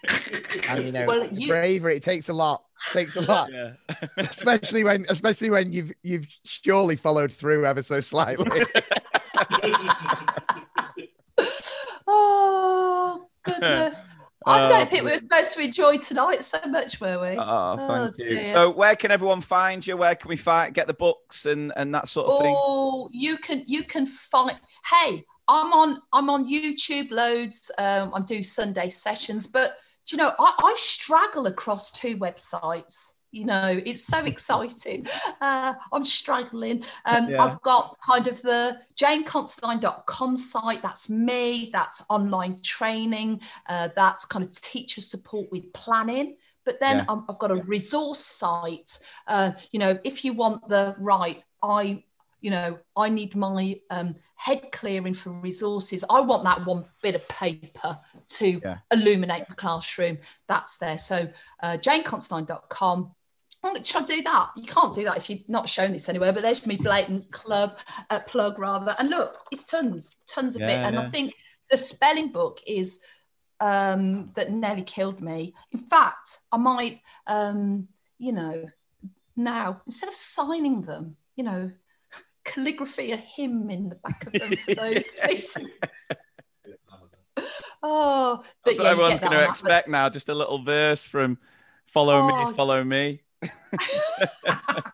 and 0.69 0.85
you 0.85 0.91
know, 0.93 1.05
Well, 1.05 1.27
you- 1.27 1.49
bravery. 1.49 1.97
It 1.97 2.03
takes 2.03 2.29
a 2.29 2.33
lot. 2.33 2.63
It 2.89 2.93
takes 2.93 3.15
a 3.17 3.21
lot. 3.21 3.49
Yeah. 3.51 3.73
especially 4.17 4.83
when, 4.85 5.05
especially 5.09 5.49
when 5.49 5.73
you've 5.73 5.91
you've 6.03 6.27
surely 6.45 6.95
followed 6.95 7.33
through 7.33 7.65
ever 7.65 7.81
so 7.81 7.99
slightly. 7.99 8.63
Oh 12.07 13.27
goodness. 13.43 14.01
I 14.45 14.65
Oh, 14.65 14.69
don't 14.69 14.81
uh, 14.81 14.85
think 14.85 15.03
we 15.03 15.11
were 15.11 15.19
supposed 15.19 15.53
to 15.53 15.61
enjoy 15.61 15.97
tonight 15.97 16.43
so 16.43 16.59
much, 16.67 16.99
were 16.99 17.19
we? 17.19 17.37
Ah, 17.37 17.39
ah, 17.39 17.77
oh, 17.79 17.87
thank 17.87 18.17
you. 18.17 18.29
dear. 18.35 18.43
So, 18.43 18.69
where 18.69 18.95
can 18.95 19.11
everyone 19.11 19.41
find 19.41 19.85
you? 19.85 19.95
Where 19.97 20.15
can 20.15 20.29
we 20.29 20.35
find 20.35 20.73
get 20.73 20.87
the 20.87 20.93
books 20.93 21.45
and 21.45 21.71
and 21.75 21.93
that 21.95 22.07
sort 22.07 22.27
of 22.27 22.41
thing? 22.41 22.55
Oh, 22.57 23.09
you 23.11 23.37
can 23.37 23.63
you 23.65 23.83
can 23.83 24.05
find. 24.05 24.59
Hey, 24.89 25.25
I'm 25.47 25.73
on 25.73 26.01
I'm 26.11 26.29
on 26.29 26.49
YouTube 26.49 27.11
loads. 27.11 27.71
Um, 27.77 28.11
I 28.13 28.21
do 28.21 28.43
Sunday 28.43 28.89
sessions, 28.89 29.47
but 29.47 29.77
do 30.05 30.15
you 30.15 30.21
know 30.21 30.33
I, 30.37 30.53
I 30.57 30.75
straggle 30.77 31.47
across 31.47 31.91
two 31.91 32.17
websites. 32.17 33.13
You 33.33 33.45
know, 33.45 33.81
it's 33.83 34.05
so 34.05 34.19
exciting. 34.19 35.07
Uh, 35.41 35.73
I'm 35.91 36.05
struggling. 36.05 36.83
Um, 37.05 37.29
Yeah. 37.31 37.43
I've 37.43 37.59
got 37.63 37.97
kind 38.05 38.27
of 38.27 38.39
the 38.43 38.77
janeconsidine.com 38.95 40.37
site. 40.37 40.83
That's 40.83 41.09
me. 41.09 41.71
That's 41.73 42.03
online 42.09 42.61
training. 42.61 43.41
Uh, 43.67 43.89
that's 43.95 44.23
kind 44.25 44.45
of 44.45 44.51
teacher 44.61 45.01
support 45.01 45.51
with 45.51 45.73
planning. 45.73 46.37
But 46.63 46.79
then 46.79 46.97
Yeah. 46.97 47.05
I'm- 47.09 47.25
I've 47.27 47.39
got 47.39 47.49
a 47.49 47.55
resource 47.63 48.19
site. 48.23 48.99
Uh, 49.27 49.53
you 49.71 49.79
know, 49.79 49.99
if 50.03 50.23
you 50.23 50.33
want 50.33 50.67
the 50.69 50.95
right, 50.99 51.43
I, 51.63 52.03
you 52.39 52.51
know, 52.51 52.77
I 52.95 53.09
need 53.09 53.35
my 53.35 53.79
um, 53.89 54.15
head 54.35 54.71
clearing 54.71 55.15
for 55.15 55.31
resources. 55.31 56.03
I 56.07 56.21
want 56.21 56.43
that 56.43 56.65
one 56.67 56.85
bit 57.01 57.15
of 57.15 57.27
paper 57.27 57.99
to 58.37 58.61
Yeah. 58.63 58.77
illuminate 58.91 59.47
the 59.47 59.55
classroom. 59.55 60.19
That's 60.47 60.77
there. 60.77 60.99
So 60.99 61.29
uh, 61.63 61.77
janeconsidine.com. 61.77 63.15
Should 63.83 64.03
I 64.03 64.05
do 64.05 64.21
that? 64.23 64.49
You 64.57 64.65
can't 64.65 64.93
do 64.93 65.03
that 65.05 65.17
if 65.17 65.29
you're 65.29 65.39
not 65.47 65.69
showing 65.69 65.93
this 65.93 66.09
anywhere, 66.09 66.33
but 66.33 66.41
there's 66.41 66.65
me 66.65 66.75
blatant 66.75 67.31
club 67.31 67.77
uh, 68.09 68.19
plug 68.21 68.59
rather. 68.59 68.95
And 68.99 69.09
look, 69.09 69.35
it's 69.51 69.63
tons, 69.63 70.15
tons 70.27 70.55
of 70.55 70.61
it. 70.63 70.69
Yeah, 70.69 70.87
And 70.87 70.99
I 70.99 71.09
think 71.09 71.33
the 71.69 71.77
spelling 71.77 72.31
book 72.31 72.59
is 72.67 72.99
um, 73.61 74.31
that 74.35 74.51
nearly 74.51 74.83
killed 74.83 75.21
me. 75.21 75.53
In 75.71 75.79
fact, 75.79 76.39
I 76.51 76.57
might, 76.57 76.99
um, 77.27 77.87
you 78.17 78.33
know, 78.33 78.65
now 79.35 79.81
instead 79.85 80.09
of 80.09 80.15
signing 80.15 80.81
them, 80.81 81.15
you 81.37 81.43
know, 81.45 81.71
calligraphy 82.43 83.11
a 83.13 83.17
hymn 83.17 83.69
in 83.69 83.87
the 83.89 83.95
back 83.95 84.25
of 84.27 84.33
them 84.33 84.55
for 84.57 84.75
those. 84.75 85.03
places. 85.21 85.57
oh, 87.81 88.37
but 88.37 88.45
That's 88.65 88.77
what 88.77 88.83
yeah, 88.83 88.83
you 88.83 88.87
everyone's 88.91 89.19
going 89.21 89.31
to 89.31 89.37
on 89.37 89.41
that, 89.43 89.47
but- 89.47 89.49
expect 89.49 89.87
now. 89.87 90.09
Just 90.09 90.29
a 90.29 90.33
little 90.33 90.61
verse 90.61 91.03
from 91.03 91.37
"Follow 91.85 92.21
Oh. 92.21 92.49
Me, 92.49 92.53
Follow 92.55 92.83
Me." 92.83 93.21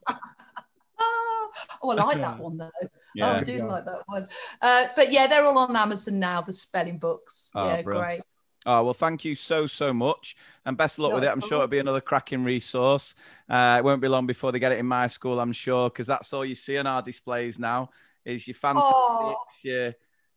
Oh, 1.81 1.91
I 1.91 1.93
like 1.95 2.17
that 2.17 2.39
one 2.39 2.57
though. 2.57 2.69
Oh, 2.83 2.89
I 3.23 3.41
do 3.43 3.63
like 3.63 3.85
that 3.85 4.01
one. 4.05 4.27
Uh, 4.61 4.85
but 4.95 5.11
yeah, 5.11 5.27
they're 5.27 5.43
all 5.43 5.57
on 5.57 5.75
Amazon 5.75 6.19
now. 6.19 6.41
The 6.41 6.53
spelling 6.53 6.99
books. 6.99 7.49
Oh, 7.55 7.65
yeah, 7.65 7.81
brilliant. 7.81 8.07
great. 8.07 8.21
Oh 8.65 8.83
well, 8.83 8.93
thank 8.93 9.23
you 9.23 9.33
so 9.35 9.65
so 9.65 9.93
much, 9.93 10.35
and 10.65 10.75
best 10.77 10.97
of 10.99 11.03
luck 11.03 11.11
No, 11.11 11.15
with 11.15 11.23
it. 11.23 11.31
I'm 11.31 11.39
sure 11.41 11.53
it'll 11.55 11.67
be 11.67 11.79
another 11.79 12.01
cracking 12.01 12.43
resource. 12.43 13.15
Uh, 13.49 13.77
it 13.79 13.83
won't 13.83 14.01
be 14.01 14.09
long 14.09 14.27
before 14.27 14.51
they 14.51 14.59
get 14.59 14.73
it 14.73 14.79
in 14.79 14.85
my 14.85 15.07
school, 15.07 15.39
I'm 15.39 15.53
sure, 15.53 15.89
because 15.89 16.07
that's 16.07 16.33
all 16.33 16.43
you 16.45 16.55
see 16.55 16.77
on 16.77 16.85
our 16.85 17.01
displays 17.01 17.57
now 17.57 17.89
is 18.25 18.45
your 18.47 18.55
fantastic, 18.55 18.93
Oh. 18.95 19.35
your 19.63 19.87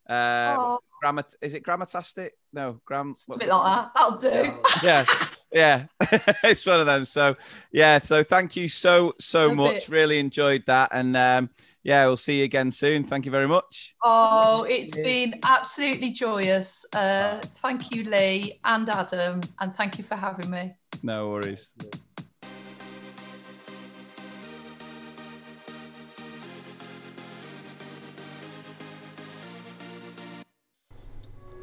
uh, 0.08 0.54
Oh. 0.56 0.78
grammar. 1.00 1.24
Is 1.40 1.54
it 1.54 1.64
grammatastic? 1.64 2.30
No, 2.52 2.80
gram. 2.84 3.14
A 3.30 3.36
bit 3.38 3.48
like 3.48 3.64
that. 3.76 3.90
That'll 3.94 4.16
do. 4.18 4.60
yeah, 4.86 5.04
yeah, 5.52 5.86
it's 6.44 6.66
one 6.66 6.80
of 6.80 6.86
them. 6.86 7.04
So 7.04 7.36
yeah, 7.72 8.00
so 8.00 8.24
thank 8.24 8.56
you 8.56 8.68
so 8.68 9.14
so 9.20 9.48
Love 9.48 9.56
much. 9.56 9.76
it. 9.76 9.88
Really 9.88 10.18
enjoyed 10.18 10.64
that, 10.66 10.90
and 10.92 11.16
um, 11.16 11.50
yeah, 11.82 12.06
we'll 12.06 12.16
see 12.16 12.38
you 12.38 12.44
again 12.44 12.70
soon. 12.70 13.04
Thank 13.04 13.24
you 13.24 13.30
very 13.30 13.48
much. 13.48 13.94
Oh, 14.02 14.62
it's 14.62 14.96
been 14.96 15.40
absolutely 15.44 16.12
joyous. 16.12 16.84
Uh, 16.94 17.40
thank 17.60 17.94
you, 17.94 18.04
Lee 18.04 18.60
and 18.64 18.88
Adam, 18.88 19.40
and 19.58 19.74
thank 19.74 19.98
you 19.98 20.04
for 20.04 20.16
having 20.16 20.50
me. 20.50 20.74
No 21.02 21.30
worries. 21.30 21.70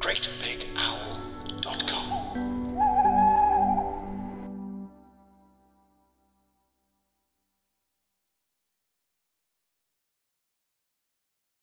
GreatBigOwl.com. 0.00 0.49